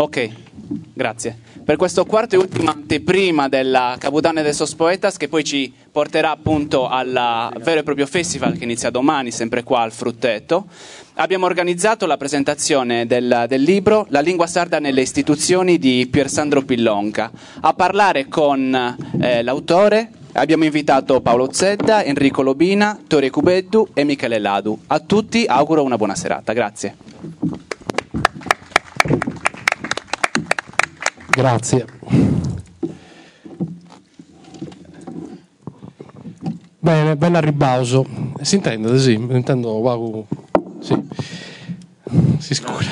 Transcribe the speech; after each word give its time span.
Ok, 0.00 0.30
grazie. 0.94 1.36
Per 1.64 1.74
questo 1.74 2.04
quarto 2.04 2.36
e 2.36 2.38
ultima 2.38 2.70
anteprima 2.70 3.48
della 3.48 3.96
Caputane 3.98 4.42
de 4.42 4.52
Sos 4.52 4.76
Poetas, 4.76 5.16
che 5.16 5.26
poi 5.26 5.42
ci 5.42 5.72
porterà 5.90 6.30
appunto 6.30 6.86
al 6.86 7.50
vero 7.58 7.80
e 7.80 7.82
proprio 7.82 8.06
festival 8.06 8.56
che 8.56 8.62
inizia 8.62 8.90
domani, 8.90 9.32
sempre 9.32 9.64
qua 9.64 9.80
al 9.80 9.90
Frutteto, 9.90 10.66
abbiamo 11.14 11.46
organizzato 11.46 12.06
la 12.06 12.16
presentazione 12.16 13.08
del, 13.08 13.46
del 13.48 13.60
libro 13.60 14.06
La 14.10 14.20
lingua 14.20 14.46
sarda 14.46 14.78
nelle 14.78 15.00
istituzioni 15.00 15.78
di 15.78 16.06
Piersandro 16.08 16.62
Pillonca. 16.62 17.32
A 17.62 17.74
parlare 17.74 18.28
con 18.28 18.96
eh, 19.20 19.42
l'autore 19.42 20.12
abbiamo 20.34 20.62
invitato 20.62 21.20
Paolo 21.20 21.52
Zedda, 21.52 22.04
Enrico 22.04 22.42
Lobina, 22.42 22.96
Tore 23.04 23.30
Cubeddu 23.30 23.88
e 23.94 24.04
Michele 24.04 24.38
Ladu. 24.38 24.78
A 24.86 25.00
tutti 25.00 25.44
auguro 25.44 25.82
una 25.82 25.96
buona 25.96 26.14
serata. 26.14 26.52
Grazie. 26.52 27.67
Grazie. 31.38 31.86
Bene, 36.80 37.16
ben 37.16 37.36
a 37.36 37.38
ribauso. 37.38 38.04
Si 38.40 38.56
intende, 38.56 38.98
sì, 38.98 39.12
intendo 39.12 39.80
vago. 39.80 40.26
Sì. 40.80 41.00
Si 42.38 42.54
scura. 42.54 42.90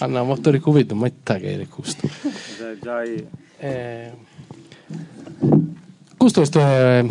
Hanno 0.00 0.22
molto 0.24 0.50
ricovedo, 0.50 0.94
ma 0.94 1.06
è 1.06 1.12
tagere 1.22 1.66
questo. 1.66 2.06
Eh, 3.56 4.12
questo 6.18 6.42
è 6.42 7.04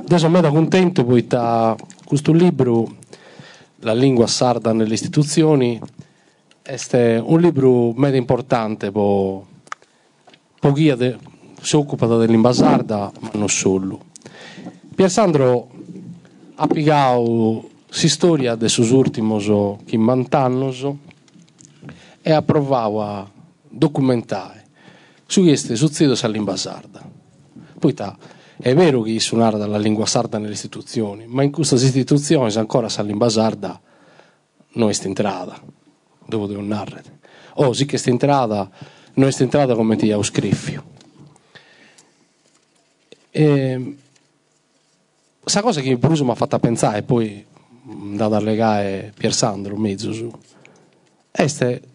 adesso 0.00 0.28
me 0.28 0.40
da 0.42 0.50
contento 0.50 1.04
poi 1.04 1.26
questo 2.04 2.32
libro 2.32 2.96
La 3.80 3.94
lingua 3.94 4.26
sarda 4.26 4.72
nelle 4.74 4.94
istituzioni 4.94 5.80
è 6.62 6.76
un 7.18 7.40
libro 7.40 7.92
molto 7.94 8.18
importante 8.18 8.92
per 8.92 9.48
Poghia 10.60 10.94
de, 10.94 11.16
si 11.62 11.74
occupa 11.76 12.06
dell'Imbasarda, 12.06 13.10
ma 13.20 13.30
non 13.32 13.48
solo. 13.48 14.08
Piersandro 14.94 15.70
ha 16.56 16.66
piegato 16.66 17.70
si 17.88 18.08
storia 18.10 18.54
de 18.56 18.68
sus 18.68 18.90
últimos 18.90 19.44
50 19.44 20.38
annos 20.38 20.86
e 22.20 22.32
ha 22.32 22.42
provato 22.42 23.02
a 23.02 23.30
documentare 23.68 24.66
su 25.26 25.42
queste 25.42 25.76
succedono 25.76 26.18
all'Imbasarda. 26.20 27.08
Poi 27.78 27.94
ta, 27.94 28.16
è 28.58 28.74
vero 28.74 29.00
che 29.00 29.18
suonare 29.18 29.56
dalla 29.56 29.78
lingua 29.78 30.04
sarda 30.04 30.36
nelle 30.36 30.52
istituzioni, 30.52 31.26
ma 31.26 31.42
in 31.42 31.50
queste 31.50 31.76
istituzioni 31.76 32.52
ancora 32.56 32.90
sa 32.90 33.02
lingua 33.02 33.30
sarda 33.30 33.80
non 34.72 34.90
è 34.90 34.94
entrata, 35.02 35.58
dove 36.26 36.46
devo 36.48 36.60
narrare. 36.60 37.18
O 37.54 37.72
sì 37.72 37.86
che 37.86 37.96
è 37.96 38.08
entrata 38.10 38.70
non 39.14 39.28
è 39.28 39.32
entrata 39.38 39.74
come 39.74 39.96
ti 39.96 40.10
ho 40.12 40.22
scriffio. 40.22 40.84
E, 43.30 43.96
questa 45.40 45.62
cosa 45.62 45.80
che 45.80 45.96
Bruso 45.96 46.24
mi 46.24 46.30
ha 46.30 46.34
fatto 46.34 46.58
pensare, 46.58 47.02
poi 47.02 47.44
andata 47.88 48.36
a 48.36 48.40
legare 48.40 49.12
Pier 49.16 49.34
Sandro 49.34 49.76
mezzo 49.76 50.12
su, 50.12 50.30
è 51.30 51.46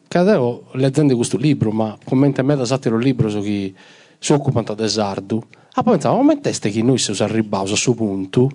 che 0.07 0.17
avevo 0.17 0.65
leggendo 0.73 1.15
questo 1.15 1.37
libro, 1.37 1.71
ma 1.71 1.97
commenta 2.03 2.41
me 2.41 2.55
da 2.55 2.65
satiro 2.65 2.97
libro 2.97 3.29
su 3.29 3.41
chi 3.41 3.75
si 4.17 4.33
occupa 4.33 4.63
di 4.73 4.89
sardu, 4.89 5.43
ha 5.73 5.83
pensato, 5.83 6.21
ma 6.21 6.35
teste 6.37 6.69
che 6.69 6.81
noi 6.81 6.97
siamo 6.97 7.19
arrivati 7.21 7.65
a 7.65 7.69
questo 7.69 7.93
punto, 7.93 8.49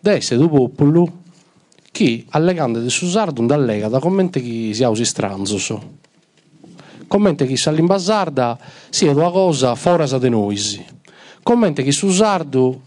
deve 0.00 0.16
essere 0.16 0.40
un 0.40 0.48
popolo 0.48 1.12
che 1.92 2.24
allegando 2.30 2.80
di 2.80 2.90
su 2.90 3.06
sardu 3.06 3.42
non 3.42 3.52
allega 3.52 3.88
da 3.88 4.00
commenti 4.00 4.42
che 4.42 4.74
si 4.74 4.82
usi 4.82 5.04
stranzo. 5.04 6.04
So 7.06 7.12
commente 7.16 7.46
che 7.46 7.70
lingua 7.70 7.98
sarda 7.98 8.58
sia 8.90 9.12
una 9.12 9.30
cosa 9.30 9.74
fuori 9.74 10.08
da 10.08 10.28
noi. 10.28 10.84
Commente 11.42 11.82
che 11.82 11.92
su 11.92 12.10
sardo 12.10 12.80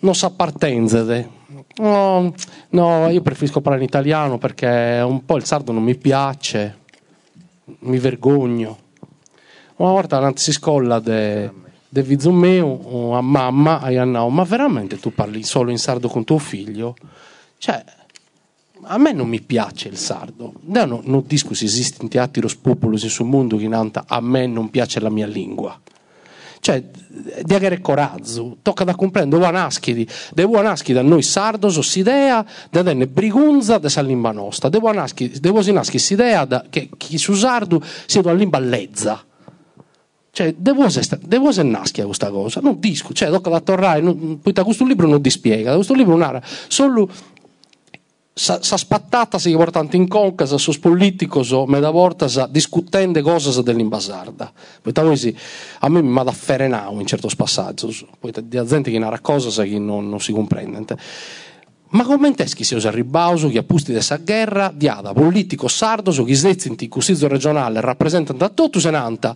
non 0.00 0.14
si 0.14 0.24
appartenze. 0.26 1.30
No, 1.76 2.34
no, 2.70 3.08
io 3.08 3.22
preferisco 3.22 3.60
parlare 3.60 3.84
in 3.84 3.88
italiano 3.88 4.36
perché 4.36 5.02
un 5.04 5.24
po' 5.24 5.36
il 5.36 5.44
sardo 5.44 5.72
non 5.72 5.82
mi 5.82 5.96
piace, 5.96 6.78
mi 7.80 7.98
vergogno. 7.98 8.78
Una 9.76 9.92
volta 9.92 10.18
non 10.18 10.36
si 10.36 10.52
scolla 10.52 10.98
de, 10.98 11.50
de 11.88 12.02
vizzo 12.02 12.32
mio 12.32 13.16
a 13.16 13.20
mamma 13.20 13.80
a 13.80 13.90
Iannao, 13.90 14.28
ma 14.28 14.42
veramente 14.42 14.98
tu 14.98 15.14
parli 15.14 15.42
solo 15.44 15.70
in 15.70 15.78
sardo 15.78 16.08
con 16.08 16.24
tuo 16.24 16.38
figlio? 16.38 16.96
Cioè, 17.58 17.84
a 18.82 18.98
me 18.98 19.12
non 19.12 19.28
mi 19.28 19.40
piace 19.40 19.88
il 19.88 19.96
sardo. 19.96 20.54
Non, 20.62 21.00
non 21.04 21.24
dico 21.26 21.54
se 21.54 21.64
esistono 21.64 22.08
teatri 22.08 22.46
popolosi 22.60 23.08
sul 23.08 23.26
mondo 23.26 23.56
che 23.56 23.68
nanta 23.68 24.04
a 24.06 24.20
me 24.20 24.46
non 24.46 24.70
piace 24.70 25.00
la 25.00 25.10
mia 25.10 25.26
lingua. 25.26 25.78
Cioè, 26.60 26.82
di 27.42 27.54
avere 27.54 27.80
coraggio, 27.80 28.56
tocca 28.62 28.82
da 28.84 28.94
comprendere, 28.94 29.40
devo 29.40 29.52
nascere, 29.52 30.06
devo 30.34 30.60
nascere 30.60 30.94
da 30.94 31.02
noi 31.02 31.22
sardos, 31.22 31.78
s'idea 31.78 32.44
da 32.70 32.82
denne 32.82 33.06
brigunza 33.06 33.78
della 33.78 34.02
lingua 34.02 34.32
nostra, 34.32 34.68
devo 34.68 34.92
nascere, 34.92 35.38
devo 35.38 35.62
nascere 35.70 35.98
s'idea 35.98 36.44
da, 36.44 36.64
che 36.68 36.90
chi 36.96 37.16
su 37.16 37.34
sardo 37.34 37.80
sia 38.06 38.20
una 38.20 38.32
lingua 38.32 38.58
lezza. 38.58 39.24
Cioè, 40.30 40.54
devo 40.56 40.84
essere, 40.84 41.18
essere 41.28 41.68
nascere 41.68 42.06
questa 42.06 42.30
cosa, 42.30 42.60
non 42.60 42.78
disco, 42.78 43.12
cioè, 43.12 43.30
tocca 43.30 43.50
da 43.50 43.60
tornare, 43.60 44.02
poi 44.02 44.52
da 44.52 44.64
questo 44.64 44.84
libro 44.84 45.06
non 45.06 45.22
ti 45.22 45.30
spiega, 45.30 45.70
da 45.70 45.76
questo 45.76 45.94
libro 45.94 46.16
non 46.16 46.34
ha 46.34 46.42
solo 46.68 47.08
sa, 48.38 48.76
spattata 48.76 49.36
si 49.38 49.52
portante 49.52 49.96
in 49.96 50.06
conca 50.06 50.46
sa 50.46 50.58
sus 50.58 50.78
politicos 50.78 51.50
o 51.50 51.66
me 51.66 51.80
da 51.80 51.90
volta 51.90 52.28
sa 52.28 52.46
discutende 52.46 53.20
cose 53.20 53.62
dell'imbasarda 53.62 54.52
poi 54.80 55.16
sì, 55.16 55.36
a 55.80 55.88
me 55.88 56.00
mi 56.00 56.12
va 56.12 56.22
da 56.22 56.32
ferenau 56.32 57.00
in 57.00 57.06
certi 57.06 57.26
passaggi 57.34 58.06
poi 58.20 58.32
di 58.42 58.62
gente 58.64 58.90
che 58.90 58.98
narra 58.98 59.18
cose 59.18 59.64
che 59.64 59.78
non, 59.78 60.08
non 60.08 60.20
si 60.20 60.32
comprende. 60.32 60.96
Ma 61.90 62.04
come 62.04 62.34
che 62.34 62.64
si 62.64 62.74
usa 62.74 62.88
il 62.88 62.94
ribauso 62.94 63.48
che 63.48 63.58
appusti 63.58 63.86
di 63.86 63.94
questa 63.94 64.18
guerra 64.18 64.70
diada 64.74 65.14
politico 65.14 65.68
sardo 65.68 66.10
su 66.10 66.24
in 66.84 66.90
cusizzo 66.90 67.28
regionale 67.28 67.80
rappresentano 67.80 68.38
da 68.38 68.50
tutto 68.50 68.78
senanta 68.78 69.34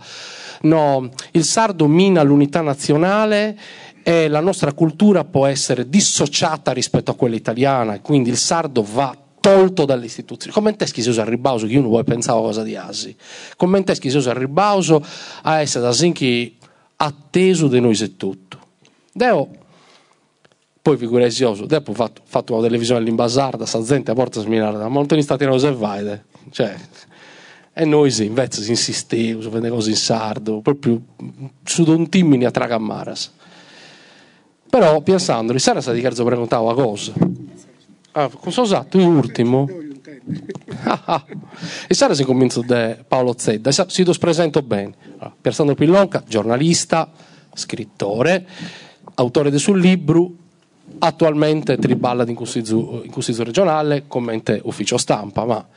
no, 0.62 1.08
il 1.30 1.44
sardo 1.44 1.86
mina 1.86 2.22
l'unità 2.22 2.60
nazionale 2.60 3.58
e 4.02 4.28
la 4.28 4.40
nostra 4.40 4.72
cultura 4.72 5.24
può 5.24 5.46
essere 5.46 5.88
dissociata 5.88 6.72
rispetto 6.72 7.10
a 7.10 7.14
quella 7.14 7.36
italiana 7.36 8.00
quindi 8.00 8.30
il 8.30 8.36
sardo 8.36 8.82
va 8.82 9.16
tolto 9.42 9.84
dalle 9.84 10.06
istituzioni. 10.06 10.54
Come 10.54 10.76
teschi 10.76 11.02
si 11.02 11.08
usa 11.08 11.22
il 11.22 11.28
ribauso, 11.28 11.66
che 11.66 11.76
uno 11.76 11.88
vuole 11.88 12.04
pensare 12.04 12.38
a 12.38 12.42
cosa 12.42 12.62
di 12.62 12.76
asi. 12.76 13.14
Come 13.56 13.82
teschi 13.82 14.08
si 14.08 14.16
usa 14.16 14.30
il 14.30 14.36
ribauso 14.36 15.04
a 15.42 15.60
essere 15.60 15.84
da 15.84 15.92
sinchi 15.92 16.56
atteso 16.96 17.66
di 17.66 17.80
noi 17.80 17.96
se 17.96 18.16
tutto. 18.16 18.58
Deo, 19.12 19.50
poi 20.80 20.96
figuresi 20.96 21.42
oso, 21.42 21.66
dopo 21.66 21.90
ho 21.90 21.94
fatto, 21.94 22.22
fatto 22.24 22.54
una 22.54 22.62
televisione 22.62 23.00
all'imbasarda, 23.00 23.66
sta 23.66 23.82
gente 23.82 24.12
a 24.12 24.14
porta 24.14 24.40
smirare, 24.40 24.76
ma 24.76 24.88
non 24.88 25.06
te 25.06 25.20
stati 25.20 25.44
e 25.44 25.72
vai, 25.72 26.20
cioè, 26.50 26.74
e 27.72 27.84
noi 27.84 28.10
sì, 28.10 28.26
invece 28.26 28.62
si 28.62 28.70
insisteva 28.70 29.40
su 29.40 29.50
fare 29.50 29.68
cose 29.70 29.90
in 29.90 29.96
sardo, 29.96 30.60
proprio 30.60 31.00
su 31.64 31.82
don 31.84 32.08
timmini 32.08 32.44
a 32.44 32.50
tragamaras. 32.50 33.32
Però 34.72 35.02
pensando, 35.02 35.56
sera 35.58 35.82
sta 35.82 35.92
di 35.92 36.00
cazzo 36.00 36.24
preguntavo 36.24 36.70
a 36.70 36.74
cosa. 36.74 37.12
Ah, 38.12 38.30
cosa 38.30 38.60
ho 38.62 38.64
usato? 38.64 38.96
L'ultimo. 38.96 39.68
e 41.86 41.92
sera 41.92 42.14
si 42.14 42.24
comincia 42.24 42.62
da 42.62 42.96
Paolo 43.06 43.34
Zedda, 43.36 43.70
si 43.70 44.02
lo 44.02 44.14
presento 44.18 44.62
bene. 44.62 44.94
Allora, 45.18 45.36
Piersandro 45.38 45.74
Pillonca, 45.74 46.24
giornalista, 46.26 47.12
scrittore, 47.52 48.46
autore 49.16 49.50
del 49.50 49.60
suo 49.60 49.74
libro, 49.74 50.30
attualmente 51.00 51.76
triballa 51.76 52.24
in 52.26 52.34
consiglio 52.34 53.44
regionale, 53.44 54.04
commenta 54.06 54.56
ufficio 54.62 54.96
stampa, 54.96 55.44
ma 55.44 55.68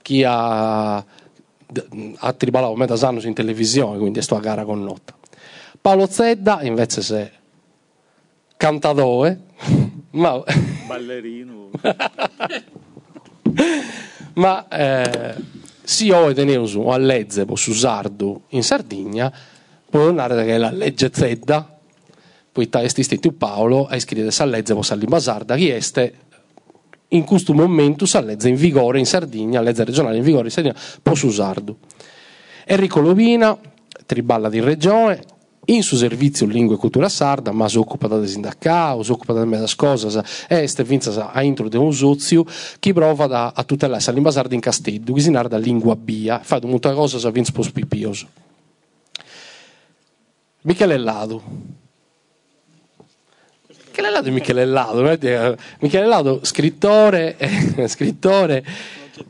chi 0.00 0.22
ha, 0.22 0.94
ha 0.94 2.32
triballato 2.34 2.76
metà 2.76 2.94
anni 3.04 3.26
in 3.26 3.34
televisione, 3.34 3.98
quindi 3.98 4.20
è 4.20 4.22
sto 4.22 4.36
a 4.36 4.40
gara 4.40 4.64
con 4.64 4.80
nota. 4.80 5.16
Paolo 5.80 6.06
Zedda 6.06 6.62
invece 6.62 7.02
se 7.02 7.32
cantatore, 8.58 9.40
ma... 10.10 10.42
ballerino. 10.86 11.70
ma 14.34 14.68
eh, 14.68 15.34
si 15.82 16.10
ho 16.10 16.32
tenuto 16.34 16.92
a 16.92 16.98
legge 16.98 17.46
su 17.54 17.72
Sardo 17.72 18.42
in 18.48 18.62
Sardegna, 18.62 19.32
può 19.88 20.00
tornare 20.00 20.44
che 20.44 20.58
la 20.58 20.70
legge 20.70 21.10
Zedda, 21.10 21.78
poi 22.52 22.68
esistito 22.70 23.32
Paolo, 23.32 23.86
ha 23.86 23.98
scritto 23.98 24.24
questa 24.24 24.44
legge 24.44 24.74
per 24.74 25.08
la 25.08 25.20
sarda, 25.20 25.54
che 25.54 25.76
è 25.76 26.12
in 27.10 27.24
questo 27.24 27.54
momento 27.54 28.04
sa 28.04 28.20
legge 28.20 28.48
in 28.48 28.56
vigore 28.56 28.98
in 28.98 29.06
Sardegna, 29.06 29.60
legge 29.60 29.84
regionale 29.84 30.16
in 30.16 30.24
vigore 30.24 30.46
in 30.46 30.50
Sardegna, 30.50 30.76
per 31.00 31.16
su 31.16 31.30
Sardo. 31.30 31.78
Enrico 32.64 33.00
Lovina, 33.00 33.56
triballa 34.04 34.48
di 34.48 34.60
regione, 34.60 35.22
in 35.70 35.82
suo 35.82 35.96
servizio 35.96 36.46
lingua 36.46 36.76
e 36.76 36.78
cultura 36.78 37.08
sarda, 37.08 37.52
ma 37.52 37.68
si 37.68 37.78
occupa 37.78 38.06
da 38.06 38.24
sindacare, 38.26 39.02
si 39.02 39.10
occupa 39.10 39.32
da 39.32 39.44
mezza 39.44 39.74
cose, 39.76 40.22
e 40.48 40.66
ste 40.66 40.84
vinza 40.84 41.32
a 41.32 41.42
introdurre 41.42 41.84
un 41.84 41.92
sozio 41.92 42.44
che 42.78 42.92
prova 42.92 43.26
da, 43.26 43.52
a 43.54 43.64
tutelare 43.64 44.02
la 44.04 44.12
lingua 44.12 44.30
sarda 44.30 44.54
in 44.54 44.60
castello, 44.60 45.12
che 45.12 45.20
si 45.20 45.30
da 45.30 45.56
lingua 45.58 45.96
bia, 45.96 46.40
fa 46.42 46.60
molte 46.62 46.92
cose 46.92 47.26
a 47.26 47.30
vinza 47.30 47.52
pospipioso. 47.52 48.26
Michele 50.62 50.98
Lado. 50.98 51.42
Michele 53.86 54.10
Lado 54.10 54.28
è 54.28 54.30
Michele 54.30 54.64
Lado, 54.64 55.10
eh? 55.10 55.56
Michele 55.80 56.06
Lado, 56.06 56.40
scrittore, 56.44 57.36
eh, 57.36 57.88
scrittore 57.88 58.64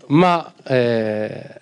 ma 0.09 0.53
eh, 0.65 1.58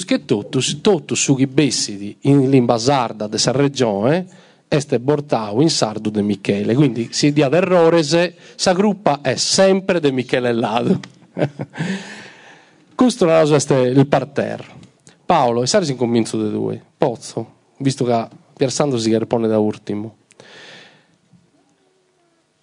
che 0.00 0.24
tutto, 0.24 0.60
tutto 0.80 1.14
su 1.14 1.36
i 1.38 1.46
bessi 1.46 2.16
in 2.20 2.48
lingua 2.48 2.78
sarda 2.78 3.26
della 3.26 3.52
regione 3.52 4.26
este 4.68 5.00
portato 5.00 5.60
in 5.60 5.68
sardo 5.68 6.08
di 6.08 6.22
Michele, 6.22 6.74
quindi 6.74 7.08
si 7.12 7.32
dia 7.32 7.50
d'errore 7.50 8.02
se 8.02 8.34
sa 8.54 8.72
gruppa 8.72 9.20
è 9.20 9.36
sempre 9.36 10.00
di 10.00 10.10
Michele 10.12 10.52
Lado. 10.52 10.98
Questo 12.94 13.28
è 13.28 13.74
il 13.80 14.06
parterre. 14.06 14.80
Paolo, 15.26 15.62
e 15.62 15.66
saresti 15.66 15.94
convinto 15.94 16.40
dei 16.40 16.50
due? 16.50 16.82
Pozzo, 16.96 17.52
visto 17.78 18.04
che 18.04 18.28
Piersando 18.56 18.96
si 18.96 19.16
ripone 19.16 19.48
da 19.48 19.58
ultimo. 19.58 20.16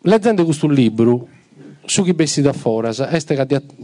Leggendo 0.04 0.46
questo 0.46 0.68
libro, 0.68 1.28
su 1.90 2.04
chi 2.04 2.14
bessi 2.14 2.44
da 2.44 2.54
fuori, 2.54 2.90
este 3.10 3.34
che 3.34 3.42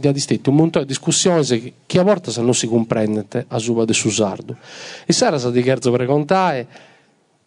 ha 0.08 0.12
distetto 0.12 0.50
un 0.50 0.56
montone 0.56 0.84
di 0.84 0.92
discussioni 0.92 1.74
che 1.86 1.98
a 1.98 2.04
volte 2.04 2.40
non 2.40 2.54
si 2.54 2.68
comprende 2.68 3.46
a 3.48 3.58
suba 3.58 3.84
di 3.84 3.92
Susardo. 3.92 4.56
E 5.04 5.12
sarà 5.12 5.36
di 5.50 5.60
scherzo 5.60 5.90
per 5.90 6.06
contare, 6.06 6.68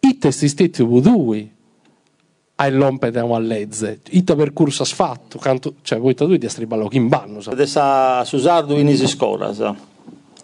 i 0.00 0.18
testi 0.18 0.48
stetti 0.48 0.86
due, 0.86 1.48
a 2.56 2.68
l'ompe 2.68 3.10
da 3.10 3.24
una 3.24 3.38
legge, 3.38 4.00
il 4.10 4.22
percorso 4.22 4.84
fatto, 4.84 5.40
cioè 5.80 5.98
voi 5.98 6.12
due 6.12 6.36
di 6.36 6.44
essere 6.44 6.66
ballo 6.66 6.88
in 6.92 7.08
banno. 7.08 7.40
Adesso 7.42 8.24
Susardo 8.24 8.76
in 8.76 8.88
isi 8.88 9.06
scuola, 9.06 9.54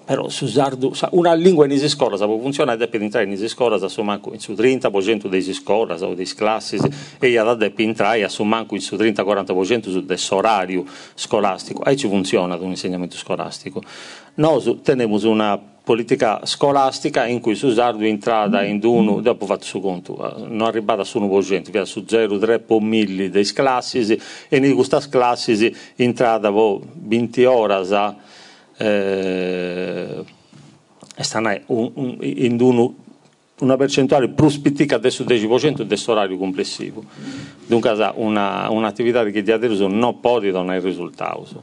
però 0.06 0.28
Susardo, 0.28 0.92
una 1.10 1.34
lingua 1.34 1.64
in 1.64 1.72
isi 1.72 1.88
scuola 1.88 2.16
può 2.16 2.38
funzionare 2.38 2.78
deve 2.78 3.04
entrare 3.04 3.26
in 3.26 3.32
isi 3.32 3.48
scuola 3.48 3.76
su 3.88 4.02
manco 4.02 4.32
in 4.32 4.38
su 4.38 4.52
30% 4.52 5.26
dei 5.26 5.42
scuola 5.52 5.96
o 5.96 6.14
dei 6.14 6.26
classi 6.26 6.78
e 7.18 7.28
io 7.28 7.54
deve 7.54 7.82
entrare 7.82 8.28
su 8.28 8.44
manco 8.44 8.76
in 8.76 8.80
su 8.80 8.94
30-40% 8.94 9.90
su 9.90 10.04
del 10.04 10.20
orario 10.30 10.84
scolastico. 11.14 11.82
E 11.84 11.96
ci 11.96 12.06
funziona 12.06 12.54
un 12.54 12.68
insegnamento 12.68 13.16
scolastico. 13.16 13.82
Noi 14.34 14.80
teniamo 14.80 15.18
una 15.28 15.60
politica 15.86 16.44
scolastica 16.44 17.26
in 17.26 17.40
cui 17.40 17.56
Susardo 17.56 18.04
è 18.04 18.06
entrata 18.06 18.62
in 18.62 18.80
uno, 18.84 19.20
dopo 19.20 19.44
fatto 19.44 19.64
su 19.64 19.80
conto, 19.80 20.16
non 20.48 20.68
arrivata 20.68 21.02
su 21.02 21.18
1%, 21.18 21.70
via 21.70 21.84
su 21.84 22.04
0,3 22.06 22.60
po' 22.64 22.78
milli 22.78 23.28
dei 23.28 23.44
classi 23.52 24.00
e 24.48 24.56
in 24.56 24.74
queste 24.74 24.98
classi 25.08 25.74
entrata 25.96 26.52
20 26.52 27.44
ore 27.44 27.74
eh, 28.78 30.25
stanno 31.17 31.58
un, 31.67 31.90
un, 31.94 32.17
in 32.20 32.61
uno, 32.61 32.94
una 33.61 33.76
percentuale 33.76 34.28
più 34.28 34.49
spicca 34.49 34.99
del 34.99 35.12
10% 35.12 35.82
del 35.82 36.02
orario 36.06 36.37
complessivo. 36.37 37.05
Dunque 37.67 37.90
una, 38.17 38.69
un'attività 38.70 39.25
che 39.25 39.43
di 39.43 39.50
adesso 39.50 39.87
non 39.88 40.20
può 40.20 40.40
donare 40.40 40.81
risultato. 40.81 41.62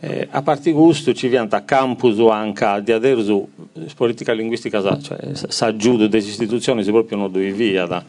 Eh, 0.00 0.28
a 0.30 0.42
parte 0.42 0.72
questo 0.72 1.14
ci 1.14 1.28
viene 1.28 1.48
a 1.50 1.62
campus 1.62 2.18
anche 2.30 2.82
di 2.84 2.92
adesso 2.92 3.48
politica 3.96 4.32
linguistica 4.32 4.82
cioè, 5.00 5.18
sa 5.32 5.74
giù 5.76 5.96
delle 5.96 6.18
istituzioni 6.18 6.84
si 6.84 6.90
proprio 6.90 7.16
non 7.16 7.32
dove 7.32 7.50
via 7.52 7.86
da. 7.86 8.04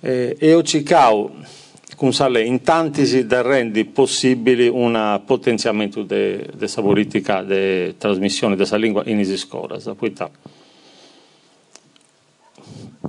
Eh, 0.00 0.36
e 0.36 0.54
ho 0.54 0.62
cercato 0.64 1.30
sale 2.10 2.42
in 2.42 2.62
tanti 2.62 3.04
rendi 3.28 3.84
possibili 3.84 4.66
un 4.66 5.20
potenziamento 5.24 6.02
della 6.02 6.68
politica 6.74 7.42
di 7.42 7.96
trasmissione 7.96 8.56
della 8.56 8.76
lingua 8.76 9.02
in 9.06 9.20
isiscoras. 9.20 9.88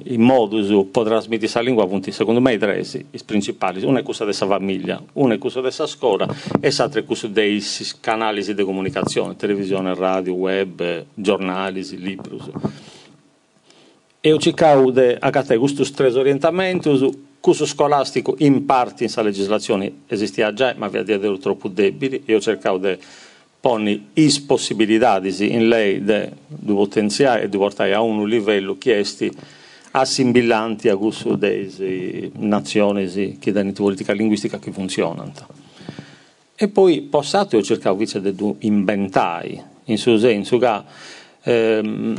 Il 0.06 0.20
modus 0.20 0.68
per 0.92 1.04
trasmettere 1.04 1.38
questa 1.38 1.62
lingua, 1.62 1.84
appunto, 1.86 2.12
secondo 2.12 2.42
me, 2.42 2.54
i 2.54 2.58
tre 2.58 2.80
i 2.80 3.20
principali. 3.26 3.84
Uno 3.84 4.00
è 4.00 4.04
questo 4.04 4.26
della 4.26 4.36
famiglia, 4.46 5.02
uno 5.14 5.34
è 5.34 5.38
questo 5.38 5.62
della 5.62 5.88
scuola 5.88 6.28
e 6.60 6.74
l'altro 6.76 7.00
è 7.00 7.06
questo 7.06 7.28
dei 7.28 7.64
canali 8.02 8.44
di 8.44 8.64
comunicazione, 8.64 9.36
televisione, 9.36 9.96
radio, 9.96 10.34
web, 10.34 11.06
giornali, 11.14 11.84
libri. 11.98 12.38
E 14.20 14.32
ho 14.32 14.38
cercato 14.38 14.92
di 14.92 15.16
accattare 15.20 15.58
questi 15.58 15.90
tre 15.92 16.08
orientamenti 16.12 16.90
Curso 17.44 17.66
scolastico 17.66 18.36
in 18.38 18.64
parte 18.66 19.04
in 19.04 19.12
questa 19.12 19.22
legislazione 19.22 19.92
esisteva 20.08 20.54
già, 20.54 20.74
ma 20.78 20.88
via 20.88 21.04
dire 21.04 21.38
troppo 21.40 21.68
debili. 21.68 22.24
Io 22.28 22.40
cercavo 22.40 22.78
di 22.78 22.98
porre 23.60 24.00
le 24.14 24.32
possibilità 24.48 25.22
in 25.22 25.68
lei 25.68 26.02
di 26.02 26.74
potenziare 26.74 27.44
e 27.44 27.50
di 27.50 27.58
portare 27.58 27.94
a 27.94 28.00
un 28.00 28.26
livello 28.30 28.78
chiesti 28.78 29.30
assimilanti 29.92 30.88
a 30.88 30.96
gusto 30.96 31.36
delle 31.36 32.32
nazioni 32.36 33.38
che 33.38 33.52
danno 33.52 33.74
politica 33.74 34.14
linguistica 34.14 34.58
che 34.58 34.72
funzionano. 34.72 35.34
E 36.56 36.70
poi, 36.70 37.02
passato, 37.02 37.58
io 37.58 37.62
cercavo 37.62 37.96
invece 37.96 38.22
di 38.22 38.56
inventare, 38.60 39.66
in 39.84 39.98
suo 39.98 40.18
senso 40.18 40.58
che 40.60 40.82
ehm, 41.42 42.16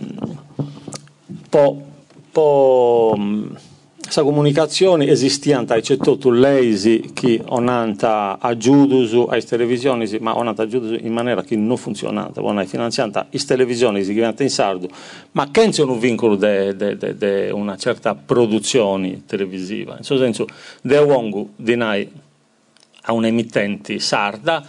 po 1.49 1.83
questa 4.05 4.23
comunicazione 4.23 5.07
esistianta 5.07 5.81
tutto 5.97 6.31
leisi 6.31 7.11
che 7.15 7.41
onanta 7.47 8.39
aggiudusu 8.39 9.27
ai 9.31 9.43
televisioni 9.45 10.07
ma 10.21 10.37
onanta 10.37 10.63
aggiudusu 10.63 10.99
in 11.01 11.13
maniera 11.13 11.43
che 11.43 11.57
non 11.57 11.77
funziona 11.77 12.31
onanta 12.37 12.65
finanziata 12.67 13.27
le 13.31 13.39
televisioni 13.39 14.01
che 14.05 14.13
diventa 14.13 14.43
in 14.43 14.51
sardo 14.51 14.89
ma 15.33 15.51
che 15.51 15.69
c'è 15.71 15.83
un 15.83 15.99
vincolo 15.99 16.37
di 16.37 17.51
una 17.51 17.77
certa 17.77 18.15
produzione 18.15 19.23
televisiva. 19.27 19.93
In 19.93 19.97
questo 19.99 20.19
senso 20.19 20.47
de 20.83 20.99
uongo 20.99 21.51
dinai 21.57 22.11
a 23.03 23.13
un 23.13 23.25
emittente 23.25 23.99
sarda 23.99 24.65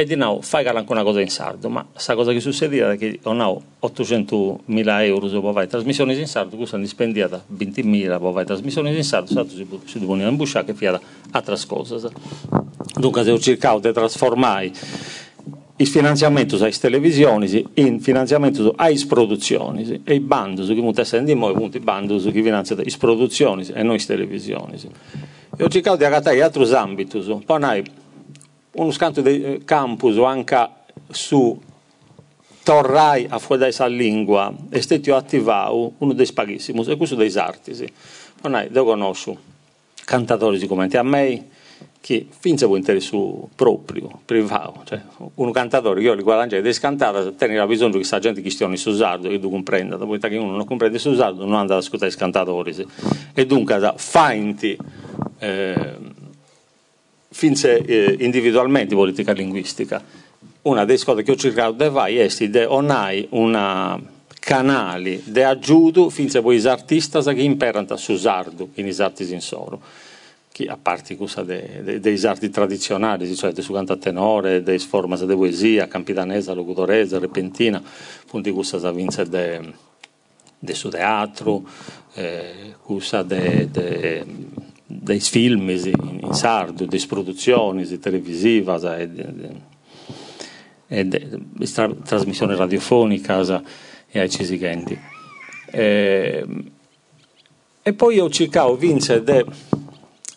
e 0.00 0.04
di 0.06 0.14
nuovo 0.14 0.40
fai 0.40 0.66
anche 0.66 0.90
una 0.90 1.02
cosa 1.02 1.20
in 1.20 1.28
sardo, 1.28 1.68
ma 1.68 1.86
questa 1.90 2.14
cosa 2.14 2.32
che 2.32 2.40
succedeva 2.40 2.92
è 2.92 2.96
che 2.96 3.20
ho 3.22 3.62
800 3.80 4.60
mila 4.66 5.04
euro 5.04 5.28
per 5.28 5.52
fare 5.52 5.66
trasmissioni 5.66 6.18
in 6.18 6.26
sardo, 6.26 6.56
questa 6.56 6.80
è 6.80 6.86
spendiata 6.86 7.42
20 7.46 7.82
mila 7.82 8.18
per 8.18 8.32
fare 8.32 8.46
trasmissioni 8.46 8.96
in 8.96 9.04
sardo, 9.04 9.30
stato 9.30 9.50
si, 9.50 9.66
si 9.84 9.98
devono 9.98 10.26
imbusciare 10.26 10.64
che 10.64 10.74
fiata 10.74 11.00
altre 11.32 11.56
cose. 11.66 12.10
Dunque 12.94 13.30
ho 13.30 13.38
cercato 13.38 13.80
di 13.80 13.92
trasformare 13.92 14.72
il 15.76 15.86
finanziamento 15.86 16.56
alle 16.56 16.70
televisioni 16.72 17.66
in 17.74 18.00
finanziamento 18.00 18.72
alle 18.76 19.04
produzioni 19.06 20.02
e 20.04 20.14
i 20.14 20.20
bandi 20.20 20.66
che 20.66 20.80
molto 20.80 21.00
essendo 21.00 21.30
i 21.30 21.80
bandi 21.80 22.20
che 22.30 22.42
finanziano 22.42 22.82
le 22.82 22.92
produzioni 22.98 23.66
e 23.72 23.82
non 23.82 23.96
le 23.96 24.04
televisioni. 24.04 24.78
E 25.56 25.64
ho 25.64 25.68
cercato 25.68 25.96
di 25.96 26.04
agattare 26.04 26.42
altri 26.42 26.74
ambiti, 26.74 27.18
poi 27.44 27.58
uno 28.72 28.90
scanto 28.90 29.20
di 29.20 29.42
eh, 29.42 29.60
campus 29.64 30.18
anche 30.18 30.68
su 31.10 31.60
torrai 32.62 33.26
a 33.28 33.38
fuori 33.38 33.60
dalla 33.62 33.86
lingua 33.88 34.54
è 34.68 34.80
stato 34.80 35.14
attivato 35.14 35.92
uno 35.98 36.12
dei 36.12 36.26
spaghissimi 36.26 36.84
e 36.84 36.96
questo 36.96 37.16
dei 37.16 37.32
artisi 37.36 37.90
non 38.42 38.68
io 38.70 38.84
conosco 38.84 39.36
cantatori 40.04 40.66
come 40.66 40.88
a 40.92 41.02
me 41.02 41.48
che 42.00 42.26
finse 42.30 42.66
può 42.66 42.76
interesse 42.76 43.16
proprio, 43.54 44.20
privato. 44.24 44.80
Cioè 44.84 45.00
un 45.34 45.52
cantatore 45.52 46.00
io 46.00 46.14
li 46.14 46.22
guadagno 46.22 46.60
dei 46.60 46.72
scantati 46.72 47.34
tenere 47.36 47.66
bisogno 47.66 47.98
che 47.98 48.04
sa 48.04 48.18
gente 48.18 48.40
che 48.40 48.50
stiano 48.50 48.72
in 48.72 48.78
susardo 48.78 49.28
che 49.28 49.38
tu 49.38 49.50
comprenda. 49.50 49.96
Dopo 49.96 50.16
che 50.16 50.36
uno 50.36 50.56
non 50.56 50.64
comprende 50.64 50.98
susardo 50.98 51.44
non 51.44 51.54
anda 51.54 51.74
ad 51.74 51.80
ascoltare 51.80 52.10
i 52.10 52.16
cantatori 52.16 52.86
e 53.34 53.46
dunque 53.46 53.74
fainti 53.96 54.76
eh, 55.38 55.96
finse 57.40 57.78
eh, 57.78 58.16
individualmente 58.20 58.94
politica 58.94 59.32
linguistica. 59.32 60.04
Una 60.62 60.84
delle 60.84 61.02
cose 61.02 61.22
che 61.22 61.30
ho 61.30 61.36
cercato 61.36 61.72
di 61.72 61.88
fare 61.90 62.26
è 62.26 62.48
di 62.48 62.58
onai 62.58 63.26
una 63.30 63.98
canali 64.38 65.22
di 65.24 65.40
aiuto 65.40 66.10
finché 66.10 66.42
poi 66.42 66.62
artisti 66.66 67.18
che 67.22 67.40
imparano 67.40 67.96
su 67.96 68.14
sardo 68.16 68.68
in 68.74 68.94
arti 68.98 69.32
in 69.32 69.40
soro 69.40 69.80
a 70.68 70.76
parte 70.76 71.16
cosa 71.16 71.42
de, 71.42 71.80
de, 71.82 72.00
dei 72.00 72.22
arti 72.26 72.50
tradizionali 72.50 73.34
cioè 73.34 73.54
su 73.58 73.72
canta 73.72 73.96
tenore 73.96 74.62
dei 74.62 74.78
forme 74.78 75.16
di 75.16 75.34
poesia 75.34 75.88
campidanesa 75.88 76.52
locutorese 76.52 77.18
repentina 77.18 77.82
punti 78.26 78.52
cosa 78.52 78.92
vince 78.92 79.24
de, 79.26 79.72
de 80.58 80.74
su 80.74 80.90
teatro 80.90 81.62
eh, 82.12 82.74
cosa 82.82 83.22
de, 83.22 83.70
de 83.70 84.26
dei 84.90 85.20
film 85.20 85.70
in 85.70 86.32
sardo, 86.32 86.84
delle 86.84 87.06
produzioni 87.06 87.86
televisive 87.98 88.74
e, 88.98 89.10
e, 90.88 91.38
e 91.58 91.72
tra, 91.72 91.88
trasmissione 91.88 92.56
radiofonica 92.56 93.62
e 94.10 94.20
ai 94.20 94.28
cisigenti. 94.28 94.98
E, 95.70 96.44
E 97.82 97.94
poi 97.94 98.16
io 98.16 98.28
cercavo 98.28 98.76
vince 98.76 99.22
de 99.22 99.42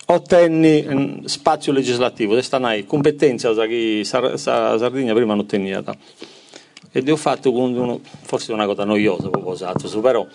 ottenni 0.06 0.86
mm, 0.88 1.26
spazio 1.26 1.74
legislativo, 1.74 2.32
questa 2.34 2.72
è 2.72 2.86
competenza 2.86 3.54
che 3.68 4.08
la 4.10 4.38
Sardegna 4.38 5.14
prima 5.14 5.36
non 5.36 5.46
tenia. 5.46 5.84
E 6.90 7.12
ho 7.12 7.16
fatto 7.18 7.52
uno, 7.52 8.00
forse 8.22 8.54
una 8.54 8.66
cosa 8.66 8.86
noiosa, 8.86 9.30
proposato, 9.30 10.00
però 10.00 10.26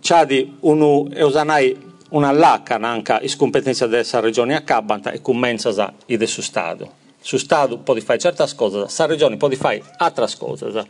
c'è 0.00 0.44
uno, 0.60 1.08
e 1.12 1.22
usanai 1.22 1.76
una 2.10 2.32
lacca 2.32 2.76
anche 2.76 3.18
in 3.22 3.36
competenza 3.36 3.86
della 3.86 4.20
regione 4.20 4.54
a 4.54 4.62
Cabanta 4.62 5.10
e 5.10 5.20
comincia 5.20 5.70
a 5.70 5.92
il 6.06 6.28
suo 6.28 6.42
Stato. 6.42 7.04
Su 7.20 7.38
Stato 7.38 7.78
può 7.78 7.94
fare 7.96 8.18
certe 8.18 8.46
cose, 8.54 8.86
la 8.96 9.06
regione 9.06 9.36
può 9.36 9.48
fare 9.50 9.82
altre 9.96 10.26
cose. 10.38 10.86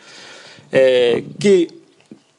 Eh, 0.68 1.26
chi 1.38 1.84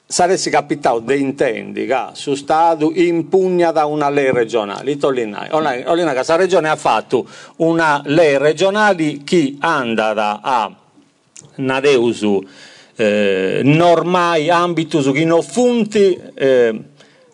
saresti 0.06 0.50
capitato 0.50 1.00
di 1.00 1.20
intendi 1.20 1.86
che 1.86 2.08
su 2.14 2.36
Stato 2.36 2.92
impugna 2.94 3.72
da 3.72 3.86
una 3.86 4.10
lei 4.10 4.32
regionale, 4.32 4.98
Tolinai. 4.98 5.50
Olina 5.52 6.14
la 6.14 6.36
regione 6.36 6.70
ha 6.70 6.76
fatto 6.76 7.28
una 7.58 8.02
lei 8.06 8.38
regionale 8.38 9.24
che 9.24 9.56
anda 9.60 10.40
a 10.42 10.74
Nadeusu 11.56 12.46
eh, 12.96 13.62
normai 13.64 14.50
ambitus 14.50 15.12
che 15.12 15.24
non 15.24 15.44
funti 15.44 16.20
eh, 16.34 16.82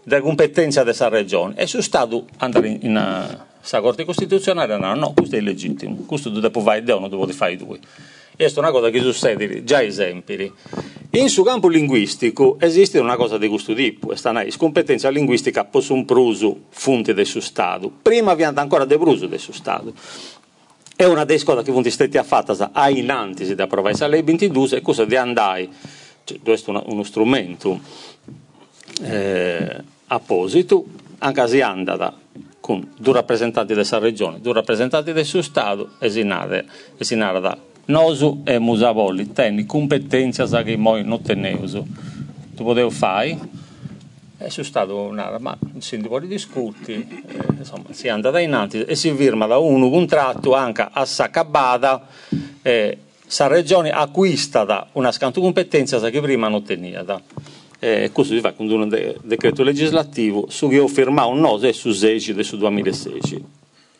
della 0.03 0.21
competenza 0.21 0.83
della 0.83 1.07
regione 1.07 1.55
e 1.55 1.67
su 1.67 1.81
Stato 1.81 2.25
andare 2.37 2.67
in, 2.67 2.79
in 2.81 3.43
uh, 3.61 3.81
Corte 3.81 4.03
Costituzionale 4.03 4.77
no, 4.77 4.93
no, 4.95 5.13
questo 5.13 5.35
è 5.35 5.39
illegittimo, 5.39 6.03
questo 6.05 6.29
dopo 6.29 6.61
vai 6.61 6.83
da 6.83 6.99
non 6.99 7.09
devo 7.09 7.25
fare 7.27 7.55
due. 7.55 7.79
Questa 8.35 8.59
è 8.59 8.63
una 8.63 8.71
cosa 8.71 8.89
che 8.89 8.99
succede, 8.99 9.63
già 9.63 9.83
esempi. 9.83 10.51
In 11.11 11.29
su 11.29 11.43
campo 11.43 11.67
linguistico 11.67 12.57
esiste 12.59 12.97
una 12.97 13.15
cosa 13.15 13.37
di 13.37 13.47
questo 13.47 13.73
tipo, 13.75 14.07
questa 14.07 14.41
è 14.41 14.51
competenza 14.57 15.09
linguistica 15.09 15.65
possono 15.65 16.03
prusu 16.03 16.65
fonti 16.69 17.13
del 17.13 17.27
suo 17.27 17.41
Stato, 17.41 17.91
prima 18.01 18.33
vi 18.33 18.43
ancora 18.43 18.85
del 18.85 18.97
bruso 18.97 19.27
del 19.27 19.39
suo 19.39 19.53
Stato. 19.53 19.93
È 20.95 21.05
una 21.05 21.25
delle 21.25 21.43
cose 21.43 21.63
che 21.63 21.71
sono 21.71 21.89
state 21.89 22.23
fatte 22.23 22.69
a 22.71 22.89
in 22.89 23.09
antisi 23.11 23.53
da 23.55 23.63
approvare 23.63 23.95
la 23.99 24.07
legge 24.07 24.23
22 24.23 24.77
e 24.77 24.81
cosa 24.81 25.05
di 25.05 25.15
andare, 25.15 25.69
cioè, 26.23 26.39
questo 26.41 26.73
è 26.73 26.83
uno 26.87 27.03
strumento 27.03 27.79
eh, 29.01 29.83
apposito, 30.13 30.85
anche 31.19 31.47
se 31.47 31.61
andata 31.61 32.17
con 32.59 32.93
due 32.97 33.13
rappresentanti 33.13 33.73
della 33.73 33.99
regione, 33.99 34.39
due 34.39 34.53
rappresentanti 34.53 35.11
del 35.11 35.25
suo 35.25 35.41
Stato 35.41 35.91
e 35.99 36.09
si 36.09 36.23
narra 36.23 37.57
nosu 37.85 38.41
e 38.45 38.59
musavolli, 38.59 39.31
tenni 39.33 39.65
competenza 39.65 40.45
che 40.63 40.75
noi 40.77 41.03
non 41.03 41.21
teneuso. 41.21 41.85
Tu 42.55 42.63
potevo 42.63 42.89
fare? 42.89 43.37
E 44.37 44.49
sono 44.49 44.65
stato 44.65 44.97
una, 44.99 45.37
ma 45.39 45.57
si 45.77 45.97
vuole 45.97 46.27
discuti, 46.27 46.93
eh, 46.93 47.37
insomma, 47.57 47.85
si 47.91 48.07
è 48.07 48.09
andata 48.09 48.39
innanzi 48.39 48.83
e 48.83 48.95
si 48.95 49.13
firma 49.13 49.45
da 49.45 49.57
uno 49.57 49.89
contratto 49.89 50.53
anche 50.53 50.87
a 50.89 51.05
Saccabada, 51.05 52.07
eh, 52.61 52.97
sa 53.25 53.47
regione 53.47 53.89
acquista 53.89 54.87
una 54.93 55.11
scanto 55.11 55.39
competenza 55.39 55.99
che 56.09 56.21
prima 56.21 56.47
non 56.49 56.63
tenia. 56.63 57.03
Eh, 57.83 58.11
questo 58.13 58.33
si 58.33 58.39
fa 58.39 58.53
con 58.53 58.69
un 58.71 58.87
de- 58.87 59.17
decreto 59.23 59.61
legislativo 59.61 60.45
su 60.47 60.67
cui 60.67 60.79
ho 60.79 60.87
firmato 60.87 61.27
un 61.27 61.41
nose 61.41 61.73
su 61.73 61.91
16 61.91 62.33
del 62.33 62.45
2016. 62.45 63.43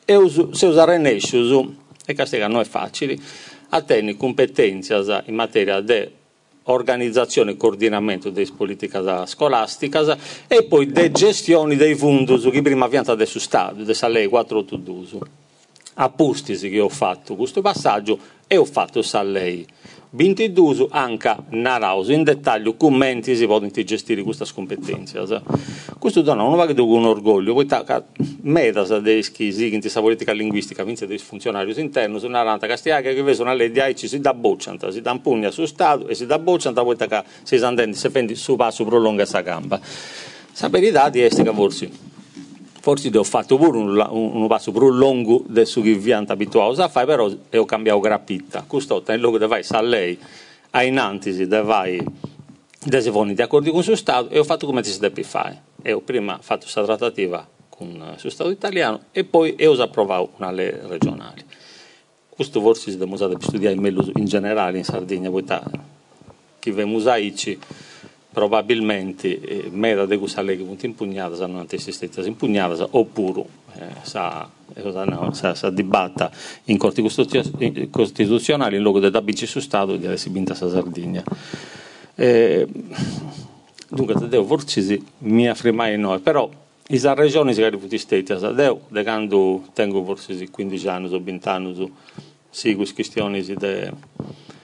E 0.06 0.16
uso, 0.16 0.54
se 0.54 0.68
usare 0.68 0.98
Nescio, 0.98 1.74
e 2.06 2.14
Castega 2.14 2.48
non 2.48 2.62
è 2.62 2.64
facile, 2.64 3.18
attiene 3.68 4.16
competenze 4.16 5.24
in 5.26 5.36
materia 5.36 5.82
di 5.82 6.10
organizzazione 6.64 7.52
e 7.52 7.58
coordinamento 7.58 8.30
delle 8.30 8.50
politiche 8.56 9.02
scolastiche 9.26 10.18
e 10.48 10.64
poi 10.64 10.90
di 10.90 11.12
gestione 11.12 11.76
dei 11.76 11.96
fondi 11.96 12.40
che 12.40 12.62
prima 12.62 12.86
abbiamo 12.86 13.12
adesso 13.12 13.38
Stato, 13.38 13.84
della 13.84 14.08
lei 14.08 14.28
482. 14.28 15.28
Appustisi 15.96 16.70
che 16.70 16.80
ho 16.80 16.88
fatto 16.88 17.36
questo 17.36 17.62
passaggio 17.62 18.18
e 18.48 18.56
ho 18.56 18.64
fatto 18.64 19.02
sa 19.02 19.22
lei 19.22 19.68
22 20.16 20.90
anche 20.92 21.36
naraus 21.50 22.10
in 22.10 22.24
dettaglio 22.24 22.76
commenti 22.76 23.36
si 23.36 23.48
possono 23.48 23.72
gestire 23.72 24.22
queste 24.22 24.46
competenze. 24.54 25.42
Questo 25.98 26.22
dona 26.22 26.44
non 26.44 26.56
va 26.56 26.68
che 26.68 26.80
un 26.80 27.06
orgoglio, 27.06 27.56
metas 28.42 28.96
dei 29.00 29.24
schisi 29.24 29.74
in 29.74 29.80
questa 29.80 30.02
politica 30.02 30.32
linguistica, 30.32 30.84
vince 30.84 31.08
dei 31.08 31.18
funzionari 31.18 31.74
interni, 31.80 32.20
sono 32.20 32.34
narrata 32.34 32.68
castiaga 32.68 33.12
che 33.12 33.34
sono 33.34 33.56
le 33.56 33.70
leggi 33.70 34.08
si 34.08 34.20
dà 34.20 34.36
boccianta, 34.36 34.92
si 34.92 35.02
dà 35.02 35.18
pugna 35.18 35.50
sul 35.50 35.68
Stato 35.68 36.08
e 36.08 36.14
si 36.14 36.28
dà 36.28 36.38
boccianta, 36.38 36.84
poi 36.84 36.96
si 37.42 37.58
sandendi, 37.58 37.98
si 37.98 38.10
fendi 38.10 38.36
su 38.36 38.56
passo 38.56 38.86
prolunga 38.86 39.26
sa 39.26 39.42
gamba. 39.42 39.80
Sapere 40.52 40.86
i 40.86 40.92
dati 40.92 41.22
è 41.22 41.30
che 41.30 41.54
forse 41.54 41.90
forse 42.84 43.10
ho 43.18 43.24
fatto 43.24 43.56
pure 43.56 43.78
un, 43.78 44.08
un, 44.10 44.46
passo 44.48 44.74
più 44.74 44.90
lungo 44.90 45.42
del 45.48 45.66
che 45.66 45.94
vi 45.94 46.12
hanno 46.12 46.26
abituato 46.28 46.84
a 46.84 46.90
fare, 46.90 47.06
però 47.06 47.30
ho 47.30 47.64
cambiato 47.64 48.02
grappita. 48.02 48.66
Questo 48.68 49.02
è 49.06 49.14
il 49.14 49.22
luogo 49.22 49.38
dove 49.38 49.64
vai 49.64 49.66
a 49.70 49.82
lei, 49.82 50.20
a 50.72 50.84
in 50.84 51.00
antisi, 51.00 51.48
dove 51.48 51.64
vai, 51.64 52.06
dove 52.84 53.34
di 53.34 53.42
accordi 53.42 53.70
con 53.70 53.80
il 53.80 53.86
suo 53.86 53.96
Stato, 53.96 54.28
e 54.28 54.38
ho 54.38 54.44
fatto 54.44 54.66
come 54.66 54.84
si 54.84 55.00
deve 55.00 55.24
fare. 55.24 55.62
E 55.82 55.94
ho 55.94 56.02
prima 56.02 56.40
fatto 56.42 56.64
questa 56.64 56.84
trattativa 56.84 57.48
con 57.70 57.88
il 57.88 58.20
suo 58.20 58.30
Stato 58.30 58.50
italiano 58.50 59.04
e 59.14 59.24
poi 59.24 59.56
ho 59.66 59.82
approvato 59.82 60.32
una 60.36 60.52
legge 60.52 60.82
regionale. 60.86 61.46
Questo 62.28 62.60
forse 62.60 62.92
si 62.92 62.98
deve 62.98 63.16
studiare 63.40 63.76
meglio 63.76 64.12
in 64.16 64.26
generale 64.26 64.78
in 64.78 64.84
Sardegna, 64.84 65.30
poi 65.30 65.46
chi 66.60 66.72
ve 66.72 66.84
musaici 66.84 67.58
probabilmente 68.34 69.40
eh, 69.40 69.70
mera 69.70 70.06
de 70.06 70.18
questa 70.18 70.42
legge 70.42 70.64
punto 70.64 70.88
impugnata 70.88 71.36
saranno 71.36 71.60
antesistenza 71.60 72.26
impugnata 72.26 72.88
oppure 72.90 73.46
eh, 73.76 73.86
sa, 74.02 74.50
no, 75.06 75.30
sa, 75.34 75.54
sa 75.54 75.70
dibatta 75.70 76.32
in 76.66 76.78
corti 76.78 77.02
costituzionali 77.90 78.76
in 78.76 78.82
luogo 78.82 79.00
di 79.00 79.10
dabbici 79.12 79.46
su 79.46 79.60
Stato 79.60 79.96
di 79.96 80.08
adesso 80.08 80.32
vinta 80.32 80.56
sa 80.56 80.68
Sardegna 80.68 81.24
eh, 82.16 82.68
dunque 83.88 84.16
devo 84.28 84.46
forse 84.46 85.00
mi 85.20 85.48
affirmai 85.48 85.98
noi 86.00 86.20
però 86.20 86.50
in 86.88 87.14
regione 87.14 87.54
si 87.54 87.62
è 87.62 87.70
riputi 87.70 88.00
stati 88.00 88.24
devo 88.54 88.82
da 88.88 89.04
quando 89.04 89.64
tengo 89.74 90.04
forse 90.04 90.50
15 90.50 90.88
anni 90.88 91.14
o 91.14 91.22
20 91.22 91.48
anni 91.48 91.92
seguo 92.50 92.78
queste 92.78 92.96
questioni 92.96 93.44
di 93.44 93.56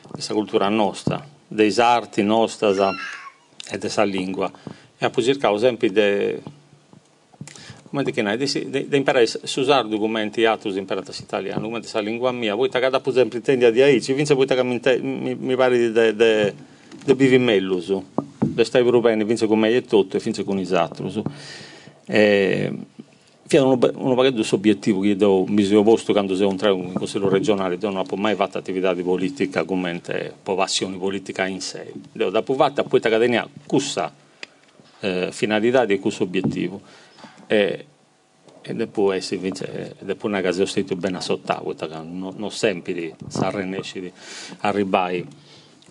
questa 0.10 0.34
cultura 0.34 0.68
nostra 0.70 1.24
dei 1.48 1.74
arti 1.78 2.24
nostra 2.24 2.94
e 3.70 3.78
della 3.78 4.04
lingua. 4.04 4.52
E 4.98 5.06
a 5.06 5.12
cercare 5.22 5.56
esempi 5.56 5.92
di 5.92 6.58
come 7.90 8.04
di 8.04 8.12
che 8.12 8.22
di 8.70 8.98
imparare 8.98 9.26
a 9.26 9.60
usare 9.60 9.88
documenti 9.88 10.46
altri 10.46 10.78
imparati 10.78 11.10
in 11.10 11.24
italiano, 11.24 11.62
come 11.62 11.82
la 11.92 12.00
lingua 12.00 12.32
mia, 12.32 12.54
voi 12.54 12.70
tagada 12.70 13.00
per 13.00 13.12
esempio 13.12 13.40
intendi 13.40 13.72
di 13.72 13.82
aici, 13.82 14.14
vince 14.14 14.36
voi 14.36 14.46
tagada 14.46 14.68
mi, 14.68 15.56
pare 15.56 15.78
di 15.78 15.92
de, 15.92 16.16
de, 16.16 16.54
de 17.04 17.16
bivimellus, 17.16 17.92
de 18.40 18.64
stai 18.64 18.82
europei, 18.82 19.24
vince 19.24 19.48
con 19.48 19.58
me 19.58 19.70
e 19.70 19.82
tutto, 19.82 20.18
e 20.18 20.20
vince 20.20 20.44
con 20.44 20.60
i 20.60 20.66
altri. 23.50 23.58
E, 23.58 23.60
uno, 23.60 23.80
uno 23.96 24.16
pacchetto 24.16 24.56
obiettivo 24.56 25.00
che 25.02 25.10
io 25.10 25.46
mi 25.46 25.64
sono 25.64 25.84
posto 25.84 26.12
quando 26.14 26.36
sono 26.36 26.52
entrato 26.52 26.76
in 26.76 26.94
consiglio 26.94 27.30
regionale, 27.30 27.78
io 27.82 27.90
non 27.90 28.06
ho 28.08 28.16
mai 28.16 28.36
fatto 28.36 28.58
attività 28.58 28.94
di 28.94 29.02
politica 29.02 29.64
come 29.64 30.02
passione 30.44 30.98
politica 30.98 31.48
in 31.48 31.62
sé. 31.62 31.92
Devo 32.12 32.30
da 32.30 32.42
fatta 32.42 32.84
poi 32.84 33.00
catenia 33.00 33.48
questa 33.66 34.14
eh, 35.00 35.30
finalità 35.32 35.86
di 35.86 36.00
questo 36.00 36.24
obiettivo. 36.24 36.82
E, 37.48 37.86
e 38.62 38.74
dopo 38.76 39.12
essere 39.14 39.38
invece, 39.38 39.96
dopo 40.00 40.28
una 40.28 40.42
casa 40.42 40.62
ho 40.62 40.66
stato 40.66 40.96
ben 40.96 41.16
assottato, 41.16 41.74
non, 41.88 42.34
non 42.36 42.52
sempre 42.52 43.16
sarrenesci 43.28 44.02
di 44.02 44.12
arrivare 44.60 45.26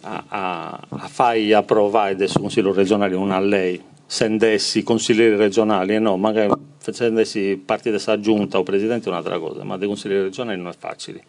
a, 0.03 0.25
a, 0.29 0.81
a 0.89 1.09
fare 1.09 1.55
approvare 1.55 2.15
del 2.15 2.31
consiglio 2.31 2.73
regionale 2.73 3.17
una 3.17 3.41
lei 3.41 3.83
sendessi 4.07 4.83
consiglieri 4.83 5.35
regionali 5.35 5.95
e 5.95 5.99
no, 5.99 6.17
magari 6.17 6.53
facendesi 6.93 7.61
parte 7.63 7.91
della 7.91 8.21
giunta 8.21 8.59
o 8.59 8.63
presidente 8.63 9.07
è 9.07 9.09
un'altra 9.09 9.39
cosa, 9.39 9.63
ma 9.65 9.77
dei 9.77 9.89
consiglieri 9.89 10.23
regionali 10.23 10.59
non 10.59 10.69
è 10.69 10.77
facile. 10.77 11.23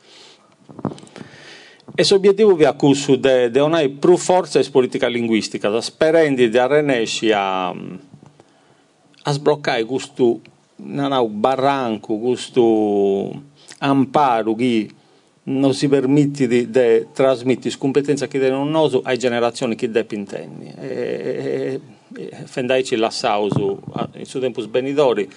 E 1.95 2.05
l'obiettivo 2.09 2.55
vi 2.55 2.63
accuso 2.63 3.15
di 3.15 3.59
una 3.59 3.87
più 3.89 4.15
forza 4.15 4.61
politica 4.71 5.07
linguistica, 5.07 5.81
sperando 5.81 6.47
di 6.47 6.57
arrenesci 6.57 7.31
a, 7.31 7.69
a 7.69 9.31
sbloccare 9.31 9.83
questo 9.83 10.39
barranco, 10.77 12.17
questo 12.19 13.43
amparo 13.79 14.55
che 14.55 14.89
non 15.43 15.73
si 15.73 15.89
permette 15.89 16.47
di, 16.47 16.69
di 16.69 17.07
trasmettere 17.11 17.75
competenza 17.77 18.27
che 18.27 18.49
non 18.49 18.69
noso 18.69 19.01
ai 19.03 19.17
generazioni 19.17 19.75
che 19.75 19.89
depintenni. 19.89 20.73
E, 20.77 20.87
e, 20.87 21.79
fendaici 22.45 22.95
lassausu 22.95 23.79
in 24.15 24.25
su 24.25 24.39
tempus 24.39 24.67
benidori 24.67 25.29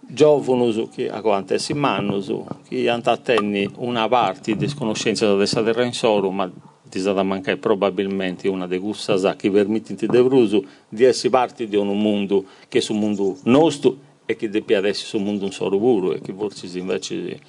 giovunus 0.00 0.88
che 0.94 1.10
a 1.10 1.20
quantessi 1.20 1.74
mannus 1.74 2.32
che 2.68 2.88
antattenni 2.88 3.68
una 3.76 4.08
parte 4.08 4.54
di 4.54 4.68
sconoscenza 4.68 5.34
della 5.34 5.44
terra 5.44 5.84
in 5.84 5.92
soro 5.92 6.30
ma 6.30 6.50
ti 6.88 7.00
sarà 7.00 7.22
mancare 7.22 7.56
probabilmente 7.56 8.48
una 8.48 8.66
de 8.66 8.78
gussas 8.78 9.34
che 9.36 9.50
permettenti 9.50 10.06
de 10.06 10.22
brusu 10.22 10.64
di 10.88 11.04
essere 11.04 11.30
parte 11.30 11.66
di 11.66 11.76
un 11.76 12.00
mondo 12.00 12.44
che 12.68 12.78
è 12.78 12.84
un 12.90 13.00
mondo 13.00 13.36
nostro 13.44 14.04
e 14.24 14.36
che 14.36 14.48
debbia 14.48 14.78
adesso 14.78 15.06
sul 15.06 15.22
mondo 15.22 15.44
un 15.44 15.52
solo 15.52 15.78
puro 15.78 16.12
e 16.12 16.20
che 16.20 16.32
forse 16.32 16.78
invece 16.78 17.40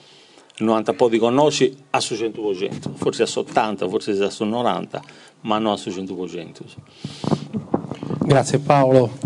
90 0.60 0.94
po' 0.94 1.08
di 1.08 1.20
conosci 1.20 1.76
a 1.92 2.00
su 2.00 2.16
100%, 2.16 2.94
forse 2.96 3.24
a 3.24 3.28
80, 3.32 3.88
forse 3.88 4.24
a 4.24 4.30
su 4.32 4.44
90, 4.44 5.04
ma 5.42 5.60
non 5.60 5.74
a 5.74 5.78
su 5.78 5.90
100%. 5.90 8.07
Grazie 8.28 8.60
Paolo. 8.60 9.18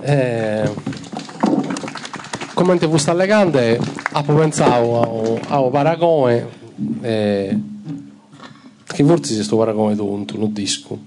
Eh, 0.00 0.74
come 2.54 2.78
ti 2.78 2.88
sta 2.98 3.12
legando, 3.12 3.58
ho 3.58 4.22
pensato 4.22 5.38
a 5.46 5.60
un 5.60 5.70
paragone, 5.70 6.48
eh, 7.02 7.58
che 8.86 9.04
forse 9.04 9.34
questo 9.34 9.58
paragone 9.58 9.94
tonto, 9.94 10.38
non 10.38 10.54
disco, 10.54 10.98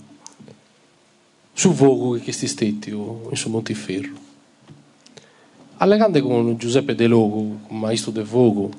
su 1.54 1.74
Vogo 1.74 2.20
che 2.20 2.32
sti 2.32 2.48
stetti 2.48 2.90
in 2.92 3.30
su 3.32 3.50
Montiferro. 3.50 4.12
Allegando 5.78 6.22
con 6.22 6.56
Giuseppe 6.58 6.94
De 6.94 7.08
Logo, 7.08 7.62
maestro 7.70 8.12
del 8.12 8.26
Vogo, 8.26 8.70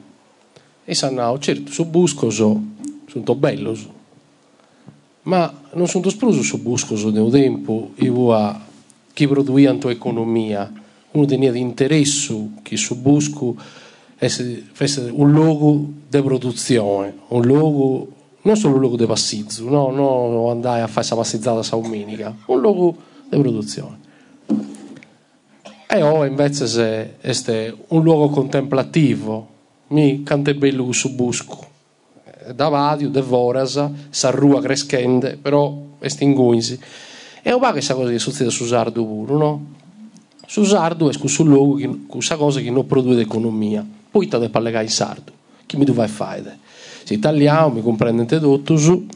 e 0.84 0.94
sanno, 0.94 1.36
certo, 1.40 1.72
su 1.72 1.86
busco 1.86 2.30
so, 2.30 2.62
sono 3.08 3.34
bello, 3.34 3.76
ma 5.24 5.52
non 5.72 5.86
sono 5.86 6.06
esploso 6.06 6.42
so 6.42 7.10
nel 7.10 7.30
tempo, 7.30 7.90
io 7.96 8.60
chi 9.12 9.26
produce 9.26 9.66
la 9.66 9.74
tua 9.74 9.90
economia, 9.90 10.72
uno 11.12 11.24
dei 11.24 11.38
miei 11.38 11.58
interessi 11.60 12.54
che 12.62 12.76
su 12.76 13.00
busco 13.00 13.54
fosse 14.72 15.10
un 15.12 15.30
luogo 15.30 15.92
di 16.08 16.22
produzione, 16.22 17.14
un 17.28 17.42
luogo 17.42 18.08
non 18.42 18.56
solo 18.56 18.74
un 18.74 18.80
luogo 18.80 18.96
di 18.96 19.06
passizzo, 19.06 19.68
no, 19.68 19.90
no 19.90 20.50
andare 20.50 20.82
a 20.82 20.86
fare 20.86 20.92
questa 20.94 21.16
passizzata 21.16 21.62
saumenica, 21.62 22.34
un 22.46 22.60
luogo 22.60 22.96
di 23.28 23.38
produzione. 23.38 23.98
E 25.88 26.02
o 26.02 26.24
invece 26.24 26.66
se 26.66 27.18
è 27.20 27.74
un 27.88 28.02
luogo 28.02 28.28
contemplativo, 28.28 29.48
mi 29.88 30.22
cante 30.22 30.54
bello 30.54 30.92
su 30.92 31.14
busco, 31.14 31.66
da 32.54 32.68
vadio, 32.68 33.08
de 33.08 33.20
voras, 33.20 33.82
s'arrua 34.10 34.60
crescente, 34.60 35.38
però 35.40 35.74
estinguinsi. 36.00 36.78
E 37.42 37.52
o 37.52 37.58
va 37.58 37.68
che 37.68 37.72
questa 37.74 37.94
cosa 37.94 38.10
che 38.10 38.18
succede 38.18 38.50
su 38.50 38.64
Sardo 38.64 39.04
pure, 39.04 39.32
no? 39.34 39.66
Su 40.46 40.64
Sardo 40.64 41.08
è 41.08 41.12
sul 41.12 41.46
luogo, 41.46 41.78
questa 42.06 42.36
cosa 42.36 42.60
che 42.60 42.70
non 42.70 42.86
produce 42.86 43.20
economia. 43.20 43.86
Poi 44.10 44.28
devi 44.28 44.50
legare 44.60 44.84
in 44.84 44.90
sardo. 44.90 45.32
Chi 45.66 45.76
mi 45.76 45.84
deve 45.84 46.06
fare? 46.06 46.58
Se 47.02 47.14
italiano, 47.14 47.70
mi 47.70 47.82
comprende 47.82 48.24
tutto, 48.38 48.76
su 48.76 49.06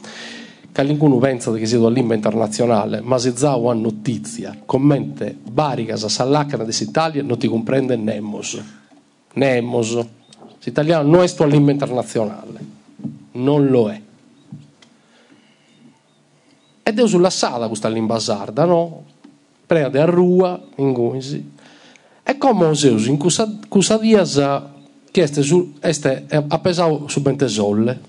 che 0.71 0.85
qualcuno 0.85 1.17
pensa 1.17 1.51
che 1.53 1.65
sia 1.65 1.79
all'imba 1.85 2.13
internazionale, 2.13 3.01
ma 3.01 3.17
se 3.17 3.33
già 3.33 3.55
una 3.55 3.73
notizia, 3.73 4.55
commente 4.65 5.35
baricas 5.41 6.03
a 6.03 6.09
salacana 6.09 6.63
dell'Italia, 6.63 7.23
non 7.23 7.37
ti 7.37 7.47
comprende 7.47 7.95
nemmos. 7.95 8.61
Nemmos. 9.33 9.97
L'italiano 10.63 11.09
non 11.09 11.23
è 11.23 11.27
sto 11.27 11.43
all'imba 11.43 11.71
internazionale, 11.71 12.59
non 13.31 13.67
lo 13.67 13.89
è. 13.89 14.01
Ed 16.83 16.99
è 16.99 17.07
sulla 17.07 17.29
sala 17.29 17.67
questa 17.67 17.87
lingua 17.87 18.19
sarda, 18.19 18.65
no? 18.65 19.03
Prende 19.65 19.99
a 19.99 20.05
rua, 20.05 20.59
in 20.77 20.91
guisi. 20.91 21.51
E 22.23 22.37
come 22.37 22.73
Zeus 22.75 23.05
in 23.05 23.17
questa, 23.17 23.97
diasa 23.97 24.73
che 25.11 25.21
este, 25.21 25.41
su, 25.43 25.75
este 25.79 26.25
appesato 26.29 27.07
su 27.07 27.21
bentesolle, 27.21 27.99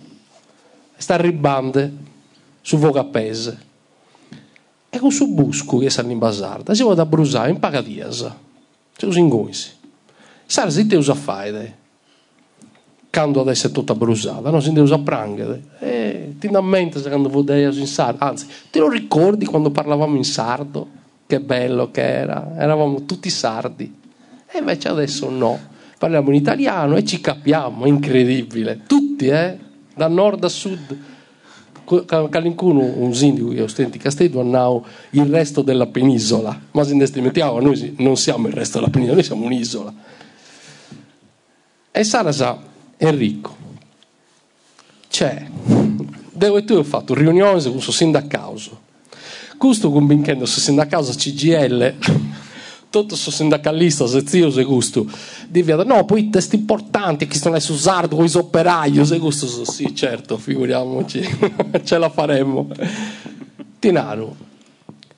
sta 0.97 1.17
ribande 1.17 1.93
su 2.61 2.79
voga 2.79 3.05
pese. 3.05 3.69
E 4.89 4.99
con 4.99 5.11
su 5.11 5.33
busco 5.33 5.79
che 5.79 5.91
sta 5.91 6.03
in 6.03 6.19
basarda, 6.19 6.75
si 6.75 6.83
va 6.83 6.95
da 6.95 7.07
brusare 7.07 7.50
in 7.50 7.59
pagadiasa, 7.59 8.37
se 8.97 9.07
usi 9.07 9.19
in 9.19 9.29
guisi. 9.29 9.71
Sare 10.47 10.71
si 10.71 10.87
te 10.87 10.97
usa 10.97 11.15
faide, 11.15 11.77
quando 13.11 13.40
adesso 13.40 13.67
è 13.67 13.71
tutta 13.73 13.95
brusata, 13.95 14.50
non 14.50 14.62
si 14.62 14.69
deve 14.69 14.83
usare 14.83 15.02
prangere. 15.02 15.62
E 15.81 16.35
ti 16.38 16.49
da 16.49 16.61
mente 16.61 17.00
quando 17.02 17.29
vodevi 17.29 17.81
in 17.81 17.87
sardo, 17.87 18.25
anzi, 18.25 18.47
te 18.71 18.79
lo 18.79 18.88
ricordi 18.88 19.45
quando 19.47 19.71
parlavamo 19.71 20.17
in 20.17 20.25
sardo? 20.25 20.99
Che 21.26 21.40
bello 21.40 21.90
che 21.90 22.02
era, 22.02 22.55
eravamo 22.57 23.05
tutti 23.05 23.29
sardi. 23.31 23.99
E 24.52 24.59
invece 24.59 24.88
adesso 24.88 25.28
no 25.28 25.58
parliamo 25.99 26.30
in 26.30 26.37
italiano 26.37 26.97
e 26.97 27.04
ci 27.04 27.21
capiamo, 27.21 27.85
è 27.85 27.89
incredibile. 27.89 28.80
Tutti, 28.87 29.26
eh? 29.26 29.58
da 29.95 30.08
nord 30.08 30.43
a 30.45 30.49
sud. 30.49 30.99
Calincuno, 32.30 32.80
un 32.80 33.13
sindaco 33.13 33.49
che 33.49 33.63
ostenti 33.63 33.99
Castello, 33.99 34.41
hanno 34.41 34.85
il 35.11 35.26
resto 35.26 35.61
della 35.61 35.89
penisola, 35.89 36.58
ma 36.71 36.85
se 36.85 36.95
ne 36.95 37.04
noi 37.61 37.97
non 37.99 38.17
siamo 38.17 38.47
il 38.47 38.52
resto 38.52 38.78
della 38.78 38.91
penisola, 38.91 39.17
noi 39.17 39.25
siamo 39.25 39.45
un'isola. 39.45 39.93
E 41.91 42.04
Sarasa 42.04 42.70
è 43.00 43.10
ricco. 43.13 43.56
C'è. 45.08 45.47
Devo 46.32 46.58
e 46.58 46.65
tu 46.65 46.75
ho 46.75 46.82
fatto 46.82 47.15
riunione 47.15 47.63
con 47.63 47.76
il 47.76 47.80
suo 47.80 47.93
sindacato. 47.93 48.89
Questo 49.56 49.91
convincendo 49.91 50.45
il 50.45 50.50
suo 50.50 50.60
sindacato 50.60 51.10
CGL 51.10 51.95
tutto 52.91 53.17
sono 53.17 53.34
sindacalista, 53.34 54.06
se 54.06 54.26
zio 54.26 54.50
se 54.50 54.65
gusto, 54.65 55.06
diventa, 55.49 55.84
no, 55.84 56.04
poi 56.04 56.25
i 56.25 56.30
testi 56.30 56.56
importanti 56.56 57.26
che 57.26 57.39
sono 57.39 57.58
su 57.58 57.75
sardo, 57.75 58.17
con 58.17 58.26
i 58.26 58.30
operai, 58.34 59.02
se 59.06 59.19
gusto, 59.19 59.65
sì, 59.65 59.95
certo, 59.95 60.36
figuriamoci, 60.36 61.23
ce 61.84 61.99
la 61.99 62.10
faremmo. 62.10 62.69
Tinaro, 63.78 64.36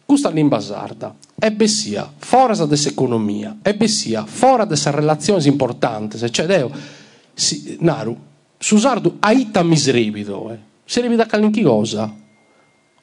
questa 0.04 0.30
lingua 0.30 0.60
sarda, 0.60 1.14
ebbe 1.36 1.66
sia 1.66 2.08
questa 2.16 2.88
economia, 2.88 3.56
ebbe 3.62 3.88
sia 3.88 4.24
da 4.24 4.66
queste 4.66 4.90
relazioni 4.92 5.46
importanti, 5.48 6.30
cioè, 6.30 6.46
Deo, 6.46 7.00
si, 7.34 7.76
Naru, 7.80 8.16
su 8.58 8.76
sardo, 8.78 9.16
aita 9.20 9.62
misrebido, 9.62 10.50
eh. 10.52 10.58
si 10.84 11.00
rivida 11.00 11.26
a 11.28 11.50
cosa? 11.62 12.14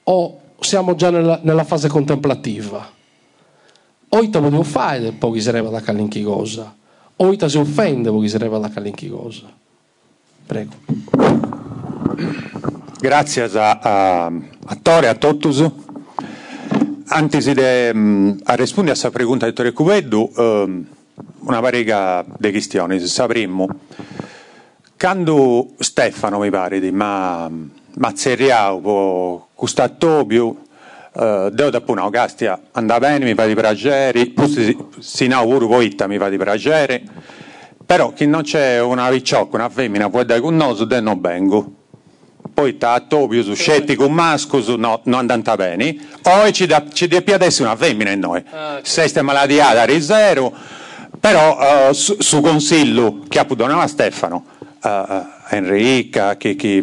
O 0.04 0.40
siamo 0.60 0.96
già 0.96 1.10
nella, 1.10 1.40
nella 1.44 1.64
fase 1.64 1.88
contemplativa? 1.88 2.98
Oita 4.12 4.40
volevo 4.40 4.64
fare 4.64 5.12
poi 5.12 5.40
sarebbe 5.40 5.70
da 5.70 5.82
calinchi 5.82 6.24
cosa. 6.24 6.76
Oita 7.18 7.48
si 7.48 7.58
offende 7.58 8.10
poi 8.10 8.28
sarebbe 8.28 8.60
da 8.60 8.70
calinchi 8.70 9.08
cosa. 9.08 9.48
Prego. 10.46 10.74
Grazie 13.00 13.44
a, 13.44 13.80
a, 13.80 14.26
a 14.26 14.76
Tore, 14.82 15.08
a 15.10 15.16
Totus. 15.16 15.64
Antes 17.12 17.52
de 17.52 17.92
um, 17.94 18.38
a 18.44 18.56
rispondere 18.56 18.96
a 18.96 19.00
questa 19.00 19.10
pregunta 19.10 19.46
di 19.46 19.54
Tore 19.54 19.74
Cuveddu, 19.74 20.32
um, 20.36 20.86
una 21.40 21.60
variega 21.60 22.26
di 22.38 22.52
questioni. 22.52 23.00
Sapremmo, 23.00 23.68
quando 24.98 25.70
Stefano 25.80 26.40
mi 26.40 26.50
pare, 26.50 26.80
di 26.80 26.92
ma 26.92 27.50
Mazzeriau, 27.96 29.48
questo 29.54 29.96
Tobio, 29.98 30.64
Uh, 31.12 31.50
deu 31.50 31.72
da 31.72 31.82
puna 31.82 32.08
Gastia 32.10 32.68
andava 32.74 33.08
bene, 33.08 33.26
mi 33.26 33.34
fa 33.34 33.48
di 33.48 33.56
piacere, 33.56 34.32
si 35.00 35.26
inauguro 35.26 35.68
poi 35.68 35.94
mi 36.08 36.18
fa 36.20 36.30
di 36.30 36.38
piacere, 36.38 37.02
però 37.84 38.14
chi 38.14 38.28
non 38.28 38.44
c'è 38.44 38.80
una 38.80 39.10
ricciocca, 39.10 39.56
una 39.56 39.70
femmina 39.70 40.08
può 40.12 40.24
dare 40.24 40.40
con 40.40 40.56
noi, 40.56 40.86
de 40.86 41.02
non 41.02 41.20
vengo. 41.20 41.74
Poi 42.54 42.76
sta 42.76 43.00
Tobio 43.00 43.42
su 43.42 43.56
scettico 43.56 44.06
un 44.06 44.14
maschio, 44.14 44.62
su 44.62 44.76
no, 44.76 45.02
non 45.06 45.20
andata 45.22 45.56
bene, 45.56 45.98
o 46.22 46.52
ci, 46.52 46.68
da, 46.68 46.86
ci 46.94 47.08
deve 47.08 47.34
adesso 47.34 47.64
una 47.64 47.76
femmina 47.76 48.12
in 48.12 48.20
noi. 48.20 48.44
Ah, 48.52 48.74
okay. 48.74 48.82
Se 48.84 49.08
stai 49.08 49.24
maladiata 49.24 49.82
a 49.82 50.00
zero, 50.00 50.54
però 51.20 51.90
uh, 51.90 51.94
su, 51.94 52.16
su 52.20 52.42
consiglio 52.42 53.22
che 53.28 53.40
ha 53.40 53.44
donava 53.44 53.88
Stefano, 53.88 54.46
uh, 54.82 54.90
Enrica, 55.50 56.38
che, 56.38 56.56
che 56.56 56.82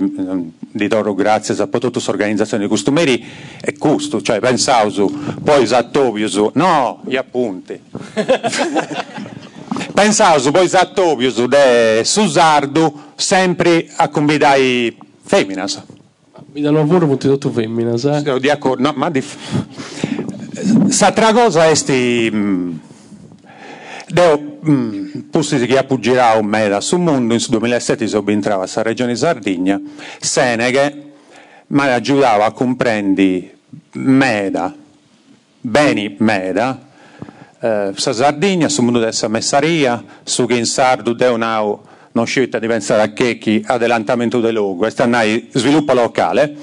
di 0.76 0.88
loro 0.88 1.14
grazie 1.14 1.54
a 1.54 1.66
tutte 1.66 1.98
le 1.98 2.04
organizzazioni 2.06 2.68
costumeri 2.68 3.24
è 3.60 3.72
questo, 3.74 4.20
cioè 4.20 4.38
pensavo 4.40 4.90
su, 4.90 5.10
poi 5.42 5.62
esattovio 5.62 6.28
su, 6.28 6.50
no, 6.54 7.00
gli 7.06 7.16
appunti. 7.16 7.80
pensavo 9.94 10.38
su, 10.38 10.50
poi 10.50 10.66
esattovio 10.66 11.30
su, 11.30 11.46
de, 11.46 12.02
su 12.04 12.28
sardo, 12.28 13.12
sempre 13.14 13.88
a 13.96 14.08
convidare 14.08 14.94
femminas. 15.24 15.82
Mi 16.52 16.60
danno 16.60 16.78
lavoro 16.78 17.06
molti 17.06 17.28
tutto 17.28 17.50
femminas, 17.50 18.04
eh? 18.04 18.38
Di 18.38 18.50
accordo, 18.50 18.82
no, 18.82 18.92
ma 18.94 19.10
di... 19.10 19.22
S'altra 20.88 21.32
cosa 21.32 21.66
è 21.66 21.74
sti... 21.74 22.84
Deo, 24.08 24.58
mm, 24.68 25.18
posti 25.30 25.66
che 25.66 25.78
appoggerà 25.78 26.34
un 26.34 26.46
meta 26.46 26.80
sul 26.80 27.00
mondo, 27.00 27.34
nel 27.34 27.44
2007 27.44 28.06
si 28.06 28.16
entrava 28.26 28.64
a 28.72 28.82
regione 28.82 29.16
Sardegna, 29.16 29.80
Seneghe, 30.20 31.12
ma 31.68 31.92
aiutava 31.92 32.44
a 32.44 32.52
comprendere 32.52 33.56
meda, 33.94 34.72
beni 35.60 36.14
meda, 36.20 36.86
eh, 37.60 37.90
sa 37.96 38.12
Sardegna, 38.12 38.68
sul 38.68 38.84
mondo 38.84 39.00
della 39.00 39.28
messaria, 39.28 40.04
su 40.22 40.46
che 40.46 40.54
in 40.54 40.66
sardo 40.66 41.12
deo 41.12 41.34
un'au 41.34 41.80
non 42.12 42.26
scelta 42.26 42.60
di 42.60 42.68
pensare 42.68 43.02
a 43.02 43.12
che 43.12 43.38
chi 43.38 43.60
adelantamento 43.66 44.38
del 44.38 44.54
logo, 44.54 44.76
questo 44.76 45.02
è 45.02 45.42
sviluppo 45.50 45.92
locale. 45.94 46.54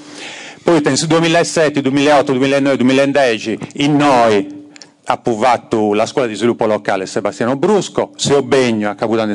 Poi 0.62 0.80
nel 0.82 0.96
2007, 0.96 1.82
2008, 1.82 2.32
2009, 2.32 2.76
2010 2.78 3.58
in 3.74 3.96
noi 3.96 4.63
fatto 5.36 5.92
la 5.92 6.06
scuola 6.06 6.26
di 6.26 6.34
sviluppo 6.34 6.64
locale 6.64 7.04
Sebastiano 7.04 7.56
Brusco, 7.56 8.12
se 8.16 8.42
Begno 8.42 8.88
a 8.88 8.94
Caputan 8.94 9.28
di 9.28 9.34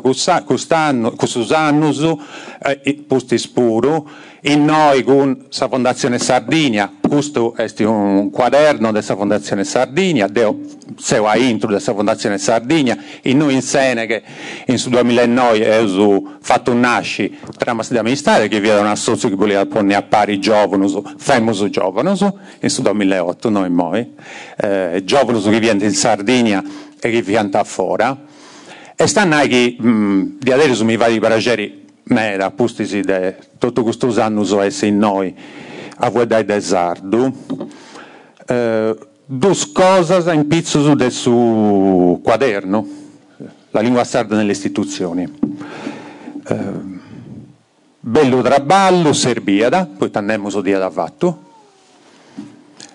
quest'anno, 0.00 1.12
quest'anno, 1.12 2.18
eh, 2.62 2.80
Pusti 3.06 3.36
Spuru, 3.36 4.08
in 4.42 4.64
noi 4.64 5.02
con 5.02 5.46
la 5.50 5.68
Fondazione 5.68 6.18
Sardigna, 6.18 6.97
questo 7.08 7.54
è 7.56 7.66
un 7.84 8.30
quaderno 8.30 8.92
della 8.92 9.16
Fondazione 9.16 9.64
Sardigna, 9.64 10.28
deo 10.28 10.60
seu 10.96 11.24
a 11.24 11.36
intro 11.36 11.68
della 11.68 11.80
Fondazione 11.80 12.38
Sardigna, 12.38 12.96
in 13.22 13.38
noi 13.38 13.54
in 13.54 13.62
Seneghe, 13.62 14.22
in 14.66 14.78
su 14.78 14.90
2009 14.90 15.76
abbiamo 15.76 16.36
fatto 16.40 16.70
un 16.70 16.80
nasci 16.80 17.36
tramas 17.56 17.90
di 17.90 17.98
amministrare 17.98 18.48
che 18.48 18.60
vi 18.60 18.68
era 18.68 18.80
un 18.80 18.86
associo 18.86 19.28
che 19.28 19.34
voleva 19.34 19.66
porne 19.66 19.94
a 19.94 20.02
pari 20.02 20.38
giovanos, 20.38 20.96
famoso 21.16 21.68
giovanos, 21.68 22.26
in 22.60 22.70
su 22.70 22.82
2008 22.82 23.48
noi 23.50 23.70
noi, 23.70 24.14
eh, 24.56 25.02
giovanos 25.04 25.44
che 25.44 25.58
viene 25.58 25.84
in 25.84 25.92
Sardigna 25.92 26.62
e 27.00 27.10
che 27.10 27.22
viene 27.22 27.50
a 27.52 27.64
fora, 27.64 28.16
e 28.94 29.06
stanno 29.06 29.40
che 29.46 29.76
di 29.78 30.52
adesso 30.52 30.84
mi 30.84 30.96
va 30.96 31.08
di 31.08 31.18
parageri 31.18 31.86
mera, 32.04 32.50
pustisi 32.50 33.00
de 33.00 33.36
tutto 33.58 33.82
questo 33.82 34.12
anno 34.20 34.44
so 34.44 34.62
in 34.86 34.98
noi 34.98 35.34
a 35.98 36.10
del 36.44 36.62
sardo. 36.62 37.32
Eh, 38.46 38.96
due 39.24 39.54
cose 39.72 40.32
in 40.32 40.46
pizzo 40.46 40.94
del 40.94 41.12
suo 41.12 42.18
quaderno, 42.22 42.86
la 43.70 43.80
lingua 43.80 44.04
sarda 44.04 44.36
nelle 44.36 44.52
istituzioni. 44.52 45.30
Eh, 46.46 46.56
bello 48.00 48.40
traballo, 48.40 49.12
serbiada, 49.12 49.86
poi 49.86 50.10
tannemo 50.10 50.48
so 50.48 50.60
dia 50.60 50.78
da 50.78 50.90
fatto. 50.90 51.46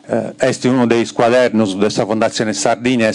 Eh, 0.05 0.33
este 0.39 0.67
uno 0.67 0.87
dei 0.87 1.05
squadernos 1.05 1.75
della 1.75 2.05
Fondazione 2.05 2.53
Sardegna, 2.53 3.07
è 3.07 3.11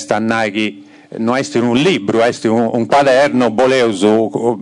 che 0.51 0.83
non 1.17 1.37
è 1.37 1.43
un 1.57 1.77
libro, 1.77 2.21
è 2.23 2.31
un, 2.45 2.71
un 2.73 2.87
quaderno, 2.87 3.51
voleuso 3.51 4.59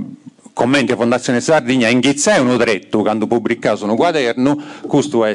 commenti 0.57 0.93
a 0.93 0.97
Fondazione 0.97 1.43
Sardegna, 1.43 1.89
in 1.89 2.01
Ghizzè 2.01 2.39
uno 2.39 2.57
dretto, 2.57 3.03
quando 3.03 3.27
pubblicato 3.27 3.85
un 3.85 3.95
quaderno, 3.95 4.59
questo 4.87 5.27
è 5.27 5.35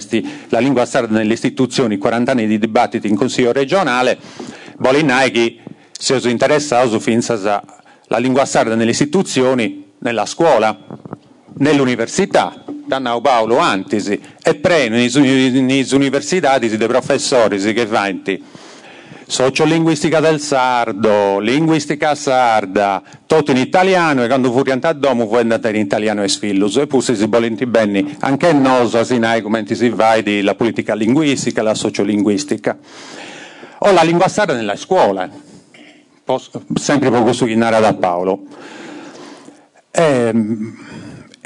la 0.50 0.58
lingua 0.58 0.84
sarda 0.88 1.16
nelle 1.16 1.34
istituzioni, 1.34 2.00
40 2.00 2.32
anni 2.32 2.48
di 2.48 2.58
dibattiti 2.58 3.08
in 3.08 3.16
Consiglio 3.16 3.52
regionale, 3.52 4.18
volinai 4.78 5.30
che 5.30 5.60
se 5.92 6.20
si 6.20 6.28
interessato 6.32 7.00
finza 7.00 7.36
la 8.08 8.18
lingua 8.18 8.46
sarda 8.46 8.74
nelle 8.74 8.90
istituzioni, 8.90 9.92
nella 10.00 10.26
scuola, 10.26 10.76
nell'università, 11.58 12.64
Dannao 12.66 13.22
Paolo 13.22 13.60
Antisi, 13.60 14.20
e 14.42 14.56
preno 14.56 14.96
nelle 14.96 15.86
università 15.92 16.58
dei 16.58 16.78
professori 16.78 17.60
che 17.60 17.86
fanno 17.86 18.22
sociolinguistica 19.32 20.20
del 20.20 20.42
sardo, 20.42 21.40
linguistica 21.40 22.16
sarda, 22.16 23.02
tutto 23.26 23.52
in 23.52 23.58
italiano 23.58 24.26
e 24.26 24.28
quando 24.28 24.52
fu 24.52 24.60
a 24.60 24.92
domo 24.92 25.26
fu 25.26 25.36
andata 25.36 25.70
in 25.70 25.78
italiano 25.78 26.22
e 26.22 26.28
sfillus 26.28 26.76
e 26.76 26.86
pure 26.86 27.16
si 27.16 27.26
volenti 27.28 27.66
bene 27.66 28.18
anche 28.20 28.52
noi 28.52 28.90
asinai 28.94 29.42
come 29.42 29.64
si 29.70 29.88
va 29.88 30.20
di 30.20 30.42
la 30.42 30.54
politica 30.54 30.96
linguistica, 30.96 31.62
la 31.62 31.74
sociolinguistica. 31.74 32.78
O 33.84 33.92
la 33.94 34.02
lingua 34.02 34.28
sarda 34.28 34.54
nella 34.54 34.76
scuola, 34.76 35.30
sempre 36.74 37.10
poco 37.10 37.32
su 37.32 37.46
Chinara 37.46 37.80
da 37.80 37.94
Paolo. 37.94 38.42
Ehm, 39.92 40.78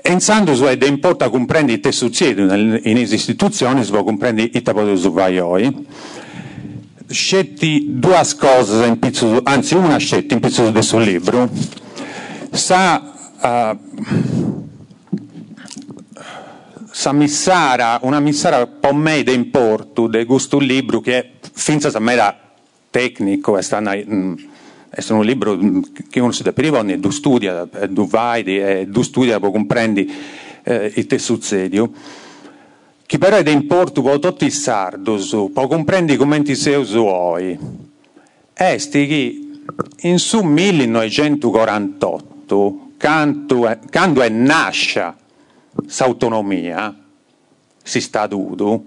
Pensando 0.02 0.54
su 0.54 0.68
ed 0.68 0.84
importa 0.84 1.30
comprendere 1.30 1.80
te 1.80 1.92
succede 1.92 2.80
in 2.84 2.98
istituzioni, 2.98 3.84
si 3.84 3.90
può 3.90 4.04
comprendere 4.04 4.52
i 4.54 4.62
tapoti 4.62 4.96
su 4.98 5.12
vaioi 5.12 5.88
scetti 7.08 7.86
due 7.90 8.22
cose 8.38 8.86
in 8.86 9.00
pizzo, 9.00 9.42
anzi 9.44 9.76
una 9.76 9.98
scelta 9.98 10.34
in 10.34 10.40
pizzo 10.40 10.70
del 10.72 10.84
suo 10.84 11.00
libro, 11.00 11.50
sa, 12.52 13.14
uh, 13.42 14.68
sa 16.92 17.12
missara, 17.12 18.00
una 18.04 18.20
missara 18.20 18.66
pommede 18.68 19.32
in 19.32 19.52
porto 19.52 20.08
de 20.08 20.26
gusto 20.26 20.58
un 20.58 20.64
libro 20.64 21.02
che 21.02 21.32
finza 21.54 21.90
sa 21.90 22.00
mera 22.00 22.38
tecnico, 22.90 23.58
è, 23.58 23.62
stata, 23.62 23.96
mm, 23.96 24.34
è 24.90 25.04
un 25.10 25.26
libro 25.26 25.58
che 26.10 26.20
uno 26.20 26.32
si 26.32 26.44
deve 26.44 26.94
e 26.94 26.98
du 26.98 27.10
studia, 27.10 27.68
du 27.90 28.08
vai, 28.08 28.44
e 28.44 28.86
du 28.88 29.02
studia, 29.02 29.40
poi 29.40 29.52
comprendi 29.52 30.12
eh, 30.64 30.92
il 30.96 31.06
te 31.06 31.20
succedio 31.20 31.92
che 33.06 33.18
però 33.18 33.36
è 33.38 33.44
da 33.44 33.52
importo 33.52 34.02
per 34.02 34.20
tutti 34.20 34.46
i 34.46 34.52
sardos, 34.52 35.36
comprendere 35.54 36.18
come 36.18 36.42
ti 36.42 36.56
sei 36.56 36.84
suoi. 36.86 37.58
Esti 38.54 39.08
che 39.08 39.40
in 40.08 40.18
su 40.18 40.42
1948, 40.42 42.80
quando 42.98 44.22
è 44.22 44.30
nasce 44.30 45.14
l'autonomia, 45.98 46.96
si 47.84 48.00
sta 48.02 48.26
dudo, 48.26 48.84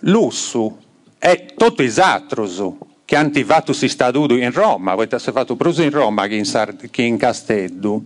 l'usso 0.00 0.78
è 1.18 1.44
tutto 1.54 1.82
esatto 1.82 2.78
che 3.04 3.16
hanno 3.16 3.72
si 3.72 3.88
sta 3.88 4.10
dudo 4.10 4.34
in 4.36 4.50
Roma, 4.52 4.92
avete 4.92 5.18
fatto 5.18 5.54
proprio 5.56 5.84
in 5.84 5.90
Roma 5.90 6.26
che 6.28 6.36
in, 6.36 6.48
che 6.90 7.02
in 7.02 7.18
Castello 7.18 8.04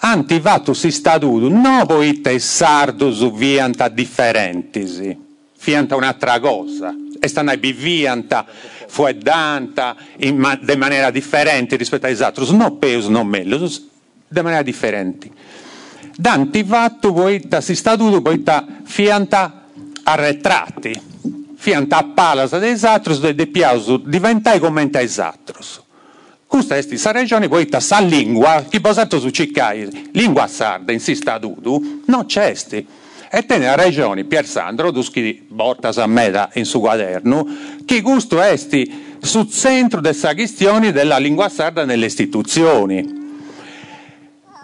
antivatus 0.00 0.86
statuto 0.88 1.48
non 1.48 1.86
poite 1.86 2.38
sardus 2.38 3.30
vianta 3.32 3.88
differentisi, 3.88 5.16
fianta 5.56 5.96
un'altra 5.96 6.38
cosa, 6.40 6.94
e 7.18 7.28
stanno 7.28 7.54
vivianta 7.56 8.46
fueddanta 8.86 9.96
in 10.18 10.36
ma- 10.36 10.56
de 10.56 10.76
maniera 10.76 11.10
differente 11.10 11.76
rispetto 11.76 12.06
agli 12.06 12.22
altri, 12.22 12.56
non 12.56 12.78
peus, 12.78 13.06
non 13.06 13.26
meglio, 13.26 13.68
de 14.28 14.42
maniera 14.42 14.62
differente. 14.62 15.30
D'antivatto 16.16 17.12
poita 17.12 17.60
si 17.60 17.74
statuto 17.74 18.22
poita 18.22 18.64
fianta 18.84 19.64
arretrati, 20.02 20.98
fianta 21.56 21.98
a 21.98 22.04
palas 22.04 22.58
dei 22.58 22.78
altri, 22.82 23.34
de 23.34 23.46
piausu 23.48 23.98
diventai 23.98 24.58
come 24.58 24.88
ai 24.92 25.12
altri. 25.16 25.84
Questa 26.46 26.76
è 26.76 26.82
sa 26.96 27.10
regione 27.10 27.48
poi 27.48 27.68
sa 27.78 28.00
lingua, 28.00 28.64
chi 28.68 28.80
posato 28.80 29.18
su 29.18 29.30
ciccai, 29.30 30.10
lingua 30.12 30.46
sarda, 30.46 30.92
insista 30.92 31.38
dudu, 31.38 32.02
non 32.06 32.26
c'è. 32.26 32.54
E 33.28 33.44
tenne 33.44 33.66
la 33.66 33.74
regione 33.74 34.24
Pier 34.24 34.46
Sandro, 34.46 34.92
duschi 34.92 35.44
borta 35.48 35.88
a 35.88 36.06
meta 36.06 36.50
in 36.54 36.64
suo 36.64 36.80
quaderno, 36.80 37.46
che 37.84 38.00
gusto 38.00 38.40
esti 38.40 39.16
sul 39.18 39.50
centro 39.50 40.00
della 40.00 40.34
questione 40.34 40.92
della 40.92 41.18
lingua 41.18 41.48
sarda 41.48 41.84
nelle 41.84 42.06
istituzioni. 42.06 43.24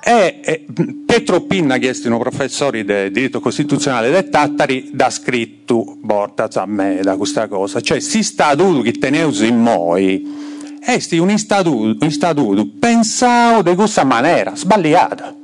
E, 0.05 0.41
e 0.43 0.67
Pietro 1.05 1.43
Pinna, 1.43 1.79
che 1.79 1.91
è 1.91 2.09
un 2.09 2.19
professore 2.19 2.85
di 2.85 3.11
diritto 3.11 3.41
costituzionale 3.41 4.11
del 4.11 4.29
Tattari, 4.29 4.91
da 4.93 5.11
scritto 5.11 5.97
borta 6.01 6.49
a 6.53 6.67
meta 6.67 7.17
questa 7.17 7.49
cosa, 7.49 7.81
cioè 7.81 8.01
si 8.01 8.23
sta 8.23 8.55
dudu 8.55 8.83
che 8.83 8.93
teneusi 8.93 9.49
in 9.49 9.61
moi 9.61 10.52
esti 10.85 11.19
un 11.19 11.31
istatuto, 11.31 12.05
istatuto 12.05 12.67
pensato 12.79 13.63
di 13.63 13.75
questa 13.75 14.05
maniera, 14.05 14.55
sbagliata. 14.55 15.35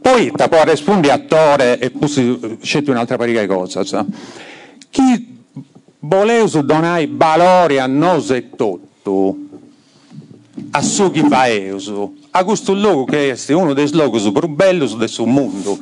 Poi 0.00 0.30
ti 0.30 0.48
può 0.48 0.62
rispondere 0.64 1.12
attore 1.12 1.78
e 1.78 1.90
poi 1.90 2.58
scegliere 2.60 2.92
un'altra 2.92 3.16
parica 3.16 3.40
di 3.40 3.46
cose. 3.46 3.84
So. 3.84 4.06
Chi 4.90 5.44
voleva 6.00 6.62
donare 6.62 7.08
valore 7.10 7.80
a 7.80 7.86
noi 7.86 8.24
e 8.28 8.50
tutto, 8.50 9.36
a 10.70 10.82
su 10.82 11.10
chi 11.10 11.22
va 11.26 11.44
a 12.30 12.44
questo 12.44 12.74
luogo 12.74 13.04
che 13.04 13.32
è 13.32 13.52
uno 13.52 13.72
dei 13.72 13.90
luoghi 13.92 14.30
più 14.30 14.48
belli 14.48 14.96
del 14.96 15.10
mondo, 15.24 15.78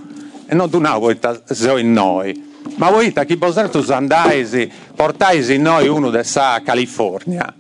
e 0.47 0.55
non 0.55 0.69
voi 0.71 1.19
sei 1.47 1.81
in 1.81 1.93
noi. 1.93 2.53
Ma 2.77 2.91
voi 2.91 3.13
chi 3.13 3.37
posate 3.37 3.93
andare, 3.93 4.71
portate 4.95 5.53
in 5.53 5.63
noi 5.63 5.89
uno 5.89 6.11
della 6.11 6.63
California, 6.65 7.55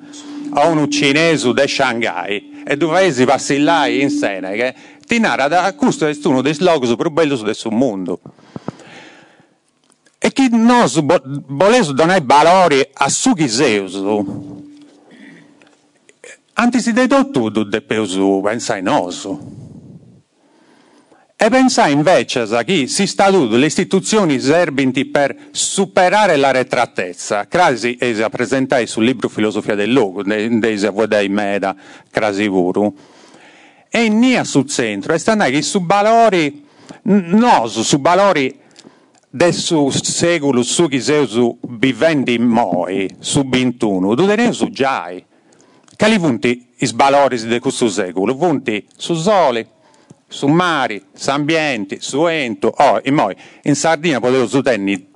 un 0.54 0.90
cinese 0.90 1.52
di 1.52 1.68
Shanghai 1.68 2.62
e 2.66 2.76
dovessi 2.76 3.24
vacillare 3.24 3.94
in 3.94 4.10
Senegal, 4.10 4.74
ti 5.06 5.18
narra 5.18 5.70
che 5.70 5.76
questo 5.76 6.06
è 6.06 6.16
uno 6.24 6.40
dei 6.40 6.56
luoghi 6.58 6.96
più 6.96 7.10
belli 7.10 7.40
del 7.42 7.56
mondo. 7.70 8.20
E 10.18 10.32
chi 10.32 10.48
non 10.50 10.88
volesse 11.48 11.92
donare 11.92 12.22
valore 12.24 12.90
a 12.94 13.08
su 13.10 13.34
chi 13.34 13.46
anzi 16.54 16.92
di 16.92 17.06
tutto 17.06 17.48
deve 17.50 17.82
pensare 18.42 18.80
noi. 18.80 19.63
E 21.44 21.50
pensare 21.50 21.90
invece 21.90 22.40
a 22.40 22.62
chi 22.62 22.88
si 22.88 23.06
sta 23.06 23.28
dando 23.28 23.58
le 23.58 23.66
istituzioni 23.66 24.40
serbinti 24.40 25.04
per 25.04 25.36
superare 25.50 26.36
la 26.36 26.52
retratezza. 26.52 27.46
Crasi 27.48 27.96
è 27.96 28.30
presentare 28.30 28.86
sul 28.86 29.04
libro 29.04 29.28
Filosofia 29.28 29.74
del 29.74 29.92
Logo, 29.92 30.22
dei 30.22 30.78
Vodei 30.90 31.28
Meda, 31.28 31.76
Crasi 32.10 32.48
Vuru. 32.48 32.96
E 33.90 34.08
nia 34.08 34.42
sul 34.44 34.66
centro, 34.66 35.12
e 35.12 35.18
stanno 35.18 35.44
che 35.44 35.60
su 35.60 35.84
valori, 35.84 36.64
no, 37.02 37.66
su 37.66 38.00
valori 38.00 38.58
del 39.28 39.52
secolo 39.52 40.62
su 40.62 40.88
chi 40.88 41.02
su 41.02 41.58
vivendi 41.60 42.38
moi, 42.38 43.16
su 43.18 43.46
21, 43.46 44.14
tu 44.14 44.26
tenevi 44.26 44.54
su 44.54 44.70
giai. 44.70 45.22
Quali 45.94 46.18
punti 46.18 46.68
i 46.78 46.90
valori 46.94 47.38
di 47.46 47.58
questo 47.58 47.90
secolo? 47.90 48.34
Punti 48.34 48.86
su 48.96 49.12
sole, 49.12 49.73
su 50.34 50.48
mari, 50.48 51.00
su 51.14 51.30
ambienti, 51.30 51.98
su 52.00 52.26
ento. 52.26 52.74
Oh, 52.76 52.98
e 53.02 53.12
moi 53.12 53.34
in 53.62 53.76
Sardegna 53.76 54.18
potevo 54.18 54.48
su 54.48 54.60
tenni 54.62 55.08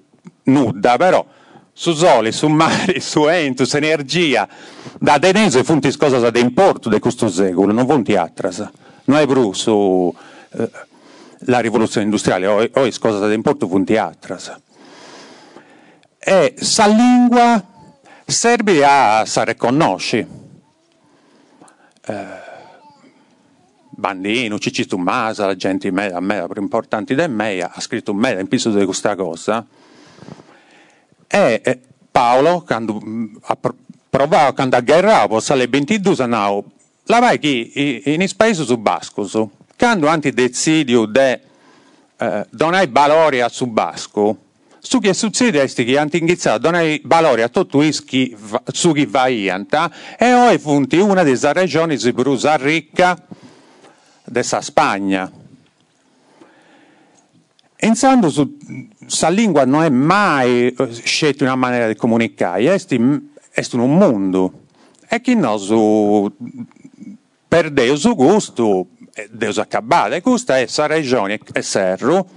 nuda, 0.44 0.96
però 0.96 1.26
su 1.72 1.92
sole, 1.92 2.30
su 2.30 2.46
mari, 2.46 3.00
su 3.02 3.26
ento, 3.26 3.64
su 3.64 3.76
energia. 3.76 4.48
Da 5.00 5.18
tenere 5.18 5.62
punti 5.64 5.94
cose 5.96 6.30
di 6.30 6.40
importo 6.40 6.88
di 6.88 7.00
questo 7.00 7.28
secolo, 7.28 7.72
non 7.72 7.84
punti 7.84 8.14
atras. 8.14 8.68
Non 9.04 9.18
è 9.18 9.26
più 9.26 9.52
su... 9.52 10.14
Eh, 10.50 10.70
la 11.42 11.60
rivoluzione 11.60 12.04
industriale, 12.04 12.46
o, 12.46 12.56
o 12.56 12.84
è 12.84 12.92
cosa 12.98 13.18
da 13.18 13.32
importo 13.32 13.66
punti 13.66 13.96
atras. 13.96 14.56
E 16.18 16.54
sa 16.58 16.86
lingua 16.86 17.64
serve 18.24 18.84
a 18.84 19.24
sa 19.24 19.44
riconosci. 19.44 20.26
Eh, 22.06 22.47
Bandino, 23.98 24.58
Cicci 24.58 24.86
Tummasa, 24.86 25.46
la 25.46 25.56
gente 25.56 25.88
a 25.88 26.20
me, 26.20 26.46
più 26.52 26.62
importante 26.62 27.16
di 27.16 27.28
me, 27.28 27.60
ha 27.60 27.80
scritto 27.80 28.12
un 28.12 28.18
me 28.18 28.38
in 28.38 28.46
piso 28.46 28.70
di 28.70 28.84
questa 28.84 29.16
cosa. 29.16 29.66
E 31.26 31.80
Paolo, 32.10 32.62
quando 32.64 33.00
mm, 33.04 33.34
ha 33.42 33.58
provato, 34.08 34.54
quando 34.54 34.76
ha 34.76 34.80
guerrato, 34.80 35.40
sale 35.40 35.66
22, 35.66 36.22
andava, 36.22 36.62
la 37.04 37.18
vai 37.18 37.38
chi 37.38 38.02
in 38.04 38.26
paese 38.36 38.64
su 38.64 38.76
Bascoso 38.78 39.50
quando 39.78 40.08
anti 40.08 40.32
decidio 40.32 41.06
de 41.06 41.40
eh, 42.18 42.46
donare 42.50 42.88
valore 42.88 43.42
a 43.42 43.48
subasco, 43.48 44.36
su 44.80 44.98
che 44.98 45.14
succede 45.14 45.62
è 45.62 45.66
che 45.68 45.98
hanno 45.98 46.10
iniziato 46.12 46.56
a 46.56 46.58
donare 46.58 47.00
valore 47.04 47.42
a 47.44 47.48
tutto 47.48 47.82
ischi 47.82 48.36
su 48.72 48.92
chi 48.92 49.06
va 49.06 49.28
ianta 49.28 49.90
e 50.18 50.32
ora 50.34 50.58
funti 50.58 50.98
una 50.98 51.22
delle 51.22 51.52
regioni 51.52 51.96
più 51.96 52.36
ricca 52.56 53.16
della 54.28 54.60
Spagna. 54.60 55.30
Pensando 57.76 58.28
su 58.30 58.56
questa 58.98 59.28
lingua 59.28 59.64
non 59.64 59.82
è 59.82 59.88
mai 59.88 60.68
eh, 60.68 60.92
scelta 60.92 61.44
una 61.44 61.54
maniera 61.54 61.86
di 61.86 61.94
comunicare, 61.94 62.74
è, 62.74 62.80
è 62.80 63.66
un 63.72 63.96
mondo. 63.96 64.52
E 65.08 65.20
chi 65.20 65.34
non 65.34 65.58
su 65.58 66.30
perde 67.48 67.84
il 67.84 68.00
gusto 68.14 68.88
Deus 69.30 69.58
acabada. 69.58 70.20
Questa 70.20 70.58
è 70.58 70.66
sa 70.66 70.86
regione 70.86 71.40
e 71.52 71.62
serro. 71.62 72.28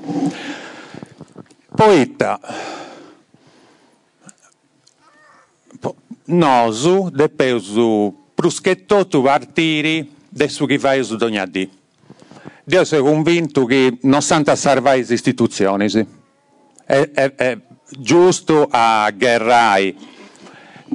Poeta 1.76 2.40
nosu 6.26 7.10
depeusu 7.10 8.16
pruschettotu 8.36 9.22
partiri 9.22 10.10
de 10.30 10.48
su 10.48 10.66
chi 10.66 10.78
fai 10.78 11.04
su 11.04 11.18
ogni 11.20 11.40
Dio 12.64 12.82
è 12.82 12.98
convinto 13.00 13.66
che 13.66 13.98
non 14.02 14.22
santa 14.22 14.56
salvare 14.56 15.06
le 15.06 15.14
istituzioni. 15.14 15.88
È, 16.86 17.10
è, 17.14 17.36
è 17.36 17.58
giusto 17.98 18.68
a 18.70 19.12
guerrai 19.16 20.10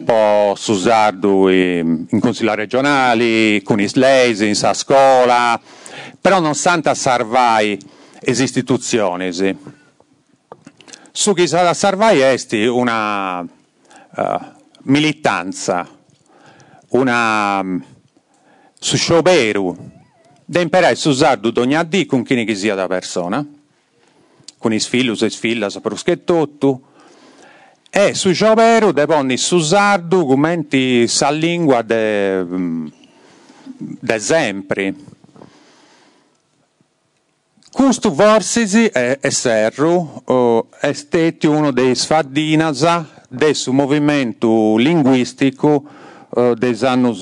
po' 0.05 0.55
Susardo 0.57 1.49
in 1.49 2.07
consiglio 2.21 2.55
regionali, 2.55 3.63
con 3.63 3.81
i 3.81 3.89
slesi, 3.89 4.47
in 4.47 4.55
sa 4.55 4.75
scuola, 4.75 5.61
però 6.21 6.41
non 6.41 6.55
santa 6.55 6.95
sarvai 6.95 7.79
es 8.21 8.39
istituzioni. 8.39 9.33
Su 11.13 11.33
chi 11.33 11.47
sarà 11.47 11.73
sarvai 11.73 12.21
esti 12.21 12.67
una 12.67 13.41
uh, 13.41 13.47
militanza, 14.83 15.89
una 16.89 17.61
um, 17.61 17.85
su 18.79 18.97
scioperu, 18.97 19.95
a 20.49 21.09
usare 21.09 21.41
ogni 21.57 21.89
dì 21.89 22.07
con 22.07 22.23
chi 22.23 22.55
sia 22.55 22.75
da 22.75 22.87
persona, 22.87 23.45
con 24.59 24.73
i 24.73 24.79
sfilus 24.79 25.23
e 25.23 25.31
sfillas 25.31 25.81
tutto, 26.25 26.81
e 27.91 28.15
su 28.15 28.33
sciopero 28.33 28.93
deponi 28.93 29.37
su 29.37 29.59
sardu 29.59 30.27
commenti 30.27 31.09
sa 31.09 31.31
lingua 31.31 31.83
de, 31.83 32.45
de 33.79 34.19
sempre. 34.19 34.95
Questo 37.73 38.13
forse 38.13 38.91
è, 38.91 39.31
serro, 39.31 40.23
oh, 40.25 40.69
è 40.81 40.93
stato 40.93 41.51
uno 41.51 41.73
dei 41.73 41.95
sfaddinas 41.95 42.87
del 43.29 43.57
movimento 43.67 44.77
linguistico 44.77 45.85
eh, 46.37 46.55
degli 46.55 46.85
anni 46.85 47.15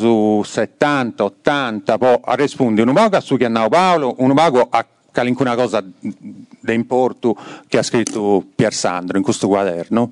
70, 0.42 1.22
80, 1.22 1.98
poi 1.98 2.18
risponde 2.34 2.82
un 2.82 2.92
a 2.92 3.20
su 3.20 3.36
che 3.36 3.48
Paolo, 3.68 4.16
un 4.18 4.34
poco 4.34 4.66
a 4.68 4.84
qualcuna 5.12 5.54
cosa 5.54 5.80
di 5.80 6.74
importo 6.74 7.36
che 7.68 7.78
ha 7.78 7.84
scritto 7.84 8.44
Pier 8.56 8.74
Sandro 8.74 9.16
in 9.16 9.22
questo 9.22 9.46
quaderno. 9.46 10.10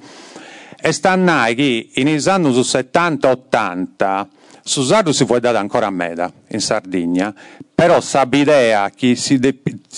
E 0.81 0.93
stannai 0.93 1.57
che 1.57 1.91
negli 1.97 2.29
anni 2.29 2.51
70-80 2.51 4.27
su 4.63 4.83
Sardo 4.83 5.13
si 5.13 5.25
può 5.25 5.41
dare 5.41 5.59
ancora 5.59 5.87
a 5.87 5.91
meda 5.91 6.33
in 6.49 6.61
Sardegna, 6.61 7.35
però 7.75 8.01
idea 8.37 8.91
che 8.91 9.17
si 9.17 9.41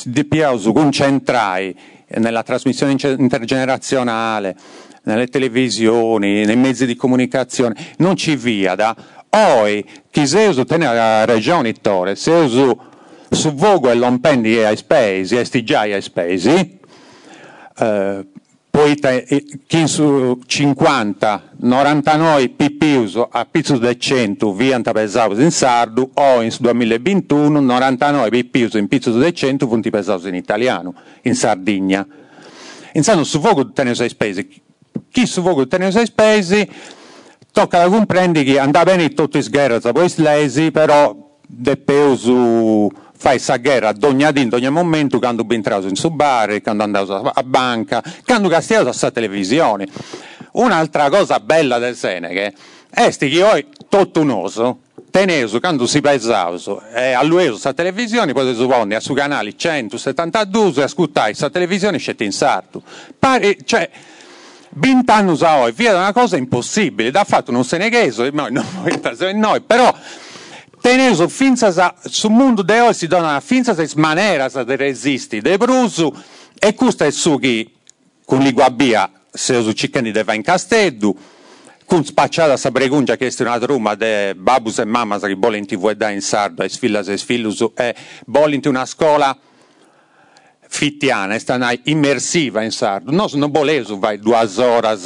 dobbiamo 0.05 0.73
concentrare 0.73 1.75
nella 2.09 2.43
trasmissione 2.43 2.97
intergenerazionale, 3.19 4.57
nelle 5.05 5.29
televisioni, 5.29 6.45
nei 6.45 6.57
mezzi 6.57 6.87
di 6.87 6.97
comunicazione, 6.97 7.75
non 7.99 8.17
ci 8.17 8.37
via 8.37 8.75
da 8.75 8.95
Oi, 9.37 9.85
se 10.13 10.47
usa 10.47 10.65
tenere 10.65 10.95
la 10.95 12.15
se 12.15 12.31
usa 12.31 12.77
su 13.29 13.53
vogo 13.53 13.91
e 13.91 13.95
lompendi 13.95 14.57
ai 14.59 14.77
spesi, 14.77 15.37
e 15.37 15.45
stigiai 15.45 15.93
ai 15.93 16.03
spesi, 16.03 16.79
eh, 17.79 18.27
poi 18.71 18.97
chi 19.67 19.89
su 19.89 20.39
50, 20.47 21.43
99 21.57 22.49
pipius 22.51 23.21
a 23.29 23.45
pizzo 23.45 23.77
del 23.79 23.99
100 23.99 24.53
via 24.53 24.81
pesaus 24.81 25.39
in 25.39 25.51
sardo 25.51 26.11
o 26.15 26.41
in 26.41 26.55
2021 26.57 27.59
99 27.59 28.29
pipius 28.31 28.75
in 28.75 28.87
pizzo 28.87 29.11
del 29.11 29.33
100 29.33 29.67
punti 29.67 29.91
pesaus 29.91 30.27
in 30.27 30.37
italiano, 30.37 30.95
in 31.23 31.35
Sardegna. 31.35 32.07
Insomma, 32.93 33.25
su 33.25 33.41
fuoco 33.41 33.73
tenere 33.73 33.97
sei 33.97 34.09
spesi. 34.09 34.63
Chi 35.11 35.27
su 35.27 35.43
fuoco 35.43 35.67
tenere 35.67 35.93
sei 35.93 36.07
spesi 36.07 36.69
tocca 37.53 37.79
da 37.79 37.89
comprendere 37.89 38.45
che 38.45 38.59
andava 38.59 38.93
bene 38.93 39.11
tutto 39.11 39.37
in 39.37 39.43
sguerra, 39.43 39.79
poi 39.93 40.09
slesi, 40.09 40.71
però 40.71 41.17
de 41.47 41.81
su 42.17 42.91
fai 43.17 43.39
sa 43.39 43.57
guerra 43.57 43.89
ad 43.89 44.03
ogni 44.03 44.25
ad 44.25 44.37
ogni 44.37 44.71
momento 44.71 45.19
quando 45.19 45.47
entrato 45.49 45.87
in 45.87 45.95
bar, 46.11 46.61
quando 46.61 46.83
andavo 46.83 47.31
a 47.33 47.43
banca, 47.45 48.03
quando 48.25 48.49
castigato 48.49 48.89
a 48.89 49.11
televisione. 49.11 49.87
Un'altra 50.53 51.09
cosa 51.09 51.41
bella 51.41 51.79
del 51.79 51.97
Seneche 51.97 52.53
è 52.91 53.11
che 53.17 53.25
io 53.25 53.51
tutto 53.89 54.21
un 54.21 54.31
oso 54.31 54.79
teneso 55.11 55.61
quando 55.61 55.87
si 55.87 56.01
pensava 56.01 56.57
e 56.93 57.13
a 57.13 57.23
lui 57.23 57.47
su 57.57 57.73
televisione 57.73 58.33
poi 58.33 58.53
suppone 58.55 58.99
su 59.01 59.15
canali 59.15 59.57
172 59.57 60.81
e 60.81 60.83
ascoltai 60.83 61.27
questa 61.27 61.51
televisione 61.51 61.99
scette 61.99 62.25
in 62.25 62.33
sarto 62.33 62.83
Pare, 63.17 63.57
cioè 63.65 63.89
20 64.77 65.11
anni 65.11 65.37
a 65.41 65.59
oggi 65.59 65.75
via 65.77 65.95
una 65.95 66.13
cosa 66.13 66.37
impossibile 66.37 67.11
da 67.11 67.25
fatto 67.25 67.53
non 67.53 67.65
se 67.65 67.77
ne 67.79 67.89
chiede 67.91 68.31
noi, 68.33 68.51
noi, 69.35 69.61
però 69.61 69.95
teneso 70.81 71.29
finza 71.29 71.95
sul 72.05 72.33
mondo 72.33 72.63
de 72.63 72.81
oggi 72.81 72.99
si 72.99 73.07
dona 73.07 73.41
finza 73.41 73.75
ses 73.75 73.95
maneras 73.95 74.61
de 74.63 74.77
resisti 74.77 75.41
de 75.41 75.57
brusu 75.57 76.13
e 76.59 76.75
questo 76.75 77.05
è 77.05 77.11
su 77.11 77.39
che 77.39 77.71
con 78.25 78.41
l'iguabia 78.41 79.11
se 79.31 79.63
su 79.63 79.73
ciccani 79.73 80.11
de 80.11 80.25
va 80.25 80.35
in 80.35 80.43
casteddu 80.43 81.17
con 81.87 82.05
spacciata 82.05 82.57
sa 82.57 82.71
pregungia 82.71 83.17
che 83.17 83.29
è 83.29 83.43
una 83.43 83.59
truma 83.59 83.95
de 83.95 84.35
babus 84.35 84.79
e 84.79 84.85
mammas 84.85 85.23
che 85.23 85.35
volenti 85.35 85.77
vuoi 85.77 85.97
da 85.97 86.11
in 86.11 86.21
sardo 86.21 86.63
e 86.65 86.69
sfillas 86.69 87.09
e 87.09 87.17
sfillus 87.17 87.65
e 87.77 87.95
volenti 88.27 88.69
una 88.69 88.87
scuola 88.87 89.37
fittiana, 90.75 91.37
è 91.37 91.81
immersiva 91.85 92.63
in 92.63 92.73
sardo. 92.73 93.13
Non, 93.13 93.29
non 93.35 93.51
volevo 93.51 93.99
vai 93.99 94.19
due 94.19 94.37
ore 94.57 94.97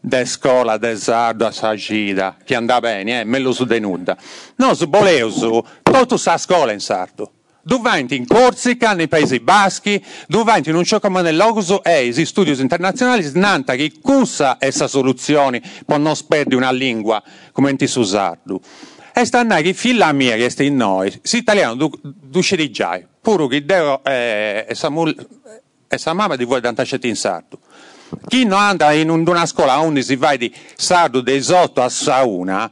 de 0.00 0.24
scuola 0.26 0.78
de 0.78 0.96
sardo 0.96 1.46
a 1.46 1.52
sagida, 1.52 2.36
che 2.44 2.56
andava 2.56 2.88
bene, 2.88 3.20
eh, 3.20 3.24
me 3.24 3.38
lo 3.38 3.52
su 3.52 3.64
denuda. 3.64 4.16
No, 4.56 4.74
su 4.74 4.88
volevo 4.88 5.64
tutta 5.80 6.16
sa 6.16 6.36
scuola 6.38 6.72
in 6.72 6.80
sardo. 6.80 7.30
Dove 7.64 8.04
in 8.08 8.26
Corsica, 8.26 8.92
nei 8.92 9.06
Paesi 9.06 9.38
Baschi, 9.38 10.04
dove 10.26 10.60
in 10.64 10.74
un 10.74 10.82
ciò 10.82 10.98
nell'Oguso 11.00 11.84
e 11.84 12.06
i 12.06 12.24
studi 12.26 12.50
internazionali 12.60 13.22
snanta 13.22 13.76
che 13.76 13.92
è 14.58 14.70
la 14.74 14.88
soluzione 14.88 15.62
per 15.86 16.00
non 16.00 16.16
sperdere 16.16 16.56
una 16.56 16.72
lingua 16.72 17.22
come 17.52 17.70
in 17.70 17.86
su 17.86 18.02
sardo. 18.02 18.60
E 19.14 19.24
stanno 19.24 19.54
che 19.60 19.72
figlia 19.72 20.10
mia 20.10 20.34
che 20.34 20.50
sta 20.50 20.64
in 20.64 20.74
noi, 20.74 21.16
si 21.22 21.36
italiano 21.36 21.76
du, 21.76 21.90
di 22.02 22.72
che 23.22 23.64
devo, 23.64 24.02
eh, 24.04 24.66
sa 24.74 26.12
mamma 26.12 26.34
di 26.34 26.44
voi 26.44 26.60
d'antascetti 26.60 27.08
in 27.08 27.14
sardo. 27.14 27.58
chi 28.26 28.44
non 28.44 28.58
anda 28.58 28.92
in 28.92 29.08
una 29.10 29.46
scuola 29.46 29.80
onde 29.80 30.02
si 30.02 30.16
fa 30.16 30.34
di 30.36 30.52
sardo 30.74 31.20
dei 31.20 31.40
sotto 31.40 31.82
a 31.82 31.88
sauna, 31.88 32.70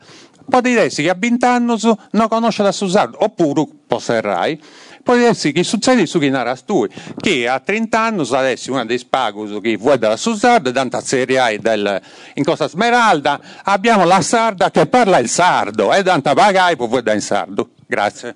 può 0.48 0.60
dirsi 0.60 1.02
che 1.02 1.08
a 1.08 1.16
20 1.16 1.44
anni 1.44 1.80
non 2.10 2.28
conosce 2.28 2.64
la 2.64 2.72
sardo, 2.72 3.22
oppure, 3.24 3.64
poserrai, 3.86 4.60
può 5.04 5.14
dirsi 5.14 5.52
che 5.52 5.62
succede 5.62 6.04
su 6.06 6.18
chi 6.18 6.28
naras 6.28 6.64
tu, 6.64 6.84
che 7.16 7.48
a 7.48 7.60
30 7.60 8.00
anni 8.00 8.26
adesso 8.32 8.72
una 8.72 8.84
dei 8.84 8.98
spagos 8.98 9.56
che 9.62 9.76
vuoi 9.76 9.98
della 9.98 10.16
Susarda, 10.16 10.72
tanta 10.72 11.00
serie 11.00 11.58
del, 11.60 12.00
in 12.34 12.44
Costa 12.44 12.68
Smeralda, 12.68 13.40
abbiamo 13.62 14.04
la 14.04 14.20
sarda 14.20 14.70
che 14.70 14.86
parla 14.86 15.18
il 15.18 15.28
sardo, 15.28 15.92
e 15.94 16.02
tanta 16.02 16.34
pagai 16.34 16.74
può 16.74 16.86
vuoi 16.86 17.02
da 17.02 17.14
in 17.14 17.22
sardo. 17.22 17.70
Grazie. 17.86 18.34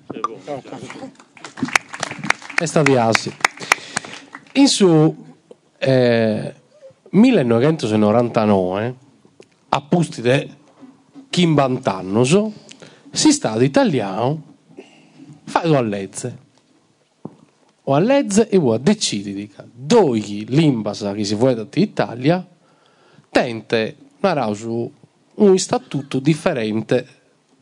È 2.57 2.65
stato 2.65 2.97
assi. 2.99 3.33
In 4.53 4.67
su 4.67 5.25
eh, 5.77 6.53
1999, 7.09 8.95
a 9.69 9.81
posti 9.81 10.21
di 10.21 10.53
Kimbantannos, 11.29 12.43
si 13.11 13.31
sta 13.33 13.61
italiano 13.61 14.53
fa 15.45 15.61
a 15.61 15.81
lezze 15.81 16.37
o 17.83 17.93
a 17.93 17.99
lezze 17.99 18.49
e 18.49 18.57
vuoi 18.57 18.81
decidere 18.81 19.49
dove 19.71 20.19
l'imbasa 20.19 21.13
che 21.13 21.23
si 21.23 21.35
vuole 21.35 21.55
da 21.55 21.67
Italia 21.73 22.45
tente 23.29 23.97
narausu 24.19 24.91
un 25.35 25.57
statuto 25.57 26.19
differente 26.19 27.07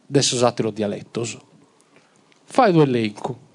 del 0.06 0.24
suo 0.24 0.38
satiro 0.38 0.70
dialetto. 0.70 1.28
Fai 2.46 2.72
due 2.72 2.84
elenco. 2.84 3.52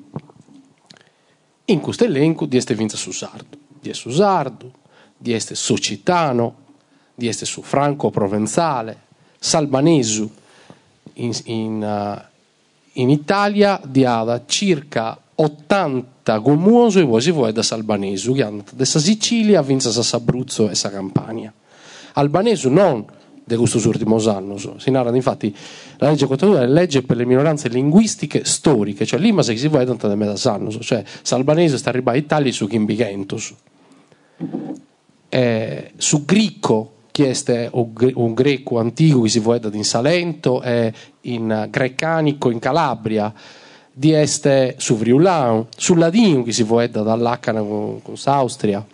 In 1.70 1.80
questo 1.80 2.04
elenco 2.04 2.46
di 2.46 2.56
este 2.56 2.74
su 2.88 3.12
sardo, 3.12 3.58
di 3.80 3.90
este 3.90 4.08
su 4.08 4.16
sardo, 4.16 4.72
di 5.16 5.34
este 5.34 5.54
socitano, 5.54 6.54
di 7.14 7.28
este 7.28 7.44
su 7.44 7.60
franco-provenzale, 7.60 8.96
salbanesu. 9.38 10.30
In, 11.20 11.32
in, 11.44 11.82
uh, 11.82 12.22
in 12.92 13.10
Italia 13.10 13.80
di 13.84 14.04
ada 14.04 14.44
circa 14.46 15.20
80 15.34 16.38
gomuoso 16.38 17.00
e 17.00 17.04
quasi 17.04 17.32
vuoi 17.32 17.52
da 17.52 17.62
Salbanesu, 17.62 18.32
che 18.32 18.42
hanno 18.42 18.64
da 18.72 18.84
Sicilia, 18.84 19.62
vinza 19.62 19.90
sa 19.90 20.16
Abruzzo 20.16 20.70
e 20.70 20.74
sa 20.74 20.90
Campania. 20.90 21.52
Albanesu 22.14 22.70
non 22.70 23.04
di 23.54 23.60
questo 23.60 23.86
ultimo 23.88 24.16
anno. 24.30 24.56
Si 24.58 24.90
narra 24.90 25.14
infatti 25.14 25.54
la 25.98 26.10
legge 26.10 26.26
42 26.26 26.64
è 26.64 26.66
legge 26.66 27.02
per 27.02 27.16
le 27.16 27.24
minoranze 27.24 27.68
linguistiche 27.68 28.44
storiche, 28.44 29.06
cioè 29.06 29.18
lì 29.18 29.32
ma 29.32 29.42
se 29.42 29.56
si 29.56 29.68
vuole 29.68 29.84
tanto 29.84 30.08
da 30.08 30.14
metà 30.14 30.50
anno, 30.50 30.70
cioè 30.70 31.02
Salbanese 31.22 31.78
sta 31.78 31.90
arrivando 31.90 32.18
a 32.18 32.22
Italia 32.22 32.52
su 32.52 32.66
Kimbigentus. 32.66 33.54
Eh, 35.30 35.92
su 35.96 36.24
Gricco 36.24 36.92
chieste 37.10 37.68
un 37.72 38.32
greco 38.34 38.78
antico 38.78 39.22
che 39.22 39.28
si 39.28 39.40
vuole 39.40 39.60
in 39.72 39.84
Salento 39.84 40.62
e 40.62 40.92
in 41.22 41.66
Grecanico 41.68 42.50
in 42.50 42.60
Calabria 42.60 43.34
di 43.92 44.12
este 44.12 44.76
su 44.78 44.94
Friulano, 44.94 45.66
sul 45.76 45.98
ladino 45.98 46.44
che 46.44 46.52
si 46.52 46.62
vuole 46.62 46.88
dall'Accana 46.88 47.60
con, 47.60 48.00
con 48.00 48.14
Austria 48.26 48.86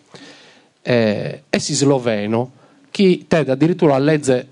eh, 0.81 1.43
e 1.51 1.59
si 1.59 1.75
sloveno 1.75 2.53
che 2.95 3.25
tende 3.27 3.51
addirittura 3.51 3.97
a 3.97 3.99
legge 3.99 4.49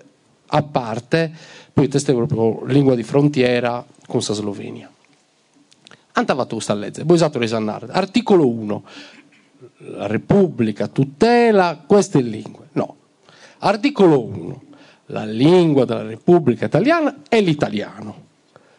a 0.47 0.63
parte 0.65 1.33
poi 1.73 1.87
teste 1.87 2.13
proprio 2.13 2.65
lingua 2.65 2.97
di 2.97 3.05
frontiera 3.05 3.87
con 4.09 4.21
la 4.27 4.35
Slovenia. 4.35 4.91
Andava 6.15 6.45
tu 6.45 6.59
sta 6.59 6.75
legge 6.75 7.05
voi 7.05 7.15
esatto 7.15 7.39
risannare 7.39 7.87
articolo 7.91 8.49
1 8.49 8.85
la 9.95 10.09
Repubblica 10.09 10.89
tutela 10.89 11.85
queste 11.87 12.21
lingue. 12.21 12.71
No. 12.73 12.97
Articolo 13.59 14.25
1 14.25 14.63
la 15.07 15.25
lingua 15.25 15.85
della 15.85 16.03
Repubblica 16.03 16.67
Italiana 16.67 17.21
è 17.29 17.41
l'italiano. 17.41 18.25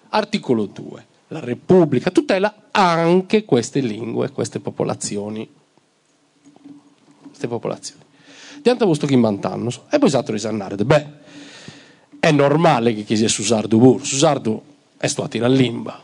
Articolo 0.09 0.65
2 0.65 1.05
la 1.29 1.39
Repubblica 1.39 2.11
tutela 2.11 2.67
anche 2.69 3.45
queste 3.45 3.79
lingue, 3.79 4.29
queste 4.31 4.59
popolazioni. 4.59 5.49
Queste 7.27 7.47
popolazioni. 7.47 8.02
Diante 8.63 8.85
vostro 8.85 9.07
che 9.07 9.17
mantanno. 9.17 9.69
E 9.91 9.99
poi 9.99 10.07
esatto 10.07 10.31
risannare. 10.31 10.77
Beh, 10.77 11.05
è 12.17 12.31
normale 12.31 12.95
che 12.95 13.03
chi 13.03 13.17
sia 13.17 13.27
Susardo 13.27 13.77
pur. 13.77 14.05
Susardo 14.05 14.63
è 14.95 15.07
stato 15.07 15.43
a 15.43 15.47
limba. 15.47 16.01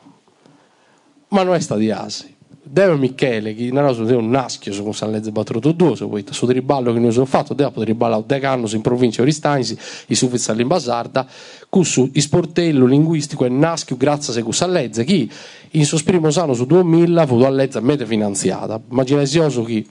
Ma 1.30 1.44
non 1.44 1.56
è 1.56 1.60
stato 1.62 1.80
di 1.80 1.90
asi. 1.90 2.36
Deve 2.62 2.98
Michele, 2.98 3.56
che 3.56 3.72
non 3.72 3.86
è 3.86 4.14
un 4.14 4.30
naschio 4.30 4.74
su 4.74 4.92
San 4.92 5.10
Lezze 5.10 5.32
Battuto 5.32 5.72
2, 5.72 5.96
su 5.96 6.10
poi 6.10 6.26
su 6.30 6.46
riballo 6.46 6.92
che 6.92 7.00
noi 7.00 7.08
abbiamo 7.08 7.26
fatto, 7.26 7.56
poter 7.56 7.88
riballare 7.88 8.24
de 8.28 8.46
anni 8.46 8.70
in 8.74 8.82
provincia 8.82 9.22
di 9.22 9.30
Oristanzi, 9.30 9.78
i 10.08 10.16
suffizi 10.16 10.52
all'imbasarda, 10.52 11.26
questo 11.70 12.10
sportello 12.14 12.86
linguistico 12.86 13.46
è 13.46 13.50
naschio 13.50 13.96
grazie 13.96 14.40
a 14.40 14.44
questa 14.44 14.68
legge, 14.68 15.06
che 15.06 15.30
in 15.72 15.86
suo 15.86 16.00
primo 16.04 16.30
anno 16.36 16.54
su 16.54 16.66
2000 16.66 17.26
fu 17.26 17.36
una 17.36 17.50
legge 17.50 17.80
mete 17.80 18.06
finanziata. 18.06 18.80
Immaginate 18.90 19.64
che 19.64 19.86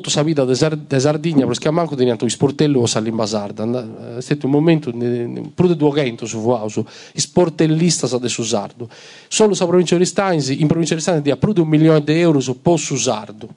tutta 0.00 0.10
la 0.14 0.22
vita 0.22 0.44
di 0.44 0.54
Sardegna, 0.54 1.46
perché 1.46 1.70
manco 1.70 1.94
teniamo 1.94 2.18
il 2.22 2.30
sportello 2.30 2.80
o 2.80 2.86
all'imbasarda. 2.92 4.16
È 4.16 4.20
stato 4.20 4.46
un 4.46 4.52
momento, 4.52 4.90
più 4.90 5.66
di 5.66 5.76
200 5.76 6.26
su 6.26 6.40
Vuauso, 6.40 6.86
sportellista 7.14 8.06
sa 8.06 8.24
su 8.26 8.42
sardo. 8.42 8.88
Solo 9.28 9.54
la 9.58 9.66
provincia 9.66 9.96
di 9.96 10.04
Stanzi, 10.04 10.60
in 10.60 10.66
provincia 10.66 10.94
di 10.94 11.00
Stanzi, 11.00 11.30
ha 11.30 11.36
più 11.36 11.52
di 11.52 11.60
un 11.60 11.68
milione 11.68 12.02
di 12.02 12.12
euro 12.18 12.40
su 12.40 12.60
posto 12.60 12.96
sardo. 12.96 13.48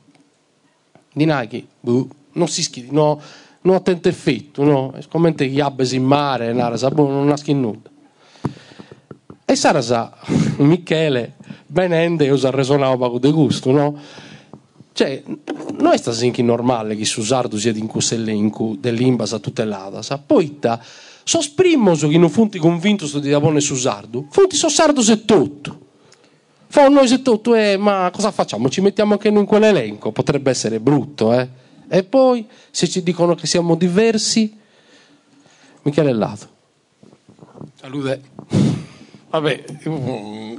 Di 1.14 1.26
Nike, 1.26 1.66
boh, 1.80 2.08
non 2.34 2.48
si 2.48 2.62
schidi, 2.62 2.90
no, 2.92 3.20
non 3.62 3.76
ha 3.76 3.80
tanto 3.80 4.08
effetto, 4.08 4.64
no? 4.64 4.94
Come 5.10 5.34
gli 5.36 5.60
abbesi 5.60 5.96
in 5.96 6.04
mare, 6.04 6.54
non 6.54 7.26
nasce 7.26 7.54
nulla. 7.54 7.90
E 9.46 9.56
Sarasa, 9.56 10.14
Michele, 10.58 11.36
benende, 11.66 12.30
usa 12.30 12.52
resonava 12.52 12.96
poco 12.98 13.18
di 13.18 13.32
gusto, 13.32 13.72
no? 13.72 13.98
Cioè, 14.98 15.22
non 15.78 15.94
è 15.94 15.98
stato 15.98 16.18
normale 16.42 16.96
che 16.96 17.06
su 17.06 17.22
Sardo 17.22 17.60
sia 17.60 17.72
in 17.72 17.86
questo 17.86 18.16
elenco 18.16 18.76
dell'Imbasa 18.80 19.38
tutelata, 19.38 20.02
sa? 20.02 20.18
Poi, 20.18 20.58
sosprimmoso 21.24 22.08
che 22.08 22.18
non 22.18 22.32
funti 22.32 22.58
convinto 22.58 23.06
su 23.06 23.20
di 23.20 23.30
Davone 23.30 23.60
su 23.60 23.76
Sardo, 23.76 24.26
funti 24.32 24.56
so 24.56 24.70
Sardo 24.70 25.04
se 25.04 25.24
tutto. 25.24 25.80
Fa 26.66 26.88
noi 26.88 27.08
se 27.08 27.22
tutto, 27.22 27.54
eh, 27.54 27.78
ma 27.78 28.10
cosa 28.12 28.32
facciamo? 28.32 28.70
Ci 28.70 28.82
mettiamo 28.82 29.14
anche 29.14 29.30
noi 29.30 29.42
in 29.42 29.46
quell'elenco? 29.46 30.12
Potrebbe 30.12 30.50
essere 30.50 30.80
brutto, 30.80 31.32
eh? 31.32 31.48
E 31.88 32.04
poi, 32.04 32.48
se 32.72 32.90
ci 32.90 33.04
dicono 33.04 33.36
che 33.36 33.46
siamo 33.46 33.76
diversi, 33.76 34.58
Michele 35.84 36.12
Lato. 36.12 36.48
Salute. 37.76 38.22
Vabbè, 39.30 39.64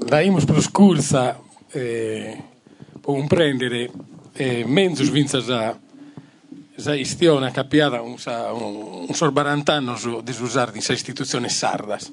da 0.07 0.21
Imus 0.21 0.45
plus 0.45 0.71
cursa 0.71 1.41
eh, 1.73 2.41
può 3.01 3.15
comprendere 3.15 3.91
eh, 4.39 4.65
mezzo 4.67 5.03
svinza 5.03 5.41
già 5.41 5.77
sa 6.77 6.95
istiona 6.95 7.51
capiata 7.51 8.01
un, 8.01 8.19
sa, 8.19 8.53
un, 8.53 9.13
sorbarantano 9.13 9.97
su, 9.97 10.21
di 10.23 10.31
usare 10.39 10.69
in 10.69 10.75
questa 10.75 10.93
istituzione 10.93 11.49
sardas. 11.49 12.11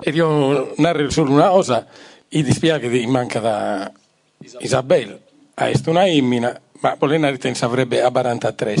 E 0.00 0.10
io 0.10 0.74
narro 0.78 1.08
solo 1.10 1.30
una 1.30 1.48
cosa 1.48 1.86
mi 2.30 2.42
dispiace 2.42 2.88
che 2.88 3.06
manca 3.06 3.38
da 3.38 3.92
Isabel 4.58 5.20
a 5.54 5.70
una 5.86 6.06
immina 6.06 6.60
ma 6.80 6.96
volendo 6.98 7.28
avrebbe 7.60 8.02
a 8.02 8.10
43 8.10 8.76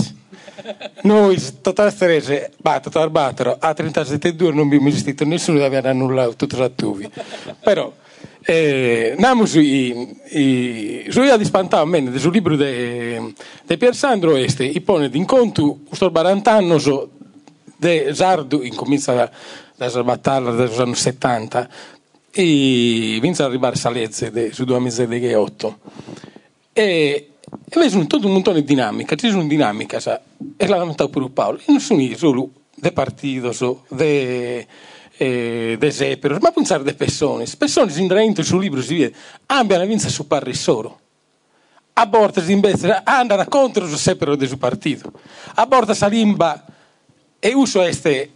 noi 1.02 1.40
totale 1.60 1.90
strese 1.90 2.50
batto 2.60 2.90
totale 2.90 3.10
battere 3.10 3.56
a 3.58 3.72
37 3.72 4.34
non 4.50 4.66
abbiamo 4.66 4.88
esistito 4.88 5.24
nessuno 5.24 5.58
che 5.58 5.64
aveva 5.64 5.90
annullato 5.90 6.34
tutti 6.34 6.60
i 6.60 6.72
tuvi 6.74 7.08
però 7.60 7.92
eh, 8.44 9.14
namo 9.18 9.46
sui, 9.46 10.16
i, 10.30 11.06
sui 11.08 11.30
a 11.30 11.36
dispantare 11.36 11.88
bene 11.88 12.18
sul 12.18 12.32
libro 12.32 12.56
di 12.56 13.76
Pier 13.78 13.94
Sandro 13.94 14.36
este 14.36 14.64
i 14.64 14.80
pone 14.80 15.08
d'incontro 15.08 15.78
questo 15.88 16.10
barantanno 16.10 16.78
de 17.76 18.10
Sardo 18.12 18.62
incomincia 18.62 19.30
da, 19.76 19.88
sbattarla 19.88 20.52
dagli 20.52 20.80
anni 20.80 20.94
70 20.94 21.68
e 22.30 23.18
vince 23.20 23.42
a 23.42 23.46
arrivare 23.46 23.76
Salezze 23.76 24.52
su 24.52 24.64
due 24.64 24.78
mesi 24.78 25.06
di 25.06 25.32
8 25.32 25.78
e 26.72 27.28
e 27.68 27.78
vedi 27.78 28.06
tutto 28.06 28.26
un 28.26 28.32
montone 28.32 28.60
di 28.60 28.66
dinamica, 28.66 29.14
c'è 29.14 29.30
una 29.30 29.44
dinamica, 29.44 30.00
sa, 30.00 30.20
e 30.56 30.66
l'ha 30.66 30.76
lamentato 30.76 31.10
pure 31.10 31.28
Paolo, 31.30 31.58
e 31.58 31.64
non 31.68 31.80
sono 31.80 32.02
solo 32.16 32.50
de 32.74 32.92
partito, 32.92 33.52
so, 33.52 33.84
de, 33.88 34.66
eh, 35.16 35.76
de 35.78 35.90
seperos, 35.90 36.38
ma 36.40 36.50
pensare 36.50 36.82
de 36.82 36.94
persone, 36.94 37.44
persone 37.56 37.92
in 37.96 38.06
dentro 38.06 38.42
sul 38.42 38.60
libro 38.60 38.82
si 38.82 38.98
vede, 38.98 39.14
abbiano 39.46 39.86
vinto 39.86 40.08
su 40.08 40.26
parri 40.26 40.54
solo. 40.54 41.00
A 41.96 42.06
volte 42.06 42.40
invece 42.50 43.02
andano 43.04 43.44
contro 43.46 43.84
il 43.84 43.96
sepero 43.96 44.34
del 44.34 44.48
suo 44.48 44.56
partito. 44.56 45.12
A 45.54 45.66
volte 45.66 45.94
salimba 45.94 46.64
e 47.38 47.52
uso 47.54 47.82
este 47.82 48.30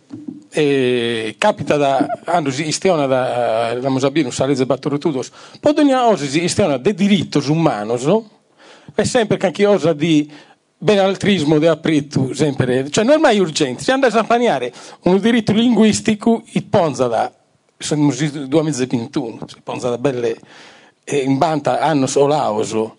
eh, 0.50 1.34
capita 1.38 1.76
da 1.76 2.06
hanno 2.24 2.50
istiona 2.50 3.06
da 3.06 3.74
la 3.80 3.88
Mosabino 3.88 4.30
saleze 4.30 4.66
batturutudos 4.66 5.30
podenia 5.60 6.06
oggi 6.06 6.42
istiona 6.44 6.76
de 6.76 6.92
diritti 6.92 7.38
umani 7.48 8.02
no? 8.04 8.28
è 8.94 9.04
sempre 9.04 9.38
che 9.38 9.46
anche 9.46 9.64
osa 9.66 9.94
di 9.94 10.30
benaltrismo 10.78 11.58
de 11.58 11.68
apritto 11.68 12.32
sempre, 12.32 12.88
cioè 12.90 13.04
non 13.04 13.14
è 13.14 13.18
mai 13.18 13.38
urgente, 13.40 13.82
se 13.82 13.92
andasse 13.92 14.18
a 14.18 14.24
planeare 14.24 14.72
un 15.02 15.18
diritto 15.18 15.52
linguistico, 15.52 16.42
il 16.52 16.64
ponza 16.64 17.08
da, 17.08 17.32
sono 17.76 18.12
2021, 18.12 19.38
si 19.46 19.60
ponza 19.62 19.88
da 19.90 19.98
belle, 19.98 20.36
eh, 21.04 21.18
in 21.18 21.36
banta 21.36 21.80
anno 21.80 22.06
solauso, 22.06 22.96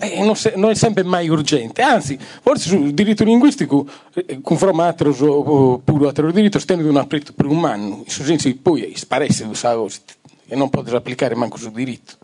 eh, 0.00 0.20
non, 0.22 0.34
non, 0.56 0.70
è 0.70 0.74
sempre 0.74 1.02
mai 1.02 1.28
urgente, 1.28 1.82
anzi, 1.82 2.18
forse 2.18 2.68
sul 2.68 2.92
diritto 2.92 3.24
linguistico, 3.24 3.86
eh, 4.14 4.40
confrontato 4.40 5.82
pure 5.84 6.06
altro 6.06 6.30
diritto, 6.30 6.58
stendo 6.58 6.88
un 6.88 6.96
apritto 6.96 7.32
per 7.32 7.46
un 7.46 7.64
anno, 7.64 8.02
in 8.04 8.08
senso 8.08 8.52
poi 8.62 8.92
sparesse 8.94 9.48
e 10.50 10.56
non 10.56 10.70
potrà 10.70 10.96
applicare 10.96 11.34
manco 11.34 11.58
sul 11.58 11.72
diritto. 11.72 12.14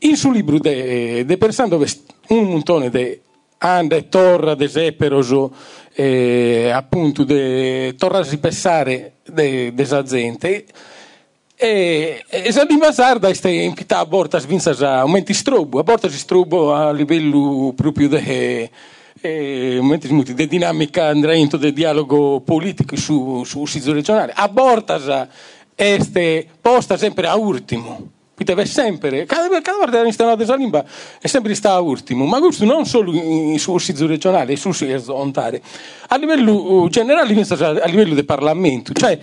In 0.00 0.16
suo 0.16 0.30
libro 0.30 0.58
de, 0.58 1.24
de 1.24 1.38
Persano 1.38 1.68
dove 1.68 1.88
un 2.28 2.44
montone 2.44 2.90
di 2.90 3.20
ande 3.64 4.08
torra 4.08 4.54
de 4.54 4.68
seperoso 4.68 5.50
eh, 5.96 6.70
appunto 6.74 7.24
de 7.24 7.94
torra 7.96 8.22
si 8.22 8.36
pensare 8.36 9.14
de, 9.24 9.72
de 9.72 9.84
gente 10.06 10.66
e, 11.56 12.22
e 12.28 12.52
se 12.52 12.66
di 12.66 12.76
Masarda 12.76 13.28
è 13.28 13.48
impita 13.48 14.00
a 14.00 14.04
borta 14.04 14.38
svinza 14.38 14.72
a 14.72 15.00
aumenti 15.00 15.32
strobo, 15.32 15.78
a 15.78 15.82
borta 15.82 16.10
si 16.10 16.18
strobo 16.18 16.74
a 16.74 16.92
livello 16.92 17.72
proprio 17.74 18.08
de 18.08 18.70
eh, 19.22 19.78
momenti 19.80 20.34
di 20.34 20.46
dinamica 20.46 21.06
andrento 21.06 21.56
del 21.56 21.72
dialogo 21.72 22.40
politico 22.40 22.96
su, 22.96 23.44
su 23.44 23.64
regionale, 23.92 24.32
a 24.34 24.48
borta 24.48 25.28
este 25.74 26.46
posta 26.60 26.98
sempre 26.98 27.28
a 27.28 27.34
ultimo 27.34 28.13
deve 28.42 28.66
sempre, 28.66 29.24
cada, 29.26 29.48
cada 29.60 29.78
volta 29.78 30.00
che 30.00 30.06
installata 30.06 30.36
questa 30.36 30.56
lingua 30.56 30.84
è 31.20 31.26
sempre 31.28 31.54
stata 31.54 31.78
ultimo, 31.80 32.24
ma 32.24 32.40
questo 32.40 32.64
non 32.64 32.84
solo 32.84 33.12
in, 33.12 33.58
sul 33.60 33.80
sito 33.80 34.06
regionale, 34.06 34.56
sul 34.56 34.74
sito 34.74 35.14
ontare, 35.14 35.62
a 36.08 36.16
livello 36.16 36.52
uh, 36.52 36.88
generale, 36.88 37.32
a 37.80 37.86
livello 37.86 38.14
del 38.14 38.24
Parlamento, 38.24 38.92
cioè 38.92 39.18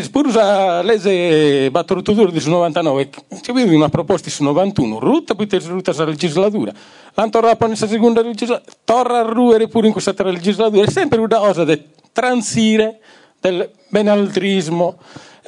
Spurusa 0.00 0.82
legge 0.82 1.70
di 1.70 2.40
su 2.40 2.50
99, 2.50 3.10
c'è 3.40 3.50
una 3.52 3.88
proposta 3.88 4.30
su 4.30 4.44
91, 4.44 4.98
rutta 4.98 5.34
poi 5.34 5.48
rutta 5.66 5.92
la 5.96 6.04
legislatura, 6.04 6.72
l'antorra 7.14 7.56
poi 7.56 7.70
nella 7.70 7.86
seconda 7.86 8.22
legislatura, 8.22 8.72
torna 8.84 9.18
a 9.20 9.22
ruere 9.22 9.68
pure 9.68 9.86
in 9.88 9.92
questa 9.92 10.14
legislatura, 10.22 10.84
è 10.84 10.90
sempre 10.90 11.18
una 11.18 11.38
cosa 11.38 11.64
di 11.64 11.82
transire 12.12 13.00
del 13.40 13.70
benaltrismo, 13.88 14.98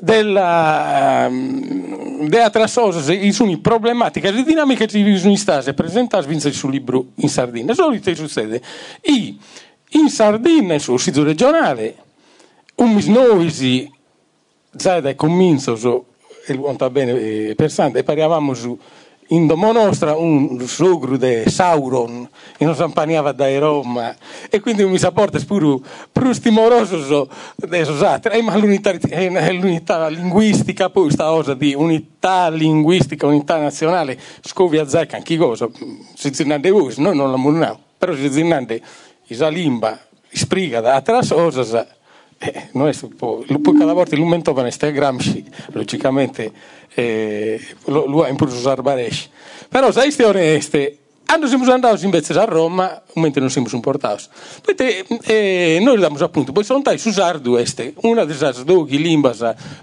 della, 0.00 1.28
um, 1.30 2.28
de 2.28 2.38
outras 2.38 2.74
coisas 2.74 3.08
e 3.08 3.32
sono 3.32 3.58
problematiche 3.60 4.28
e 4.28 4.42
dinamiche 4.42 4.86
che 4.86 5.18
sono 5.18 5.36
state 5.36 5.72
presentate 5.74 6.52
sul 6.52 6.70
libro 6.70 7.06
in 7.16 7.28
Sardegna. 7.28 7.74
Che 7.74 8.14
succede? 8.14 8.60
E 9.00 9.36
in 9.90 10.08
Sardegna, 10.08 10.78
sul 10.78 10.98
sito 10.98 11.22
regionale, 11.22 11.96
un 12.76 12.92
misnoisi 12.92 13.90
già 14.70 15.00
da 15.00 15.14
comincio, 15.14 16.06
e 16.46 16.56
va 16.56 16.90
bene, 16.90 17.12
eh, 17.12 17.54
pensando, 17.54 17.98
e 17.98 18.02
parlavamo 18.02 18.54
su 18.54 18.78
in 19.28 19.46
domo 19.46 19.72
nostra 19.72 20.16
un 20.16 20.60
sogro 20.66 21.16
di 21.16 21.44
Sauron 21.46 22.28
che 22.56 22.64
non 22.64 22.74
sampaniava 22.74 23.32
da 23.32 23.58
Roma 23.58 24.14
e 24.50 24.60
quindi 24.60 24.84
mi 24.84 24.98
sapporta 24.98 25.38
pure 25.46 25.78
più 26.12 26.32
timoroso 26.32 27.28
dell'altro 27.56 28.32
e 28.32 28.42
ma 28.42 28.56
l'unità, 28.56 28.92
l'unità 29.52 30.08
linguistica 30.08 30.90
poi 30.90 31.04
questa 31.04 31.26
cosa 31.26 31.54
di 31.54 31.74
unità 31.74 32.50
linguistica 32.50 33.26
unità 33.26 33.56
nazionale 33.58 34.18
scovia 34.42 34.86
zecca 34.86 35.16
anche 35.16 35.36
cosa? 35.36 35.68
Si 36.14 36.34
zinande 36.34 36.70
voi 36.70 36.92
noi 36.98 37.16
non 37.16 37.30
la 37.30 37.36
muriamo 37.36 37.78
però 37.96 38.14
si 38.14 38.30
zinande 38.30 38.82
la 39.28 39.48
limba 39.48 39.98
spriga 40.30 40.80
da 40.80 40.94
altre 40.96 41.20
cose 41.26 41.93
eh, 42.44 42.68
cada 43.78 43.92
volta 43.92 44.16
l'umentovano 44.16 44.70
ste 44.70 44.92
Gramsci 44.92 45.44
logicamente 45.72 46.52
eh, 46.94 47.60
lui 47.86 48.24
ha 48.24 48.28
impulso 48.28 48.56
usare 48.56 48.82
Baresci 48.82 49.28
però 49.68 49.90
sai 49.90 50.10
ste 50.10 50.24
oneste 50.24 50.98
quando 51.34 51.48
siamo 51.48 51.72
andati 51.72 52.04
invece 52.04 52.32
a 52.34 52.44
Roma, 52.44 53.02
mentre 53.14 53.40
non 53.40 53.50
siamo 53.50 53.66
portati. 53.80 54.24
Poi 54.62 54.74
eh, 55.24 55.78
noi 55.82 55.94
abbiamo 55.96 56.16
appunto, 56.18 56.52
poi 56.52 56.62
sono 56.62 56.78
stati 56.78 57.08
usare 57.08 57.40
due, 57.40 57.64
una 58.02 58.24
delle 58.24 58.52
due 58.64 58.86
lingue 58.90 59.34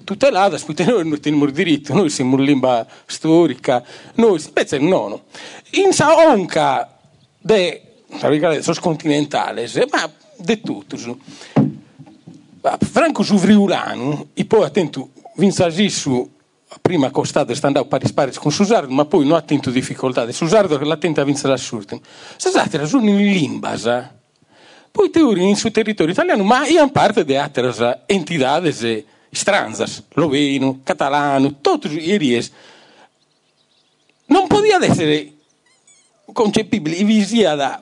tutelate, 0.05 0.59
poi 0.63 0.85
noi 0.85 1.03
non 1.03 1.13
abbiamo 1.13 1.45
diritto, 1.47 1.93
noi 1.93 2.09
siamo 2.09 2.35
una 2.35 2.45
lingua 2.45 2.85
storica, 3.05 3.83
noi 4.15 4.41
invece 4.45 4.77
no. 4.77 5.23
In 5.71 5.91
Saonca, 5.91 6.97
de, 7.39 7.81
sono 8.61 8.77
continentale, 8.79 9.69
ma 9.91 10.09
di 10.37 10.61
tutto. 10.61 10.95
Franco 12.79 13.23
su 13.23 13.37
Friulano, 13.37 14.27
e 14.33 14.45
poi 14.45 14.63
attento, 14.63 15.09
vince 15.35 15.89
su 15.89 16.29
prima 16.81 17.09
costato 17.09 17.53
sta 17.53 17.67
andando 17.67 17.89
pari 17.89 18.07
spari 18.07 18.33
con 18.35 18.51
Susardo, 18.51 18.93
ma 18.93 19.05
poi 19.05 19.25
non 19.25 19.35
ha 19.35 19.41
tinto 19.41 19.69
difficoltà. 19.71 20.29
Susardo 20.31 20.77
che 20.77 20.85
l'attenta 20.85 21.21
a 21.21 21.23
vincere 21.25 21.49
l'assurdo. 21.49 21.99
Sasate 22.37 22.77
era 22.77 22.85
solo 22.85 23.09
in 23.09 23.17
limbasa. 23.17 24.15
Poi 24.91 25.09
teori 25.09 25.47
in 25.47 25.55
suo 25.55 25.71
territorio 25.71 26.13
italiano, 26.13 26.43
ma 26.43 26.67
in 26.67 26.89
parte 26.91 27.25
di 27.25 27.35
altre 27.35 28.03
entità 28.05 28.61
stranzas, 29.31 30.03
loveno, 30.13 30.81
catalano, 30.83 31.61
tutti 31.61 31.87
i 31.87 32.17
ries. 32.17 32.51
Non 34.25 34.47
poteva 34.47 34.85
essere 34.85 35.33
concepibile, 36.31 37.03
visia 37.03 37.55
da 37.55 37.81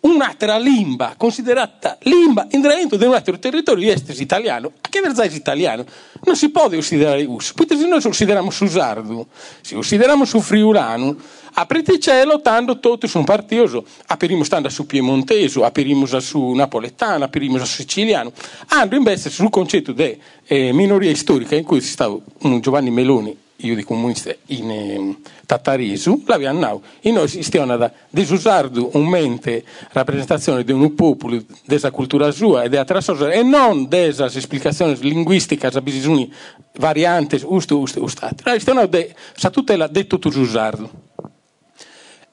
un'altra 0.00 0.58
lingua 0.58 1.14
considerata 1.16 1.98
lingua 2.02 2.46
dentro 2.48 2.96
di 2.96 3.04
un 3.04 3.14
altro 3.14 3.38
territorio 3.38 3.92
estero 3.92 4.20
italiano, 4.20 4.72
a 4.80 4.88
che 4.88 5.00
verzai 5.00 5.34
italiano, 5.34 5.84
non 6.24 6.36
si 6.36 6.50
può 6.50 6.68
considerare 6.68 7.24
us. 7.24 7.52
Poi 7.52 7.66
se 7.68 7.86
noi 7.86 8.00
consideriamo 8.00 8.50
su 8.50 8.66
sardo, 8.66 9.26
se 9.60 9.74
consideriamo 9.74 10.24
su 10.24 10.40
friulano, 10.40 11.16
aprite 11.54 11.98
cielo 11.98 12.40
tanto 12.40 12.78
tutti 12.78 13.08
sono 13.08 13.24
partioso, 13.24 13.84
aperimo 14.06 14.44
stando 14.44 14.68
su 14.68 14.86
piemontese, 14.86 15.62
aperimo 15.62 16.06
su 16.06 16.50
napoletano, 16.52 17.24
aperimo 17.24 17.58
su 17.58 17.66
siciliano, 17.66 18.32
hanno 18.68 18.94
invece 18.94 19.30
sul 19.30 19.50
concetto 19.50 19.92
di 19.92 20.18
eh, 20.46 20.72
minoria 20.72 21.14
storica 21.14 21.56
in 21.56 21.64
cui 21.64 21.80
si 21.80 21.90
stava 21.90 22.16
un 22.42 22.60
Giovanni 22.60 22.90
Meloni 22.90 23.48
io 23.62 23.74
di 23.74 23.84
comunista 23.84 24.34
in 24.46 24.70
eh, 24.70 25.16
Tattarisu, 25.46 26.24
l'abbiamo 26.26 26.82
e 27.00 27.10
noi 27.10 27.28
stiamo 27.28 27.76
da 27.76 27.92
disusardo 28.08 28.90
un 28.94 29.06
mente 29.06 29.64
rappresentazione 29.92 30.64
di 30.64 30.72
un 30.72 30.94
popolo, 30.94 31.42
della 31.64 31.90
cultura 31.90 32.30
sua 32.30 32.62
e 32.62 32.68
della 32.68 32.84
trasformazione 32.84 33.40
e 33.40 33.42
non 33.42 33.88
della 33.88 34.28
spiegazione 34.28 34.94
linguistica, 35.00 35.70
sa 35.70 35.80
bisogno 35.80 36.28
varianti, 36.76 37.40
usto, 37.44 37.78
usto, 37.78 38.02
ustate. 38.02 38.42
Noi 38.44 38.60
stiamo 38.60 38.86
da 38.86 39.50
tutela 39.50 39.86
detto 39.86 40.18
tu 40.18 40.28
usardo. 40.28 40.90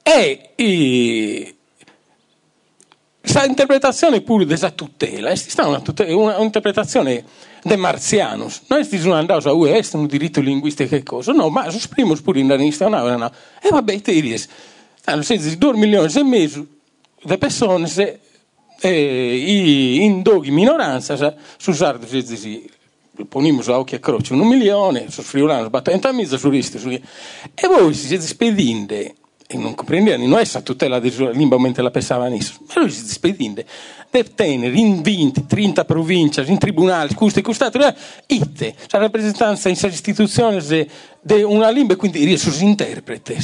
E, 0.02 0.52
e 0.54 1.57
questa 3.30 3.44
interpretazione 3.44 4.22
pure 4.22 4.46
della 4.46 4.70
tutela, 4.70 5.28
è 5.28 5.62
una, 5.62 5.80
tutela, 5.80 6.16
una, 6.16 6.38
un'interpretazione 6.38 7.22
de 7.62 7.76
marzianos. 7.76 8.62
Noi 8.68 8.84
stiamo 8.84 9.12
andando 9.12 9.50
a 9.50 9.52
UE, 9.52 9.78
è 9.78 9.86
un 9.92 10.06
diritto 10.06 10.40
linguistico 10.40 10.88
che 10.88 11.02
cosa? 11.02 11.32
No, 11.32 11.50
ma 11.50 11.68
sono 11.68 12.16
pure 12.22 12.40
in 12.40 12.48
lista, 12.56 12.88
no. 12.88 13.30
E 13.60 13.68
vabbè, 13.68 14.00
te 14.00 14.18
dici, 14.18 14.46
hanno 15.04 15.20
senso 15.20 15.54
2 15.54 15.76
milioni 15.76 16.10
e 16.10 16.22
mezzo 16.24 16.66
di 17.22 17.36
persone 17.36 17.86
se, 17.86 18.18
eh, 18.80 19.98
in 20.00 20.22
doghi 20.22 20.50
minoranza, 20.50 21.34
su 21.58 21.72
sardo 21.72 22.06
si 22.06 22.22
dice, 22.22 22.62
ponimo 23.28 23.60
a 23.60 23.78
occhi 23.78 23.96
a 23.96 23.98
croce 23.98 24.32
un 24.32 24.46
milione, 24.46 25.10
su 25.10 25.20
friulano 25.20 25.66
sbattendo 25.66 26.08
a 26.08 26.12
mezzo 26.12 26.38
su 26.38 26.48
risto, 26.48 26.78
e 26.78 27.66
voi 27.66 27.92
si 27.92 28.06
siete 28.06 28.24
spedinde 28.24 29.14
e 29.50 29.56
non 29.56 29.74
comprendevano, 29.74 30.26
non 30.26 30.38
è 30.38 30.44
stata 30.44 30.64
tutela 30.64 31.00
della 31.00 31.30
lingua 31.30 31.58
mentre 31.58 31.82
la 31.82 31.90
pensavano, 31.90 32.36
ma 32.36 32.80
lui 32.82 32.90
si 32.90 33.06
spedinde 33.08 33.64
deve 34.10 34.34
tenere 34.34 34.76
in 34.76 35.02
20, 35.02 35.46
30 35.46 35.84
province, 35.84 36.42
in 36.46 36.58
tribunali, 36.58 37.14
queste, 37.14 37.42
queste, 37.42 37.70
itte, 38.26 38.74
la 38.88 38.98
rappresentanza 38.98 39.68
in 39.68 39.76
istituzioni 39.76 40.60
di 41.20 41.42
una 41.42 41.70
lingua, 41.70 41.96
quindi 41.96 42.30
i 42.30 42.36
suoi 42.36 42.62
interpreti. 42.62 43.36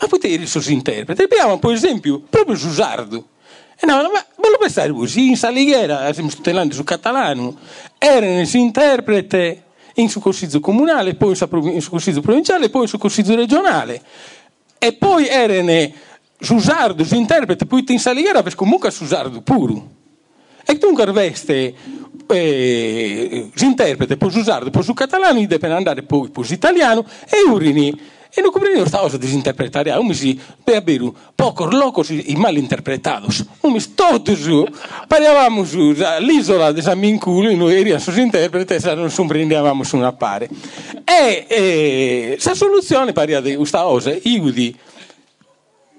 Ma 0.00 0.06
poi 0.06 0.40
i 0.40 0.46
suoi 0.46 0.72
interpreti, 0.72 1.22
abbiamo 1.22 1.58
per 1.58 1.72
esempio 1.72 2.22
proprio 2.28 2.56
su 2.56 2.70
Sardo. 2.70 3.28
E 3.82 3.86
no, 3.86 3.94
ma 3.94 4.24
voglio 4.36 4.58
pensare 4.58 4.92
così, 4.92 5.28
in 5.28 5.36
Salighera, 5.36 6.10
stiamo 6.12 6.30
tutelando 6.30 6.74
su 6.74 6.84
catalano, 6.84 7.56
erano 7.98 8.42
gli 8.42 8.56
interpreti 8.56 9.62
in 9.94 10.08
su 10.08 10.20
consiglio 10.20 10.60
comunale, 10.60 11.14
poi 11.14 11.36
in 11.72 11.80
su 11.80 11.90
consiglio 11.90 12.20
provinciale, 12.20 12.70
poi 12.70 12.82
in 12.82 12.88
su 12.88 12.98
consiglio 12.98 13.34
regionale. 13.34 14.02
E 14.82 14.92
poi 14.94 15.28
erano 15.28 15.92
Susardo 16.38 17.04
si 17.04 17.18
interpreta 17.18 17.66
poi 17.66 17.84
in 17.88 17.98
Saliera 18.00 18.42
perché 18.42 18.56
comunque 18.56 18.90
Susardo 18.90 19.42
puro. 19.42 19.98
E 20.64 20.78
dunque 20.78 21.04
veste 21.12 21.74
eh, 22.26 23.50
si 23.54 23.64
interpreta 23.64 24.16
poi 24.16 24.30
su 24.30 24.42
sardo, 24.42 24.70
poi 24.70 24.82
su 24.82 24.94
catalano, 24.94 25.44
deve 25.44 25.72
andare 25.72 26.02
poi, 26.02 26.30
su 26.42 26.52
italiano 26.52 27.04
e 27.28 27.50
urini 27.50 27.98
e 28.34 28.40
non 28.40 28.50
comprendemos 28.52 28.86
esta 28.86 28.98
cosa 28.98 29.18
desinterpretaria. 29.18 29.98
Umis 29.98 30.36
per 30.64 30.76
avere 30.76 31.12
pocos 31.34 31.72
locos 31.72 32.10
e 32.10 32.36
malinterpretados. 32.36 33.44
Umis 33.62 33.94
todos 33.94 34.40
parlavamos 35.08 35.72
l'isola 36.20 36.72
di 36.72 36.82
San 36.82 36.98
Minculo, 36.98 37.54
noi 37.54 37.74
eravamo 37.74 37.98
sus 37.98 38.16
interpreti 38.16 38.74
e 38.74 38.94
non 38.94 39.10
comprendevamo 39.14 39.82
una 39.92 40.12
pare. 40.12 40.48
E, 41.04 41.46
e 41.48 42.36
sa 42.38 42.54
soluzione 42.54 43.12
paria 43.12 43.40
di 43.40 43.56
questa 43.56 43.82
cosa, 43.82 44.14
io 44.22 44.50
di 44.50 44.74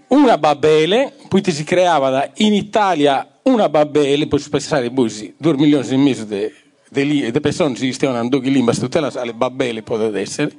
una 0.08 0.38
Babele, 0.38 1.14
poi 1.28 1.42
si 1.46 1.64
creava 1.64 2.32
in 2.36 2.54
Italia 2.54 3.40
una 3.44 3.70
Babele, 3.70 4.28
poi 4.28 4.42
pensare, 4.50 4.94
così, 4.94 5.34
due 5.38 5.56
milioni 5.56 5.88
e 5.88 5.98
mezzo 5.98 6.26
di 6.26 7.40
persone 7.40 7.76
si 7.76 7.92
stiano 7.94 8.16
andando 8.16 8.46
in 8.46 8.54
lingua, 8.54 8.74
tutte 8.74 9.00
le 9.00 9.34
Babele 9.34 9.82
potrebbe 9.82 10.20
essere. 10.20 10.52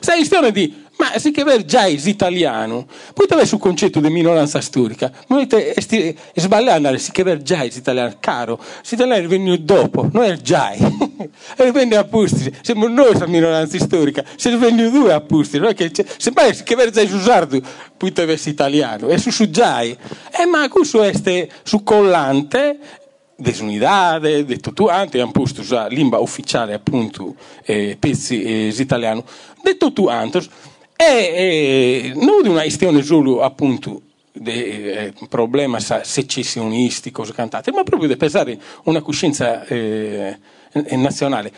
Sai, 0.00 0.24
stiano 0.24 0.50
di 0.50 0.88
ma 1.00 1.18
se 1.18 1.30
che 1.30 1.44
ver 1.44 1.64
già 1.64 1.86
is 1.86 2.04
italiano, 2.04 2.86
poi 3.14 3.26
dove 3.26 3.46
sul 3.46 3.58
concetto 3.58 4.00
di 4.00 4.10
minoranza 4.10 4.60
storica, 4.60 5.10
non 5.28 5.46
è 5.48 5.74
sbagliare 6.34 6.98
si 6.98 7.10
che 7.10 7.22
ver 7.22 7.40
già 7.40 7.62
is 7.62 7.76
italiano, 7.76 8.16
caro, 8.20 8.62
italiano 8.86 9.24
è 9.24 9.26
venuto 9.26 9.62
dopo, 9.62 10.10
non 10.12 10.24
è 10.24 10.36
già, 10.36 10.72
e 11.56 11.72
venne 11.72 11.96
a 11.96 12.04
pusti, 12.04 12.54
siamo 12.60 12.86
noi 12.86 13.18
la 13.18 13.26
minoranza 13.26 13.78
storica, 13.78 14.22
se 14.36 14.50
ne 14.50 14.58
vengono 14.58 14.90
due 14.90 15.14
a 15.14 15.22
pusti, 15.22 15.58
non 15.58 15.68
è 15.68 15.74
che 15.74 15.90
se 15.94 16.32
mai 16.34 16.54
si 16.54 16.64
che 16.64 16.74
ver 16.74 16.90
già 16.90 17.00
usardo, 17.00 17.58
poi 17.96 18.12
deve 18.12 18.34
essere 18.34 18.50
italiano, 18.50 19.08
è 19.08 19.16
su 19.16 19.30
su 19.30 19.48
già, 19.48 19.80
e 19.80 19.96
ma 20.50 20.68
questo 20.68 21.02
è 21.02 21.48
su 21.62 21.82
collante, 21.82 22.78
desunidade, 23.40 24.44
de 24.44 24.58
tutuante, 24.58 25.18
hanno 25.18 25.30
posto 25.30 25.62
la 25.74 25.86
lingua 25.86 26.18
ufficiale 26.18 26.74
appunto 26.74 27.34
eh, 27.64 27.96
pezzi 27.98 28.42
eh, 28.42 28.74
italiano, 28.76 29.24
de 29.62 29.78
tutuantos, 29.78 30.48
e, 31.00 32.12
e 32.12 32.12
non 32.14 32.42
di 32.42 32.48
una 32.48 32.60
questione 32.60 33.02
solo 33.02 33.40
appunto 33.40 34.02
di 34.32 34.50
eh, 34.52 35.12
problema 35.28 35.80
secessionistico 35.80 37.22
cantate, 37.34 37.72
ma 37.72 37.82
proprio 37.82 38.08
di 38.08 38.16
pesare 38.16 38.58
una 38.84 39.00
coscienza 39.00 39.64
eh, 39.64 40.38
nazionale. 40.96 41.52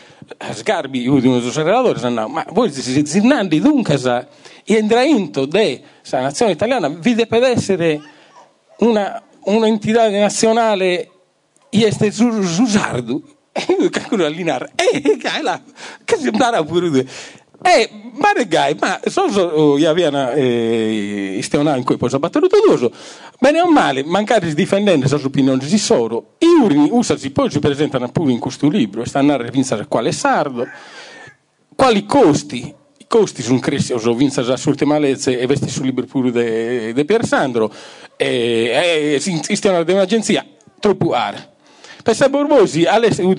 Sgarbi, 0.51 1.01
io 1.01 1.19
di 1.19 1.27
uno 1.27 1.39
dei 1.39 1.51
relatori, 1.51 1.99
no, 2.13 2.27
ma 2.27 2.45
voi 2.51 2.71
zirnandi 2.71 3.59
dunque 3.59 3.95
e 4.63 4.75
entrainto 4.75 5.45
della 5.45 5.79
nazione 6.11 6.53
italiana 6.53 6.87
vi 6.87 7.13
deve 7.13 7.47
essere 7.47 8.01
una, 8.77 9.21
un'entità 9.41 10.09
nazionale 10.09 11.09
e 11.69 11.83
este 11.83 12.11
susardo 12.11 13.21
e 13.51 13.77
io 13.79 13.89
calcolo 13.89 14.25
allineare 14.25 14.71
e 14.75 15.17
che 16.05 16.17
si 16.17 16.27
andava 16.27 16.63
pure 16.63 17.05
e 17.63 17.89
ma 18.15 18.33
regai, 18.33 18.75
ma 18.79 18.99
so 19.05 19.29
so 19.31 19.75
avevano 19.85 20.31
eh, 20.31 21.35
istionato 21.37 21.77
in 21.77 21.85
cui 21.85 21.97
poi 21.97 22.09
battuto 22.19 22.47
tutto 22.47 22.91
bene 23.39 23.61
o 23.61 23.71
male, 23.71 24.03
mancare 24.03 24.53
difendendo 24.53 25.07
le 25.09 25.23
opinioni 25.23 25.65
di 25.65 25.77
solo, 25.77 26.35
i 26.39 26.61
urini 26.61 26.89
usasi 26.91 27.31
poi 27.31 27.49
si 27.49 27.59
presentano 27.59 28.09
pure 28.09 28.33
in 28.33 28.39
questo 28.39 28.67
libro, 28.67 29.01
e 29.01 29.05
stanno 29.05 29.33
a 29.33 29.37
pensare 29.37 29.87
quale 29.87 30.11
sardo, 30.11 30.67
quali 31.75 32.05
costi, 32.05 32.73
i 32.97 33.05
costi 33.07 33.41
sono 33.41 33.59
cresciuti, 33.59 33.99
sono 33.99 34.15
vinto 34.15 34.41
assurte 34.41 34.83
malezze 34.85 35.39
e 35.39 35.47
vesti 35.47 35.69
sul 35.69 35.85
libro 35.85 36.05
pure 36.05 36.31
di 36.31 36.93
de 36.93 37.05
Pier 37.05 37.25
Sandro, 37.25 37.73
e, 38.17 39.15
e 39.15 39.21
istionano 39.47 39.83
di 39.83 39.91
un'agenzia 39.93 40.45
troppo 40.79 41.13
ara 41.13 41.52
per 42.03 42.29
Borbosi 42.29 42.85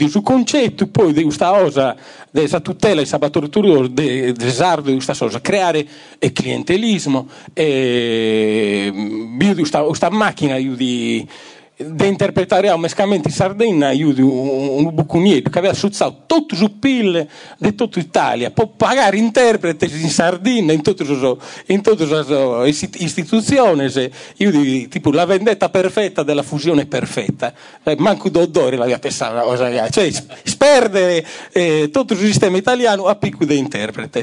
su 0.09 0.23
concetto 0.23 0.87
poi 0.87 1.13
di 1.13 1.23
questa 1.23 1.51
cosa, 1.51 1.95
di 2.31 2.41
questa 2.41 2.61
tutela 2.61 3.03
e 3.03 3.05
sabatoritura 3.05 3.87
desardo 3.89 4.89
di 4.89 4.95
questa 4.95 5.15
cosa, 5.15 5.41
creare 5.43 5.87
e 6.19 6.33
clientelismo, 6.33 7.29
e, 7.53 8.91
di 9.37 9.55
questa 9.55 10.09
macchina 10.09 10.57
di 10.57 11.29
da 11.77 12.05
interpretare 12.05 12.69
a 12.69 12.75
un 12.75 12.81
mescamento 12.83 13.27
in 13.27 13.35
Sardegna 13.35 13.91
io 13.91 14.11
un, 14.11 14.85
un 14.85 14.95
bucuniere 14.95 15.43
che 15.43 15.59
aveva 15.59 15.75
suzzato 15.75 16.23
tutto 16.27 16.55
su 16.55 16.79
PIL 16.79 17.27
di 17.59 17.75
tutta 17.75 17.99
Italia 17.99 18.53
può 18.53 18.69
pagare 18.69 19.17
interpreti 19.17 19.91
in 20.01 20.09
Sardegna 20.09 20.73
in 20.73 20.83
tutte 20.83 21.03
le 21.05 22.69
istituzioni 22.69 23.91
io 24.37 24.51
di, 24.53 24.87
tipo 24.87 25.11
la 25.11 25.25
vendetta 25.25 25.69
perfetta 25.69 26.23
della 26.23 26.43
fusione 26.45 26.87
perfetta. 26.87 27.53
Eh, 27.83 27.97
manco 27.99 28.29
d'odore 28.29 28.77
la 28.77 28.87
mia 28.87 29.01
pensata 29.01 29.91
cioè 29.91 30.13
sperdere 30.45 31.27
eh, 31.51 31.91
tutto 31.93 32.13
il 32.13 32.21
sistema 32.21 32.57
italiano 32.57 33.07
a 33.07 33.17
picco 33.17 33.45
di 33.45 33.59
interpreti 33.59 34.21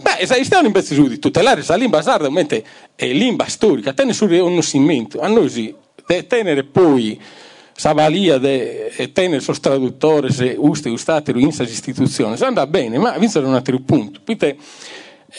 beh 0.00 0.26
se 0.26 0.44
stiamo 0.44 0.66
invece 0.66 0.94
su 0.94 1.06
di 1.08 1.18
tutelare 1.18 1.62
la 1.66 1.76
lingua 1.76 2.00
sarda 2.00 2.30
è 2.94 3.06
lingua 3.06 3.46
storica 3.48 3.92
tenere 3.92 4.14
su 4.14 4.24
un 4.24 4.62
cimento 4.62 5.20
a 5.20 5.28
noi 5.28 5.50
sì 5.50 5.84
tenere 6.26 6.64
poi 6.64 7.20
Savalia 7.76 8.38
de, 8.38 8.88
e 8.96 9.12
tenere 9.12 9.40
sos 9.40 9.60
traduttore 9.60 10.30
se 10.32 10.54
uste 10.56 10.88
ustatero 10.88 11.38
in 11.38 11.44
questa 11.46 11.64
istituzione, 11.64 12.36
andrà 12.40 12.66
bene, 12.66 12.96
ma 12.98 13.18
vince 13.18 13.38
un 13.40 13.54
altro 13.54 13.78
punto. 13.80 14.20
Quindi, 14.24 14.58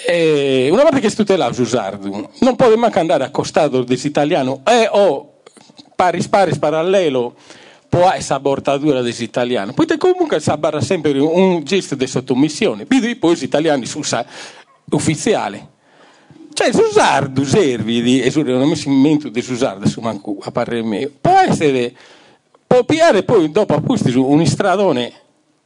eh, 0.06 0.70
una 0.72 0.84
volta 0.84 1.00
che 1.00 1.10
tutela 1.10 1.50
usardo, 1.58 2.30
non 2.40 2.56
può 2.56 2.76
manco 2.76 3.00
andare 3.00 3.24
accostato 3.24 3.84
dell'italiano 3.84 4.62
e 4.66 4.88
o 4.92 5.40
paris 5.96 6.28
paris 6.28 6.60
parallelo 6.60 7.36
può 7.90 8.12
essere 8.12 8.36
abortatura 8.36 9.02
dell'italiano. 9.02 9.74
Poi 9.74 9.88
comunque 9.98 10.40
si 10.40 10.52
barra 10.58 10.82
sempre 10.82 11.18
un 11.18 11.64
gesto 11.64 11.96
di 11.96 12.06
sottomissione, 12.06 12.86
poi 12.86 13.36
gli 13.36 13.44
italiani 13.44 13.86
su 13.86 14.02
ufficiale. 14.92 15.76
Cioè, 16.58 16.74
Susardo 16.74 17.46
serve 17.46 18.02
di 18.02 18.20
esaurimento 18.20 19.30
di 19.30 19.44
Susardo, 19.44 19.88
su 19.88 20.02
manco 20.02 20.38
a 20.42 20.50
parere 20.50 20.82
mio, 20.82 21.12
può 21.22 21.38
essere, 21.38 21.94
può 22.66 22.84
piare 22.84 23.22
poi 23.22 23.52
dopo 23.52 23.76
apposti 23.76 24.10
su 24.10 24.26
un 24.26 24.44
stradone 24.44 25.14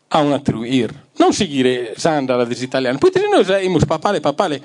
a 0.09 0.19
un 0.19 0.33
attribuir, 0.33 0.93
non 1.15 1.31
seguire 1.31 1.93
Sandra 1.95 2.35
la 2.35 2.43
desitaliana, 2.43 2.97
poi 2.97 3.09
noi 3.31 3.45
siamo 3.45 3.77
papale 3.87 4.19
papale 4.19 4.61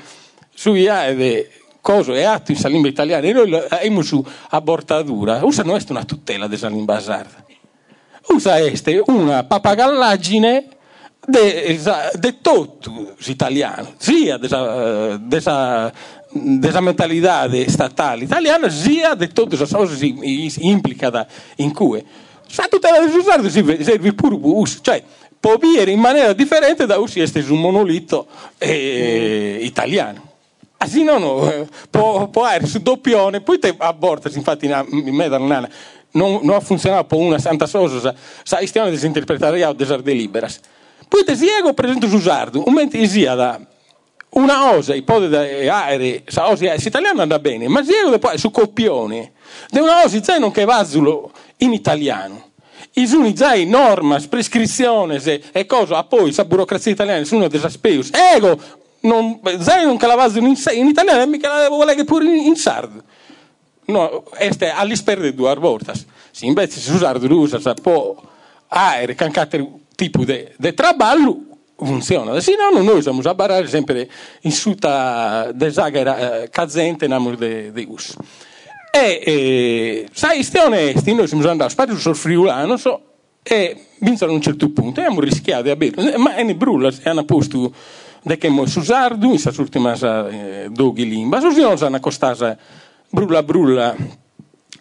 su 0.53 0.75
IAE 0.75 1.49
coso 1.81 2.13
è 2.13 2.25
atto 2.25 2.51
in 2.51 2.59
lingua 2.71 2.89
italiana 2.89 3.25
e 3.25 3.33
noi 3.33 3.55
abbiamo 3.69 4.03
su 4.03 4.27
abortadura, 4.49 5.45
usa 5.45 5.63
non 5.63 5.77
è 5.77 5.85
una 5.91 6.05
tutela 6.05 6.49
della 6.49 6.69
lingua 6.69 6.99
sarda, 6.99 7.45
usa 8.31 8.57
è 8.57 8.73
una 9.07 9.45
papagallaggine 9.45 10.71
di 11.27 12.37
tutto 12.41 13.15
l'italiano, 13.19 13.95
sia 13.99 14.37
della, 14.37 15.19
della, 15.21 15.93
della 16.31 16.81
mentalità 16.81 17.49
statale 17.67 18.25
italiana, 18.25 18.69
sia 18.71 19.15
di 19.15 19.33
tutte 19.33 19.57
le 19.57 19.67
cose 19.67 19.97
che 19.97 20.15
implicano 20.61 21.27
in 21.57 21.73
cui. 21.73 22.05
Sa 22.49 22.69
tutela 22.69 23.01
del 23.01 23.23
sardo 23.25 23.51
serve 23.51 24.13
pure 24.13 24.37
us, 24.41 24.79
cioè 24.81 25.03
può 25.39 25.57
dire 25.57 25.91
in 25.91 25.99
maniera 25.99 26.33
differente 26.33 26.87
da 26.87 26.97
us 26.99 27.17
essere 27.17 27.51
un 27.51 27.61
monolito 27.61 28.29
eh, 28.59 29.59
italiano. 29.63 30.35
Così 30.79 31.03
no, 31.03 31.19
no, 31.19 31.69
può, 31.91 32.29
può 32.29 32.47
essere 32.47 32.67
su 32.67 32.79
doppione, 32.79 33.41
poi 33.41 33.59
te 33.59 33.75
abortas, 33.77 34.37
infatti 34.37 34.67
in 34.67 35.15
me 35.15 35.29
da 35.29 35.39
non, 36.17 36.51
ha 36.51 36.61
funzionato 36.61 37.05
per 37.05 37.19
una 37.19 37.39
santa 37.39 37.67
cosa, 37.69 38.15
sa, 38.43 38.65
stiamo 38.65 38.91
disinterpretare 38.91 39.65
a 39.65 39.73
desarde 39.73 40.13
liberas. 40.13 40.61
Poi 41.09 41.25
te 41.25 41.37
siego 41.37 41.73
presente 41.73 42.09
su 42.09 42.19
sardo, 42.19 42.59
un 42.59 42.65
momento 42.67 43.05
sia 43.07 43.35
da 43.35 43.61
una 44.31 44.59
cosa 44.59 44.95
ipotesi 44.95 45.69
aeree, 45.69 46.25
sa 46.27 46.43
cosa 46.43 46.75
italiano 46.75 47.23
andrà 47.23 47.39
bene, 47.39 47.69
ma 47.69 47.83
siego 47.83 48.19
poi 48.19 48.39
su 48.39 48.51
copione, 48.51 49.33
di 49.71 49.79
una 49.79 50.03
cosa 50.03 50.21
già 50.21 50.39
non 50.39 50.51
che 50.51 50.65
va 50.65 50.87
in 51.59 51.73
italiano. 51.73 52.45
I 52.99 53.07
suni 53.07 53.35
già 53.35 53.55
normas, 53.65 54.27
prescrizioni 54.27 55.19
e 55.53 55.67
cosa, 55.67 55.99
a 55.99 56.05
poi 56.05 56.33
sa 56.33 56.45
burocrazia 56.45 56.93
italiana 56.93 57.25
sono 57.25 57.47
desaspeus. 57.47 58.11
Ego, 58.35 58.59
non, 59.01 59.39
già 59.59 59.83
non 59.83 59.99
che 59.99 60.07
la 60.07 60.15
va 60.15 60.31
in, 60.35 60.55
in 60.73 60.87
italiano, 60.87 61.27
mica 61.27 61.53
la 61.53 61.63
devo 61.63 61.85
leggere 61.85 62.05
pure 62.05 62.25
in, 62.25 62.47
in 62.47 62.57
sardo. 62.57 63.03
No, 63.87 64.25
este 64.39 64.71
all'isperde 64.71 65.35
due 65.35 65.55
volte. 65.57 65.93
Se 66.31 66.47
invece 66.47 66.81
si 66.81 66.91
usa 66.91 67.13
usa, 67.13 67.61
sa 67.61 67.75
può 67.75 68.17
aeree, 68.69 69.15
cancate 69.15 69.85
tipo 69.97 70.25
di 70.25 70.75
traballo 70.75 71.41
funziona. 71.77 72.39
Se 72.41 72.55
no, 72.55 72.81
noi 72.83 73.03
siamo 73.03 73.21
a 73.23 73.35
barare 73.35 73.67
sempre 73.67 74.09
in 74.43 74.53
suta 74.53 75.51
desagera 75.53 76.43
eh, 76.43 76.51
cazente 76.51 77.09
namo 77.09 77.35
de, 77.35 77.73
de 77.73 77.87
us. 77.89 78.17
E, 78.91 79.21
e 79.25 80.09
sai, 80.13 80.43
stai 80.43 80.67
onesti, 80.67 81.13
noi 81.13 81.27
siamo 81.27 81.47
andati 81.49 81.75
a 81.77 81.97
sul 81.97 82.17
friulano 82.17 82.77
so, 82.77 83.03
e 83.43 83.89
vinsero 83.99 84.31
a 84.31 84.35
un 84.35 84.41
certo 84.41 84.71
punto 84.71 85.01
e 85.01 85.03
abbiamo 85.05 85.21
rischiato 85.21 85.65
di 85.65 85.71
avere, 85.71 86.17
ma 86.17 86.35
è 86.35 86.55
brulla, 86.55 86.89
e 86.89 87.11
hanno 87.11 87.25
posto 87.25 87.75
de 88.23 88.39
che 88.39 88.49
mo 88.49 88.65
susardu, 88.67 89.27
in 89.27 89.41
questa 89.41 89.61
ultima 89.61 89.95
eh, 90.29 90.69
doghi 90.71 91.07
limba, 91.07 91.41
so 91.41 91.51
si 91.51 91.61
non 91.61 91.77
hanno 91.79 91.97
accostata 91.97 92.57
brulla 93.11 93.43
brulla 93.43 93.95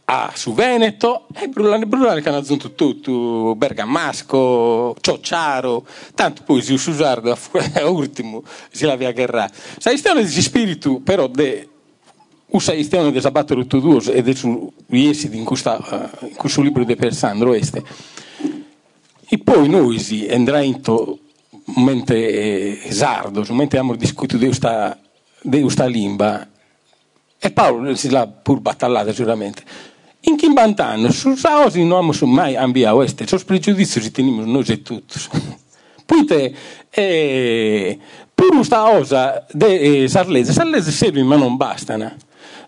a 0.05 0.31
su 0.35 0.53
Veneto 0.53 1.27
e 1.33 1.47
Brulane 1.47 1.85
Brulane 1.85 2.21
che 2.21 2.29
hanno 2.29 2.37
aggiunto 2.39 2.73
tutto 2.73 3.55
Bergamasco, 3.55 4.95
Ciociaro 4.99 5.85
tanto 6.13 6.43
poi 6.43 6.61
si 6.61 6.73
usardo 6.73 7.31
a 7.31 7.87
ultimo 7.87 8.43
si 8.71 8.85
la 8.85 8.95
via 8.95 9.11
guerra 9.11 9.49
sa 9.77 9.89
questione 9.89 10.23
di 10.23 10.41
spirito 10.41 10.99
però 10.99 11.27
de 11.27 11.69
usa 12.47 12.73
questione 12.73 13.11
di 13.11 13.19
sabato 13.19 13.55
tutto 13.55 13.79
due 13.79 14.13
ed 14.13 14.27
è 14.27 14.33
su 14.33 14.71
riesci 14.87 15.29
in 15.33 15.43
questo 15.43 15.71
uh, 15.71 16.25
in 16.25 16.35
questo 16.35 16.61
libro 16.61 16.83
di 16.83 16.95
Persandro 16.95 17.53
este. 17.53 17.83
E 19.27 19.39
poi 19.39 19.67
noi 19.67 19.99
si 19.99 20.27
andrà 20.29 20.61
into 20.61 21.19
mente 21.77 22.83
eh, 22.83 22.91
sardo 22.91 23.43
mente 23.49 23.77
abbiamo 23.77 23.95
discusso 23.95 24.37
di 24.37 24.45
questa 24.45 24.97
di 25.41 25.61
questa 25.61 25.85
lingua 25.85 26.47
e 27.39 27.51
Paolo 27.51 27.95
si 27.95 28.09
l'ha 28.09 28.27
pur 28.27 28.59
battallata 28.59 29.13
sicuramente 29.13 29.63
in 30.27 30.37
chi 30.37 30.51
bantanno, 30.51 31.11
su 31.11 31.35
saosi 31.35 31.83
non 31.83 32.05
abbiamo 32.05 32.33
mai 32.33 32.55
ambiato 32.55 32.97
questi, 32.97 33.27
sono 33.27 33.41
pregiudizi 33.45 33.99
che 33.99 34.11
teniamo 34.11 34.43
noi 34.43 34.65
e 34.67 34.81
tutti. 34.81 35.19
Poi 36.05 36.55
eh, 36.89 37.99
pur 38.33 38.55
questa 38.55 38.83
cosa 38.83 39.45
di 39.51 39.65
eh, 40.03 40.07
Sarlese, 40.07 40.51
Sarlese 40.51 40.91
serve 40.91 41.23
ma 41.23 41.35
non 41.35 41.57
bastano. 41.57 42.13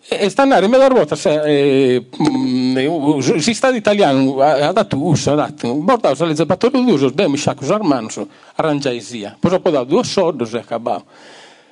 E 0.09 0.29
stannare 0.29 0.67
me 0.67 0.77
la 0.77 0.87
ruota 0.87 1.17
eh, 1.43 2.07
mm, 2.21 3.19
si 3.39 3.53
sta 3.53 3.75
italiano 3.75 4.39
ha 4.39 4.71
dato 4.71 4.95
uso 5.05 5.33
ha 5.33 5.35
dato 5.35 5.75
portato 5.75 6.15
Sarlese 6.15 6.45
battore 6.45 6.81
d'uso 6.81 7.07
abbiamo 7.07 7.35
sciacco 7.35 7.65
armano 7.73 8.07
arrangiai 8.55 9.01
sia 9.01 9.35
poi 9.37 9.53
ho 9.53 9.59
dato 9.59 9.83
due 9.83 10.05
soldi 10.05 10.45
e 10.49 10.57
accabato 10.57 11.03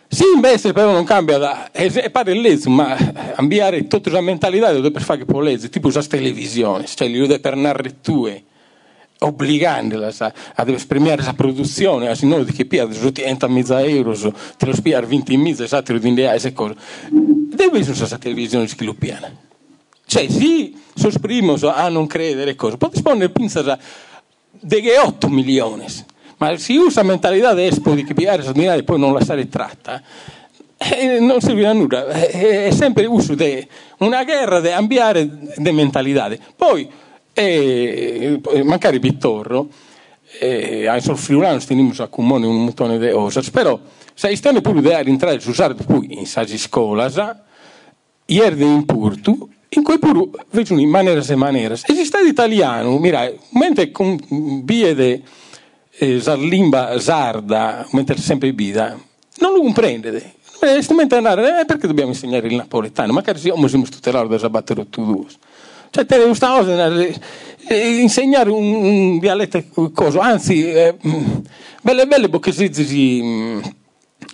sì, 0.08 0.24
invece 0.34 0.72
però 0.72 0.92
non 0.92 1.04
cambia 1.04 1.38
da... 1.38 1.72
E 1.72 2.10
pare 2.10 2.34
legge, 2.34 2.70
ma 2.70 2.96
cambiare 3.36 3.88
tutta 3.88 4.10
la 4.12 4.22
mentalità 4.22 4.72
per 4.90 5.02
fare 5.02 5.26
leggere, 5.28 5.70
tipo 5.70 5.90
la 5.92 6.04
televisione, 6.04 6.86
cioè 6.86 7.08
li 7.08 7.20
deve 7.20 7.40
per 7.40 7.56
narrare 7.56 8.02
tue, 8.02 8.44
obbligandola 9.20 10.14
a 10.18 10.72
esprimere 10.72 11.24
la 11.24 11.34
produzione, 11.34 12.08
a 12.08 12.16
signore 12.16 12.46
di 12.46 12.52
che 12.54 12.66
pia, 12.66 12.86
di 12.86 12.98
80 12.98 13.48
mezza 13.48 13.82
euro, 13.84 14.14
te 14.14 14.66
lo 14.66 14.74
spiare 14.74 15.06
20 15.06 15.34
in 15.34 15.42
mezza, 15.42 15.64
esatto, 15.64 15.98
di 15.98 16.08
indea, 16.08 16.30
queste 16.30 16.54
cose. 16.54 16.76
Deve 17.10 17.80
essere 17.80 17.98
questa 17.98 18.18
televisione 18.18 18.68
sviluppiana. 18.68 19.32
Cioè, 20.06 20.30
sì, 20.30 20.78
sosprimo 20.94 21.56
a 21.64 21.90
non 21.90 22.06
credere 22.06 22.56
cosa. 22.56 22.78
Può 22.78 22.90
rispondere 22.92 23.32
pinza 23.32 23.80
di 24.60 24.90
8 25.04 25.28
milioni 25.30 25.86
ma 26.38 26.58
si 26.58 26.76
usa 26.76 27.04
mentalità 27.04 27.54
despo 27.54 27.94
di 27.94 28.04
pigliare 28.04 28.44
e 28.44 28.84
poi 28.84 29.00
non 29.00 29.14
lasciare 29.14 29.48
tratta, 29.48 30.02
eh, 30.78 31.20
non 31.20 31.40
serve 31.40 31.66
a 31.66 31.74
nulla, 31.74 32.08
eh, 32.10 32.68
è 32.68 32.72
sempre 32.72 33.06
uso 33.06 33.34
di 33.34 33.66
una 34.00 34.24
guerra 34.24 34.60
di 34.60 34.70
ambiare 34.70 35.30
di 35.56 35.72
mentalità. 35.72 36.30
Poi, 36.56 36.90
eh, 37.34 38.40
magari 38.64 39.00
Vittorro, 39.00 39.70
eh, 40.40 40.88
anche 40.88 41.02
sul 41.02 41.18
friulano 41.18 41.60
stiamo 41.60 41.92
a 41.98 42.08
comune 42.08 42.46
un 42.46 42.64
montone 42.64 42.98
di 42.98 43.10
cose, 43.12 43.42
però 43.52 43.80
se 44.14 44.36
stiamo 44.36 44.62
pure 44.62 44.82
di 44.82 45.10
entrare 45.10 45.40
su 45.40 45.50
usare 45.50 45.76
poi 45.76 46.20
in 46.20 46.26
sagi 46.26 46.58
scuola, 46.58 47.10
ieri 48.26 48.64
in 48.64 48.86
Purtu, 48.86 49.50
in 49.70 49.84
cui 49.84 50.00
pure 50.00 50.30
vedono 50.52 50.80
in 50.80 50.90
maniera 50.90 51.22
e 51.22 51.36
maniera. 51.36 51.74
Esiste 51.74 52.24
l'italiano, 52.24 52.98
mira, 52.98 53.30
mentre 53.52 53.92
con 53.92 54.18
biede 54.64 55.22
eh, 55.98 56.36
limba 56.36 57.00
sarda, 57.00 57.86
mentre 57.92 58.18
sempre 58.18 58.54
bida, 58.54 58.98
non 59.40 59.54
lo 59.54 59.62
comprende. 59.62 60.34
Eh, 60.62 60.82
strumento 60.82 61.16
andare, 61.16 61.62
eh, 61.62 61.66
perché 61.66 61.88
dobbiamo 61.88 62.12
insegnare 62.12 62.48
il 62.48 62.56
napoletano? 62.56 63.14
Magari 63.14 63.40
siamo 63.40 63.68
siamo 63.68 63.86
tutelati 63.86 64.28
da 64.28 64.38
sabattere 64.38 64.90
tu 64.90 65.06
due. 65.06 65.26
Cioè, 65.90 66.06
te 66.06 66.18
questa 66.18 66.48
cosa, 66.50 66.88
eh, 67.68 68.00
insegnare 68.00 68.50
un, 68.50 68.74
un 68.74 69.20
dialetto 69.20 69.92
cosa, 69.94 70.22
anzi, 70.22 70.70
eh, 70.70 70.96
belle 71.82 72.06
belle 72.08 72.30
perché 72.30 72.52
si, 72.52 72.70
si 72.74 73.62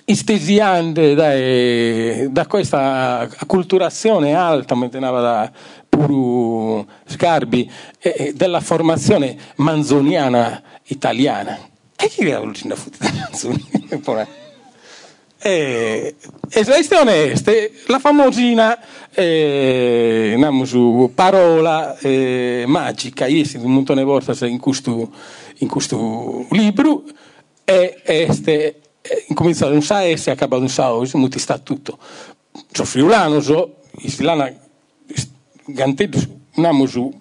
istesiante 0.06 1.14
da, 1.14 1.34
eh, 1.34 2.28
da, 2.32 2.48
questa 2.48 3.30
acculturazione 3.38 4.34
alta, 4.34 4.76
mentre 4.76 5.00
da 5.00 5.52
puro 5.88 6.88
Scarbi, 7.06 7.70
eh, 8.00 8.34
della 8.36 8.60
formazione 8.60 9.38
manzoniana 9.58 10.62
italiana. 10.92 11.58
E 11.96 12.08
chi 12.08 12.28
era 12.28 12.40
l'ultima 12.40 12.76
futura 12.76 13.30
e, 15.44 16.16
e 16.50 16.64
questione 16.66 17.32
este, 17.32 17.72
la 17.88 17.98
famosina 17.98 18.78
eh, 19.12 20.38
su, 20.66 21.12
parola 21.16 21.98
eh, 21.98 22.64
magica, 22.68 23.26
io 23.26 23.44
di 23.44 23.58
un 23.58 23.74
montone 23.74 24.02
di 24.02 24.08
volte 24.08 24.48
in 24.48 24.60
questo, 24.60 25.12
in 25.58 25.68
questo 25.68 26.46
libro, 26.52 27.04
e 27.64 28.02
este, 28.04 28.82
incominciato 29.30 29.74
un 29.74 29.82
sa 29.82 30.04
e 30.04 30.14
accabato 30.14 30.62
un 30.62 30.70
sa 30.70 30.94
oggi, 30.94 31.18
muti 31.18 31.40
sta 31.40 31.58
tutto. 31.58 31.98
So 32.72 32.86
friulano, 32.86 33.42
so, 33.42 33.78
islana, 34.02 34.54
gantedo, 35.66 36.20
namo 36.56 36.86
su 36.86 37.21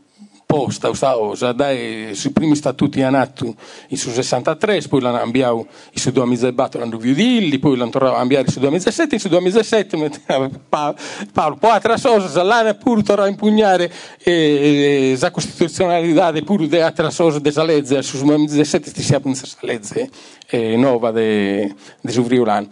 posta 0.50 0.88
questa 0.88 1.52
dai, 1.52 2.12
sui 2.14 2.32
primi 2.32 2.56
statuti 2.56 3.00
hanno 3.02 3.18
nato 3.18 3.54
in 3.88 3.96
su 3.96 4.10
63, 4.10 4.82
poi 4.88 5.00
l'hanno 5.00 5.18
cambiato 5.18 5.68
in 5.92 6.00
su 6.00 6.10
2004 6.10 6.80
l'hanno 6.80 6.96
viudilli, 6.96 7.60
poi 7.60 7.76
l'hanno 7.76 7.90
cambiare 7.90 8.46
in 8.46 8.52
su 8.52 8.58
2017, 8.58 9.14
in 9.14 9.20
su 9.20 9.28
2017 9.28 10.10
Paolo, 11.32 11.56
poi 11.56 11.70
altra 11.70 11.96
cosa, 11.96 12.42
l'hanno 12.42 12.74
pure 12.74 13.02
tornato 13.02 13.28
a 13.28 13.30
impugnare 13.30 13.92
la 14.24 15.30
costituzionalità 15.30 16.32
pure 16.42 16.66
di 16.66 16.80
altra 16.80 17.10
cosa 17.14 17.38
della 17.38 17.62
legge, 17.62 18.02
su 18.02 18.16
2017 18.24 19.02
si 19.02 19.14
appunto 19.14 19.42
la 19.60 19.72
legge 19.72 20.10
eh, 20.48 20.76
nuova 20.76 21.12
di 21.12 21.72
Suvriulano. 22.08 22.66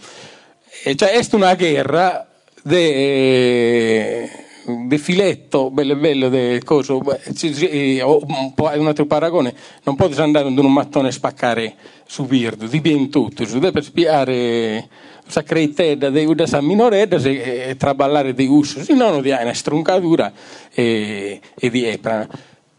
E 0.82 0.96
cioè, 0.96 1.10
è 1.10 1.26
una 1.30 1.54
guerra 1.54 2.26
di... 2.60 4.46
Eh, 4.68 4.84
de 4.86 4.98
filetto 4.98 5.70
bello 5.70 5.96
bello 5.96 6.28
de 6.28 6.60
coso 6.64 7.00
un 7.00 8.86
altro 8.86 9.06
paragone 9.06 9.54
non 9.84 9.96
puoi 9.96 10.12
andare 10.18 10.48
in 10.48 10.58
un 10.58 10.72
mattone 10.72 11.08
e 11.08 11.12
spaccare 11.12 11.74
su 12.06 12.26
virdo 12.26 12.66
di 12.66 12.80
ben 12.80 13.08
tutto 13.08 13.46
su 13.46 13.58
deve 13.58 13.80
spiare 13.82 14.88
sa 15.26 15.42
de 15.42 16.24
una 16.26 16.46
sa 16.46 16.60
minoredda 16.60 17.16
e, 17.16 17.76
traballare 17.78 18.34
di 18.34 18.46
uso 18.46 18.82
se 18.82 18.94
no 18.94 19.10
non 19.10 19.22
di 19.22 19.30
una 19.30 19.54
struncatura 19.54 20.32
e, 20.72 21.40
e 21.54 21.70
di 21.70 21.84
epra 21.84 22.26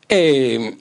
e 0.06 0.78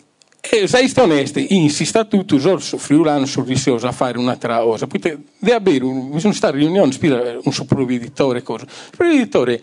e 0.50 0.66
sto 0.66 1.02
onesti, 1.02 1.54
insista 1.56 2.04
tutto 2.04 2.58
su 2.58 2.78
friulano 2.78 3.26
sul 3.26 3.44
rischioso 3.44 3.86
a 3.86 3.92
fare 3.92 4.16
un'altra 4.16 4.60
cosa. 4.60 4.86
Poi 4.86 4.98
deve 4.98 5.54
avere, 5.54 5.84
bisogna 5.84 6.32
stare 6.32 6.56
in 6.58 6.72
riunione, 6.72 7.40
un 7.42 7.52
sopravvivitore, 7.52 8.42
cosa. 8.42 8.64
Il 8.64 8.70
sopravvivitore 8.90 9.60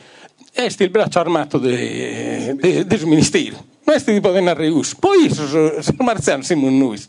este 0.56 0.86
il 0.86 0.90
braccio 0.90 1.20
armato 1.20 1.58
del 1.58 2.56
de, 2.56 2.86
de 2.86 3.06
ministero. 3.06 3.64
Noi 3.86 4.00
stiamo 4.00 4.20
podendo 4.22 4.54
reus. 4.54 4.96
Poi 4.96 5.32
sono 5.32 5.84
marziani 6.00 6.44
siamo 6.44 6.70
noi. 6.70 7.00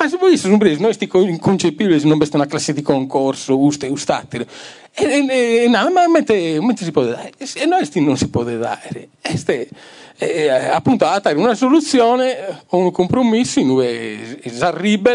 Ma 0.00 0.08
se 0.08 0.16
voi 0.16 0.38
sono 0.38 0.56
presi, 0.56 0.80
noi 0.80 0.94
stiamo 0.94 1.28
inconcepibili, 1.28 2.02
non 2.08 2.16
basta 2.16 2.38
una 2.38 2.46
classe 2.46 2.72
di 2.72 2.80
concorso, 2.80 3.58
uste, 3.58 3.86
ustatile. 3.86 4.46
E, 4.94 5.04
e, 5.04 5.64
e 5.64 5.68
no, 5.68 5.90
ma 5.90 6.08
mentre, 6.08 6.58
mentre 6.58 6.86
si 6.86 6.90
può 6.90 7.04
dare? 7.04 7.32
E 7.36 7.66
noi 7.66 7.86
non 7.96 8.16
si 8.16 8.30
può 8.30 8.42
dare. 8.42 9.10
Este, 9.20 9.68
eh, 10.16 10.48
appunto 10.48 11.04
a 11.04 11.18
dare 11.18 11.36
una 11.36 11.54
soluzione, 11.54 12.62
un 12.70 12.90
compromesso 12.90 13.60
in 13.60 13.68
cui 13.68 14.38
si 14.42 14.62
arriva 14.62 15.12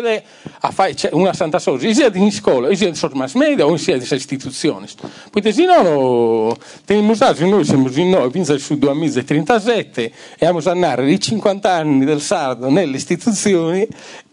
a 0.60 0.70
fare 0.70 0.96
una 1.14 1.34
santa 1.34 1.60
cosa, 1.60 1.92
sia 1.92 2.12
in 2.14 2.32
scuola, 2.32 2.74
sia 2.76 2.88
in 2.88 2.96
mass 3.14 3.34
media 3.34 3.66
o 3.66 3.78
sia 3.78 3.96
in 3.96 4.04
istituzioni. 4.08 4.86
Perché 5.32 5.52
se 5.52 5.66
no, 5.66 6.56
teniamo 6.86 7.12
usato, 7.12 7.44
noi 7.46 7.66
siamo 7.66 7.90
in 7.90 8.10
noi, 8.12 8.30
fino 8.30 8.46
al 8.54 8.60
2037 8.60 10.04
e 10.04 10.46
abbiamo 10.46 10.60
a 10.64 10.74
narrare 10.74 11.12
i 11.12 11.20
50 11.20 11.72
anni 11.72 12.06
del 12.06 12.22
sardo 12.22 12.70
nelle 12.70 12.98
istituzioni 12.98 13.88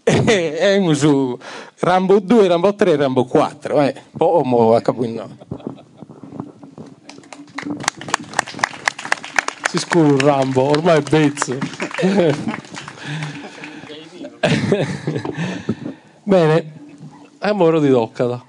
e 0.05 0.65
abbiamo 0.65 0.95
su 0.95 1.39
Rambo 1.79 2.19
2, 2.19 2.49
Rambo 2.49 2.75
3, 2.75 2.97
Rambo 2.97 3.25
4, 3.25 3.81
eh, 3.81 3.95
poi 4.17 4.75
a 4.75 4.81
capo 4.81 5.05
in 5.05 5.15
noi. 5.15 5.37
si 9.73 9.79
scuro 9.79 10.19
Rambo, 10.19 10.65
ormai 10.65 10.99
è 10.99 11.01
bezzo. 11.01 11.57
Bene, 16.25 16.73
è 17.39 17.49
amore 17.49 17.81
di 17.81 17.89
Doccata. 17.89 18.45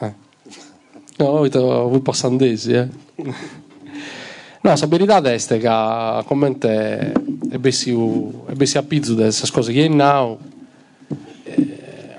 Eh. 0.00 0.12
No, 1.18 1.26
voi 1.30 2.00
passandesi, 2.00 2.72
eh. 2.72 2.88
No, 4.62 4.74
la 4.74 4.86
verità 4.88 5.20
è 5.20 5.38
che 5.58 6.24
commente 6.26 7.12
è 7.48 7.58
bessi 7.58 7.92
a 8.76 8.82
pizzo 8.82 9.14
queste 9.14 9.50
cose 9.52 9.72
che 9.72 9.84
è 9.84 9.88
now. 9.88 10.36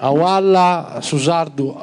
Eh, 0.02 0.06
a 0.06 0.10
Walla, 0.10 1.00
su 1.02 1.18
Sardu, 1.18 1.78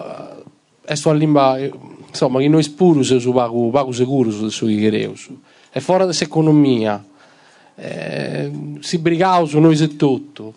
è 0.84 0.94
sua 0.94 1.12
lingua, 1.12 1.56
insomma, 1.58 2.40
che 2.40 2.48
noi 2.48 2.62
spuru 2.62 3.02
se 3.02 3.20
su 3.20 3.32
pago, 3.32 3.70
pago 3.70 3.92
sicuro 3.92 4.30
su. 4.30 4.48
Su 4.48 4.66
è 4.66 5.80
fuori 5.80 6.04
dall'economia, 6.04 7.04
eh, 7.76 8.50
si 8.80 8.98
brigava 8.98 9.46
su 9.46 9.58
noi 9.60 9.76
se 9.76 9.96
tutto. 9.96 10.54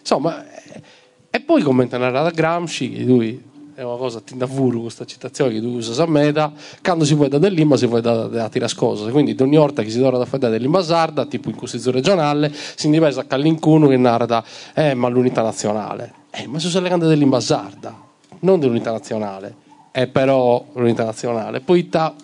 Insomma, 0.00 0.44
eh, 0.44 0.82
e 1.30 1.40
poi 1.40 1.62
commenta 1.62 1.98
da 1.98 2.30
Gramsci, 2.30 3.04
lui 3.04 3.52
è 3.74 3.82
una 3.82 3.96
cosa 3.96 4.20
tinda 4.20 4.46
furu 4.46 4.82
questa 4.82 5.04
citazione 5.04 5.52
che 5.52 5.60
tu 5.60 5.68
usi 5.68 6.00
a 6.00 6.06
meta 6.06 6.52
quando 6.82 7.04
si 7.04 7.14
vuole 7.14 7.28
da 7.28 7.38
dell'imba 7.38 7.76
si 7.76 7.86
vuole 7.86 8.02
da, 8.02 8.26
da 8.26 8.48
tirascosa 8.48 9.10
quindi 9.10 9.36
ogni 9.40 9.56
volta 9.56 9.82
che 9.82 9.90
si 9.90 9.98
dovrà 9.98 10.18
da 10.18 10.24
fare 10.24 10.48
dell'imba 10.48 10.82
sarda 10.82 11.26
tipo 11.26 11.48
in 11.48 11.56
Costituzione 11.56 11.98
regionale 11.98 12.52
si 12.52 12.86
indivisa 12.86 13.22
a 13.22 13.24
Callincuno 13.24 13.88
che 13.88 13.96
narra 13.96 14.44
eh 14.74 14.94
ma 14.94 15.08
l'unità 15.08 15.42
nazionale. 15.42 16.12
Eh 16.30 16.46
ma 16.46 16.58
sono 16.58 16.82
le 16.82 16.88
grandi 16.88 17.06
dell'imba 17.06 17.40
sarda 17.40 17.96
non 18.40 18.60
dell'unità 18.60 18.92
nazionale. 18.92 19.62
È 19.90 20.06
però 20.06 20.64
l'unità 20.74 21.04
nazionale. 21.04 21.60
Poi 21.60 21.88
ta 21.88 22.14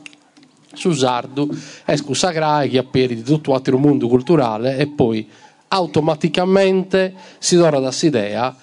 su 0.72 0.92
sardu 0.92 1.48
è 1.84 1.96
scusagrae 1.96 2.68
che 2.68 2.78
apperi 2.78 3.16
di 3.16 3.22
tutto 3.22 3.54
altro 3.54 3.78
mondo 3.78 4.06
culturale 4.08 4.76
e 4.76 4.86
poi 4.86 5.28
automaticamente 5.68 7.14
si 7.38 7.56
dovrà 7.56 7.80
da 7.80 7.92
idea 8.02 8.56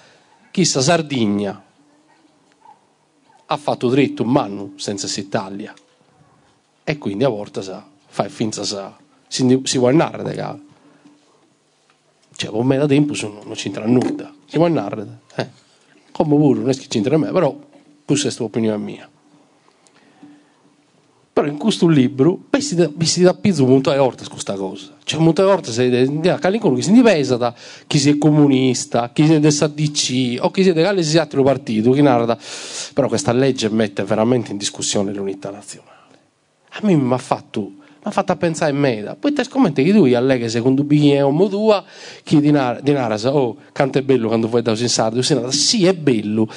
chissà 0.50 0.80
Sardigna 0.80 1.62
ha 3.50 3.56
fatto 3.56 3.88
dritto 3.88 4.22
un 4.22 4.36
anno 4.36 4.72
senza 4.76 5.06
si 5.06 5.28
taglia 5.28 5.74
e 6.84 6.98
quindi 6.98 7.24
a 7.24 7.28
volte 7.28 7.62
sa, 7.62 7.86
fa 8.06 8.28
finta 8.28 8.62
sa, 8.62 8.96
si, 9.26 9.60
si 9.64 9.78
vuole 9.78 9.96
narrare 9.96 10.34
che 10.34 10.66
cioè 12.36 12.50
con 12.50 12.66
me 12.66 12.76
da 12.76 12.86
tempo 12.86 13.14
sono, 13.14 13.42
non 13.44 13.54
c'entra 13.54 13.86
nulla 13.86 14.32
si 14.46 14.56
vuole 14.56 14.72
narrare 14.72 15.20
eh. 15.34 15.48
come 16.12 16.36
pure 16.36 16.60
non 16.60 16.68
è 16.68 16.76
che 16.76 16.86
c'entra 16.88 17.16
me 17.16 17.32
però 17.32 17.58
questa 18.04 18.28
è 18.28 18.32
l'opinione 18.36 18.82
mia 18.82 19.08
però 21.38 21.46
in 21.48 21.56
questo 21.56 21.86
libro 21.86 22.46
si 22.58 22.74
da, 22.74 22.90
si 22.98 23.22
dà 23.22 23.32
pizzo 23.32 23.64
molto 23.64 23.90
a 23.92 24.02
orte 24.02 24.24
questa 24.28 24.54
cosa. 24.54 24.88
Cioè 25.04 25.20
molte 25.20 25.44
volte 25.44 25.70
si 25.70 25.88
qualcuno 25.88 26.74
che 26.74 26.82
si 26.82 26.90
divesa 26.90 27.36
da 27.36 27.54
chi 27.86 27.96
si 28.00 28.10
è 28.10 28.18
comunista 28.18 29.10
chi 29.12 29.24
si 29.24 29.34
è 29.34 29.38
del 29.38 29.52
SADC 29.52 30.38
o 30.40 30.50
chi 30.50 30.64
si 30.64 30.70
è 30.70 30.72
di 30.72 31.16
altro 31.16 31.44
partito 31.44 31.92
chi 31.92 32.02
narra 32.02 32.36
però 32.92 33.06
questa 33.06 33.30
legge 33.30 33.68
mette 33.68 34.02
veramente 34.02 34.50
in 34.50 34.56
discussione 34.56 35.12
l'unità 35.14 35.50
nazionale. 35.50 35.94
A 36.70 36.80
me 36.82 36.96
mi 36.96 37.12
ha 37.12 37.18
fatto 37.18 37.60
mi 37.60 38.02
ha 38.02 38.10
fatto 38.10 38.34
pensare 38.34 38.72
in 38.72 38.78
me 38.78 39.16
poi 39.20 39.32
te 39.32 39.44
scommente 39.44 39.84
che 39.84 39.92
lui 39.92 40.14
allega 40.14 40.48
secondo 40.48 40.82
Bignie 40.82 41.22
o 41.22 41.30
Modua 41.30 41.84
chi 42.24 42.40
di 42.40 42.50
Nara 42.50 43.16
oh 43.30 43.58
quanto 43.72 43.98
è 43.98 44.02
bello 44.02 44.26
quando 44.26 44.48
vuoi 44.48 44.62
da 44.62 44.72
in 44.72 44.88
sardo 44.88 45.22
sì 45.22 45.86
è 45.86 45.94
bello 45.94 46.48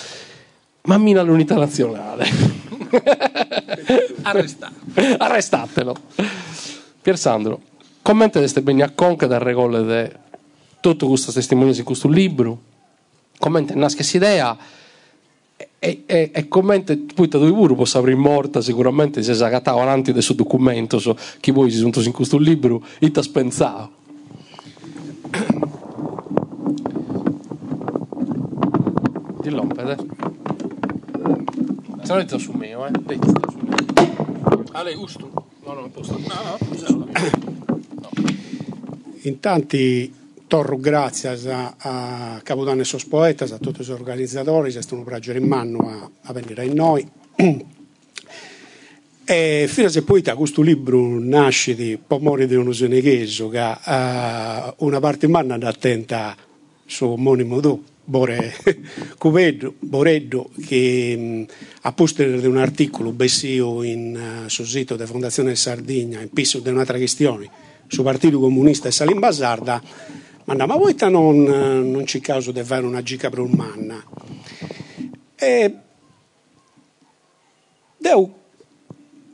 ma 0.85 0.97
mina 0.97 1.21
l'unità 1.21 1.53
nazionale 1.53 2.60
Arrestate. 4.23 5.15
Arrestatelo. 5.17 5.95
Pier 7.01 7.17
Sandro, 7.17 7.61
commenta 8.01 8.39
queste 8.39 8.61
conca 8.93 9.27
da 9.27 9.37
regole 9.37 9.83
di 9.83 10.19
tutto 10.79 11.07
questa 11.07 11.31
testimonianza 11.31 11.79
in 11.79 11.85
questo 11.85 12.07
libro, 12.07 12.59
commenta 13.37 13.73
questa 13.73 14.17
idea 14.17 14.57
e, 15.83 16.03
e, 16.05 16.29
e 16.31 16.47
commenta 16.47 16.95
poi 17.15 17.27
da 17.27 17.39
due 17.39 17.51
pure 17.51 17.73
può 17.73 17.85
aprire 17.91 18.15
morta 18.15 18.61
sicuramente 18.61 19.23
se 19.23 19.33
si 19.33 19.43
agattava 19.43 19.81
avanti 19.81 20.11
del 20.11 20.21
suo 20.21 20.35
documento 20.35 20.99
so, 20.99 21.17
chi 21.39 21.49
voi 21.49 21.71
si 21.71 21.77
sono 21.77 21.91
in 22.03 22.11
questo 22.11 22.37
libro 22.37 22.83
e 22.99 23.11
ti 23.11 23.29
pensato 23.31 23.89
dillo 29.41 29.67
se 29.75 30.40
no 32.11 32.17
detto 32.17 32.37
su 32.37 32.51
me, 32.51 32.71
eh. 32.71 32.91
Detto 33.05 33.33
su 33.49 33.57
me. 33.59 33.75
A 34.73 34.83
lei 34.83 34.95
gusto? 34.95 35.31
No, 35.65 35.73
no, 35.73 35.89
posto. 35.89 36.17
No, 36.17 36.27
no, 36.43 36.57
no. 36.89 38.09
Intanto 39.21 39.77
torro 40.47 40.77
grazie 40.77 41.29
a, 41.49 41.75
a 41.77 42.41
Capodanno 42.43 42.81
e 42.81 42.85
sos 42.85 43.05
poetas, 43.05 43.51
a 43.51 43.57
tutti 43.57 43.83
gli 43.83 43.91
organizzatori, 43.91 44.69
è 44.69 44.81
stato 44.81 44.95
un 44.95 45.05
piacere 45.05 45.39
in 45.39 45.47
mano 45.47 45.77
a, 45.87 46.09
a 46.21 46.33
venire 46.33 46.67
a 46.67 46.73
noi. 46.73 47.07
E 49.23 49.65
fino 49.69 49.87
a 49.87 49.89
se 49.89 50.01
poi 50.03 50.21
da 50.21 50.35
questo 50.35 50.61
libro 50.61 51.17
nasce 51.19 51.73
di 51.75 51.97
Pomori 52.05 52.47
di 52.47 52.55
uno 52.55 52.73
senegheso 52.73 53.47
che 53.47 53.59
uh, 53.59 54.73
una 54.85 54.99
parte 54.99 55.27
in 55.27 55.31
mano 55.31 55.53
attenta 55.53 56.35
suo 56.85 57.11
omonimo 57.11 57.61
dopo 57.61 57.90
Bore, 58.03 58.53
Cuveddo, 59.17 59.75
Boreddo 59.79 60.49
che 60.65 61.15
mh, 61.17 61.45
a 61.81 61.93
postare 61.93 62.39
di 62.39 62.47
un 62.47 62.57
articolo 62.57 63.11
bessio 63.11 63.83
in 63.83 64.43
uh, 64.45 64.49
sul 64.49 64.65
sito 64.65 64.95
della 64.95 65.07
Fondazione 65.07 65.55
Sardegna 65.55 66.19
in 66.19 66.29
piso 66.31 66.59
di 66.59 66.69
un'altra 66.69 66.97
questione 66.97 67.49
sul 67.87 68.03
Partito 68.03 68.39
Comunista 68.39 68.87
e 68.87 68.91
Salim 68.91 69.19
Basarda 69.19 69.81
ma 70.45 70.65
ma 70.65 70.75
voi 70.75 70.95
non, 71.09 71.43
non 71.43 72.03
c'è 72.05 72.19
caso 72.19 72.51
di 72.51 72.63
fare 72.63 72.85
una 72.85 73.03
gica 73.03 73.29
per 73.29 73.39
un 73.39 73.51
manna 73.51 74.03
e 75.35 75.75
devo 77.97 78.39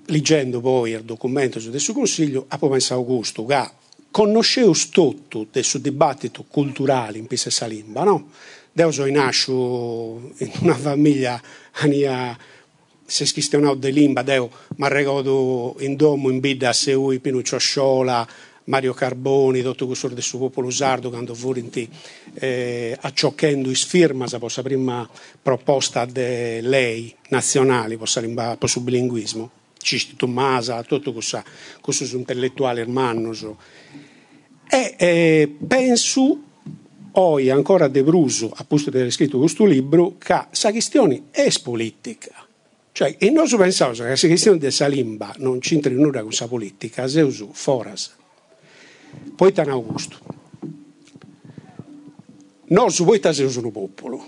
leggendo 0.05 0.59
poi 0.59 0.91
il 0.91 1.03
documento 1.03 1.59
del 1.59 1.79
suo 1.79 1.93
consiglio 1.93 2.45
a 2.49 2.57
poi 2.57 2.71
pensato 2.71 2.99
Augusto 2.99 3.45
che 3.45 3.69
conoscevo 4.11 4.73
tutto 4.91 5.47
del 5.51 5.65
dibattito 5.79 6.45
culturale 6.47 7.17
in 7.17 7.27
Pisa 7.27 7.49
Salimba 7.49 8.03
no? 8.03 8.29
Io 8.73 8.91
sono 8.91 9.11
nato 9.11 10.31
in 10.37 10.51
una 10.61 10.75
famiglia 10.75 11.41
che 11.73 12.35
si 13.07 13.25
schistionava 13.25 13.75
di 13.75 13.91
limba, 13.91 14.21
io 14.33 14.51
mi 14.75 14.87
ricordo 14.89 15.75
in 15.79 15.95
domo 15.95 16.29
in 16.29 16.39
bida 16.39 16.69
a 16.69 16.73
Seui, 16.73 17.19
Pinuccio 17.19 17.57
Sciola, 17.57 18.27
Mario 18.65 18.93
Carboni, 18.93 19.61
tutto 19.61 19.87
questo 19.87 20.09
del 20.09 20.21
suo 20.21 20.39
popolo 20.39 20.69
sardo, 20.69 21.09
quando 21.09 21.33
furono 21.33 21.69
eh, 22.33 22.97
accioccando 22.99 23.69
is 23.69 23.85
firma, 23.85 24.25
la 24.29 24.61
prima 24.61 25.09
proposta 25.41 26.05
di 26.05 26.59
lei 26.61 27.15
nazionale, 27.29 27.97
per 27.97 28.09
il 28.15 28.81
bilinguismo, 28.81 29.51
Cisti 29.77 30.15
Tommasa, 30.15 30.83
tutto 30.83 31.13
questo, 31.13 31.43
questo 31.81 32.15
intellettuale 32.15 32.81
hermano. 32.81 33.31
E 34.69 34.95
eh, 34.97 35.55
penso 35.65 36.41
poi 37.17 37.49
ancora 37.49 37.87
De 37.87 38.03
Bruso, 38.03 38.51
appunto 38.55 38.91
di 38.91 38.97
aver 38.97 39.11
scritto 39.11 39.39
questo 39.39 39.65
libro, 39.65 40.17
che 40.19 40.33
la 40.33 40.71
questione 40.71 41.23
è 41.31 41.49
politica. 41.63 42.45
Cioè, 42.91 43.15
e 43.17 43.29
noi 43.31 43.47
pensiamo 43.57 43.93
che 43.93 44.03
la 44.03 44.15
questione 44.15 44.57
di 44.57 44.69
Salimba 44.69 45.33
non 45.37 45.59
c'entra 45.59 45.91
nulla 45.93 46.21
con 46.21 46.31
la 46.37 46.47
politica, 46.47 47.07
se 47.07 47.21
uso 47.21 47.49
foras. 47.51 48.15
Poi 49.35 49.51
Tan 49.51 49.69
Augusto. 49.69 50.17
Noi 52.65 52.89
su 52.91 53.03
voi 53.03 53.19
siamo 53.23 53.51
un 53.63 53.71
popolo. 53.71 54.25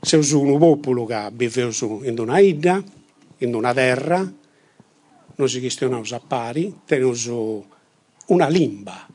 Siamo 0.00 0.24
un 0.40 0.58
popolo 0.58 1.06
che 1.06 1.28
vive 1.32 1.70
in 2.02 2.18
una 2.18 2.38
ida, 2.38 2.82
in 3.38 3.54
una 3.54 3.72
terra, 3.72 4.32
non 5.36 5.48
si 5.48 5.60
questioniamo 5.60 6.04
a 6.10 6.20
pari, 6.26 6.80
teniamo 6.84 7.66
una 8.26 8.48
limba. 8.48 9.06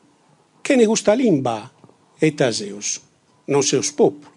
Che 0.62 0.76
ne 0.76 0.86
gusta 0.86 1.14
limba? 1.14 1.72
e 2.24 2.36
Taseus, 2.36 3.02
non 3.46 3.64
seus 3.64 3.92
popolo. 3.94 4.32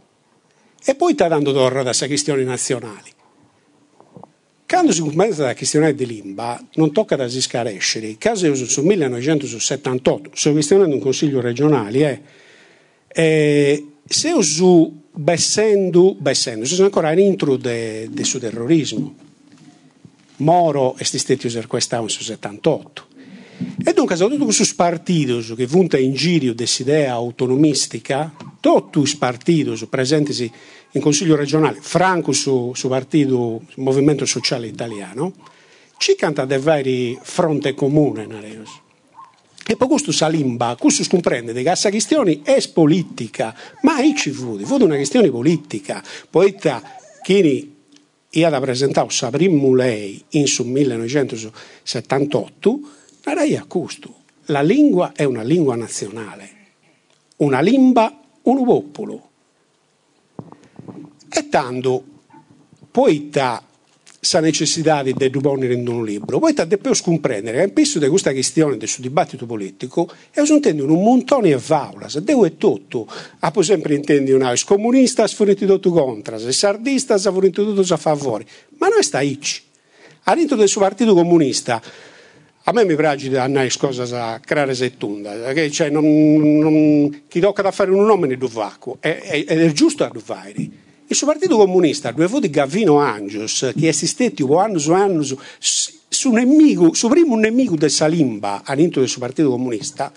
E 0.82 0.94
poi 0.94 1.12
sta 1.12 1.28
dando 1.28 1.52
d'orra 1.52 1.82
da 1.82 1.92
questioni 1.92 2.42
nazionali. 2.42 3.10
Quando 4.66 4.92
si 4.92 5.00
comincia 5.00 5.44
la 5.44 5.54
questione 5.54 5.94
di 5.94 6.06
Limba, 6.06 6.58
non 6.76 6.92
tocca 6.92 7.14
da 7.14 7.28
scarescere. 7.28 8.16
Caso 8.16 8.54
sul 8.54 8.84
1978, 8.84 10.30
sto 10.32 10.52
questionando 10.52 10.94
un 10.94 11.00
consiglio 11.00 11.42
regionale, 11.42 12.22
eh, 13.08 13.22
eh, 13.22 13.86
se 14.06 14.42
su 14.42 15.02
Bessendo, 15.12 16.14
Bessendo, 16.14 16.64
si 16.64 16.74
sono 16.74 16.86
ancora 16.86 17.08
all'intro 17.08 17.56
del 17.56 18.24
suo 18.24 18.38
terrorismo. 18.38 19.14
Moro 20.36 20.96
e 20.96 21.04
stati 21.04 21.46
usati 21.46 21.66
questa 21.66 22.00
nel 22.00 22.10
78. 22.10 23.06
E 23.84 23.92
dunque, 23.92 24.16
tutti 24.16 24.36
questi 24.38 24.74
partiti 24.74 25.54
che 25.54 25.66
vunta 25.66 25.96
in 25.96 26.14
giro 26.14 26.54
idea 26.78 27.12
autonomistica, 27.12 28.32
tutti 28.60 28.98
i 28.98 29.16
partiti 29.16 29.86
presenti 29.88 30.50
in 30.92 31.00
Consiglio 31.00 31.36
regionale, 31.36 31.78
Franco 31.80 32.32
su, 32.32 32.72
su 32.74 32.88
partito 32.88 33.62
Movimento 33.76 34.24
Sociale 34.26 34.66
Italiano, 34.66 35.32
ci 35.98 36.14
canta 36.16 36.44
di 36.44 36.56
veri 36.56 37.18
fronte 37.22 37.74
comune. 37.74 38.26
E 39.66 39.76
poi 39.76 39.88
questo 39.88 40.12
Salimba, 40.12 40.76
questo 40.78 41.04
comprende 41.08 41.52
che 41.52 41.62
questa 41.62 41.90
questione 41.90 42.42
è 42.42 42.60
politica, 42.72 43.54
ma 43.82 43.96
ci 44.14 44.30
fu, 44.30 44.58
fu 44.58 44.74
una 44.82 44.96
questione 44.96 45.30
politica. 45.30 46.02
Poeta 46.28 46.82
che 48.40 48.46
ha 48.46 48.60
presentato 48.60 49.10
Sabrin 49.10 49.76
lei 49.76 50.20
in 50.30 50.48
su 50.48 50.64
1978 50.64 52.80
Narei 53.24 53.56
a 53.56 53.64
questo. 53.64 54.22
La 54.46 54.60
lingua 54.60 55.12
è 55.14 55.24
una 55.24 55.42
lingua 55.42 55.76
nazionale, 55.76 56.48
una 57.36 57.60
limba, 57.60 58.20
un 58.42 58.64
popolo. 58.64 59.28
E 61.30 61.48
tanto 61.48 62.04
poeta 62.90 63.66
sa 64.24 64.40
necessità 64.40 65.02
di 65.02 65.12
deduponere 65.12 65.74
in 65.74 65.86
un 65.86 66.04
libro. 66.04 66.38
Poi 66.38 66.54
devo 66.54 66.94
comprendere 67.02 67.58
che 67.58 67.64
in 67.64 67.72
peso 67.72 67.98
di 67.98 68.08
questa 68.08 68.32
questione 68.32 68.76
del 68.76 68.88
suo 68.88 69.02
dibattito 69.02 69.44
politico 69.46 70.10
è 70.30 70.40
un 70.40 70.60
un 70.64 71.02
montone 71.02 71.50
e 71.50 71.58
vaula, 71.64 72.08
se 72.08 72.22
devo 72.22 72.46
è 72.46 72.56
tutto. 72.56 73.06
Ha 73.40 73.50
poi 73.50 73.64
sempre 73.64 73.94
intendi 73.94 74.32
una 74.32 74.52
is 74.52 74.64
comunista 74.64 75.26
fornito 75.26 75.66
tutto 75.66 75.90
contro, 75.90 76.38
se 76.38 76.52
sardista 76.52 77.14
ha 77.14 77.18
fornito 77.18 77.64
tutto 77.64 77.92
a 77.92 77.98
favore, 77.98 78.46
ma 78.78 78.88
non 78.88 79.02
sta 79.02 79.20
ici. 79.20 79.62
All'interno 80.24 80.60
del 80.60 80.70
suo 80.70 80.80
partito 80.80 81.12
comunista 81.12 81.82
a 82.66 82.72
me 82.72 82.86
mi 82.86 82.96
piace 82.96 83.36
andare 83.36 83.70
cose 83.78 84.02
a 84.16 84.40
creare 84.42 84.74
settunda, 84.74 85.52
cioè 85.68 85.90
non, 85.90 86.58
non, 86.58 87.24
chi 87.28 87.40
tocca 87.40 87.60
da 87.60 87.70
fare 87.70 87.90
un 87.90 88.06
nome 88.06 88.26
ne 88.26 88.38
dovacco, 88.38 88.96
ed 89.00 89.48
è, 89.48 89.72
giusto 89.72 90.02
a 90.02 90.10
fare. 90.16 90.82
Il 91.06 91.16
suo 91.16 91.26
partito 91.26 91.56
comunista, 91.58 92.12
due 92.12 92.26
voti 92.26 92.48
Gavino 92.48 92.98
Angios, 92.98 93.72
che 93.76 93.86
è 93.86 93.88
esistito 93.88 94.56
anni 94.58 94.78
su 94.78 94.92
anni 94.92 95.22
su, 95.58 96.30
nemico, 96.30 96.94
su 96.94 97.08
primo 97.08 97.36
nemico 97.36 97.76
del 97.76 97.90
Salimba 97.90 98.62
all'interno 98.64 99.02
del 99.02 99.10
suo 99.10 99.20
partito 99.20 99.50
comunista, 99.50 100.10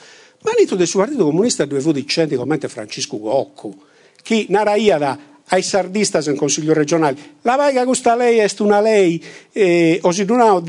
ma 0.43 0.51
all'interno 0.51 0.77
del 0.77 0.87
suo 0.87 1.01
partito 1.01 1.25
comunista 1.25 1.65
due 1.65 1.81
voti 1.81 2.07
centi 2.07 2.35
come 2.35 2.57
Francesco 2.57 3.19
Gocco, 3.19 3.75
che 4.23 4.45
naraia 4.47 4.97
da 4.97 5.19
ai 5.49 5.61
sardistas 5.61 6.25
in 6.27 6.35
consiglio 6.35 6.73
regionale. 6.73 7.15
La 7.41 7.55
vaiga 7.55 7.85
questa 7.85 8.15
lei 8.15 8.39
è 8.39 8.49
una 8.59 8.81
lei, 8.81 9.23
eh, 9.51 9.99
o 10.01 10.11
si 10.11 10.25
donava 10.25 10.59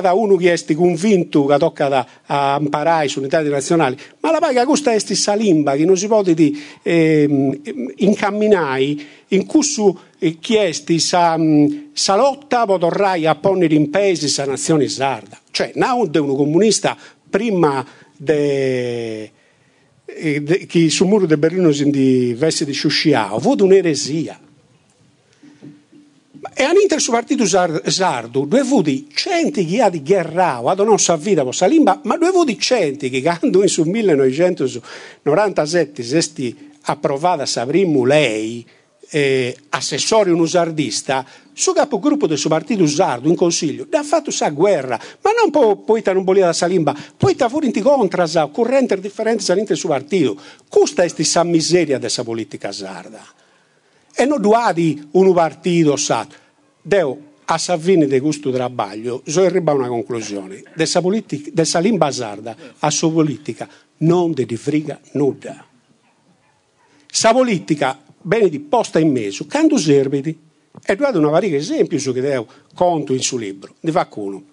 da 0.00 0.12
uno 0.12 0.36
che 0.36 0.52
è 0.52 0.74
convinto 0.74 1.46
che 1.46 1.58
tocca 1.58 1.88
da, 1.88 2.06
a 2.26 2.58
imparare 2.60 3.08
sull'unità 3.08 3.42
nazionali, 3.42 3.96
ma 4.20 4.30
la 4.30 4.38
vaiga 4.38 4.64
questa 4.64 4.92
è 4.92 5.00
questa 5.02 5.34
limba 5.34 5.74
che 5.74 5.84
non 5.84 5.96
si 5.96 6.06
può 6.06 6.22
di, 6.22 6.62
eh, 6.82 7.60
incamminare 7.96 8.96
in 9.28 9.46
cui 9.46 9.60
eh, 10.18 10.38
chiesti 10.38 10.98
sa, 11.00 11.36
sa 11.92 12.16
lotta 12.16 12.66
potrà 12.66 13.12
a 13.12 13.34
ponere 13.34 13.74
in 13.74 13.90
paesi 13.90 14.28
sa 14.28 14.44
nazione 14.44 14.88
sarda. 14.88 15.40
Cioè, 15.50 15.72
non 15.74 16.08
è 16.12 16.18
uno 16.18 16.34
comunista 16.34 16.96
prima 17.28 17.84
de 18.16 19.32
che 20.66 20.90
sul 20.90 21.06
muro 21.06 21.26
di 21.26 21.36
Berlino 21.36 21.70
si 21.72 22.34
veste 22.34 22.64
di 22.64 22.72
Sciusciao, 22.72 23.38
fu 23.38 23.54
un'eresia. 23.58 24.40
E 26.54 26.64
all'inter 26.64 27.00
suo 27.00 27.12
partito 27.12 27.46
sardo, 27.46 28.44
due 28.44 28.60
avuti 28.60 29.08
centi 29.12 29.64
che 29.64 29.80
ha 29.80 29.88
di 29.88 30.02
guerrao, 30.02 30.68
ha 30.68 30.74
non 30.74 30.98
sa 30.98 31.16
vita 31.16 31.44
per 31.44 31.56
limba, 31.68 32.00
ma 32.04 32.16
due 32.16 32.28
avuti 32.28 32.58
centi 32.58 33.10
che 33.10 33.22
quando 33.22 33.62
in 33.62 33.68
su 33.68 33.84
1997 33.84 36.02
sesti 36.02 36.70
approvata 36.82 37.46
Sabrimu 37.46 38.04
lei, 38.04 38.66
eh, 39.14 39.54
assessore 39.68 40.30
un 40.30 40.40
usardista, 40.40 41.26
suo 41.52 41.74
capogruppo 41.74 42.26
del 42.26 42.38
suo 42.38 42.48
partito 42.48 42.82
usardo 42.82 43.28
in 43.28 43.36
consiglio, 43.36 43.86
ha 43.90 44.02
fatto 44.02 44.30
sa 44.30 44.48
guerra, 44.48 44.98
ma 45.20 45.30
non 45.38 45.50
può 45.50 45.76
poi 45.76 46.02
non 46.06 46.24
voleva 46.24 46.46
da 46.46 46.52
salimba, 46.54 46.96
poi 47.14 47.36
ta 47.36 47.50
fuori 47.50 47.70
in 47.72 47.82
contrasa, 47.82 48.46
corrente 48.46 48.98
differenza 48.98 49.52
all'interno 49.52 49.66
del 49.66 49.76
suo 49.76 49.90
partito. 49.90 50.40
Questa 50.66 51.02
è 51.02 51.12
questa 51.12 51.44
miseria 51.44 51.98
della 51.98 52.24
politica 52.24 52.72
sarda. 52.72 53.22
E 54.14 54.24
non 54.24 54.40
duadi 54.40 55.08
un 55.12 55.32
partito 55.34 55.96
sa, 55.96 56.26
deo 56.80 57.30
a 57.44 57.58
Savini 57.58 58.06
di 58.06 58.18
questo 58.18 58.50
trabaglio, 58.50 59.22
so 59.26 59.42
arriva 59.42 59.72
una 59.72 59.88
conclusione, 59.88 60.62
dessa, 60.74 61.02
politica, 61.02 61.50
dessa 61.52 61.80
limba 61.80 62.10
sarda, 62.10 62.56
a 62.78 62.90
sua 62.90 63.10
politica, 63.10 63.68
non 63.98 64.32
de 64.32 64.46
frega 64.56 64.98
nulla. 65.12 65.66
Sa 67.06 67.32
politica 67.32 68.00
bene 68.22 68.48
di 68.48 68.60
posta 68.60 68.98
in 68.98 69.10
mezzo, 69.10 69.46
quando 69.46 69.76
serviti, 69.76 70.36
e 70.84 70.96
date 70.96 71.18
una 71.18 71.30
variga 71.30 71.56
esempio 71.56 71.98
su 71.98 72.12
che 72.12 72.20
devo 72.20 72.46
conto 72.74 73.12
in 73.12 73.20
suo 73.20 73.38
libro, 73.38 73.74
ne 73.80 73.92
fa 73.92 74.08
uno. 74.14 74.44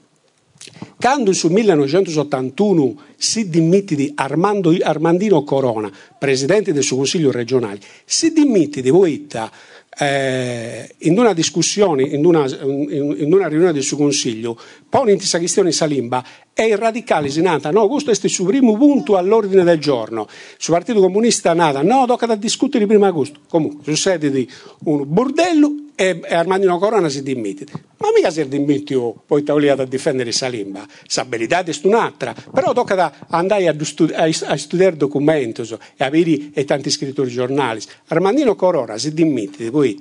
Quando 0.97 1.31
sul 1.31 1.51
1981 1.51 3.01
si 3.15 3.49
dimitti 3.49 3.95
di 3.95 4.11
Armando, 4.15 4.75
Armandino 4.81 5.43
Corona, 5.43 5.89
presidente 6.17 6.73
del 6.73 6.83
suo 6.83 6.97
consiglio 6.97 7.31
regionale, 7.31 7.79
si 8.03 8.33
dimitti 8.33 8.81
di 8.81 8.89
Voitta 8.89 9.49
eh, 9.97 10.95
in 10.99 11.17
una 11.17 11.33
discussione, 11.33 12.03
in 12.03 12.25
una, 12.25 12.45
in 12.47 13.31
una, 13.33 13.47
riunione 13.47 13.73
del 13.73 13.83
suo 13.83 13.97
consiglio, 13.97 14.59
pone 14.87 15.11
in 15.11 15.17
questa 15.17 15.39
questione 15.39 15.71
Salimba 15.71 16.23
e 16.59 16.67
i 16.67 16.75
radicali 16.75 17.29
si 17.29 17.41
nata, 17.41 17.71
no, 17.71 17.87
questo 17.87 18.11
è 18.11 18.13
il 18.21 18.29
suo 18.29 18.43
primo 18.43 18.75
punto 18.75 19.15
all'ordine 19.15 19.63
del 19.63 19.79
giorno. 19.79 20.27
Sul 20.57 20.73
Partito 20.73 20.99
Comunista 20.99 21.53
nata, 21.53 21.81
no, 21.81 22.05
tocca 22.05 22.25
da 22.25 22.35
discutere 22.35 22.85
prima 22.85 23.07
agosto. 23.07 23.39
Comunque, 23.47 23.81
su 23.85 23.95
sede 23.97 24.29
di 24.29 24.45
un 24.83 25.05
bordello 25.07 25.71
e, 25.95 26.19
e 26.21 26.35
Armandino 26.35 26.77
Corona 26.77 27.07
si 27.07 27.23
dimette. 27.23 27.65
Ma 27.99 28.09
mica 28.13 28.29
si 28.29 28.41
è 28.41 28.45
dimettito 28.45 29.23
poi 29.25 29.41
tagliato 29.41 29.83
a 29.83 29.85
difendere 29.85 30.33
Salimba, 30.33 30.85
s'abilità 31.07 31.63
è 31.63 31.73
un'altra, 31.83 32.35
però 32.53 32.73
tocca 32.73 32.95
da 32.95 33.13
andare 33.29 33.65
a, 33.69 33.75
studi- 33.85 34.13
a, 34.13 34.23
a 34.23 34.57
studiare 34.57 34.97
documenti 34.97 35.61
e 35.61 36.03
avere 36.03 36.49
e 36.53 36.65
tanti 36.65 36.89
scrittori 36.89 37.29
giornali. 37.29 37.79
Armandino 38.07 38.55
Corona 38.55 38.97
si 38.97 39.13
dimette, 39.13 39.71
poi 39.71 39.97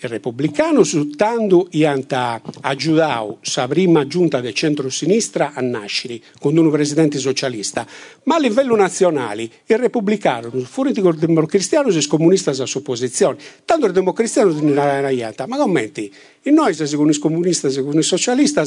il 0.00 0.08
repubblicano 0.08 0.84
soltanto 0.84 1.68
ha 1.82 2.40
aiutato 2.60 3.38
la 3.54 3.68
prima 3.68 4.06
giunta 4.06 4.40
del 4.40 4.54
centro-sinistra 4.54 5.52
a 5.54 5.60
nascere 5.60 6.20
con 6.38 6.56
un 6.56 6.70
presidente 6.70 7.18
socialista, 7.18 7.84
ma 8.24 8.36
a 8.36 8.38
livello 8.38 8.76
nazionale 8.76 9.48
il 9.66 9.78
repubblicano, 9.78 10.50
fuori 10.50 10.92
del 10.92 11.16
democristiano, 11.16 11.88
è 11.88 12.06
comunista 12.06 12.52
a 12.52 12.66
sua 12.66 12.80
posizione. 12.80 13.38
Tanto 13.64 13.86
il 13.86 13.92
democristiano 13.92 14.52
non 14.52 14.78
è 14.78 14.98
una 14.98 15.46
ma 15.46 15.56
commenti, 15.56 16.12
in 16.42 16.54
noi 16.54 16.74
siamo 16.74 17.10
comunisti, 17.18 17.70
siamo 17.70 18.00
socialisti, 18.00 18.60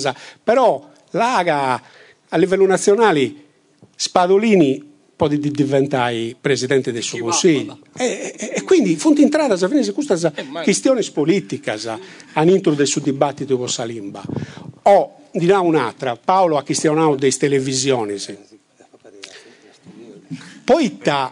però 0.44 0.90
l'aga 1.12 1.82
a 2.28 2.38
livello 2.38 2.66
nazionale 2.66 3.34
Spadolini 3.96 4.91
po' 5.22 5.28
di 5.28 5.52
diventare 5.52 6.36
presidente 6.40 6.92
del 6.92 7.04
suo 7.04 7.20
consiglio. 7.20 7.78
E, 7.96 8.34
e, 8.36 8.52
e, 8.56 8.64
quindi, 8.64 8.96
fonte 8.96 9.22
entrata, 9.22 9.54
a 9.54 9.68
finire 9.68 9.92
questa 9.92 10.34
eh, 10.34 10.46
questione 10.64 11.04
politica, 11.14 11.78
all'interno 12.34 12.76
del 12.76 12.88
suo 12.88 13.02
dibattito 13.02 13.56
con 13.56 13.70
Salimba. 13.70 14.24
O, 14.84 15.18
di 15.32 15.46
là 15.46 15.60
un'altra, 15.60 16.16
Paolo 16.16 16.58
ha 16.58 16.64
questionato 16.64 17.14
delle 17.16 17.38
televisioni. 17.38 18.16
Poi, 20.64 20.98
ta, 20.98 21.32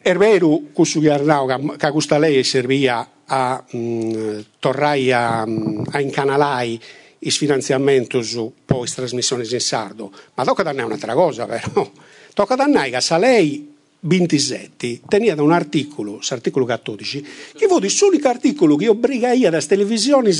è 0.00 0.14
vero 0.14 0.62
che 0.72 1.90
questa 1.90 2.18
lei 2.18 2.44
serviva 2.44 3.10
a 3.24 3.64
mm, 3.74 4.38
tornare 4.60 5.12
a, 5.12 5.44
mm, 5.44 5.82
a 5.90 6.00
incanalare 6.00 6.78
il 7.18 7.32
finanziamento 7.32 8.22
su 8.22 8.52
poi 8.64 8.88
trasmissioni 8.88 9.44
in 9.50 9.60
sardo, 9.60 10.12
ma 10.34 10.44
dopo 10.44 10.62
da 10.62 10.70
è 10.70 10.82
un'altra 10.82 11.14
cosa, 11.14 11.44
però. 11.46 11.90
Tocca 12.36 12.54
da 12.54 12.66
Naiga, 12.66 13.00
sa 13.00 13.16
lei 13.16 13.66
27 14.00 15.00
tenia 15.08 15.40
un 15.40 15.52
articolo, 15.52 16.20
l'articolo 16.28 16.66
14, 16.66 17.26
che 17.56 17.66
fu 17.66 17.78
l'unico 17.78 18.28
articolo 18.28 18.76
che 18.76 18.88
obbliga 18.88 19.32
io 19.32 19.48
da 19.48 19.58
televisioni 19.62 20.30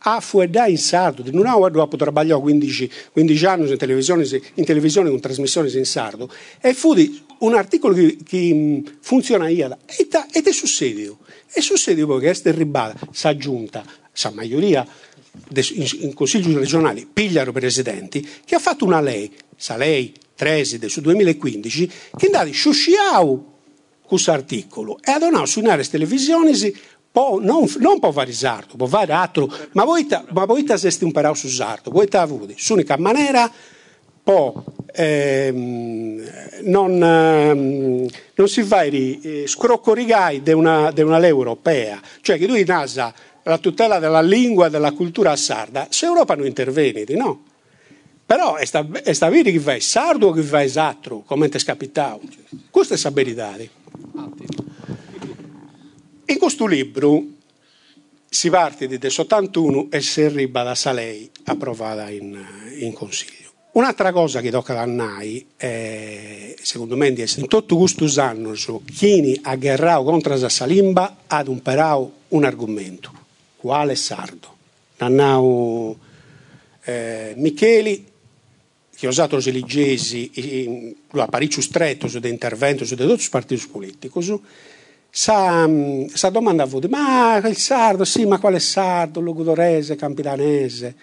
a 0.00 0.20
fuedare 0.20 0.68
in 0.68 0.76
sardo. 0.76 1.24
Non 1.32 1.46
ho 1.46 1.66
dopo 1.70 1.96
trabagliato 1.96 2.42
15, 2.42 2.90
15 3.10 3.46
anni 3.46 3.70
in 3.70 3.78
televisione, 3.78 4.28
in 4.52 4.64
televisione 4.66 5.08
con 5.08 5.18
trasmissioni 5.18 5.74
in 5.74 5.86
sardo 5.86 6.30
e 6.60 6.74
fu 6.74 6.92
un 7.38 7.54
articolo 7.54 7.94
che, 7.94 8.18
che 8.22 8.82
funziona 9.00 9.48
io 9.48 9.78
ed 9.86 10.46
è 10.46 10.52
successo. 10.52 11.16
E 11.54 11.62
succede 11.62 12.04
perché 12.04 12.26
questa 12.26 12.52
ribada, 12.52 12.98
sa 13.12 13.34
giunta, 13.34 13.82
sa 14.12 14.30
maggioria 14.30 14.86
in 15.54 16.12
consigli 16.12 16.54
regionali 16.54 17.08
pigliano 17.10 17.50
presidenti, 17.50 18.28
che 18.44 18.54
ha 18.56 18.58
fatto 18.58 18.84
una 18.84 19.00
lei, 19.00 19.32
sa 19.56 19.78
lei, 19.78 20.12
Treside 20.36 20.88
su 20.88 21.00
2015, 21.00 21.90
che 22.16 22.26
andava 22.26 22.48
sciusciau 22.50 23.54
questo 24.06 24.30
articolo 24.30 24.98
e 25.02 25.10
ha 25.10 25.18
donato 25.18 25.46
su 25.46 25.58
un'area 25.58 25.84
televisioni 25.84 26.52
po, 27.10 27.40
non, 27.42 27.66
non 27.78 27.98
può 27.98 28.12
fare 28.12 28.32
sardo, 28.32 28.76
può 28.76 28.86
fare 28.86 29.12
altro, 29.12 29.50
ma 29.72 29.84
voi, 29.84 30.06
ma 30.32 30.44
voi 30.44 30.64
siete 30.66 31.04
un 31.04 31.12
parao 31.12 31.34
su 31.34 31.48
sardo, 31.48 31.90
voi 31.90 32.06
avete 32.10 32.54
l'unica 32.68 32.96
maniera 32.98 33.50
può 34.22 34.62
ehm, 34.92 36.22
non, 36.64 37.02
ehm, 37.02 38.06
non, 38.34 38.48
si 38.48 38.62
fa 38.64 38.82
eh, 38.82 39.44
scroccorigai 39.46 40.42
di 40.42 40.52
una, 40.52 40.90
de 40.90 41.02
una 41.02 41.18
lei 41.18 41.30
europea, 41.30 42.00
cioè 42.20 42.36
che 42.36 42.46
tu 42.46 42.54
in 42.54 42.64
NASA 42.66 43.14
la 43.44 43.58
tutela 43.58 43.98
della 43.98 44.20
lingua 44.20 44.68
della 44.68 44.92
cultura 44.92 45.36
sarda, 45.36 45.86
se 45.90 46.06
Europa 46.06 46.34
non 46.34 46.46
interviene, 46.46 47.04
no? 47.10 47.44
Però 48.26 48.56
è, 48.56 48.64
sta, 48.64 48.84
è 49.04 49.12
stabilito 49.12 49.50
che 49.50 49.60
fai 49.60 49.80
sardo 49.80 50.28
o 50.28 50.32
che 50.32 50.42
fai 50.42 50.64
esatto, 50.64 51.22
come 51.24 51.48
ti 51.48 51.56
è 51.56 51.60
capitato. 51.60 52.22
Questa 52.70 52.94
è 52.94 53.12
verità. 53.12 53.56
In 56.24 56.38
questo 56.38 56.66
libro 56.66 57.24
si 58.28 58.50
parte 58.50 58.88
di 58.88 58.98
81 59.00 59.86
e 59.90 60.00
si 60.00 60.22
arriva 60.22 60.64
da 60.64 60.74
Salei 60.74 61.30
approvata 61.44 62.10
in, 62.10 62.36
in 62.80 62.92
consiglio. 62.92 63.44
Un'altra 63.72 64.10
cosa 64.10 64.40
che 64.40 64.50
tocca 64.50 64.80
a 64.80 64.86
noi, 64.86 65.46
è, 65.56 66.54
secondo 66.60 66.96
me, 66.96 67.08
è 67.08 67.12
che 67.12 67.30
in 67.36 67.46
tutto 67.46 67.76
questo 67.76 68.10
anno 68.20 68.54
chi 68.92 69.38
ha 69.42 69.54
guerrato 69.54 70.02
contro 70.02 70.36
la 70.36 70.48
Salimba 70.48 71.18
ha 71.26 71.44
un 71.46 71.62
un 72.28 72.44
argomento 72.44 73.12
quale 73.56 73.94
sardo. 73.94 74.54
Nannau 74.98 75.96
eh, 76.84 77.34
Micheli, 77.36 78.06
che 78.96 79.06
ha 79.06 79.10
usato 79.10 79.36
i 79.36 79.52
liggesi, 79.52 80.96
a 81.10 81.26
Parigi 81.26 81.60
stretto 81.60 82.06
di 82.18 82.28
intervento 82.28 82.84
di 82.84 82.96
tutti 82.96 83.24
i 83.24 83.28
partiti 83.30 83.68
politici, 83.68 84.40
sa, 85.10 85.68
sa 86.12 86.28
domanda 86.30 86.62
a 86.62 86.66
voi, 86.66 86.88
ma 86.88 87.36
il 87.36 87.56
sardo, 87.56 88.04
sì, 88.04 88.24
ma 88.24 88.38
quale 88.38 88.58
sardo, 88.58 89.20
logudorese, 89.20 89.96
campidanese? 89.96 90.94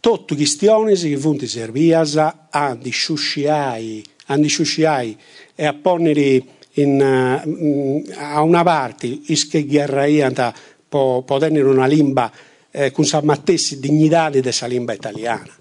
Tutte 0.00 0.34
questioni 0.34 0.94
che 0.94 1.16
vunti 1.16 1.46
serviasa 1.46 2.48
a 2.50 2.74
disciusciai, 2.74 4.02
a 4.26 4.38
disciusciai 4.38 5.16
e 5.54 5.66
a 5.66 5.74
ponere 5.74 6.42
in, 6.74 7.00
uh, 7.00 8.12
a 8.16 8.40
una 8.42 8.62
parte, 8.62 9.06
ische 9.26 9.66
gherraianta, 9.66 10.54
può, 10.88 11.22
può 11.22 11.38
tenere 11.38 11.66
una 11.66 11.86
lingua 11.86 12.30
eh, 12.70 12.90
con 12.90 13.04
sa 13.04 13.20
mattessi 13.22 13.80
dignità 13.80 14.30
di 14.30 14.40
questa 14.40 14.66
lingua 14.66 14.92
italiana. 14.94 15.56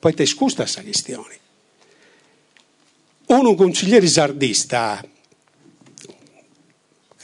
Poi 0.00 0.14
ti 0.14 0.24
scusa 0.24 0.62
questa 0.62 0.82
questione. 0.82 1.38
Un 3.26 3.54
consigliere 3.54 4.06
sardista 4.06 5.04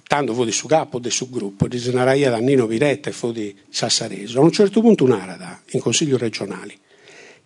tanto 0.06 0.34
fu 0.34 0.44
di 0.44 0.52
suo 0.52 0.68
capo, 0.68 0.98
del 0.98 1.10
suo 1.10 1.28
gruppo, 1.28 1.66
di 1.66 1.78
Senaraia 1.78 2.30
da 2.30 2.36
Nino 2.36 2.66
Viretta 2.66 3.08
e 3.08 3.12
fu 3.12 3.32
di 3.32 3.56
Sassareso. 3.68 4.40
A 4.40 4.42
un 4.42 4.52
certo 4.52 4.82
punto 4.82 5.04
un'arada 5.04 5.62
in 5.70 5.80
consiglio 5.80 6.18
regionale 6.18 6.78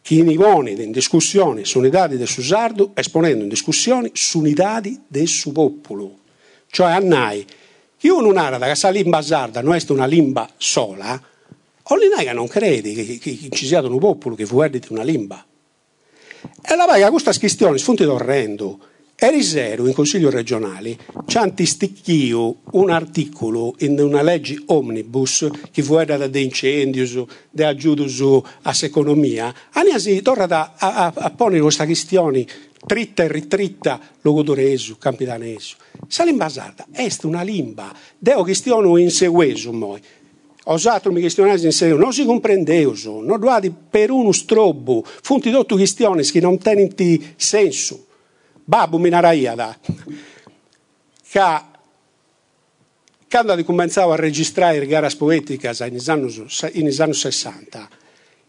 che 0.02 0.22
ne 0.22 0.34
pone 0.34 0.72
in 0.72 0.90
discussione 0.90 1.64
su 1.64 1.78
unità 1.78 2.08
del 2.08 2.26
suo 2.26 2.42
sardo, 2.42 2.90
esponendo 2.94 3.44
in 3.44 3.48
discussione 3.48 4.10
su 4.14 4.40
unità 4.40 4.80
del 4.80 5.28
suo 5.28 5.52
popolo. 5.52 6.18
Cioè 6.68 6.90
a 6.90 6.98
noi, 6.98 7.46
che 7.96 8.10
un'arada 8.10 8.66
che 8.66 8.74
sa 8.74 8.90
limba 8.90 9.22
sarda 9.22 9.62
non 9.62 9.74
è 9.74 9.84
una 9.88 10.06
limba 10.06 10.50
sola, 10.56 11.22
o 11.92 11.96
l'inai 11.96 12.32
non 12.34 12.46
crede 12.46 12.92
che, 12.92 13.18
che, 13.18 13.36
che, 13.36 13.48
ci 13.50 13.66
sia 13.66 13.80
un 13.80 13.98
popolo 13.98 14.34
che 14.34 14.46
fu 14.46 14.56
una 14.56 15.02
limba. 15.02 15.44
E 16.62 16.76
la 16.76 16.86
vaga 16.86 17.10
questa 17.10 17.36
questione 17.36 17.78
sfonte 17.78 18.04
d'orrendo 18.04 18.78
Erisero, 19.22 19.86
in 19.86 19.92
consiglio 19.92 20.30
regionale, 20.30 20.96
ci 21.26 21.36
ha 21.36 21.42
antisticchio 21.42 22.60
un 22.70 22.88
articolo 22.88 23.74
in 23.80 24.00
una 24.00 24.22
legge 24.22 24.62
omnibus 24.64 25.46
che 25.70 25.82
fu 25.82 26.02
da 26.02 26.26
de 26.26 26.40
incendios, 26.40 27.22
de 27.50 27.66
aggiudus 27.66 28.22
a 28.62 28.74
economia, 28.80 29.54
si 29.98 30.22
torna 30.22 30.74
a, 30.74 30.74
a, 30.78 31.12
a 31.14 31.30
porre 31.32 31.60
questa 31.60 31.84
questione 31.84 32.46
tritta 32.86 33.22
e 33.22 33.28
ritritta 33.28 34.00
logodoresu, 34.22 34.96
campitanesu. 34.96 35.76
Sa 36.08 36.24
limba 36.24 36.48
sarda 36.48 36.86
è 36.90 37.06
una 37.24 37.42
limba, 37.42 37.94
deo 38.16 38.42
questione 38.42 39.02
in 39.02 39.10
seguesu 39.10 39.70
Osato 40.72 41.10
mi 41.10 41.20
questionare 41.20 41.58
in 41.60 41.72
serio, 41.72 41.96
non 41.96 42.12
si 42.12 42.24
comprendeu, 42.24 42.94
non 43.22 43.40
guardi 43.40 43.72
per 43.72 44.12
uno 44.12 44.30
strobo, 44.30 45.02
funti 45.04 45.50
tutte 45.50 45.74
questioni 45.74 46.22
che 46.22 46.38
non 46.38 46.58
tengono 46.58 47.18
senso. 47.34 48.06
Babu 48.62 48.98
Minaraiada, 48.98 49.76
che 51.28 51.40
quando 53.28 53.64
cominciava 53.64 54.14
a 54.14 54.16
registrare 54.16 54.86
gare 54.86 55.10
poetiche 55.16 55.72
negli 55.80 57.00
anni 57.00 57.14
60, 57.14 57.88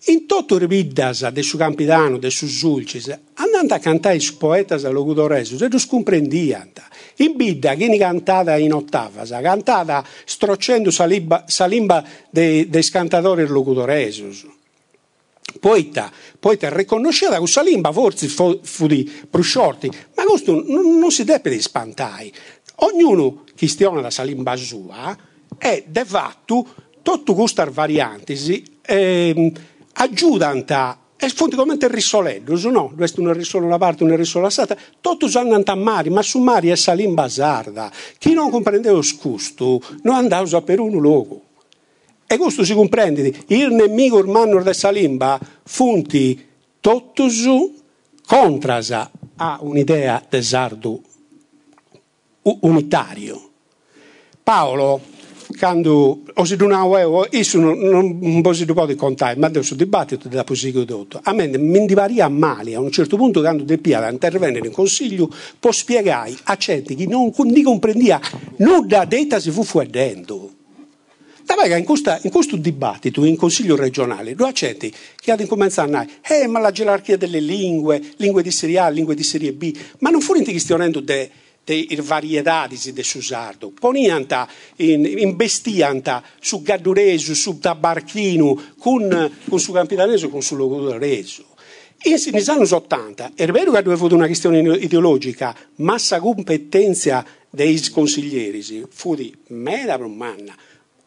in 0.05 0.25
tutto 0.25 0.55
il 0.55 0.67
vidas 0.67 1.27
del 1.29 1.43
suo 1.43 1.57
campidano, 1.59 2.17
del 2.17 2.31
suo 2.31 2.47
zulcis, 2.47 3.15
andando 3.35 3.73
a 3.73 3.79
cantare 3.79 4.15
i 4.15 4.33
poetas 4.37 4.83
locudoresus, 4.89 5.61
e 5.61 5.67
non 5.67 5.87
comprendiano. 5.87 6.71
In 7.17 7.35
bidda, 7.35 7.75
che 7.75 7.97
cantata 7.97 8.57
in 8.57 8.73
ottava, 8.73 9.23
cantata 9.25 10.03
strocendo 10.25 10.89
sa 10.89 11.05
limba 11.05 12.03
dei, 12.29 12.67
dei 12.69 12.83
cantatori 12.89 13.45
locudoresus 13.45 14.47
poeta, 15.59 16.11
poeta 16.39 16.73
riconosciuta 16.73 17.37
questa 17.37 17.61
lingua 17.61 17.91
forse 17.91 18.27
fu, 18.27 18.59
fu 18.61 18.87
di 18.87 19.09
prosciorti, 19.29 19.91
ma 20.15 20.23
questo 20.23 20.63
non, 20.65 20.97
non 20.97 21.11
si 21.11 21.23
deve 21.23 21.59
spantare. 21.61 22.31
Ognuno 22.75 23.43
che 23.55 23.67
stiona 23.67 24.01
da 24.01 24.23
lingua 24.23 24.55
sua 24.55 25.15
è 25.57 25.83
de 25.85 26.05
fatto 26.05 26.67
tutte 27.01 27.33
queste 27.33 27.65
varianti 27.69 28.63
eh, 28.81 29.51
aggiudano 29.93 30.99
è 31.21 31.27
fondamentalmente 31.27 31.85
il 31.85 31.91
risoleddo, 31.91 32.71
no? 32.71 32.91
Questo 32.95 33.21
è 33.21 33.23
un 33.23 33.33
risolo 33.33 33.67
una 33.67 33.77
parte, 33.77 34.03
un 34.03 34.15
risolo 34.15 34.49
l'altra. 34.55 34.75
Tutti 34.99 35.37
andano 35.37 35.63
a 35.63 35.75
mare, 35.75 36.09
ma 36.09 36.23
su 36.23 36.39
mare 36.39 36.71
è 36.71 36.75
salimba 36.75 37.29
sarda. 37.29 37.91
Chi 38.17 38.33
non 38.33 38.49
comprendeva 38.49 38.95
lo 38.95 39.03
scusto 39.03 39.79
non 40.01 40.15
andava 40.15 40.61
per 40.61 40.79
un 40.79 40.99
luogo. 40.99 41.43
E 42.25 42.37
questo 42.37 42.63
si 42.63 42.73
comprende. 42.73 43.31
Il 43.47 43.71
nemico 43.71 44.17
urbano 44.17 44.63
della 44.63 44.89
limba 44.89 45.39
funti 45.63 46.43
tottusu 46.79 47.75
contrasa 48.25 49.11
a 49.35 49.59
un'idea 49.61 50.25
del 50.27 50.43
sardo 50.43 51.01
unitario. 52.41 53.49
Paolo, 54.41 55.01
quando 55.57 56.21
ho 56.33 56.45
si 56.45 56.55
donavo, 56.55 57.27
io 57.29 57.59
non, 57.59 58.19
non 58.19 58.41
posso 58.41 58.63
di 58.63 58.95
contare, 58.95 59.37
ma 59.37 59.47
adesso 59.47 59.75
dibattito 59.75 60.27
della 60.27 60.43
posizione 60.43 60.85
tutto. 60.85 61.19
A 61.23 61.33
me 61.33 61.47
mi 61.57 61.85
divaria 61.85 62.27
male, 62.27 62.75
a 62.75 62.79
un 62.79 62.91
certo 62.91 63.17
punto, 63.17 63.41
quando 63.41 63.63
De 63.63 63.77
Pia 63.77 64.09
intervenire 64.09 64.67
in 64.67 64.73
consiglio, 64.73 65.29
può 65.59 65.71
spiegare 65.71 66.33
a 66.43 66.55
certi 66.57 66.95
che 66.95 67.05
non, 67.07 67.31
non 67.35 67.63
comprendia 67.63 68.19
nulla 68.57 69.05
detta 69.05 69.39
si 69.39 69.51
fu 69.51 69.63
fuggendo. 69.63 70.53
Tabega 71.45 71.75
in, 71.75 71.85
in 72.21 72.31
questo 72.31 72.55
dibattito 72.55 73.25
in 73.25 73.35
Consiglio 73.35 73.75
regionale, 73.75 74.35
due 74.35 74.47
accetti 74.47 74.93
che 75.19 75.31
hanno 75.31 75.45
cominciato 75.47 75.93
a 75.93 76.03
dire, 76.05 76.43
eh, 76.43 76.47
ma 76.47 76.59
la 76.59 76.71
gerarchia 76.71 77.17
delle 77.17 77.39
lingue, 77.39 78.01
lingue 78.17 78.41
di 78.41 78.51
serie 78.51 78.79
A, 78.79 78.89
lingue 78.89 79.15
di 79.15 79.23
serie 79.23 79.51
B, 79.51 79.75
ma 79.99 80.09
non 80.11 80.21
furono 80.21 80.45
questionando 80.45 81.01
de, 81.01 81.29
de 81.63 81.87
varietà 82.01 82.67
di 82.67 83.03
susardo, 83.03 83.71
ponianta, 83.71 84.47
in, 84.77 85.05
investianta 85.05 86.23
su 86.39 86.61
gadduresu, 86.61 87.33
su 87.33 87.59
tabarchino, 87.59 88.73
con, 88.77 89.31
con 89.47 89.59
su 89.59 89.71
campitaneso, 89.71 90.29
con 90.29 90.41
su 90.41 90.55
logoreso. 90.55 91.45
Negli 92.03 92.49
anni 92.49 92.67
80 92.67 93.33
è 93.35 93.45
vero 93.47 93.71
che 93.71 93.77
aveva 93.77 93.93
avuto 93.93 94.15
una 94.15 94.25
questione 94.25 94.59
ideologica, 94.77 95.55
ma 95.75 95.97
la 96.09 96.19
competenza 96.19 97.23
dei 97.49 97.79
consiglieri 97.89 98.85
fu 98.89 99.13
di 99.13 99.31
mera 99.47 99.95
romanna 99.95 100.55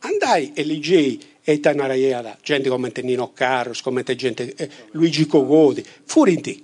andai 0.05 0.53
e 0.55 0.65
leggei 0.65 1.33
Eta 1.47 1.75
Naraiera, 1.75 2.39
gente 2.43 2.71
come 2.71 2.91
Nino 3.03 3.33
Carlos, 3.35 3.83
come 3.83 4.03
gente, 4.03 4.55
eh, 4.55 4.71
Luigi 4.93 5.27
Cogodi, 5.27 5.85
fuori 6.05 6.33
in 6.33 6.41
te. 6.41 6.59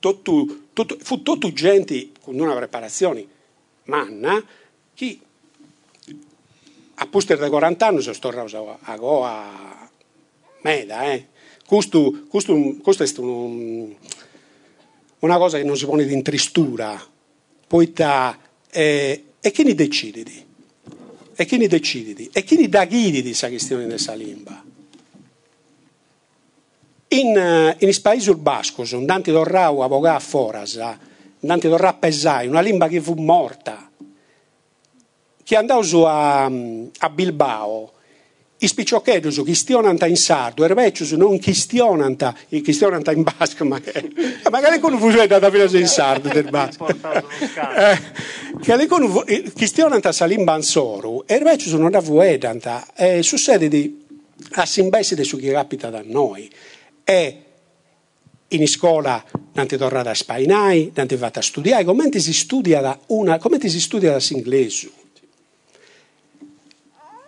Tutto, 0.00 0.62
tutto, 0.72 0.96
fu 1.00 1.22
tutto 1.22 1.52
gente 1.52 2.08
con 2.30 2.38
una 2.38 2.54
preparazione 2.54 3.26
manna 3.84 4.42
che 4.94 5.18
a 6.94 7.06
poster 7.06 7.38
da 7.38 7.48
40 7.48 7.86
anni 7.86 8.00
sono 8.02 8.14
stato 8.14 8.78
a 8.80 8.96
Goa 8.96 9.90
meda, 10.62 11.12
eh. 11.12 11.28
Questo, 11.66 12.26
questo, 12.28 12.52
è 12.52 13.18
un, 13.18 13.94
una 15.20 15.38
cosa 15.38 15.56
che 15.56 15.64
non 15.64 15.76
si 15.76 15.86
pone 15.86 16.02
in 16.04 16.22
tristura, 16.22 17.00
poi 17.66 17.92
ta, 17.92 18.38
eh, 18.70 19.24
e 19.40 19.50
chi 19.50 19.62
ne 19.62 19.74
decide? 19.74 20.48
e 21.34 21.46
chi 21.46 21.56
ne 21.56 21.68
decide? 21.68 22.28
E 22.32 22.44
chi 22.44 22.56
ne 22.56 22.68
dà 22.68 22.84
guidi 22.84 23.22
di 23.22 23.28
questa 23.28 23.48
questione 23.48 23.86
della 23.86 24.14
lingua? 24.14 24.62
In, 27.08 27.36
eh, 27.36 27.76
in 27.78 28.00
paesi 28.02 28.34
bascos, 28.34 28.94
Dante 28.98 29.32
Dorrau 29.32 29.80
avogà 29.80 30.16
a 30.16 30.20
Forasa, 30.20 31.08
Dante 31.40 31.68
Dorrà 31.68 31.94
pesai, 31.94 32.46
una 32.46 32.60
lingua 32.60 32.86
che 32.88 33.00
fu 33.00 33.14
morta, 33.14 33.90
che 35.42 35.56
andò 35.56 35.80
a, 36.06 36.44
a 36.44 37.10
Bilbao, 37.10 37.92
i 38.62 38.68
spicciocchedos 38.68 39.42
che 39.42 39.54
stionanta 39.54 40.06
in 40.06 40.16
sardo, 40.16 40.64
ervecius 40.64 41.12
non 41.12 41.38
chi 41.38 41.54
stionanta, 41.54 42.36
chi 42.46 42.72
stionanta 42.72 43.10
in 43.10 43.22
basco, 43.22 43.64
ma 43.64 43.80
che, 43.80 44.10
magari 44.50 44.78
con 44.78 44.92
un 44.92 45.26
da 45.26 45.50
fino 45.50 45.78
in 45.78 45.86
sardo 45.86 46.28
del 46.28 46.50
basco. 46.50 46.86
eh, 46.86 47.98
che 48.60 48.76
le 48.76 48.86
con 48.86 49.24
chi 49.54 49.66
stionanta 49.66 50.12
salimba 50.12 50.52
ansoru, 50.52 51.24
ervecius 51.26 51.72
non 51.72 51.90
da 51.90 52.00
vuedanta, 52.00 52.86
eh, 52.94 53.22
succede 53.22 53.68
di 53.68 54.06
a 54.52 54.66
simbeside 54.66 55.24
su 55.24 55.38
chi 55.38 55.50
capita 55.50 55.88
da 55.88 56.02
noi. 56.04 56.50
E 57.04 57.44
in 58.50 58.66
scuola 58.66 59.22
Dante 59.52 59.76
torna 59.76 60.02
da 60.02 60.14
spainai, 60.14 60.90
Dante 60.92 61.16
va 61.16 61.30
a 61.32 61.40
studiare, 61.40 61.84
come 61.84 62.08
si 62.12 62.32
studia 62.32 62.80
da 62.80 62.98
una, 63.06 63.38
come 63.38 63.58
si 63.68 63.80
studia 63.80 64.12
da 64.12 64.22
inglese? 64.30 64.90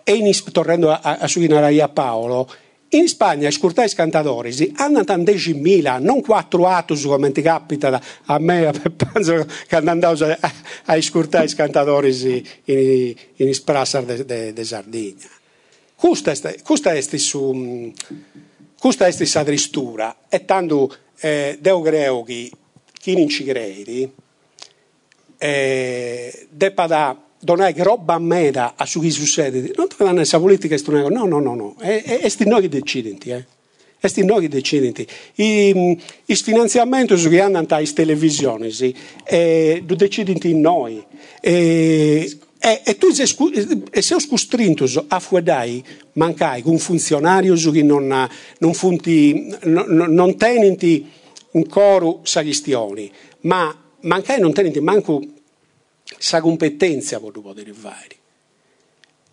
E 0.03 0.13
in, 0.13 0.31
tornando 0.51 0.91
a, 0.91 0.99
a 1.01 1.27
suonare 1.27 1.81
a 1.81 1.89
Paolo, 1.89 2.49
in 2.89 3.07
Spagna 3.07 3.47
i 3.47 3.51
scurtai 3.51 3.89
scantatori 3.89 4.73
hanno 4.75 4.99
10.000, 4.99 6.01
non 6.01 6.21
4 6.21 6.67
atus 6.67 7.03
come 7.05 7.31
ti 7.31 7.41
capita 7.41 8.01
a 8.25 8.39
me, 8.39 8.67
a 8.67 8.71
Peppanzo, 8.77 9.45
che 9.67 9.75
andavo 9.75 10.25
a, 10.25 10.51
a 10.85 11.01
scurtai 11.01 11.47
scantatori 11.47 12.45
in, 12.65 13.15
in 13.35 13.53
de, 14.25 14.53
de 14.53 14.63
Sardegna. 14.63 15.29
questa 15.95 16.31
è, 16.31 16.61
questa 16.61 16.91
è 16.91 17.01
su, 17.01 17.91
questa 18.77 19.07
è 19.07 19.11
sa 19.11 19.43
tristura, 19.43 20.15
e 20.29 20.45
tanto 20.45 20.93
eh, 21.23 21.57
deo 21.59 21.79
creo 21.79 22.23
che 22.23 22.51
chi 22.99 23.15
non 23.15 23.29
ci 23.29 23.45
credi, 23.45 24.11
eh, 25.37 26.47
debba 26.49 26.85
da 26.85 27.23
donare 27.39 27.73
roba 27.77 28.15
a 28.15 28.19
meta 28.19 28.73
a 28.75 28.85
su 28.85 28.99
chi 28.99 29.09
succede, 29.09 29.71
non 29.75 29.87
dare 29.97 30.13
questa 30.15 30.39
politica, 30.39 30.75
no, 31.09 31.25
no, 31.25 31.39
no, 31.39 31.55
no, 31.55 31.75
è, 31.79 32.03
è, 32.03 32.19
è 32.19 32.43
noi 32.43 32.61
che 32.61 32.69
decidenti, 32.69 33.29
eh. 33.29 33.45
Questi 34.03 34.25
noi 34.25 34.41
che 34.41 34.49
decidenti. 34.49 35.07
I, 35.35 35.97
i 36.25 36.35
finanziamenti 36.35 37.15
che 37.15 37.39
hanno 37.39 37.65
alle 37.65 37.93
televisioni, 37.93 38.69
sì, 38.69 38.93
eh, 39.23 39.81
lo 39.87 39.95
decidenti 39.95 40.53
noi. 40.53 41.01
Eh, 41.39 42.37
e, 42.65 42.81
e 42.85 42.97
tu 42.97 43.07
e 43.07 44.01
sei 44.01 44.25
costretto 44.25 44.85
a 45.09 45.19
fuedai 45.19 45.83
mancai 46.13 46.61
con 46.61 46.77
funzionari 46.77 47.53
che 47.53 47.83
non, 47.83 48.29
non, 48.59 48.73
funti, 48.73 49.53
non, 49.63 49.85
non 49.89 50.37
tenenti 50.37 51.05
un 51.51 51.67
coro 51.67 52.21
sagistioni, 52.23 53.11
ma 53.41 53.75
mancai 54.01 54.39
non 54.39 54.53
tenenti 54.53 54.79
manco 54.79 55.21
sa 56.17 56.39
competenza 56.39 57.19
per 57.19 57.31
poter 57.31 57.69
fare. 57.73 58.15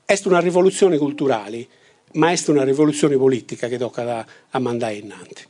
È 0.04 0.20
una 0.24 0.40
rivoluzione 0.40 0.98
culturale 0.98 1.68
ma 2.14 2.32
è 2.32 2.38
una 2.48 2.64
rivoluzione 2.64 3.16
politica 3.16 3.68
che 3.68 3.78
tocca 3.78 4.26
a 4.50 4.58
mandare 4.58 4.94
innanzi. 4.94 5.44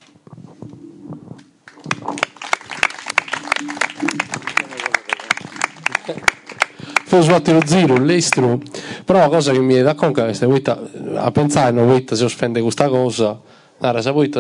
Forse 7.11 7.29
fatto 7.29 7.53
lo 7.53 7.67
zero, 7.67 7.99
l'estero, 7.99 8.61
però 9.05 9.19
una 9.19 9.29
cosa 9.29 9.51
che 9.51 9.59
mi 9.59 9.75
è 9.75 9.83
da 9.83 9.95
conca 9.95 10.29
è 10.29 10.31
che 10.31 10.77
a 11.15 11.31
pensare 11.33 11.73
non 11.73 11.87
vuoi 11.87 12.07
se 12.09 12.23
offende 12.23 12.61
questa 12.61 12.89
cosa, 12.89 13.37
allora 13.81 14.01
se 14.01 14.13
vuoi 14.13 14.31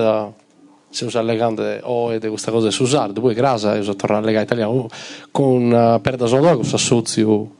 se 0.88 1.04
usa 1.04 1.20
legante 1.20 1.80
o 1.82 2.12
è 2.12 2.20
questa 2.28 2.52
cosa 2.52 2.70
su 2.70 2.84
sardo, 2.84 3.20
poi 3.20 3.34
grasa 3.34 3.76
usa 3.76 3.94
tornare 3.94 4.24
legare 4.24 4.44
italiano 4.44 4.86
con 5.32 5.72
uh, 5.72 6.00
per 6.00 6.14
da 6.14 6.26
solo 6.26 6.58
questo 6.58 6.76
socio 6.76 7.50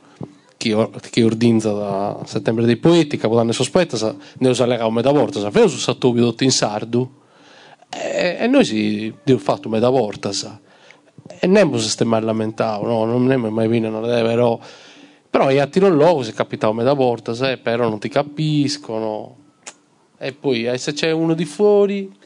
che 0.55 1.23
ordinza 1.23 1.73
da 1.73 2.19
settembre 2.23 2.63
dei 2.63 2.77
poeti, 2.77 3.17
Capodanno 3.17 3.51
sospetta, 3.51 4.15
ne 4.37 4.47
usa 4.47 4.65
l'era 4.65 4.85
un 4.85 4.93
meda 4.93 5.11
volta, 5.11 5.41
sapeva 5.41 5.67
su 5.67 5.75
satto 5.75 6.13
tutto 6.13 6.43
in 6.45 6.51
sardo, 6.51 7.09
e, 7.89 8.37
e 8.39 8.47
noi 8.47 8.63
si 8.63 9.13
abbiamo 9.13 9.41
fatto 9.41 9.67
meda 9.67 9.89
volta, 9.89 10.31
e 11.37 11.47
non 11.47 11.77
si 11.79 11.89
stai 11.89 12.07
mai 12.07 12.21
lamentato, 12.21 12.85
no? 12.85 13.03
non 13.03 13.29
è 13.29 13.35
mai 13.35 13.67
venuto, 13.67 13.99
non 13.99 14.09
è 14.09 14.23
vero, 14.23 14.61
però 15.31 15.49
io 15.49 15.63
attiro 15.63 15.87
il 15.87 15.95
logo, 15.95 16.21
si 16.21 16.29
è 16.29 16.33
capitato 16.33 16.73
meda 16.73 16.93
volta, 16.93 17.33
però 17.57 17.89
non 17.89 17.97
ti 17.97 18.09
capiscono, 18.09 19.37
e 20.17 20.33
poi 20.33 20.67
eh, 20.67 20.77
se 20.77 20.93
c'è 20.93 21.09
uno 21.09 21.33
di 21.33 21.45
fuori 21.45 22.19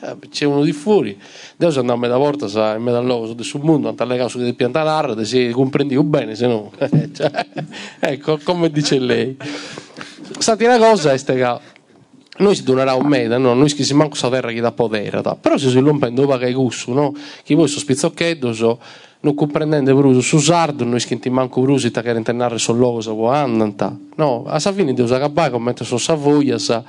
eh, 0.00 0.16
c'è 0.30 0.44
uno 0.44 0.62
di 0.62 0.72
fuori. 0.72 1.18
Adesso 1.54 1.80
andiamo 1.80 2.06
a 2.06 2.16
volta 2.16 2.48
sa, 2.48 2.74
in 2.74 2.82
mezzo 2.82 2.98
all'oso 2.98 3.42
sul 3.42 3.62
mondo 3.62 3.88
andare 3.88 4.14
a 4.14 4.16
casa 4.16 4.38
di 4.38 4.52
piantare 4.52 5.24
se 5.24 5.50
comprendiamo 5.50 6.04
bene 6.04 6.34
se 6.34 6.46
no 6.46 6.70
cioè, 7.12 7.46
ecco 8.00 8.38
come 8.42 8.70
dice 8.70 8.98
lei. 8.98 9.36
Stati 10.38 10.64
una 10.64 10.78
cosa 10.78 11.12
è 11.12 11.22
che 11.22 11.58
noi 12.38 12.54
si 12.54 12.62
donerà 12.62 12.94
un 12.94 13.06
meta, 13.06 13.36
no? 13.38 13.54
noi 13.54 13.68
si 13.68 13.94
manco 13.94 14.14
sa 14.14 14.28
terra 14.28 14.52
che 14.52 14.60
da 14.60 14.70
potere, 14.70 15.20
però 15.40 15.56
se 15.56 15.70
si 15.70 15.78
rompendo 15.80 16.24
va 16.26 16.38
che 16.38 16.52
gusto, 16.52 16.92
no? 16.92 17.12
Che 17.42 17.54
voi 17.56 17.66
so 17.66 17.80
spizzochetto, 17.80 18.52
so, 18.52 18.78
non 19.20 19.34
comprendendo 19.34 19.94
bruso 19.96 20.20
su 20.20 20.38
sardo, 20.38 20.84
noi 20.84 21.00
schienti 21.00 21.28
manco 21.28 21.60
brusi 21.60 21.90
che 21.90 22.10
internare 22.10 22.56
sul 22.58 22.78
logo 22.78 23.00
sa 23.00 23.10
può 23.12 23.30
andare, 23.30 23.96
no? 24.14 24.44
A 24.46 24.60
sa 24.60 24.72
fine 24.72 24.94
devo 24.94 25.12
acabare 25.12 25.50
come 25.50 25.74
su 25.80 25.96
Savoia, 25.96 26.56
sa 26.58 26.84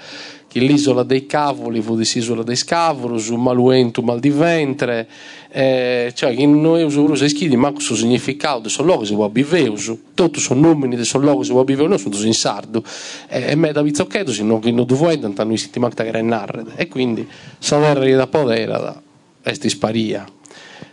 che 0.48 0.60
l'isola 0.60 1.04
dei 1.04 1.26
cavoli 1.26 1.82
fu 1.82 1.96
disisola 1.96 2.44
dei 2.44 2.56
scavoli, 2.56 3.24
un 3.30 3.42
maluento 3.42 4.04
mal 4.04 4.20
di 4.20 4.30
ventre, 4.30 5.08
eh, 5.52 6.12
cioè 6.16 6.36
che 6.36 6.46
noi 6.46 6.84
usiamo 6.84 7.14
i 7.14 7.30
schidi, 7.30 7.56
ma 7.56 7.72
questo 7.72 7.96
significato 7.96 8.60
del 8.62 8.86
logo 8.86 9.06
si 9.06 9.14
può 9.16 9.28
bivere, 9.30 9.74
tutti 10.14 10.40
sono 10.40 10.62
nomi 10.62 10.96
del 10.96 11.08
logo 11.14 11.42
si 11.42 11.52
può 11.52 11.64
bivere, 11.64 11.88
noi 11.88 11.98
sono 11.98 12.16
in 12.24 12.34
sardo, 12.34 12.84
e 13.28 13.56
me 13.56 13.72
da 13.72 13.82
vizzoccheto, 13.82 14.32
se 14.32 14.44
non 14.44 14.60
che 14.60 14.72
non 14.72 14.86
vuoi, 14.86 15.20
tanto 15.20 15.44
noi 15.44 15.58
si 15.58 15.72
ti 15.72 15.80
manca 15.80 16.04
che 16.04 16.22
narrare, 16.22 16.64
e 16.76 16.88
quindi 16.88 17.28
sapere 17.58 18.14
da 18.14 18.28
potere, 18.28 18.66
da 18.66 19.02
esti 19.44 19.70
sparia. 19.70 20.26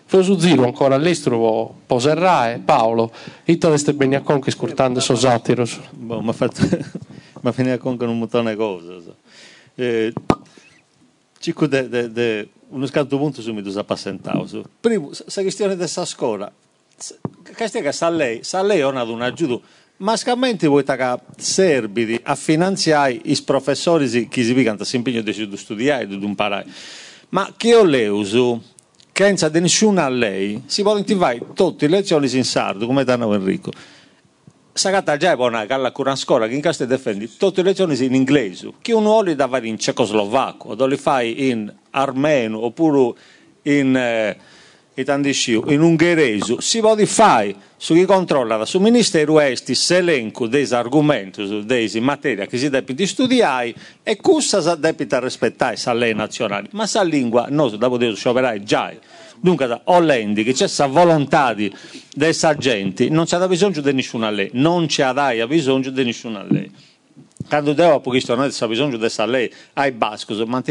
Fosu 0.09 0.39
Ziro 0.39 0.65
ancora 0.65 0.95
all'estero 0.95 1.75
poserrae 1.85 2.61
Paolo 2.65 3.13
ito 3.45 3.71
deste 3.71 3.93
bene 3.93 4.17
a 4.17 4.21
conche 4.21 4.51
scurtando 4.51 5.01
so 5.01 5.17
satiros. 5.17 5.81
Boh, 5.91 6.21
ma 6.21 6.33
fatto 6.33 6.63
ma 7.43 7.53
finire 7.53 7.75
a 7.75 7.79
conche 7.79 8.05
un 8.05 8.19
montone 8.19 8.55
cose. 8.55 9.01
So 9.03 9.17
eh, 9.77 10.13
Cico 11.39 11.67
de, 11.67 11.89
de, 11.89 12.09
de, 12.09 12.49
uno 12.71 12.89
certo 12.89 13.19
punto 13.19 13.41
subito 13.43 13.71
si 13.71 13.79
è 13.79 13.85
passentato. 13.85 14.65
Primo, 14.81 15.09
questa 15.09 15.43
questione 15.43 15.87
scuola, 15.87 16.51
questa 17.55 17.81
che 17.81 17.93
sa 17.93 18.09
lei, 18.09 18.43
sa 18.43 18.63
lei 18.63 18.81
ha 18.81 18.91
dato 18.91 19.13
un 19.13 19.23
aiuto, 19.23 19.63
ma 19.99 20.17
scamente 20.17 20.67
vuoi 20.67 20.83
che 20.83 21.19
servi 21.37 22.19
a 22.23 22.35
finanziare 22.35 23.21
i 23.23 23.41
professori 23.45 24.29
che 24.29 24.43
si 24.43 24.55
picano 24.55 24.83
si 24.83 24.97
impegnano 24.97 25.23
di 25.23 25.57
studiare, 25.57 26.07
di 26.07 26.19
imparare. 26.25 26.67
Ma 27.29 27.53
che 27.57 27.75
ho 27.75 27.85
leuso, 27.85 28.63
che 29.17 29.25
senza 29.25 29.49
nessuno 29.49 30.03
a 30.03 30.11
lei, 30.11 30.65
si 30.67 30.83
vogliono 30.83 31.19
vai 31.19 31.41
tutte 31.55 31.89
le 31.89 31.97
lezioni 31.97 32.31
in 32.37 32.45
sardo, 32.45 32.85
come 32.85 33.03
danno 33.03 33.33
Enrico. 33.33 33.71
Sagata 34.75 35.17
già 35.17 35.33
è 35.33 35.37
buona 35.37 35.65
che 35.65 35.91
cura 35.93 36.15
scuola 36.15 36.47
che 36.47 36.55
in 36.55 36.61
casa 36.61 36.85
difendi 36.85 37.35
tutte 37.39 37.63
le 37.63 37.69
lezioni 37.71 37.97
in 38.05 38.15
inglese. 38.15 38.75
Che 38.83 38.93
uno 38.93 39.09
vuole 39.09 39.35
da 39.35 39.49
fare 39.49 39.69
in 39.69 39.79
cecoslovacco 39.79 40.75
o 40.79 40.87
le 40.87 40.99
fai 40.99 41.49
in 41.49 41.75
armeno 41.93 42.63
oppure 42.63 43.19
in 43.63 43.97
eh, 43.97 44.37
in 44.99 45.83
ungherese 45.83 46.57
si 46.59 46.81
può 46.81 46.97
fare 47.05 47.55
su 47.77 47.93
chi 47.93 48.07
controlla 48.07 48.65
sul 48.65 48.81
ministero 48.81 49.39
esti 49.41 49.79
l'elenco 49.89 50.47
dei 50.47 50.67
argomenti 50.71 51.65
dei 51.65 51.91
materia 52.01 52.47
che 52.47 52.57
si 52.57 52.71
deve 52.71 53.07
studiare 53.07 53.75
e 54.03 54.17
cosa 54.17 54.61
si 54.61 54.81
deve 54.81 55.21
rispettare 55.21 55.77
sa 55.77 55.93
lei 55.93 56.15
nazionale 56.15 56.69
ma 56.73 56.87
sa 56.87 57.03
lingua 57.03 57.47
noi 57.51 57.77
dopo 57.77 57.99
di 57.99 58.15
scioperai 58.15 58.65
già 58.65 58.93
Dunque, 59.39 59.67
da 59.67 59.83
Ollendi, 59.85 60.43
che 60.43 60.53
c'è 60.53 60.61
questa 60.61 60.87
volontà 60.87 61.53
di, 61.53 61.71
dei 62.15 62.33
sargenti, 62.33 63.11
non 63.11 63.27
c'è 63.27 63.47
bisogno 63.47 63.83
di 63.83 63.93
nessuna 63.93 64.31
lei, 64.31 64.49
non 64.55 64.87
c'è 64.87 65.13
bisogno 65.47 65.91
di 65.91 66.05
nessuna 66.05 66.43
lei. 66.43 66.73
Quando 67.47 67.75
devo 67.75 68.01
questo 68.01 68.35
non 68.35 68.49
c'è 68.49 68.67
bisogno 68.67 68.93
di 68.93 68.99
questa 68.99 69.27
lei 69.27 69.53
ai 69.75 69.93
bascos, 69.93 70.39
ma 70.39 70.63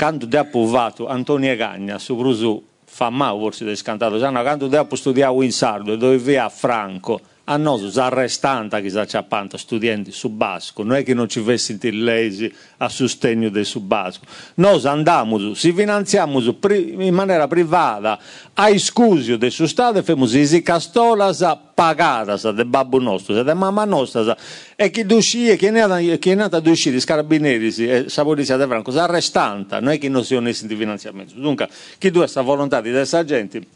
quando 0.00 0.24
devo 0.24 0.48
provato 0.48 1.08
Antonio 1.08 1.54
Gagna 1.56 1.98
su 1.98 2.16
Brusu 2.16 2.64
fa 2.86 3.10
mai 3.10 3.38
forse 3.38 3.66
del 3.66 3.76
scantato, 3.76 4.16
quando 4.18 4.66
devo 4.66 4.96
studiare 4.96 5.44
in 5.44 5.52
sardo 5.52 5.94
dove 5.94 6.16
via 6.16 6.48
Franco, 6.48 7.20
a 7.50 7.56
noi 7.56 7.90
arrestanta 7.96 8.80
che 8.80 8.90
ci 9.06 9.16
appanta 9.16 9.58
studenti 9.58 10.12
su 10.12 10.28
Basco, 10.28 10.84
non 10.84 10.96
è 10.96 11.02
che 11.02 11.14
non 11.14 11.28
ci 11.28 11.40
avessi 11.40 11.76
lesi 11.90 12.52
a 12.76 12.88
sostegno 12.88 13.48
del 13.48 13.66
Subasco. 13.66 14.24
Noi 14.54 14.80
andiamo, 14.86 15.54
si 15.54 15.72
finanziamo 15.72 16.40
in 16.40 17.12
maniera 17.12 17.48
privata 17.48 18.20
a 18.54 18.78
scusio 18.78 19.36
del 19.36 19.50
suo 19.50 19.66
Stato 19.66 19.98
e 19.98 20.02
facciamo 20.04 20.26
i 20.26 20.62
castolas 20.62 21.58
pagata 21.74 22.52
del 22.52 22.66
babbo 22.66 23.00
nostro, 23.00 23.34
della 23.34 23.54
mamma 23.54 23.84
nostra 23.84 24.36
e 24.76 24.90
chi 24.90 25.04
uscì, 25.10 25.56
chi 25.56 25.66
è 25.66 26.34
nato 26.34 26.56
ad 26.56 26.66
uscire, 26.68 26.98
i 26.98 27.00
carabinieri 27.02 27.74
e 27.84 28.06
la 28.14 28.22
polizia 28.22 28.56
di 28.56 28.64
Franco, 28.64 28.96
arrestanta, 28.96 29.80
non 29.80 29.90
è 29.90 29.98
che 29.98 30.08
non 30.08 30.24
si 30.24 30.34
uniscono 30.36 30.68
di 30.68 30.76
finanziamento. 30.76 31.34
Dunque, 31.34 31.68
chi 31.98 32.06
ha 32.06 32.12
questa 32.12 32.42
volontà 32.42 32.80
di 32.80 32.90
essere 32.90 33.22
agenti 33.22 33.66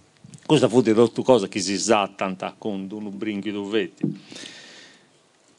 questa 0.46 0.68
fu 0.68 0.82
di 0.82 0.92
rotto 0.92 1.22
cosa 1.22 1.48
che 1.48 1.60
si 1.60 1.78
sa 1.78 2.10
tanta 2.14 2.54
con 2.56 2.86
un 2.90 3.16
brinchi 3.16 3.50
dovetti. 3.50 4.20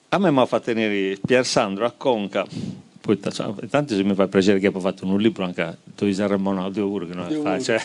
A 0.09 0.17
me 0.17 0.31
mi 0.31 0.39
ha 0.39 0.45
fatto 0.45 0.65
tenere 0.65 1.17
Pier 1.25 1.45
Sandro 1.45 1.85
a 1.85 1.91
Conca, 1.91 2.45
poi 3.01 3.19
tanto 3.19 3.95
se 3.95 4.03
mi 4.03 4.13
fa 4.13 4.27
piacere 4.27 4.59
che 4.59 4.67
ha 4.67 4.79
fatto 4.79 5.05
un 5.05 5.19
libro 5.19 5.43
anche 5.43 5.77
tu 5.95 6.11
saremmo 6.11 6.53
no, 6.53 6.69
Dio 6.69 6.87
pure 6.87 7.07
che 7.07 7.13
non 7.13 7.31
è 7.31 7.35
facile. 7.39 7.83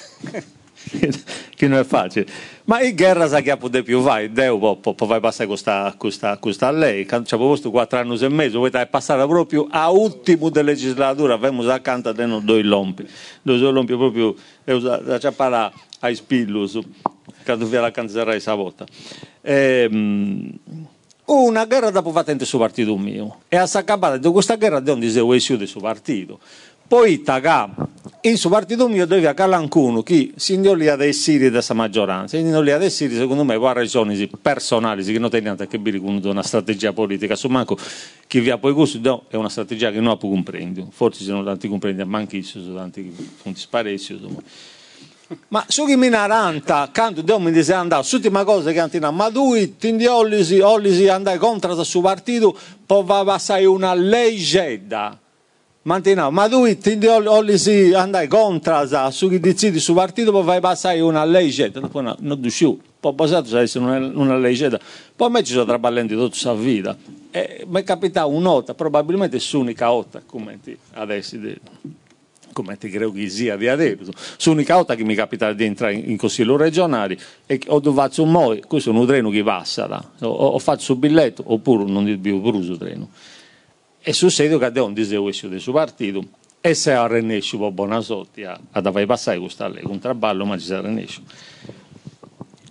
che 1.55 1.69
non 1.69 1.79
è 1.79 1.85
facile. 1.85 2.27
Ma 2.65 2.81
in 2.83 2.95
guerra 2.95 3.29
sa 3.29 3.41
che 3.41 3.57
può 3.57 3.69
più 3.69 4.01
vai, 4.01 4.33
Deo 4.33 4.59
può 4.77 4.95
fare 4.95 5.21
passare 5.21 5.47
questa, 5.47 5.95
questa, 5.99 6.39
questa 6.39 6.69
a 6.69 6.71
lei, 6.71 7.07
ci 7.07 7.15
abbiamo 7.15 7.49
posto 7.49 7.71
quattro 7.71 7.99
anni 7.99 8.17
e 8.19 8.29
mezzo, 8.29 8.61
poi 8.61 8.71
è 8.71 8.87
passata 8.87 9.27
proprio 9.27 9.67
a 9.71 9.91
ultimo 9.91 10.49
della 10.49 10.71
legislatura, 10.71 11.35
abbiamo 11.35 11.69
accanto 11.71 12.11
a 12.11 12.13
due 12.13 12.63
lompi, 12.63 13.07
due 13.43 13.59
lompi 13.59 13.97
proprio, 13.97 14.35
da 14.65 15.33
parlare 15.33 15.73
ai 16.01 16.15
spillus, 16.15 16.79
quando 17.45 17.67
vi 17.67 17.77
la 17.77 17.91
canzerei 17.91 18.35
questa 18.35 18.55
volta. 18.55 18.87
Ehm, 19.43 20.59
una 21.27 21.65
guerra 21.65 21.91
dopo 21.91 22.11
fatente 22.11 22.45
su 22.45 22.59
partito 22.59 22.97
mio 22.97 23.43
e 23.49 23.57
a 23.57 23.67
s'accabare 23.67 24.19
di 24.19 24.29
questa 24.31 24.57
guerra 24.57 24.81
di 24.81 24.91
onde 24.91 25.09
si 25.09 25.19
uscito 25.21 25.59
del 25.59 25.69
suo 25.69 25.81
partito 25.81 26.41
Poi 26.91 27.23
taga, 27.23 27.73
in 28.23 28.37
suo 28.37 28.51
partito 28.51 28.89
mio 28.89 29.07
doveva 29.07 29.33
calancuno 29.33 30.03
che 30.03 30.33
si 30.35 30.55
indolia 30.55 30.97
dei 30.97 31.13
siri 31.13 31.49
della 31.49 31.63
maggioranza. 31.73 32.37
Si 32.37 32.43
indolia 32.43 32.79
dei 32.79 32.91
siri, 32.91 33.15
secondo 33.15 33.45
me, 33.45 33.57
per 33.61 33.77
ragioni 33.77 34.29
personali, 34.43 35.05
che 35.05 35.19
non 35.21 35.31
teniamo 35.31 35.63
a 35.63 35.67
che 35.67 35.81
dire 35.81 36.01
con 36.01 36.21
una 36.25 36.43
strategia 36.43 36.93
politica. 36.93 37.37
Su 37.37 37.47
manco 37.47 37.79
chi 38.27 38.41
vi 38.41 38.51
ha 38.51 38.59
poi 38.59 38.73
gusto 38.73 39.27
è 39.29 39.37
una 39.37 39.49
strategia 39.49 39.93
che 39.93 40.01
non 40.01 40.19
più 40.19 40.31
compreso. 40.31 40.89
Forse 40.91 41.23
se 41.23 41.31
non 41.31 41.45
tanti 41.45 41.69
comprendi, 41.69 42.03
manchi 42.03 42.43
sono 42.43 42.75
tanti 42.75 43.03
punti 43.41 43.61
sparesi. 43.61 44.19
Ma 45.49 45.65
su 45.69 45.85
chi 45.87 45.97
mi 45.97 46.09
naranta, 46.09 46.91
quando 46.93 47.23
Dio 47.23 47.39
mi 47.39 47.53
dice 47.53 47.73
andare, 47.73 48.05
l'ultima 48.11 48.45
cosa 48.45 48.73
che 48.73 48.81
antina, 48.81 49.11
ma 49.11 49.31
tu 49.31 49.55
ti 49.77 50.07
ollisi, 50.07 50.59
ollisi 50.61 51.09
andai 51.09 51.39
contro 51.39 51.79
il 51.79 51.85
suo 51.85 52.01
partito, 52.01 52.57
poi 52.85 53.05
va 53.05 53.23
passare 53.25 53.65
una 53.65 53.95
leggenda 53.95 55.19
Mantina, 55.83 56.29
ma 56.29 56.47
ti 56.47 57.07
ollisi 57.07 57.95
andai 57.95 58.29
contro 58.29 59.11
su 59.11 59.31
chi 59.31 59.41
decidi 59.41 59.79
su 59.79 59.95
partito, 59.95 60.31
poi 60.31 60.45
vai 60.45 60.61
passare 60.61 61.01
una 61.01 61.25
legge, 61.25 61.71
poi 61.71 62.03
non, 62.03 62.17
non 62.19 62.39
più, 62.39 62.79
poi 63.01 63.15
passato 63.15 63.49
se 63.49 63.61
essere 63.61 63.85
una, 63.85 63.97
una 63.97 64.37
legge, 64.37 64.79
poi 65.17 65.31
me 65.31 65.43
ci 65.43 65.53
sono 65.53 65.65
traballando 65.65 66.29
tutta 66.29 66.53
la 66.53 66.55
vita, 66.55 66.95
e 67.31 67.65
mi 67.67 67.81
è 67.81 67.83
capitato 67.83 68.29
un'ota, 68.29 68.75
probabilmente 68.75 69.39
è 69.39 69.41
l'unica 69.53 69.89
volta, 69.89 70.21
come 70.27 70.59
adesso, 70.93 71.39
come 72.53 72.77
ti 72.77 72.89
credo 72.89 73.13
che 73.13 73.29
sia 73.29 73.57
di 73.57 73.69
adesso, 73.69 74.13
l'unica 74.45 74.75
volta 74.75 74.95
che 74.95 75.05
mi 75.05 75.15
capita 75.15 75.53
di 75.53 75.65
entrare 75.65 75.95
in, 75.95 76.11
in 76.11 76.17
consiglio 76.17 76.57
regionale 76.57 77.19
e 77.47 77.61
ho 77.69 77.81
dovuto 77.81 78.23
un 78.23 78.31
mo, 78.31 78.57
questo 78.67 78.91
è 78.91 78.93
un 78.93 79.07
treno 79.07 79.31
che 79.31 79.43
passa, 79.43 80.11
ho, 80.21 80.27
ho 80.27 80.59
fatto 80.59 80.93
il 80.93 80.99
biglietto, 80.99 81.43
oppure 81.47 81.85
non 81.85 82.09
è 82.09 82.17
più 82.17 82.45
il 82.45 82.77
treno. 82.79 83.09
E 84.03 84.13
succede 84.13 84.59
che 84.59 84.65
abbiamo 84.65 84.91
disegno 84.93 85.31
del 85.31 85.61
suo 85.61 85.73
partito. 85.73 86.25
E 86.63 86.75
se 86.75 86.93
a 86.93 87.07
Renescio 87.07 87.57
può 87.57 87.71
buona 87.71 88.01
sorte 88.03 88.45
a, 88.45 88.59
a 88.71 88.83
fare 88.83 89.07
passare 89.07 89.39
questa 89.39 89.67
legge, 89.67 89.87
un 89.87 89.99
traballo 89.99 90.45
ma 90.45 90.59
ci 90.59 90.67
sarà 90.67 90.83
Renescio. 90.83 91.23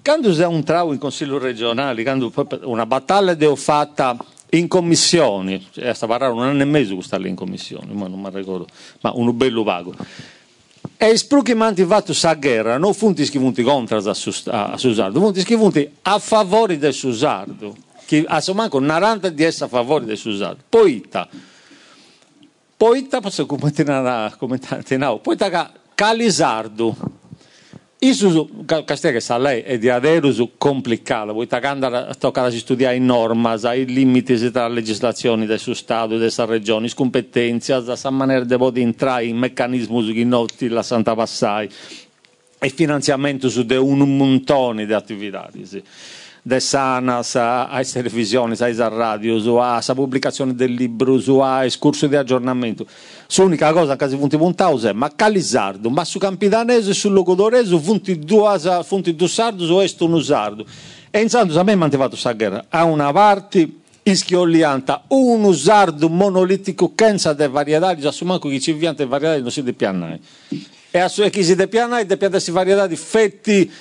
Quando 0.03 0.31
c'è 0.31 0.45
un 0.45 0.64
travo 0.64 0.93
in 0.93 0.99
consiglio 0.99 1.38
regionale, 1.38 2.03
quando 2.03 2.31
una 2.64 2.85
battaglia 2.85 3.35
che 3.35 3.45
ho 3.45 3.56
fatta 3.56 4.18
in 4.51 4.67
commissione, 4.67 5.61
cioè, 5.71 5.93
sta 5.93 6.07
parlando 6.07 6.41
un 6.41 6.47
anno 6.47 6.61
e 6.61 6.65
mezzo 6.65 6.95
questa 6.95 7.17
lì 7.17 7.30
in 7.30 7.35
commissione, 7.35 7.91
ma 7.93 8.07
non 8.07 8.19
mi 8.19 8.30
ricordo, 8.31 8.67
ma 9.01 9.11
un 9.13 9.35
bello 9.35 9.63
vago. 9.63 9.93
E 10.97 11.15
spruchi 11.17 11.53
manti 11.53 11.84
fatto 11.85 12.13
sa 12.13 12.34
guerra, 12.34 12.77
non 12.77 12.93
funti 12.93 13.26
schifunti 13.26 13.63
contro 13.63 13.97
a, 13.97 14.09
a 14.09 14.77
Susardo, 14.77 15.19
funti 15.19 15.41
schifunti 15.41 15.89
a 16.01 16.19
favore 16.19 16.77
del 16.77 16.93
Susardo 16.93 17.76
che 18.05 18.26
assomanco 18.27 18.80
40 18.80 19.30
di 19.30 19.43
essa 19.43 19.65
a 19.65 19.67
favore 19.67 20.05
del 20.05 20.17
Susardo. 20.17 20.63
Poi 20.67 21.07
poi 22.76 23.07
posso 23.21 23.45
commentare 23.45 24.34
commentare 24.38 24.84
poi 25.21 25.35
ta 25.38 25.71
Calisardo 25.93 26.95
Isso 28.01 28.47
castia 28.85 29.11
che 29.11 29.19
sa 29.19 29.38
lei 29.38 29.61
è 29.61 29.77
di 29.77 29.89
adesso 29.89 30.51
complicato, 30.57 31.34
poi 31.34 31.47
andare 31.49 31.97
a 31.97 32.15
studiare 32.57 32.95
in 32.95 33.03
norma, 33.03 33.55
i 33.73 33.85
limiti 33.85 34.38
della 34.38 34.69
legislazione 34.69 35.45
del 35.45 35.59
suo 35.59 35.73
Stato, 35.73 36.15
della 36.15 36.45
regione, 36.45 36.88
le 36.88 36.93
competenze, 36.93 37.77
la 37.77 38.09
maniera 38.09 38.45
di 38.45 38.81
entrare 38.81 39.26
in 39.26 39.35
meccanismi 39.35 40.13
che 40.13 40.23
noti 40.23 40.69
la 40.69 40.81
Santa 40.81 41.13
Passai 41.13 41.69
e 42.57 42.69
finanziamento 42.69 43.49
su 43.49 43.65
un 43.67 44.15
montone 44.15 44.85
di 44.85 44.93
attività. 44.93 45.49
Sì 45.63 45.84
de 46.41 46.60
sanas, 46.60 47.36
a 47.36 47.82
televisioni, 47.91 48.56
a 48.60 48.88
radio, 48.88 49.61
a 49.61 49.82
pubblicazione 49.94 50.56
del 50.56 50.74
libro, 50.74 51.44
a 51.44 51.66
escurso 51.66 52.07
di 52.07 52.16
aggiornamento. 52.16 52.86
L'unica 53.38 53.72
cosa 53.72 53.95
che 53.95 54.10
si 54.10 54.18
funti 54.18 54.38
puntare 54.38 54.90
è 54.90 54.94
ma 54.94 55.11
calisardo, 55.16 55.90
ma 55.90 56.03
su 56.03 56.20
campidanese 56.20 56.91
e 56.91 56.94
sul 56.94 57.14
logodoreso 57.14 57.80
funti 57.80 58.20
due, 58.20 58.57
funti 58.84 59.16
due 59.16 59.28
sardo 59.28 59.66
o 59.74 59.82
est 59.82 59.99
un 60.02 60.22
sardo. 60.24 60.66
E 61.11 61.22
intanto 61.22 61.60
a 61.60 61.64
me 61.64 61.76
mi 61.76 61.84
hanno 61.84 61.98
fatto 61.98 62.36
guerra 62.36 62.66
a 62.70 62.84
una 62.84 63.11
parte 63.11 63.68
ischiolianta 64.03 65.03
un 65.10 65.44
usardo 65.44 66.10
monolitico 66.10 66.94
senza 66.95 67.34
de 67.34 67.48
varietà, 67.48 67.95
già 67.95 68.11
su 68.11 68.26
manco 68.26 68.49
che 68.49 68.60
ci 68.60 68.74
viante 68.74 69.06
varietà 69.06 69.40
non 69.40 69.52
si 69.52 69.64
depiannai. 69.64 70.20
E 70.91 70.99
a 70.99 71.07
su 71.07 71.28
chi 71.30 71.44
si 71.44 71.56
depiannai, 71.56 72.06
depiannai 72.06 72.41
varietà 72.48 72.88
di 72.88 72.95
fetti 72.95 73.72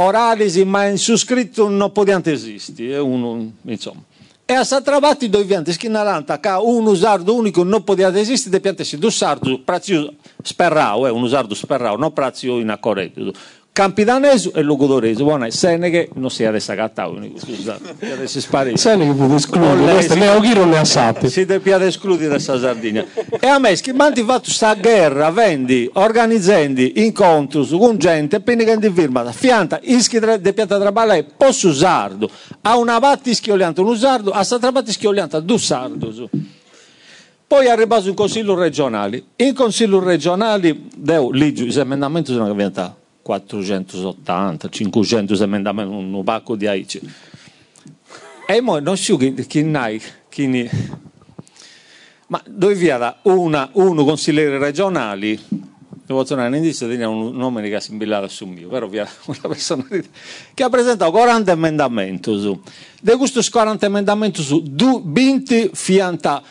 oralisi, 0.00 0.64
ma 0.64 0.86
in 0.86 0.98
su 0.98 1.16
scritto 1.16 1.68
non 1.68 1.92
poteva 1.92 2.20
esistere, 2.24 2.98
uno, 2.98 3.52
insomma. 3.62 4.02
E 4.50 4.54
a 4.54 4.64
Satravati 4.64 5.28
dove 5.28 5.44
viene 5.44 5.70
schinalanta 5.70 6.40
che 6.40 6.48
un 6.48 6.86
usardo 6.86 7.34
unico 7.34 7.62
non 7.64 7.84
poteva 7.84 8.16
esistere, 8.18 8.52
de 8.52 8.60
piantesi 8.60 8.96
due 8.96 9.10
sardo, 9.10 9.60
prazio 9.62 10.14
sperrao, 10.42 11.06
eh, 11.06 11.10
un 11.10 11.22
usardo 11.22 11.54
sperrao, 11.54 11.96
non 11.96 12.14
prazio 12.14 12.58
in 12.58 12.70
accorretto. 12.70 13.30
Campidanese 13.78 14.50
e 14.54 14.62
Lugudorese, 14.62 15.22
buona 15.22 15.48
Seneghe 15.50 16.08
non 16.14 16.32
si 16.32 16.42
è 16.42 16.46
adesso 16.46 16.72
agattato, 16.72 17.16
scusate, 17.36 17.94
adesso 18.12 18.40
sparito. 18.40 18.76
Seneghe 18.76 19.12
può 19.12 19.32
escludere, 19.32 19.92
questo 19.92 20.16
Leo 20.16 20.40
non 20.40 20.70
ne 20.70 20.78
ha 20.78 20.84
sappi. 20.84 21.28
Si 21.28 21.44
deve 21.44 21.86
escludere 21.86 22.30
questa 22.30 22.58
Sardegna. 22.58 23.06
E 23.38 23.46
a 23.46 23.60
me, 23.60 23.74
che 23.74 23.92
manti 23.92 24.24
fatto 24.24 24.46
questa 24.46 24.74
guerra, 24.74 25.30
vendi, 25.30 25.88
organizzando 25.92 26.80
incontri 26.94 27.68
con 27.68 27.98
gente, 27.98 28.34
appena 28.34 28.64
che 28.64 28.78
di 28.78 28.90
firma, 28.90 29.30
fianta, 29.30 29.78
ischi 29.80 30.18
de 30.18 30.52
pianta 30.52 30.76
traballa 30.76 31.14
e 31.14 31.22
posso 31.36 31.68
usarlo. 31.68 32.28
A 32.62 32.76
una 32.76 32.98
batti 32.98 33.32
schiolianta 33.32 33.80
un 33.80 33.86
usardo, 33.90 34.32
a 34.32 34.42
sta 34.42 34.58
trabatti 34.58 34.90
schiolianta 34.90 35.38
due 35.38 35.58
sardo. 35.58 36.28
Poi 37.46 37.66
è 37.66 37.70
arrivato 37.70 38.08
in 38.08 38.14
consiglio 38.14 38.58
regionale. 38.58 39.22
In 39.36 39.54
consiglio 39.54 40.02
regionale, 40.02 40.76
devo, 40.96 41.30
lì, 41.30 41.52
gli 41.52 41.78
emendamenti 41.78 42.32
sono 42.32 42.50
diventati 42.50 43.06
480, 43.28 44.70
500 44.70 45.42
emendamenti, 45.42 45.94
un 45.94 46.24
pacco 46.24 46.56
di 46.56 46.66
aici. 46.66 46.98
E 48.46 48.60
mo 48.62 48.78
non 48.78 48.96
so 48.96 49.18
chi, 49.18 49.34
chi 49.46 49.62
nai, 49.62 50.00
chi 50.30 50.70
ma 52.28 52.42
dove 52.46 52.74
vi 52.74 52.88
era 52.88 53.18
una, 53.24 53.68
uno 53.72 54.04
consigliere 54.04 54.56
regionali, 54.56 55.38
devo 56.06 56.24
tornare 56.24 56.48
in 56.48 56.54
indizio, 56.54 56.88
tenia 56.88 57.08
un 57.10 57.36
nome 57.36 57.68
che 57.68 57.74
assimilava 57.74 58.28
su 58.28 58.46
mio, 58.46 58.68
però 58.68 58.86
vi 58.86 58.96
era 58.96 59.10
una 59.26 59.38
persona 59.42 59.86
che 60.54 60.62
ha 60.62 60.70
presentato 60.70 61.10
40 61.10 61.52
emendamenti 61.52 62.40
su. 62.40 62.58
De 62.98 63.16
questi 63.16 63.46
40 63.46 63.84
emendamenti 63.84 64.42
su, 64.42 64.62
20 65.04 65.70
fianta 65.74 66.42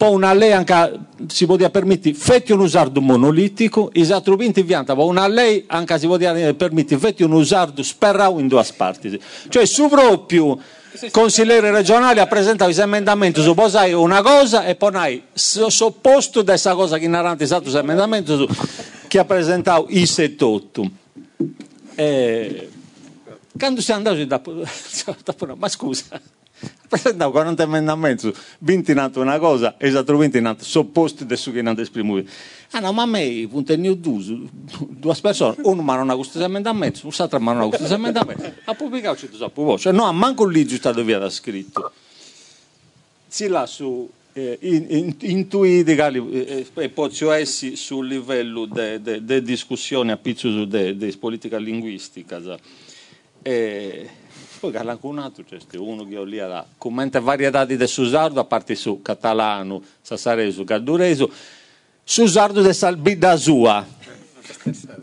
poi 0.00 0.14
una 0.14 0.32
lei 0.32 0.50
anche 0.52 0.98
si 1.26 1.44
poteva 1.44 1.68
permettere 1.68 2.14
fetti 2.14 2.52
un 2.52 2.60
usardo 2.60 3.02
monolitico, 3.02 3.90
i 3.92 4.10
altri 4.10 4.34
vianta, 4.62 4.94
una 4.94 5.28
lei 5.28 5.64
anche 5.66 5.98
si 5.98 6.06
poteva 6.06 6.54
permettere 6.54 6.98
fetti 6.98 7.22
un 7.22 7.32
usardo 7.32 7.82
sperrao 7.82 8.38
in 8.38 8.48
due 8.48 8.64
parti. 8.74 9.20
Cioè 9.50 9.66
su 9.66 9.88
proprio 9.88 10.58
consigliere 11.10 11.70
regionale 11.70 12.22
ha 12.22 12.26
presentato 12.26 12.70
i 12.70 12.80
emendamenti 12.80 13.42
su 13.42 13.52
posai 13.52 13.92
una 13.92 14.22
cosa 14.22 14.64
e 14.64 14.74
poi 14.74 14.94
hai 14.94 15.22
sopposto 15.34 16.40
da 16.40 16.52
questa 16.52 16.74
cosa 16.74 16.96
che 16.96 17.04
in 17.04 17.12
avanti 17.12 17.42
è 17.42 17.46
stato 17.46 17.68
emendamento 17.76 18.38
su, 18.38 18.48
che 19.06 19.18
ha 19.18 19.26
presentato 19.26 19.84
i 19.90 20.06
78. 20.06 20.90
E, 21.96 22.70
quando 23.58 23.82
si 23.82 23.90
è 23.90 23.94
andato 23.94 24.24
dopo, 24.24 24.64
ma 25.56 25.68
scusa 25.68 26.38
presentavo 26.88 27.30
40 27.30 27.62
emendamenti, 27.62 28.32
20 28.58 28.94
nato 28.94 29.20
una 29.20 29.38
cosa, 29.38 29.76
esattamente 29.78 30.40
nato, 30.40 30.64
sopposti 30.64 31.24
da 31.24 31.36
su 31.36 31.52
che 31.52 31.62
non 31.62 31.78
esprimo. 31.78 32.20
Ah 32.72 32.80
no, 32.80 32.92
ma 32.92 33.02
a 33.02 33.06
me, 33.06 33.46
punto 33.48 33.72
ho 33.72 33.94
due, 33.94 35.14
persone, 35.20 35.56
uno 35.62 35.82
mi 35.82 35.92
non 35.94 36.10
ha 36.10 36.14
questo 36.14 36.42
emendamento, 36.42 37.08
l'altro 37.16 37.38
mi 37.38 37.44
non 37.46 37.60
ha 37.60 37.68
questo 37.68 37.94
emendamento, 37.94 38.52
ha 38.64 38.74
pubblicato 38.74 39.16
c'è 39.16 39.28
troppo 39.28 39.62
voce, 39.62 39.84
cioè, 39.84 39.92
no, 39.92 40.04
a 40.04 40.12
manco 40.12 40.46
lì 40.46 40.66
giù 40.66 40.76
stato 40.76 41.04
via 41.04 41.18
da 41.18 41.30
scritto. 41.30 41.92
Si 43.26 43.46
là 43.46 43.64
su 43.66 44.10
eh, 44.32 44.58
intuiti 45.20 45.92
eh, 45.92 46.66
e 46.74 46.88
poi 46.88 47.10
essere 47.30 47.76
sul 47.76 48.06
livello 48.06 48.66
di 48.66 49.42
discussione 49.42 50.12
a 50.12 50.16
pizzo 50.16 50.64
di 50.64 51.16
politica 51.18 51.58
linguistica. 51.58 52.40
Eh, 53.42 54.08
poi 54.60 54.72
un 55.00 55.18
altro 55.18 55.42
c'è 55.42 55.56
uno 55.78 56.06
che 56.06 56.18
ho 56.18 56.24
lì 56.24 56.38
alla 56.38 56.66
commenta 56.76 57.18
varietà 57.18 57.64
di 57.64 57.78
Susardo, 57.86 58.40
a 58.40 58.44
parte 58.44 58.74
su 58.74 59.00
catalano, 59.00 59.82
sassareso, 60.02 60.64
gaddureso, 60.64 61.30
Susardo 62.04 62.60
de 62.60 62.72
salbida 62.72 63.36
sua. 63.36 63.86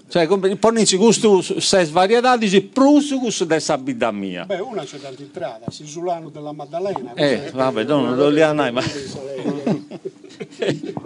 Cioè, 0.10 0.28
ponici 0.58 0.98
gusto 0.98 1.42
sei 1.42 1.86
varietà, 1.86 2.38
dici 2.38 2.62
plus 2.62 3.18
gusto 3.18 3.46
de 3.46 3.60
sabida 3.60 4.12
mia. 4.12 4.46
Beh, 4.46 4.60
una 4.60 4.84
c'è 4.84 4.98
dall'entrata, 4.98 5.72
Sisulano 5.72 6.30
della 6.30 6.52
Maddalena. 6.52 7.14
Eh, 7.14 7.50
vabbè, 7.54 7.84
non 7.86 8.16
lo 8.16 8.30
li 8.30 8.42
hanno 8.42 8.72
ma... 8.72 8.84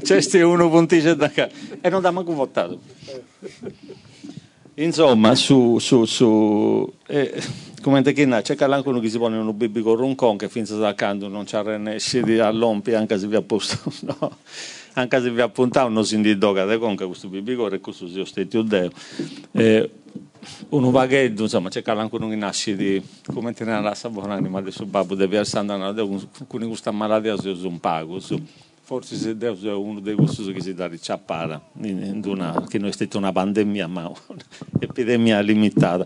C'è 0.01 0.41
uno 0.41 0.69
puntice 0.69 1.15
da 1.15 1.29
qua. 1.29 1.47
E 1.79 1.89
non 1.89 2.01
da 2.01 2.11
manco 2.11 2.33
votato. 2.33 2.79
Insomma, 4.83 5.35
su... 5.35 5.77
su, 5.79 6.05
su 6.05 6.91
eh, 7.07 7.41
come 7.81 8.01
te 8.01 8.13
che 8.13 8.27
c'è 8.27 8.55
anche 8.57 8.89
uno 8.89 8.99
che 8.99 9.09
si 9.09 9.17
pone 9.17 9.37
un 9.37 9.57
bibi 9.57 9.81
con 9.81 9.99
un 9.99 10.15
con 10.15 10.37
che 10.37 10.47
finché 10.49 10.73
sta 10.73 10.87
accanto 10.87 11.27
non 11.27 11.45
ci 11.45 11.55
arrenesce 11.55 12.21
di 12.21 12.39
all'ompi 12.39 12.93
anche 12.93 13.17
se 13.17 13.27
vi 13.27 13.35
ha 13.35 13.41
posto 13.41 13.91
no 14.05 14.37
anche 14.93 15.21
se 15.21 15.31
vi 15.31 15.41
ha 15.41 15.49
puntato 15.49 15.89
non 15.89 16.05
si 16.05 16.15
indica 16.15 16.65
che 16.67 16.77
con 16.77 16.95
questo 16.95 17.27
bibi 17.27 17.55
con 17.55 17.73
e 17.73 17.79
questo 17.79 18.07
si 18.07 18.19
ostetti 18.19 18.57
o 18.57 18.61
deo. 18.61 18.91
Eh, 19.51 19.89
un 20.69 20.91
vaghetto 20.91 21.43
insomma 21.43 21.69
c'è 21.69 21.81
anche 21.85 22.15
uno 22.15 22.27
che 22.27 22.35
nasce 22.35 22.75
di 22.75 23.01
come 23.31 23.53
te 23.53 23.63
ne 23.63 23.81
la 23.81 23.93
sabona 23.93 24.39
ma 24.39 24.59
adesso 24.59 24.85
babbo 24.85 25.15
deve 25.15 25.39
essere 25.39 25.59
andato 25.59 26.07
con 26.47 26.67
questa 26.67 26.91
malattia 26.91 27.37
si 27.37 27.49
usa 27.49 27.67
un 27.67 27.79
pago 27.79 28.19
su 28.19 28.39
forse 28.91 29.37
è 29.37 29.71
uno 29.71 30.01
dei 30.01 30.15
vostri 30.15 30.51
che 30.51 30.61
si 30.61 30.73
dà 30.73 30.85
ricciappata 30.85 31.61
in 31.83 32.21
una, 32.25 32.65
che 32.67 32.77
non 32.77 32.89
è 32.89 32.91
stata 32.91 33.17
una 33.17 33.31
pandemia 33.31 33.87
ma 33.87 34.11
un'epidemia 34.27 35.39
limitata. 35.39 36.05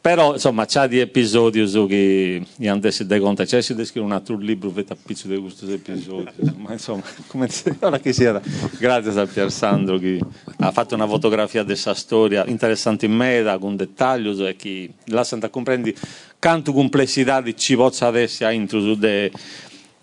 Però 0.00 0.34
insomma 0.34 0.64
c'è 0.64 0.86
di 0.86 1.00
episodi 1.00 1.64
che 1.88 2.44
gli 2.54 2.68
hanno 2.68 2.80
dai 2.80 3.18
conti. 3.18 3.44
C'è 3.44 3.60
si 3.60 3.74
descrive 3.74 4.06
un 4.06 4.12
altro 4.12 4.36
libro 4.36 4.70
per 4.70 4.84
pizzo 5.04 5.26
di 5.26 5.36
questi 5.36 5.72
episodi. 5.72 6.30
Ma 6.58 6.70
insomma 6.72 7.02
come 7.26 7.48
ora 7.80 7.98
che 7.98 8.12
sia 8.12 8.40
grazie 8.78 9.20
a 9.20 9.26
Pier 9.26 9.50
Sandro 9.50 9.98
che 9.98 10.20
ha 10.58 10.70
fatto 10.70 10.94
una 10.94 11.08
fotografia 11.08 11.62
di 11.62 11.68
questa 11.68 11.94
storia 11.94 12.46
interessante 12.46 13.06
in 13.06 13.14
meta 13.14 13.58
con 13.58 13.74
dettagli 13.74 14.28
e 14.44 14.54
che 14.54 14.92
lascia 15.06 15.38
comprendere. 15.50 15.96
Quanto 16.38 16.72
complessità 16.72 17.40
di 17.40 17.56
ci 17.56 17.74
adesso 17.74 18.48
intro 18.48 18.80
su 18.80 18.94
de 18.94 19.30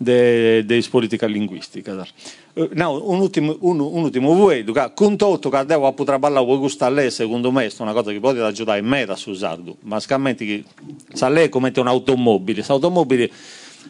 de, 0.00 0.64
de 0.64 1.28
linguistica. 1.28 2.06
Uh, 2.54 2.68
no, 2.72 2.92
un 3.04 3.20
ultimo, 3.20 3.56
un, 3.60 3.80
un 3.80 4.02
ultimo 4.04 4.46
vedo 4.46 4.72
che 4.72 4.92
con 4.94 5.16
tutto 5.16 5.50
che 5.50 5.64
devo 5.66 5.92
poter 5.92 6.18
parlare 6.18 6.46
con 6.46 6.58
questa 6.58 6.88
lei, 6.88 7.10
secondo 7.10 7.52
me, 7.52 7.66
è 7.66 7.72
una 7.78 7.92
cosa 7.92 8.10
che 8.10 8.18
può 8.18 8.30
aiutare 8.30 8.80
me 8.80 9.04
da 9.04 9.16
usarlo, 9.26 9.76
ma 9.82 10.00
scammetti 10.00 10.46
che 10.46 10.64
sa 11.12 11.28
lei 11.28 11.50
come 11.50 11.70
un'automobile, 11.76 12.54
questa 12.54 12.72
automobile 12.72 13.30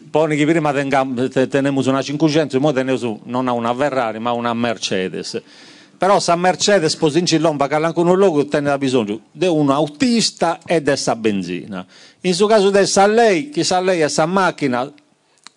poi 0.09 0.35
che 0.35 0.45
prima 0.45 0.73
teniamo 0.73 1.81
una 1.85 2.01
500, 2.01 2.57
ora 2.57 2.73
teniamo 2.73 3.19
non 3.23 3.47
una 3.47 3.73
Ferrari 3.73 4.19
ma 4.19 4.33
una 4.33 4.53
Mercedes. 4.53 5.41
Però 5.97 6.19
se 6.19 6.35
Mercedes 6.35 6.95
posinci 6.95 7.37
lomba 7.37 7.67
che 7.67 7.75
anche 7.75 7.99
un 7.99 8.17
logo 8.17 8.45
tiene 8.47 8.75
bisogno 8.77 9.19
di 9.31 9.45
un 9.45 9.69
autista 9.69 10.59
e 10.65 10.79
di 10.79 10.85
questa 10.85 11.15
benzina. 11.15 11.77
In 11.77 11.85
questo 12.21 12.47
caso 12.47 12.67
adesso 12.67 13.05
lei 13.05 13.49
che 13.49 13.63
sa 13.63 13.79
lei 13.79 13.99
questa 13.99 14.25
macchina 14.25 14.91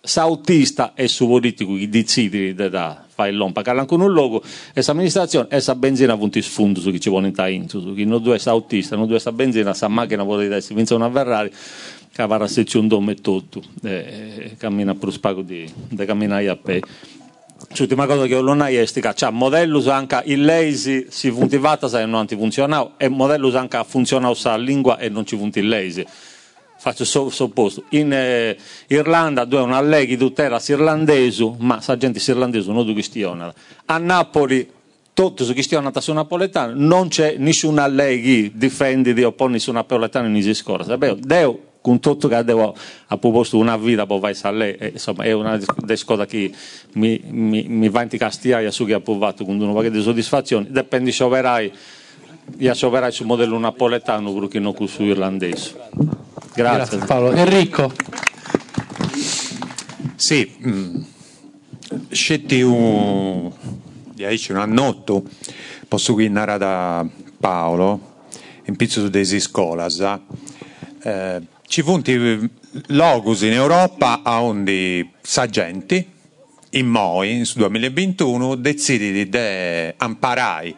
sautista 0.05 0.93
e 0.95 1.07
su 1.07 1.27
politico 1.27 1.75
che 1.75 1.89
decide 1.89 2.53
da 2.53 3.03
fare 3.07 3.31
l'ompa 3.31 3.61
che 3.61 3.85
con 3.85 4.01
un 4.01 4.11
logo 4.11 4.43
e 4.73 4.83
amministrazione 4.87 5.47
e 5.49 5.59
sa 5.61 5.75
benzina 5.75 6.17
punti 6.17 6.41
sfondo 6.41 6.79
su 6.79 6.91
chi 6.91 6.99
ci 6.99 7.09
vuole 7.09 7.31
in 7.49 7.69
su 7.69 7.93
chi 7.93 8.05
non 8.05 8.21
due 8.21 8.39
sautista 8.39 8.95
non 8.95 9.07
due 9.07 9.19
sa 9.19 9.31
benzina 9.31 9.73
sa 9.73 9.87
macchina 9.87 10.23
vuole 10.23 10.53
essere 10.53 10.75
vince 10.75 10.93
una 10.93 11.09
Ferrari 11.09 11.51
va 12.23 12.35
a 12.35 12.47
secci 12.47 12.77
un 12.77 12.87
dome 12.87 13.15
tutto 13.15 13.61
e 13.83 14.55
cammina 14.57 14.95
per 14.95 15.11
spago 15.11 15.41
di, 15.41 15.69
di 15.89 16.05
camminare 16.05 16.47
a 16.47 16.55
pe. 16.55 16.81
L'ultima 17.77 18.05
cosa 18.05 18.25
che 18.25 18.39
non 18.41 18.61
è 18.61 18.85
che 18.85 19.13
c'è 19.13 19.29
modello 19.31 19.83
anche 19.89 20.21
il 20.25 20.43
lazy 20.43 21.07
si 21.09 21.31
funtivata 21.31 21.87
se 21.87 22.05
non 22.05 22.25
funzionava 22.27 22.93
e 22.97 23.09
modello 23.09 23.55
anche 23.57 23.81
funziona 23.85 24.31
la 24.43 24.55
lingua 24.55 24.97
e 24.97 25.09
non 25.09 25.25
ci 25.25 25.35
funti 25.35 25.59
il 25.59 25.67
lazy 25.67 26.05
faccio 26.77 27.05
sopposto, 27.05 27.83
in 27.89 28.11
eh, 28.13 28.57
Irlanda 28.87 29.45
dove 29.45 29.63
una 29.63 29.81
leghi 29.81 30.17
di 30.17 30.33
terras 30.33 30.67
irlandese, 30.69 31.55
ma 31.57 31.81
sa 31.81 31.97
gente 31.97 32.19
irlandese 32.29 32.71
non 32.71 32.91
questione. 32.93 33.53
A 33.85 33.97
Napoli 33.97 34.69
tutto 35.13 35.45
su 35.45 35.53
questione 35.53 35.91
su 35.99 36.11
napoletano 36.11 36.73
non 36.75 37.07
c'è 37.07 37.35
nessuna 37.37 37.87
leghi 37.87 38.51
difende 38.53 39.13
di 39.13 39.23
opporre 39.23 39.59
su 39.59 39.71
napoletano 39.71 40.27
in 40.27 40.53
scorsa. 40.53 40.97
Deo 40.97 41.59
con 41.79 41.99
tutto 41.99 42.27
che 42.27 42.43
devo 42.43 42.75
a 43.07 43.17
proposto 43.17 43.57
una 43.57 43.77
vita 43.77 44.05
poi 44.07 44.19
vai 44.19 44.35
a 44.41 44.49
lei, 44.49 44.75
insomma 44.91 45.23
è 45.23 45.31
una 45.31 45.59
cose 46.03 46.25
che 46.25 46.51
mi, 46.93 47.21
mi, 47.29 47.63
mi 47.67 47.89
va 47.89 48.01
in 48.01 48.09
castiaia 48.09 48.71
su 48.71 48.85
che 48.85 48.95
ha 48.95 48.99
provato 48.99 49.45
con 49.45 49.61
una 49.61 49.71
paio 49.71 49.91
di 49.91 50.01
soddisfazione, 50.01 50.65
dipende 50.69 51.11
se 51.11 51.23
operai, 51.23 51.71
io 52.57 52.73
operai 52.81 53.11
sul 53.11 53.27
modello 53.27 53.59
napoletano 53.59 54.33
perché 54.33 54.59
non 54.59 54.73
su 54.87 55.03
irlandese. 55.03 56.24
Grazie. 56.55 56.97
Grazie 56.97 57.05
Paolo. 57.05 57.31
Enrico. 57.33 57.91
Sì, 60.15 60.55
mm, 60.65 61.01
scetti 62.09 62.61
un, 62.61 63.51
dieci, 64.13 64.53
un 64.53 64.59
annotto, 64.59 65.23
posso 65.89 66.13
guidare 66.13 66.57
da 66.57 67.05
Paolo, 67.37 68.23
in 68.65 68.77
pizzo 68.77 69.09
desi 69.09 69.41
scolas, 69.41 69.99
eh, 71.03 71.41
ci 71.67 71.81
funti 71.81 72.49
logus 72.87 73.41
in 73.41 73.51
Europa 73.51 74.21
a 74.23 74.41
onde 74.41 75.09
sagenti, 75.21 76.09
in 76.71 76.87
Moi, 76.87 77.35
nel 77.35 77.51
2021, 77.53 78.55
decidi 78.55 79.11
di 79.11 79.27
de 79.27 79.93
amparai 79.97 80.73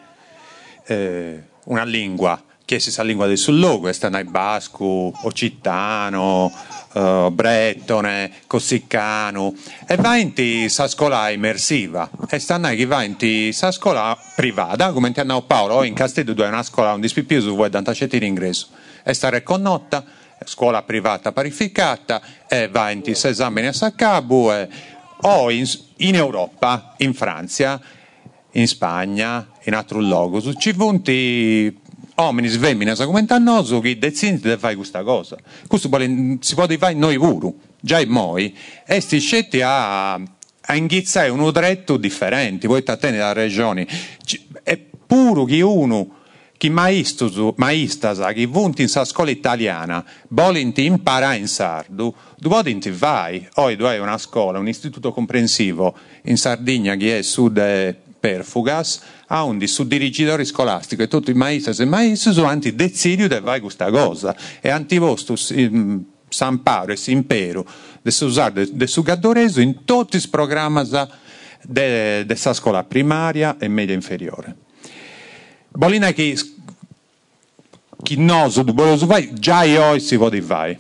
eh, 0.87 1.43
una 1.65 1.83
lingua 1.83 2.41
chiesi 2.67 2.93
la 2.97 3.03
lingua 3.03 3.27
del 3.27 3.37
sullogo, 3.37 3.89
stanno 3.93 4.21
basco, 4.25 5.13
occitano, 5.21 6.51
uh, 6.91 7.31
brettone, 7.31 8.29
cossiccano, 8.45 9.53
e 9.87 9.95
va 9.95 10.17
in 10.17 10.69
sa 10.69 10.89
scuola 10.89 11.29
immersiva, 11.29 12.09
e 12.29 12.39
stanno 12.39 12.67
che 12.75 12.85
va 12.85 13.03
in 13.03 13.53
sa 13.53 13.71
scuola 13.71 14.17
privata, 14.35 14.91
come 14.91 15.13
ti 15.13 15.21
hanno 15.21 15.43
Paolo, 15.43 15.83
in 15.83 15.93
Castello 15.93 16.33
dove 16.33 16.49
è 16.49 16.51
una 16.51 16.61
scuola 16.61 16.91
un 16.91 16.99
dispipiù 16.99 17.39
su 17.39 17.55
vuoi 17.55 17.69
dantacetti 17.69 18.19
l'ingresso, 18.19 18.67
e 19.01 19.13
sta 19.13 19.29
riconnotta, 19.29 20.03
scuola 20.43 20.83
privata 20.83 21.31
parificata, 21.31 22.21
e 22.49 22.67
va 22.67 22.89
in 22.89 23.01
esami 23.05 23.65
a 23.65 23.71
Saccabu, 23.71 24.51
e, 24.51 24.67
o 25.21 25.49
in, 25.51 25.65
in 25.99 26.15
Europa, 26.15 26.95
in 26.97 27.13
Francia, 27.13 27.79
in 28.51 28.67
Spagna, 28.67 29.47
in 29.63 29.73
altro 29.73 30.01
luogo, 30.01 30.41
ci 30.55 30.73
punti 30.73 31.85
uomini 32.23 32.47
e 32.47 32.57
femmine 32.57 32.95
come 32.95 33.25
tannoso 33.25 33.79
che 33.79 33.97
decidono 33.97 34.53
di 34.53 34.59
fare 34.59 34.75
questa 34.75 35.03
cosa. 35.03 35.37
Questo 35.67 35.89
si 36.39 36.55
può 36.55 36.65
fare 36.67 36.93
noi 36.93 37.17
pure, 37.17 37.53
già 37.79 37.99
in 37.99 38.11
noi, 38.11 38.55
e 38.85 39.01
si 39.01 39.19
scetti 39.19 39.61
a, 39.61 40.13
a 40.13 40.75
inghizzare 40.75 41.29
un 41.29 41.51
dretto 41.51 41.97
differente, 41.97 42.67
voi 42.67 42.83
attenti 42.85 43.17
da 43.17 43.33
regioni, 43.33 43.87
è 44.63 44.77
pure 44.77 45.45
che 45.45 45.61
uno 45.61 46.15
che 46.57 46.69
maistas, 46.69 47.35
maistas 47.55 48.19
che 48.33 48.47
vunti 48.47 48.81
in 48.81 48.87
sa 48.87 49.05
scuola 49.05 49.29
italiana, 49.29 50.03
volinti 50.29 50.85
imparare 50.85 51.37
in 51.37 51.47
sardo, 51.47 52.15
dove 52.35 52.77
vai, 52.91 53.47
oggi 53.55 53.83
hai 53.83 53.99
una 53.99 54.17
scuola, 54.17 54.57
un 54.57 54.67
istituto 54.67 55.11
comprensivo 55.11 55.95
in 56.23 56.37
Sardegna 56.37 56.95
che 56.95 57.19
è 57.19 57.21
sud 57.21 58.05
Perfugas, 58.19 59.01
a 59.27 59.43
un 59.43 59.65
suddirigitori 59.65 60.45
scolastico 60.45 61.03
e 61.03 61.07
tutti 61.07 61.31
i 61.31 61.33
maestri 61.33 61.83
e 61.83 61.85
maestri 61.85 62.33
sono 62.33 62.47
anti 62.47 62.75
decidio 62.75 63.27
di 63.27 63.39
fare 63.43 63.59
questa 63.59 63.89
cosa 63.91 64.35
e 64.61 64.69
anti 64.69 64.97
vostro 64.97 65.35
San 65.35 66.61
Paolo 66.63 66.93
e 66.93 67.11
Impero 67.11 67.65
di 68.01 68.13
usare 68.21 68.67
del 68.71 68.89
sugadoreso 68.89 69.61
in 69.61 69.83
tutti 69.85 70.17
i 70.17 70.27
programmi 70.29 70.81
della 71.63 72.53
scuola 72.53 72.83
primaria 72.83 73.57
e 73.57 73.67
media 73.67 73.95
inferiore. 73.95 74.55
Bolina 75.69 76.11
che 76.11 76.35
chi 78.03 78.15
non 78.17 78.51
so 78.51 78.63
fare, 78.65 79.33
già 79.33 79.63
io 79.63 79.99
si 79.99 80.17
può 80.17 80.29
fare. 80.41 80.79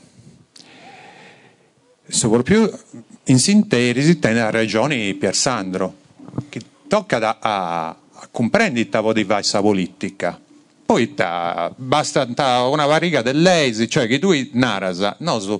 Soprattutto 2.07 2.79
in 3.25 3.39
sintesi 3.39 4.17
nella 4.21 4.49
regione 4.49 5.13
Pier 5.15 5.35
Sandro, 5.35 5.96
tocca 6.87 7.19
da, 7.19 7.37
a, 7.39 7.87
a 7.87 8.27
comprendere 8.31 9.13
di 9.13 9.25
questa 9.25 9.61
politica. 9.61 10.39
Poi 10.85 11.13
ta, 11.13 11.71
basta 11.75 12.25
ta, 12.25 12.65
una 12.67 12.85
variga 12.85 13.21
dell'ESI, 13.21 13.89
cioè 13.89 14.07
che 14.07 14.19
tu 14.19 14.31
narasa, 14.53 15.17
no, 15.19 15.39
su, 15.39 15.59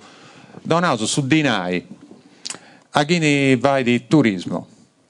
donato 0.62 1.06
su 1.06 1.28
dinai, 1.28 1.86
a 2.92 3.04
chi 3.04 3.56
vai 3.56 3.84
di 3.84 4.08
turismo, 4.08 4.68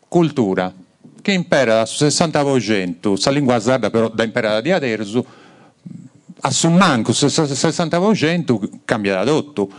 cultura, 0.08 0.74
che 1.22 1.32
impera 1.32 1.86
su 1.86 2.04
60%, 2.06 3.16
sa 3.16 3.30
lingua 3.30 3.60
sarda 3.60 3.90
però 3.90 4.10
da 4.10 4.24
imparare 4.24 4.62
di 4.62 4.72
adesso, 4.72 5.26
a 6.40 6.52
su 6.52 6.70
manco 6.70 7.14
su 7.14 7.26
60% 7.28 8.70
cambia 8.86 9.24
da 9.24 9.32
tutto. 9.32 9.70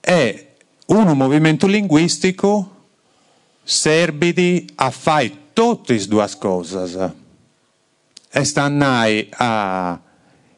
È 0.00 0.46
un 0.86 1.16
movimento 1.16 1.66
linguistico 1.66 2.68
serbidi 3.62 4.66
a 4.76 4.90
fare 4.90 5.41
tutte 5.52 5.94
le 5.94 6.06
due 6.06 6.28
cose. 6.38 7.14
E 8.30 8.44
stanno 8.44 8.84
a 9.36 10.00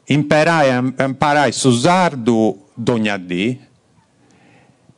imparare, 0.05 0.93
a 0.95 1.03
imparare 1.03 1.51
su 1.51 1.71
sardo 1.71 2.69
ogni 2.87 3.25
dì 3.25 3.59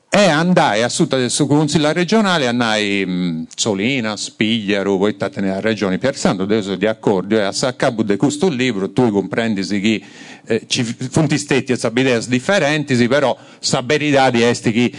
e 0.09 0.29
andai 0.29 0.83
a 0.83 0.89
sud 0.89 1.09
del 1.09 1.29
suo 1.29 1.45
consiglio 1.47 1.91
regionale, 1.91 2.47
andai 2.47 3.05
mh, 3.05 3.47
Solina, 3.53 4.15
Spigliaro, 4.15 4.95
voi 4.97 5.13
state 5.13 5.41
nella 5.41 5.59
regione 5.59 5.97
Piersando, 5.97 6.43
adesso 6.43 6.75
di 6.75 6.87
accordo, 6.87 7.37
e 7.37 7.41
a 7.41 7.73
capo 7.73 8.03
di 8.03 8.15
questo 8.15 8.47
libro 8.47 8.91
tu 8.91 9.11
comprendi 9.11 9.63
che 9.65 10.01
eh, 10.45 10.63
ci 10.67 10.83
funti 10.83 11.37
stetti 11.37 11.73
e 11.73 11.79
idee 11.93 12.21
differenti, 12.27 13.07
però 13.07 13.37
sa 13.59 13.81
verità 13.81 14.29
di 14.29 14.41
esti 14.41 14.71
che 14.71 14.91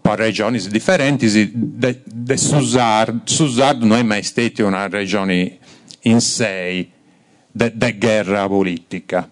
per 0.00 0.18
regioni 0.18 0.58
differenti, 0.68 1.50
de, 1.54 2.00
de 2.04 2.36
Susard, 2.36 3.82
non 3.82 3.98
è 3.98 4.02
mai 4.02 4.22
stata 4.22 4.64
una 4.64 4.88
regione 4.88 5.58
in 6.02 6.20
sé 6.20 6.88
di 7.52 7.98
guerra 7.98 8.48
politica. 8.48 9.30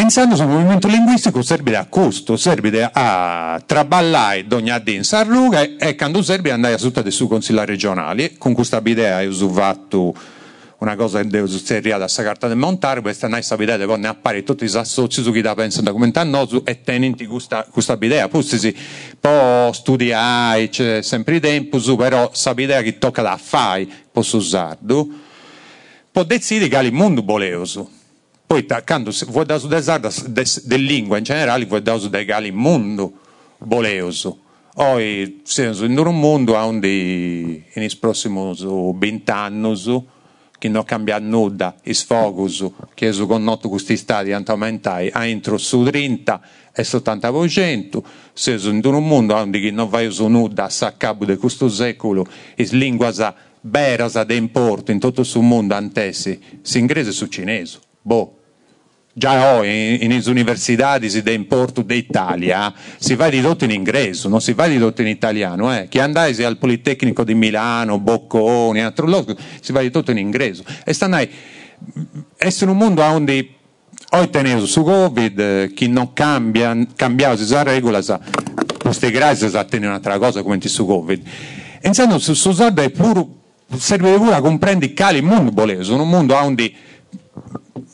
Pensando 0.00 0.34
sul 0.34 0.46
movimento 0.46 0.88
linguistico 0.88 1.42
serve 1.42 1.76
a 1.76 1.84
costo, 1.84 2.38
serve 2.38 2.88
a 2.90 3.62
traballare 3.66 4.46
ogni 4.52 4.70
anno 4.70 4.90
in 4.92 5.04
Sarruga 5.04 5.60
e 5.60 5.94
quando 5.94 6.22
serve 6.22 6.50
andare 6.50 6.72
a 6.72 6.78
tutta 6.78 7.02
le 7.02 7.10
sue 7.10 7.28
consigli 7.28 7.58
regionali. 7.58 8.38
Con 8.38 8.54
questa 8.54 8.80
idea 8.82 9.20
ho 9.22 9.48
fatto 9.50 10.14
una 10.78 10.96
cosa 10.96 11.20
che 11.20 11.28
devo 11.28 11.46
succedere 11.46 11.90
da 11.90 12.04
questa 12.04 12.22
carta 12.22 12.48
del 12.48 12.56
montare, 12.56 13.02
questa 13.02 13.26
è 13.26 13.28
una 13.28 13.42
idea 13.58 13.76
che 13.76 13.96
ne 13.98 14.08
appare 14.08 14.42
tutti 14.42 14.64
i 14.64 14.74
associ 14.74 15.20
su 15.20 15.30
chi 15.32 15.42
da 15.42 15.54
pensano 15.54 15.92
come 15.92 16.10
e 16.64 16.80
tenenti 16.80 17.26
questa, 17.26 17.66
questa 17.70 17.98
idea. 18.00 18.26
Poi 18.28 18.42
si 18.42 18.74
può 19.20 19.70
studiare, 19.70 20.70
c'è 20.70 21.02
sempre 21.02 21.40
tempo, 21.40 21.78
però 21.96 22.28
questa 22.28 22.54
idea 22.56 22.80
che 22.80 22.96
tocca 22.96 23.20
da 23.20 23.36
fare, 23.36 23.86
posso 24.10 24.38
usarlo, 24.38 25.06
può 26.10 26.24
decidere 26.24 26.70
che 26.70 26.86
il 26.86 26.92
mondo 26.94 27.22
volevo 27.22 27.66
poi, 28.50 28.66
quando 28.84 29.12
vuoi 29.28 29.44
dare 29.44 29.68
desarda 29.68 30.10
de 30.26 30.76
lingua 30.76 31.18
in 31.18 31.22
generale, 31.22 31.66
vuoi 31.66 31.82
dare 31.82 32.08
dei 32.08 32.24
gali 32.24 32.50
mondo 32.50 33.12
boleoso. 33.58 34.40
Oggi 34.74 35.42
siamo 35.44 35.84
in 35.84 35.96
un 35.96 36.18
mondo 36.18 36.56
onde 36.56 36.88
in 36.88 37.88
prossimi 38.00 38.52
20 38.98 39.30
anni 39.30 40.04
che 40.58 40.68
non 40.68 40.82
cambia 40.82 41.20
nulla, 41.20 41.76
il 41.84 41.94
focus 41.94 42.68
che 42.92 43.10
è 43.10 43.14
con 43.14 43.58
questi 43.68 43.96
stati 43.96 44.32
aumentare 44.32 45.12
entro 45.12 45.56
su 45.56 45.84
30 45.84 46.40
e 46.72 46.82
70%, 46.82 48.02
siamo 48.32 48.68
in 48.68 48.84
un 48.84 49.06
mondo 49.06 49.36
onde 49.36 49.70
non 49.70 49.88
va 49.88 50.10
su 50.10 50.26
nulla 50.26 50.68
a 50.80 50.92
capo 50.92 51.24
di 51.24 51.36
questo 51.36 51.68
secolo, 51.68 52.26
le 52.56 52.66
lingue 52.72 53.14
beras 53.60 54.20
di 54.22 54.34
importo 54.34 54.90
in 54.90 54.98
tutto 54.98 55.20
il 55.20 55.42
mondo 55.42 55.74
antesi, 55.74 56.40
si 56.62 56.80
inglese 56.80 57.12
su 57.12 57.26
cinese. 57.26 57.78
Boh 58.02 58.38
già 59.20 59.54
ho 59.54 59.64
in, 59.64 59.98
in 60.00 60.22
università 60.26 60.96
di 60.96 61.22
importo 61.34 61.82
d'Italia 61.82 62.72
si 62.96 63.14
va 63.14 63.26
ridotto 63.26 63.64
in 63.64 63.70
ingresso, 63.70 64.30
non 64.30 64.40
si 64.40 64.54
va 64.54 64.64
ridotto 64.64 65.02
in 65.02 65.08
italiano. 65.08 65.76
Eh. 65.76 65.88
Chi 65.90 65.98
andai 65.98 66.42
al 66.42 66.56
Politecnico 66.56 67.22
di 67.22 67.34
Milano, 67.34 67.98
Bocconi, 67.98 68.80
altro 68.80 69.06
luogo, 69.06 69.36
si 69.60 69.72
va 69.72 69.80
ridotto 69.80 70.10
in 70.10 70.16
ingresso. 70.16 70.64
E 70.84 70.94
stanno 70.94 71.18
essere 72.38 72.70
un 72.70 72.78
mondo 72.78 73.02
onde 73.02 73.48
ho 74.12 74.28
tenuto 74.30 74.64
su 74.64 74.82
Covid, 74.82 75.74
chi 75.74 75.86
non 75.88 76.14
cambia, 76.14 76.74
cambiava 76.96 77.36
questa 77.36 77.62
regola, 77.62 78.00
sa, 78.00 78.18
queste 78.78 79.10
grazie 79.10 79.50
sa 79.50 79.64
tenere 79.64 79.90
un'altra 79.90 80.18
cosa 80.18 80.42
come 80.42 80.58
su 80.62 80.86
Covid. 80.86 81.22
E 81.82 81.88
insomma, 81.88 82.18
su, 82.18 82.32
su 82.32 82.52
è 82.54 82.90
pure, 82.90 83.26
serve 83.76 84.16
pure 84.16 84.34
a 84.34 84.40
comprendere 84.40 84.94
quale 84.94 85.20
mondo 85.20 85.50
voleva, 85.52 85.94
un 85.94 86.08
mondo 86.08 86.34
onde 86.36 86.72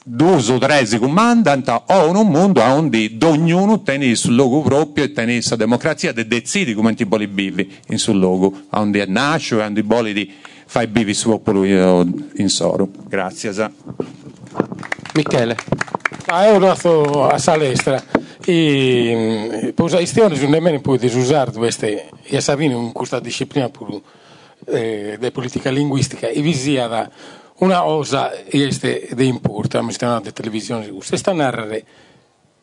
due 0.09 0.37
o 0.37 0.59
tre 0.59 0.87
si 0.87 0.99
comandano 0.99 1.83
o 1.87 2.07
in 2.07 2.15
un 2.15 2.28
mondo 2.28 2.62
onde 2.62 3.11
ognuno 3.24 3.83
tiene 3.83 4.05
il 4.05 4.16
suo 4.16 4.31
logo 4.31 4.61
proprio 4.61 5.05
e 5.05 5.12
tiene 5.12 5.41
la 5.43 5.57
democrazia 5.57 6.15
e 6.15 6.24
decide 6.24 6.74
come 6.74 6.95
ti 6.95 7.05
vuole 7.05 7.27
vivere 7.27 7.66
in 7.89 7.99
suo 7.99 8.12
logo, 8.12 8.53
onde 8.70 9.05
nasce 9.07 9.57
e 9.57 9.65
onde 9.65 9.83
vuole 9.83 10.12
di 10.12 10.33
fare 10.66 10.87
vivere 10.87 11.11
il 11.11 11.16
suo 11.16 11.39
popolo 11.39 11.65
in 11.65 12.49
soro. 12.49 12.89
Grazie. 13.09 13.53
Michele. 15.15 15.57
Ah, 16.27 16.51
io 16.51 16.59
nato 16.59 17.27
a 17.27 17.39
Salestra 17.39 18.01
e 18.45 19.73
per 19.74 19.91
la 19.91 19.97
questione 19.97 20.39
non 20.39 20.51
nemmeno 20.51 20.81
può 20.81 20.95
usare 20.95 21.51
queste 21.51 22.11
e 22.23 22.41
Savini 22.41 22.74
in 22.74 22.93
questa 22.93 23.19
disciplina 23.19 23.69
eh, 24.66 25.16
di 25.19 25.31
politica 25.33 25.70
linguistica 25.70 26.28
e 26.28 26.41
vi 26.41 26.55
sia 26.55 26.87
da 26.87 27.11
una 27.59 27.81
cosa 27.81 28.33
este 28.51 29.09
de 29.15 29.24
importa, 29.24 29.83
me 29.83 29.93
están 29.93 30.23
de 30.23 30.33
televisión, 30.33 30.85
usted 30.93 31.15
está 31.15 31.31
a 31.31 31.35
narrar 31.35 31.73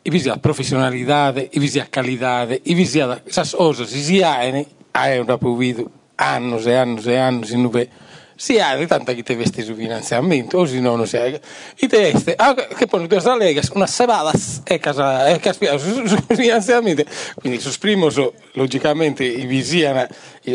e 0.06 0.10
visia 0.10 0.36
professionalità, 0.36 1.34
e 1.34 1.60
visia 1.60 1.88
qualità, 1.90 2.44
e 2.44 2.76
visia 2.76 3.24
esas 3.26 3.56
cosas, 3.56 3.94
e 3.94 4.02
si 4.02 4.22
hanno, 4.22 4.66
hanno 4.92 5.38
provido 5.38 5.90
anni 6.18 6.62
e 6.66 6.76
anni 6.76 7.02
e 7.06 7.18
anni, 7.18 7.46
si 7.46 7.58
nuove 7.58 7.90
si 8.36 8.60
ha 8.60 8.76
tanta 8.88 9.14
che 9.14 9.24
te 9.24 9.36
vesti 9.36 9.62
su 9.62 9.76
finanziamento 9.76 10.58
o 10.58 10.66
se 10.66 10.80
no 10.80 10.96
non 10.96 11.08
si 11.08 11.18
ha 11.18 11.28
i 11.28 11.88
teste 11.88 12.34
ah, 12.36 12.54
che 12.56 12.88
poi 12.88 13.08
tu 13.08 13.20
sta 13.20 13.38
lega 13.38 13.62
una 13.74 13.86
sebada 13.86 14.32
e 14.64 14.80
casa 14.80 15.28
e 15.28 15.40
caspia 15.40 15.78
su, 15.78 16.06
su 16.08 16.18
finanziamento 16.28 17.04
quindi 17.36 17.60
su 17.60 17.72
primo 17.78 18.10
logicamente 18.54 19.24
i 19.24 19.46
visiana 19.46 20.08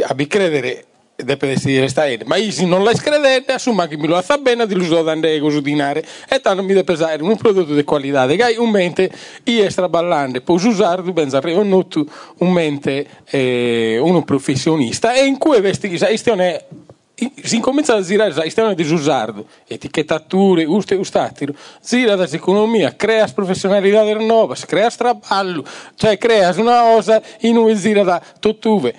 a 0.02 0.15
credere 0.27 0.88
deve 1.24 1.51
essere 1.51 1.89
stare 1.89 2.20
ma 2.27 2.36
io 2.36 2.53
se 2.53 2.65
non 2.65 2.85
la 2.85 2.95
scredete 2.95 3.53
assuma 3.53 3.89
che 3.89 3.97
mi 3.97 4.07
lo 4.07 4.20
fa 4.23 4.39
bene 4.39 4.66
di 4.69 4.74
l'uso 4.74 5.03
da 5.03 5.11
andare 5.11 5.39
a 5.39 5.61
dinare. 5.61 6.05
E 6.28 6.40
tanto 6.40 6.62
mi 6.62 6.69
deve 6.69 6.85
pesare 6.85 7.23
un 7.23 7.36
prodotto 7.36 7.74
di 7.74 7.82
qualità 7.82 8.24
de 8.27 8.36
gai 8.36 8.57
un 8.57 8.70
mente 8.70 9.11
io 9.45 9.69
straballante 9.69 10.43
posso 10.43 10.69
usare 10.69 11.03
tu 11.03 11.12
pensa 11.12 11.40
un 11.43 12.53
mente 12.53 13.07
eh, 13.31 13.99
uno 14.01 14.23
professionista 14.23 15.12
e 15.15 15.24
in 15.24 15.39
cui 15.39 15.61
vesti 15.61 15.89
questa 15.89 16.07
è 16.07 16.65
si 17.43 17.57
incomincia 17.57 17.95
a 17.95 18.03
girare 18.03 18.32
la 18.32 18.43
questione 18.43 18.74
di 18.74 18.82
usardo, 18.93 19.47
etichettature, 19.66 20.65
uste 20.65 20.95
e 20.95 20.99
ustatiro, 20.99 21.53
gira 21.85 22.15
da 22.15 22.28
economia, 22.31 22.95
crea 22.95 23.27
professionalità 23.27 24.03
nuova, 24.15 24.55
crea 24.55 24.89
straballo, 24.89 25.65
cioè 25.97 26.16
crea 26.16 26.55
una 26.59 26.81
cosa 26.82 27.20
in 27.40 27.57
cui 27.57 27.74
gira 27.77 28.05
da 28.05 28.23
tuttuve. 28.39 28.95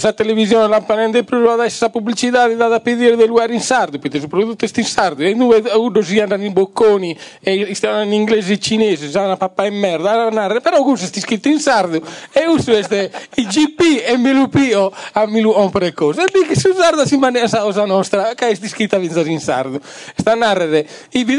La 0.00 0.12
televisione 0.12 0.68
la 0.68 0.82
panende 0.82 1.24
adesso 1.48 1.84
la 1.84 1.90
pubblicità 1.90 2.46
da 2.48 2.68
da 2.68 2.80
pedire 2.80 3.16
del 3.16 3.28
lugar 3.28 3.50
in 3.50 3.60
sardo, 3.60 3.98
perché 3.98 4.20
su 4.20 4.28
prodotti 4.28 4.70
in 4.74 4.84
sardo, 4.84 5.22
e 5.22 5.32
noi 5.34 5.62
uno 5.74 6.02
si 6.02 6.20
andano 6.20 6.44
in 6.44 6.52
bocconi, 6.52 7.16
e 7.40 7.74
stanno 7.74 8.02
in 8.02 8.12
inglese 8.12 8.54
e 8.54 8.58
cinese, 8.58 9.08
già 9.08 9.22
una 9.22 9.36
papà 9.36 9.66
in 9.66 9.78
merda, 9.78 10.60
però 10.60 10.82
questo 10.82 11.06
sti 11.06 11.20
scritto 11.20 11.48
in 11.48 11.58
sardo, 11.58 12.02
e 12.32 12.46
uso 12.46 12.72
queste, 12.72 13.10
i 13.36 13.46
GP 13.46 14.02
e 14.04 14.16
mi 14.18 14.32
lupio 14.32 14.92
a 15.12 15.26
mi 15.26 15.40
lu 15.40 15.52
cose, 15.94 16.22
e 16.22 16.26
di 16.32 16.46
che 16.46 16.58
su 16.58 16.72
sardo 16.74 17.06
si 17.06 17.16
mangia 17.16 17.46
cosa 17.62 17.84
nostra 17.84 18.34
che 18.34 18.48
è 18.48 18.54
scritta 18.54 18.98
in 19.30 19.40
sardo. 19.40 19.80
Sta 19.82 20.32
a 20.32 20.34
narrare 20.34 20.86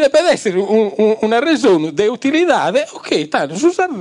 deve 0.10 0.30
essere 0.30 0.58
un, 0.58 0.92
un, 0.96 1.18
una 1.22 1.40
ragione 1.40 1.94
di 1.94 2.08
utilità 2.08 2.72
ok 2.92 3.28
tanto 3.28 3.56
su 3.56 3.70
sardo 3.70 3.98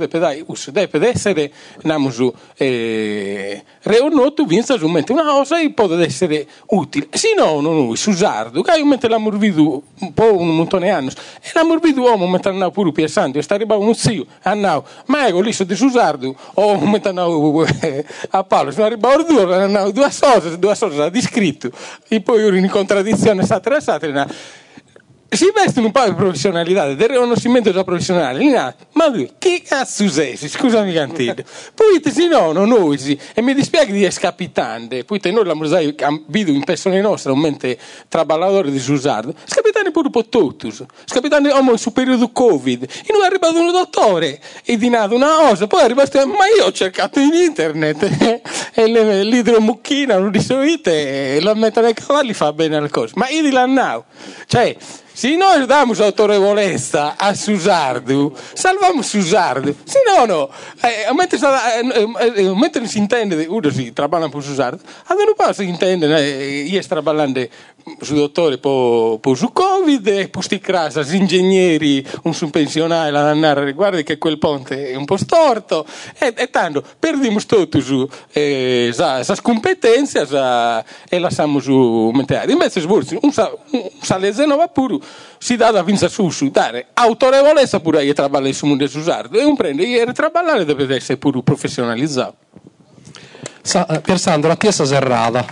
deve, 0.71 0.89
deve 0.91 1.09
essere 1.09 1.51
namusu 1.81 2.33
eh, 2.55 3.63
reonoto 3.83 4.45
vinza 4.45 4.77
su 4.77 4.87
mente. 4.87 5.11
Una 5.11 5.23
cosa 5.23 5.59
e 5.59 5.71
può 5.71 5.93
essere 5.95 6.47
utile 6.67 7.07
se 7.11 7.33
no 7.35 7.61
non 7.61 7.75
noi 7.75 7.95
su 7.95 8.11
sardo 8.11 8.61
che 8.61 8.77
io 8.77 8.85
mente 8.85 9.07
l'amor 9.07 9.37
vidu 9.37 9.83
un 9.99 10.13
po' 10.13 10.37
un 10.37 10.55
montone 10.55 10.89
anni 10.89 11.09
e 11.41 11.49
l'amor 11.53 11.79
vidu 11.79 12.01
uomo 12.01 12.27
mentre 12.27 12.51
andavo 12.51 12.71
pure 12.71 12.91
per 12.91 13.09
santo 13.09 13.41
sta 13.41 13.55
arrivando 13.55 13.83
uno 13.83 13.93
zio 13.93 14.25
andavo 14.41 14.85
ma 15.05 15.27
ecco 15.27 15.41
lì 15.41 15.53
su 15.53 15.63
di 15.63 15.75
su 15.75 15.89
sardo 15.89 16.35
o 16.53 16.97
eh, 17.81 18.05
a 18.29 18.43
Paolo 18.43 18.71
sono 18.71 18.85
arrivato 18.85 19.23
due 19.23 19.91
due 19.91 20.09
cose 20.19 20.59
due 20.59 20.75
cose 20.77 21.11
di 21.11 21.21
scritto 21.21 21.69
e 22.07 22.21
poi 22.21 22.57
in 22.57 22.69
contraddizione 22.69 23.45
satira 23.45 23.79
satira 23.79 24.27
si 25.35 25.51
vestono 25.53 25.87
un 25.87 25.91
po' 25.91 26.03
di 26.05 26.13
professionalità, 26.13 26.93
del 26.93 27.09
riconoscimento 27.09 27.69
della 27.69 27.83
professionalità. 27.83 28.75
Ma 28.93 29.07
lui, 29.07 29.31
che 29.37 29.63
cazzo 29.65 30.07
sei? 30.09 30.37
Scusami 30.37 30.93
cantino. 30.93 31.35
Poi 31.73 31.99
te 32.01 32.11
si 32.11 32.27
no, 32.27 32.51
non 32.51 32.71
usi. 32.71 33.17
E 33.33 33.41
mi 33.41 33.53
dispiace 33.53 33.91
di 33.91 34.03
essere 34.03 34.27
capitante. 34.27 35.03
Poi 35.03 35.19
te 35.19 35.31
noi 35.31 35.45
la 35.45 35.53
mosai 35.53 35.95
visto 36.27 36.51
in 36.51 36.63
persone 36.63 37.01
nostre, 37.01 37.31
un 37.31 37.39
mente 37.39 37.77
traballadore 38.07 38.71
di 38.71 38.79
Susardo. 38.79 39.33
Scapitane 39.43 39.91
pure 39.91 40.09
per 40.09 40.25
tutti. 40.25 40.73
Scapitane 41.05 41.51
uomo 41.51 41.71
in 41.71 41.77
su 41.77 41.91
periodo 41.91 42.29
Covid. 42.29 42.83
E 42.83 43.11
noi 43.11 43.21
è 43.23 43.25
arrivato 43.25 43.59
un 43.59 43.71
dottore 43.71 44.39
e 44.63 44.77
di 44.77 44.89
nato 44.89 45.15
una 45.15 45.35
cosa. 45.39 45.67
Poi 45.67 45.81
è 45.81 45.83
arrivato, 45.83 46.25
ma 46.27 46.47
io 46.57 46.65
ho 46.65 46.71
cercato 46.71 47.19
in 47.19 47.33
internet. 47.33 48.41
e 48.73 49.23
l'idromucchina, 49.23 50.17
non 50.17 50.31
di 50.31 50.41
solite, 50.41 51.35
e 51.35 51.41
la 51.41 51.53
mettere 51.53 51.87
ai 51.87 51.93
cavalli 51.93 52.33
fa 52.33 52.51
bene 52.53 52.79
le 52.79 52.89
cose. 52.89 53.13
Ma 53.15 53.29
io 53.29 53.41
di 53.41 53.51
là 53.51 53.65
now. 53.65 54.03
Cioè, 54.47 54.75
se 55.13 55.37
noi 55.37 55.67
damos 55.67 56.01
autorevolezza 56.01 57.15
a 57.17 57.35
Susardo, 57.35 58.33
salvamos 58.55 59.05
Susardo. 59.05 59.75
Se 59.85 59.99
no, 60.07 60.25
no. 60.25 60.49
Eh, 60.81 61.13
mentre, 61.13 61.37
eh, 61.37 62.41
eh, 62.41 62.53
mentre 62.55 62.87
si 62.87 62.97
intende, 62.97 63.45
uno 63.45 63.69
si 63.69 63.93
trabalha 63.93 64.27
per 64.27 64.41
Susardo, 64.41 64.81
a 65.05 65.13
non 65.13 65.35
passa 65.35 65.61
si 65.61 65.69
intende, 65.69 66.07
eh, 66.17 66.63
io 66.63 66.81
sto 66.81 67.01
parlando 67.03 67.47
su 68.01 68.15
dottore 68.15 68.57
po, 68.57 69.19
su 69.33 69.51
Covid 69.51 70.29
po 70.29 70.41
sti 70.41 70.59
crasas 70.59 71.11
ingegneri 71.11 72.05
un 72.23 72.33
su 72.33 72.49
pensionale 72.49 73.11
la 73.11 73.29
andare 73.29 73.73
guarda 73.73 74.01
che 74.01 74.17
quel 74.17 74.37
ponte 74.37 74.89
è 74.91 74.95
un 74.95 75.05
po' 75.05 75.17
storto. 75.17 75.85
E, 76.17 76.33
e 76.35 76.49
tanto 76.49 76.83
perdiamo 76.97 77.39
tutto 77.39 77.79
su 77.81 78.07
eh, 78.31 78.91
sa, 78.93 79.23
sa 79.23 79.35
competenze 79.41 80.25
sa, 80.25 80.83
e 81.09 81.19
lasciamo 81.19 81.59
su 81.59 82.11
mentre 82.13 82.43
invece 82.47 82.81
sburzi 82.81 83.17
un, 83.21 83.31
sa, 83.31 83.51
un 83.71 83.89
saleseno 84.01 84.55
va 84.55 84.67
pure 84.67 84.97
si 85.37 85.55
dà 85.55 85.71
da 85.71 85.83
vinza 85.83 86.07
su 86.07 86.29
su 86.29 86.49
dare 86.49 86.87
autorevolezza 86.93 87.79
pure 87.79 88.07
a 88.07 88.13
traballare 88.13 88.53
su 88.53 88.65
mondo 88.65 88.83
usardo 88.83 89.39
e 89.39 89.43
un 89.43 89.55
prende 89.55 90.01
e 90.01 90.11
traballare 90.13 90.65
deve 90.65 90.95
essere 90.95 91.17
pure 91.17 91.41
professionalizzato. 91.43 92.35
Sa, 93.61 93.85
eh, 93.87 94.01
Pier 94.01 94.19
Sandro, 94.19 94.49
la 94.49 94.57
piazza 94.57 94.85
serrata. 94.85 95.45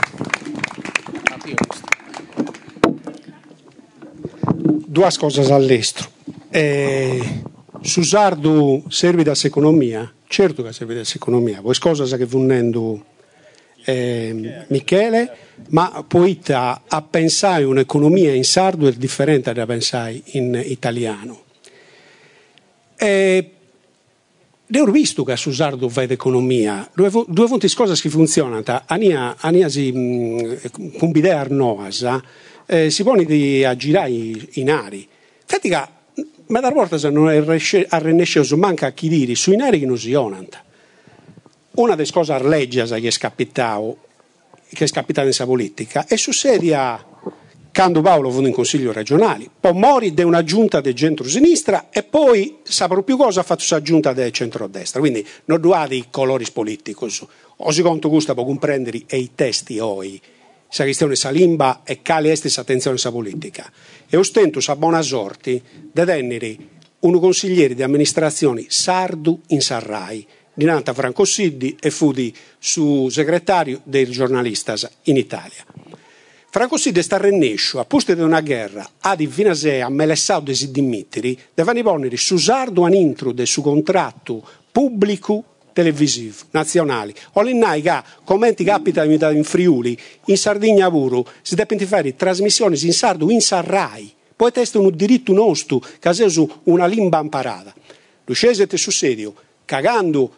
Due 4.91 5.07
cose 5.17 5.53
all'estero. 5.53 6.09
Eh, 6.49 7.43
Susardo 7.79 8.83
serve 8.89 9.23
da 9.23 9.31
economia? 9.41 10.11
Certo 10.27 10.63
che 10.63 10.73
serve 10.73 10.95
da 10.95 11.03
economia, 11.15 11.61
poi 11.61 11.77
cose 11.79 12.17
che 12.17 12.25
vennendo 12.25 13.01
eh, 13.85 14.65
Michele, 14.67 15.33
ma 15.69 16.03
poi 16.05 16.41
a, 16.49 17.05
pensare 17.09 17.63
un'economia 17.63 18.33
in 18.33 18.43
sardo 18.43 18.85
è 18.85 18.91
differente 18.91 19.53
da 19.53 19.65
pensare 19.65 20.21
in 20.33 20.61
italiano. 20.61 21.41
E, 22.97 23.51
ho 24.75 24.85
visto 24.91 25.23
che 25.23 25.31
a 25.31 25.37
Susardo 25.37 25.87
vede 25.87 26.15
economia, 26.15 26.89
due, 26.93 27.09
due 27.27 27.47
volte 27.47 27.73
cose 27.73 27.95
che 27.95 28.09
funzionano, 28.09 28.61
ania, 28.87 29.37
ania 29.39 29.69
si, 29.69 30.59
con 30.97 31.11
bidea 31.11 31.39
arnoasa, 31.39 32.21
eh, 32.65 32.89
si 32.89 33.03
pone 33.03 33.25
di 33.25 33.63
a 33.63 33.75
girare 33.75 34.11
in 34.11 34.69
ari. 34.69 35.07
Infatti, 35.41 35.69
ma 36.47 36.59
da 36.59 36.69
volta 36.69 37.09
non 37.09 37.29
è 37.29 37.37
arrennescioso 37.89 38.57
manca 38.57 38.87
a 38.87 38.91
chi 38.91 39.07
dire 39.07 39.35
sui 39.35 39.55
neri 39.55 39.79
che 39.79 39.85
non 39.85 39.97
si 39.97 40.13
onanta. 40.13 40.63
Una 41.71 41.95
delle 41.95 42.11
cose 42.11 42.33
arleggias 42.33 42.91
che 42.91 43.07
è 43.07 43.11
scapitato, 43.11 43.97
che 44.73 44.83
è 44.83 44.87
scapitata 44.87 45.27
in 45.27 45.33
sa 45.33 45.45
politica, 45.45 46.05
è 46.05 46.15
su 46.17 46.31
sedia 46.31 47.05
quando 47.73 48.01
Paolo 48.01 48.29
fu 48.29 48.41
in 48.41 48.51
consiglio 48.51 48.91
regionale, 48.91 49.49
poi 49.59 49.73
mori 49.73 50.13
di 50.13 50.21
una 50.23 50.43
giunta 50.43 50.81
del 50.81 50.93
centro-sinistra 50.93 51.87
e 51.89 52.03
poi 52.03 52.57
saprò 52.63 53.01
più 53.01 53.15
cosa 53.15 53.39
ha 53.39 53.43
fatto 53.43 53.63
sa 53.63 53.81
giunta 53.81 54.11
del 54.11 54.31
centro-destra, 54.31 54.99
quindi 54.99 55.25
non 55.45 55.61
duate 55.61 55.95
i 55.95 56.05
colori 56.11 56.45
politici, 56.51 57.25
o 57.55 57.71
secondo 57.71 58.09
gusto 58.09 58.33
può 58.33 58.43
comprendere 58.43 59.03
e 59.07 59.17
i 59.17 59.31
testi 59.33 59.79
oi, 59.79 60.21
sa 60.71 60.83
questione 60.83 61.15
sa 61.15 61.29
limba 61.29 61.81
e 61.83 62.01
cali 62.01 62.29
estis 62.29 62.57
attenzione 62.57 62.97
sa 62.97 63.11
politica, 63.11 63.69
e 64.09 64.15
ostento 64.15 64.61
sa 64.61 64.77
buona 64.77 65.01
sorte 65.01 65.61
di 65.91 66.05
tenere 66.05 66.57
un 66.99 67.19
consigliere 67.19 67.75
di 67.75 67.83
amministrazione 67.83 68.65
sardu 68.69 69.41
in 69.47 69.61
Sarrai, 69.61 70.25
di 70.53 70.63
Nanta 70.63 70.93
Franco 70.93 71.25
Siddi 71.25 71.75
e 71.79 71.89
fu 71.91 72.13
di 72.13 72.33
su 72.57 73.09
segretario 73.09 73.81
dei 73.83 74.09
giornalisti 74.09 74.71
in 75.03 75.17
Italia. 75.17 75.65
Franco 76.49 76.77
Siddi 76.77 77.01
sta 77.01 77.17
rennescio, 77.17 77.79
a 77.79 77.85
posto 77.85 78.13
di 78.13 78.21
una 78.21 78.41
guerra, 78.41 78.89
a 78.99 79.15
di 79.15 79.27
Vinasea, 79.27 79.85
a 79.85 79.89
Melessau 79.89 80.41
de 80.41 80.53
Siddimitri, 80.53 81.37
devono 81.53 81.81
ponere 81.81 82.15
su 82.15 82.37
sardo 82.37 82.83
an 82.83 82.93
intro 82.93 83.33
del 83.33 83.47
suo 83.47 83.61
contratto 83.61 84.45
pubblico 84.71 85.50
televisivo 85.73 86.35
nazionali. 86.51 87.13
O 87.33 87.41
l'innai 87.41 87.81
che 87.81 88.01
commenti 88.23 88.63
capita 88.63 89.03
in 89.03 89.43
Friuli, 89.43 89.97
in 90.25 90.37
Sardegna 90.37 90.89
pure, 90.89 91.23
si 91.41 91.55
devono 91.55 91.85
fare 91.85 92.15
trasmissioni 92.15 92.77
in 92.83 92.93
sardo 92.93 93.29
in 93.29 93.41
Sarrai. 93.41 94.13
Poi 94.35 94.51
testa 94.51 94.79
un 94.79 94.89
diritto 94.95 95.33
nostro, 95.33 95.79
che 95.79 96.09
è 96.09 96.25
una 96.63 96.85
limba 96.85 97.19
imparata. 97.19 97.73
Lo 98.25 98.33
scesete 98.33 98.77
su 98.77 98.91
serio, 98.91 99.33
cagando 99.65 100.33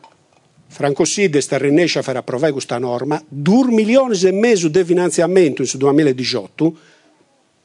Franco 0.68 1.06
Side 1.06 1.40
sta 1.40 1.58
rinesce 1.58 2.00
a 2.00 2.02
fare 2.02 2.18
approvare 2.18 2.52
questa 2.52 2.80
norma, 2.80 3.24
2 3.28 3.68
milioni 3.68 4.20
e 4.22 4.32
mezzo 4.32 4.68
di 4.68 4.84
finanziamento 4.84 5.62
in 5.62 5.70
2018, 5.72 6.76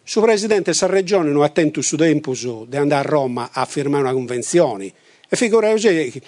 su 0.04 0.20
Presidente 0.20 0.74
sa 0.74 0.86
regione 0.86 1.30
non 1.30 1.42
attento 1.42 1.82
su 1.82 1.96
tempo 1.96 2.32
di 2.34 2.76
andare 2.76 3.06
a 3.06 3.10
Roma 3.10 3.50
a 3.52 3.64
firmare 3.64 4.04
una 4.04 4.12
convenzione. 4.12 4.92
E 5.28 5.36
figurati 5.36 6.22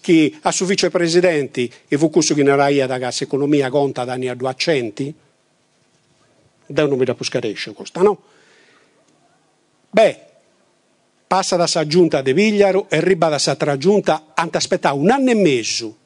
che 0.00 0.34
a 0.42 0.52
suo 0.52 0.66
vicepresidente 0.66 1.70
e 1.88 1.96
fu 1.96 2.10
questo 2.10 2.34
che 2.34 2.42
nella 2.42 2.70
da 2.86 2.98
gas 2.98 3.22
economia 3.22 3.70
conta 3.70 4.04
da 4.04 4.12
anni 4.12 4.28
a 4.28 4.34
200, 4.34 5.12
da 6.66 6.86
non 6.86 6.98
mi 6.98 7.04
da 7.04 7.14
puscaresce 7.14 7.72
questa, 7.72 8.02
no? 8.02 8.22
Beh, 9.90 10.20
passa 11.26 11.56
da 11.56 11.66
sa 11.66 11.86
giunta 11.86 12.20
de 12.20 12.34
Vigliaro 12.34 12.86
e 12.90 13.00
riba 13.00 13.28
da 13.28 13.38
sa 13.38 13.56
giunta, 13.78 14.32
anta 14.34 14.58
aspettare 14.58 14.96
un 14.96 15.10
anno 15.10 15.30
e 15.30 15.34
mezzo 15.34 15.96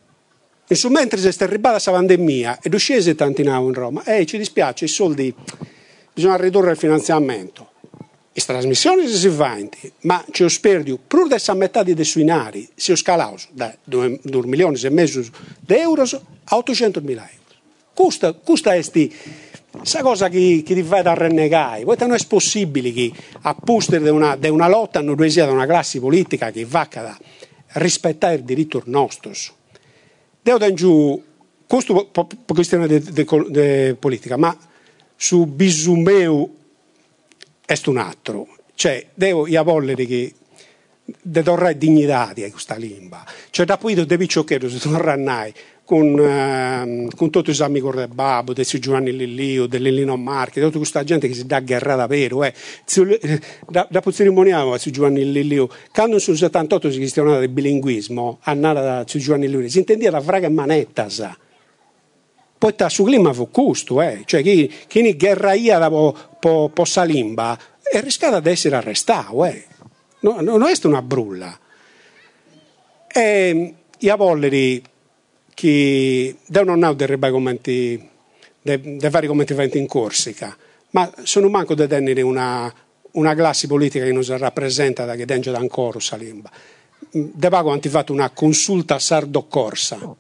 Insomma, 0.68 0.98
mentre 0.98 1.20
si 1.20 1.28
è 1.28 1.44
arrivata 1.44 1.74
questa 1.74 1.93
pandemia 1.93 2.59
e 2.60 2.77
scese 2.77 3.14
tanti 3.14 3.43
in 3.43 3.73
Roma, 3.73 4.02
eh, 4.02 4.27
ci 4.27 4.36
dispiace, 4.36 4.86
i 4.86 4.89
soldi 4.89 5.32
bisogna 6.12 6.36
ridurre 6.36 6.73
il 6.73 6.77
finanziamento. 6.77 7.70
Le 8.36 8.42
trasmissioni 8.44 9.08
si 9.08 9.30
fanno, 9.30 9.70
ma 10.02 10.22
ci 10.30 10.42
ho 10.42 10.48
sperdio, 10.48 10.98
pur 10.98 11.26
dessa 11.26 11.54
metà 11.54 11.82
di 11.82 12.04
suinari, 12.04 12.68
si 12.74 12.92
ho 12.92 12.94
scalato 12.94 13.38
da 13.52 13.74
2 13.82 14.20
milioni 14.44 14.78
e 14.78 14.90
mezzo 14.90 15.20
di 15.20 15.74
euro 15.74 16.02
a 16.02 16.56
800 16.56 17.00
mila 17.00 17.22
euro. 17.22 17.58
Questa, 17.94 18.34
questa 18.34 18.74
è 18.74 18.84
questa 19.70 20.02
cosa 20.02 20.28
che, 20.28 20.62
che 20.66 20.74
ti 20.74 20.82
fai 20.82 21.02
da 21.02 21.14
rennegare. 21.14 21.84
Poi 21.84 21.96
non 22.00 22.12
è 22.12 22.26
possibile 22.26 22.92
che 22.92 23.10
a 23.40 23.54
posto 23.54 23.96
di 23.96 24.06
una, 24.06 24.36
di 24.36 24.48
una 24.50 24.68
lotta 24.68 25.00
non 25.00 25.30
sia 25.30 25.50
una 25.50 25.64
classe 25.64 25.98
politica 25.98 26.50
che 26.50 26.66
va 26.66 26.86
a 26.92 27.18
rispettare 27.78 28.34
il 28.34 28.42
diritto 28.42 28.82
nostro. 28.84 29.32
Devo 30.42 30.58
dare 30.58 30.74
giù, 30.74 31.22
questo 31.66 32.04
per 32.12 32.26
questione 32.48 32.86
di 32.86 33.96
politica, 33.98 34.36
ma 34.36 34.54
su 35.16 35.46
bisumeu 35.46 36.64
è 37.66 37.78
un 37.86 37.98
altro. 37.98 38.47
Cioè, 38.74 39.06
devo 39.12 39.47
io 39.47 39.62
voglere 39.64 40.06
che 40.06 40.32
de 41.22 41.43
torre 41.43 41.76
dignità 41.76 42.32
di 42.34 42.48
questa 42.51 42.76
lingua. 42.76 43.24
Cioè, 43.51 43.66
da 43.66 43.76
poi 43.76 43.94
devi 44.06 44.28
ciocchero, 44.28 44.68
se 44.68 44.78
tornai 44.78 45.52
con, 45.84 46.18
uh, 46.18 47.09
con 47.16 47.30
tutti 47.30 47.51
i 47.51 47.62
amici 47.62 47.90
del 47.90 48.09
Babbo, 48.09 48.52
del 48.52 48.64
Giovanni 48.64 49.16
Lillio, 49.16 49.66
dell'Ellino 49.66 50.16
Marchi, 50.16 50.60
tutta 50.60 50.78
questa 50.78 51.05
gente 51.05 51.28
che 51.28 51.34
si 51.34 51.47
dà 51.47 51.60
guerra 51.60 51.94
davvero. 51.94 52.43
Eh. 52.44 52.52
Da, 53.68 53.86
da 53.88 54.02
cerimoniamo 54.10 54.76
su 54.78 54.90
Giovanni 54.90 55.30
Lillio, 55.30 55.68
quando 55.93 56.18
sul 56.18 56.36
78 56.36 56.90
si 56.90 56.98
questionava 56.98 57.38
del 57.38 57.48
bilinguismo, 57.48 58.38
annata 58.43 58.80
da 58.80 59.05
su 59.06 59.18
Giovanni 59.18 59.48
Lillio, 59.48 59.68
si 59.68 59.78
intendeva 59.78 60.18
la 60.18 60.22
fraga 60.22 60.48
manetta, 60.48 61.09
sa. 61.09 61.36
Poi 62.58 62.72
sta 62.72 62.88
su 62.88 63.04
clima 63.04 63.32
fu 63.32 63.50
questo, 63.50 64.00
eh. 64.00 64.22
cioè 64.24 64.42
chi, 64.42 64.72
chi 64.86 65.02
ne 65.02 65.14
guerraia 65.14 65.78
da 65.78 65.88
po, 65.88 66.16
po, 66.40 66.70
po 66.72 66.84
salimba 66.84 67.58
è 67.82 68.00
rischiato 68.00 68.40
di 68.40 68.48
essere 68.48 68.76
arrestato, 68.76 69.44
eh. 69.44 69.66
no, 70.20 70.40
non 70.40 70.62
è 70.62 70.72
una 70.84 71.02
brulla. 71.02 71.58
E, 73.08 73.74
io 73.98 74.16
voglio 74.16 74.80
che 75.54 76.36
hanno 76.54 76.94
dei 76.94 77.18
commenti, 77.18 78.08
dei, 78.60 78.96
dei 78.96 79.10
vari 79.10 79.26
commenti 79.26 79.78
in 79.78 79.86
Corsica, 79.86 80.56
ma 80.90 81.10
sono 81.22 81.48
manco 81.48 81.74
da 81.74 81.86
tenere 81.86 82.20
una, 82.22 82.72
una 83.12 83.34
classe 83.34 83.66
politica 83.66 84.04
che 84.04 84.12
non 84.12 84.24
si 84.24 84.36
rappresenta 84.36 85.04
da 85.04 85.14
che 85.14 85.24
denge 85.24 85.50
da 85.50 85.58
ancora 85.58 85.98
Salimba. 86.00 86.50
De 87.10 87.48
Pago 87.48 87.70
hanno 87.70 87.80
fatto 87.82 88.12
una 88.12 88.30
consulta 88.30 88.98
sardo-corsa. 88.98 90.16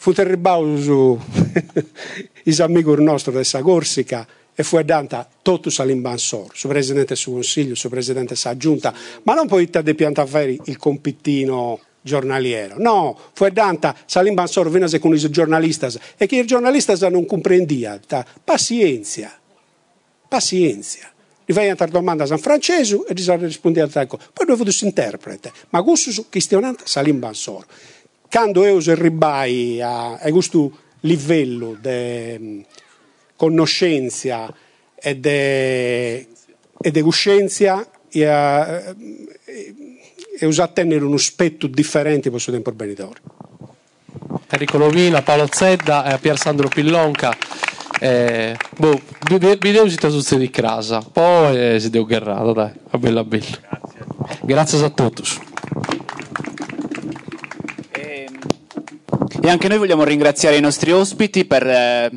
Fu 0.00 0.12
terribile 0.12 0.80
su 0.80 1.18
i 2.44 2.54
amici 2.58 3.02
nostri 3.02 3.32
della 3.32 3.62
Corsica 3.62 4.26
e 4.54 4.62
fu 4.62 4.80
data 4.82 5.28
tutto 5.42 5.70
Salimbansor, 5.70 6.50
su 6.52 6.68
presidente 6.68 7.14
del 7.14 7.24
consiglio, 7.24 7.74
su 7.74 7.88
presidente 7.88 8.34
della 8.34 8.56
giunta, 8.56 8.94
ma 9.24 9.34
non 9.34 9.46
poi 9.46 9.68
di 9.70 9.94
piantaferi 9.94 10.60
il 10.66 10.76
compitino 10.78 11.80
giornaliero. 12.00 12.76
No, 12.78 13.18
fu 13.32 13.48
danta 13.48 13.94
Salim 14.06 14.34
Bansor 14.34 14.70
venase 14.70 14.98
con 14.98 15.14
i 15.14 15.30
giornalisti 15.30 15.86
e 16.16 16.26
che 16.26 16.36
i 16.36 16.46
giornalisti 16.46 16.94
non 17.08 17.26
comprendia. 17.26 18.00
Pazienza, 18.42 19.36
pazienza. 20.28 21.10
Gli 21.44 21.54
fai 21.54 21.70
una 21.70 21.86
domanda 21.86 22.26
in 22.26 22.38
francese 22.38 23.00
e 23.08 23.14
gli 23.14 23.26
risponde 23.30 23.80
a 23.80 23.88
tal 23.88 24.06
Poi 24.06 24.46
dove 24.46 24.70
si 24.70 24.84
interprete. 24.84 25.50
Ma 25.70 25.82
questo 25.82 26.26
questionante 26.30 26.82
Salim 26.86 27.18
Quando 28.30 28.66
io 28.66 28.80
si 28.80 28.94
ribai 28.94 29.80
a, 29.80 30.14
a 30.16 30.30
questo 30.30 30.70
livello 31.00 31.76
di 31.80 32.64
conoscenza 33.36 34.52
e 34.94 35.20
di 35.20 37.00
coscienza 37.00 37.88
e, 38.10 38.20
e, 38.20 39.74
e 40.38 40.46
usare 40.46 40.68
a 40.70 40.72
tenere 40.72 41.04
uno 41.04 41.14
aspetto 41.14 41.66
differente 41.66 42.28
per 42.28 42.34
il 42.34 42.40
suo 42.40 42.52
tempo 42.52 42.72
benedetore. 42.72 43.20
Enrico 44.50 44.78
Lovina, 44.78 45.22
Paolo 45.22 45.46
Zedda 45.50 46.12
e 46.12 46.18
Pier 46.18 46.38
Sandro 46.38 46.68
Pillonca. 46.68 47.36
Eh, 48.00 48.56
boh, 48.76 49.00
video 49.58 49.88
si 49.88 49.96
tutti 49.96 50.36
di 50.36 50.50
casa, 50.50 51.00
poi 51.00 51.74
eh, 51.74 51.80
si 51.80 51.90
deu 51.90 52.06
guerrato, 52.06 52.52
dai, 52.52 52.70
a 52.90 52.98
bella 52.98 53.24
bella. 53.24 53.58
Grazie. 53.60 54.04
Grazie 54.42 54.84
a 54.84 54.90
tutti. 54.90 55.22
E 59.40 59.48
anche 59.48 59.68
noi 59.68 59.78
vogliamo 59.78 60.04
ringraziare 60.04 60.56
i 60.56 60.60
nostri 60.60 60.92
ospiti 60.92 61.44
per, 61.44 61.66
eh, 61.66 62.10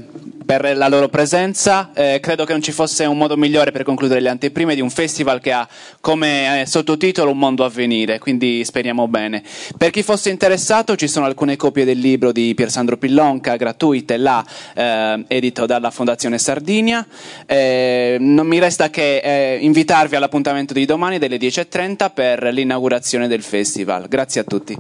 per 0.46 0.76
la 0.76 0.88
loro 0.88 1.08
presenza. 1.10 1.92
Eh, 1.94 2.20
credo 2.22 2.46
che 2.46 2.52
non 2.52 2.62
ci 2.62 2.72
fosse 2.72 3.06
un 3.06 3.18
modo 3.18 3.38
migliore 3.38 3.72
per 3.72 3.84
concludere 3.84 4.20
le 4.20 4.30
anteprime 4.30 4.76
di 4.76 4.82
un 4.82 4.90
festival 4.90 5.40
che 5.40 5.52
ha 5.52 5.68
come 6.00 6.62
eh, 6.62 6.66
sottotitolo 6.66 7.32
Un 7.32 7.38
mondo 7.38 7.64
a 7.64 7.70
venire, 7.70 8.20
quindi 8.20 8.64
speriamo 8.66 9.08
bene. 9.08 9.44
Per 9.78 9.90
chi 9.90 10.04
fosse 10.04 10.30
interessato 10.30 10.96
ci 10.96 11.08
sono 11.08 11.26
alcune 11.26 11.56
copie 11.56 11.86
del 11.86 12.00
libro 12.00 12.32
di 12.32 12.54
Piersandro 12.54 12.98
Pillonca 12.98 13.56
gratuite 13.56 14.18
là, 14.18 14.46
eh, 14.76 15.24
edito 15.28 15.66
dalla 15.66 15.90
Fondazione 15.90 16.38
Sardinia. 16.38 17.06
Eh, 17.46 18.18
non 18.20 18.46
mi 18.46 18.60
resta 18.60 18.90
che 18.90 19.18
eh, 19.18 19.58
invitarvi 19.62 20.16
all'appuntamento 20.16 20.74
di 20.74 20.86
domani 20.86 21.18
delle 21.18 21.38
10.30 21.38 22.12
per 22.14 22.44
l'inaugurazione 22.44 23.28
del 23.28 23.42
festival. 23.42 24.08
Grazie 24.08 24.42
a 24.42 24.44
tutti. 24.44 24.78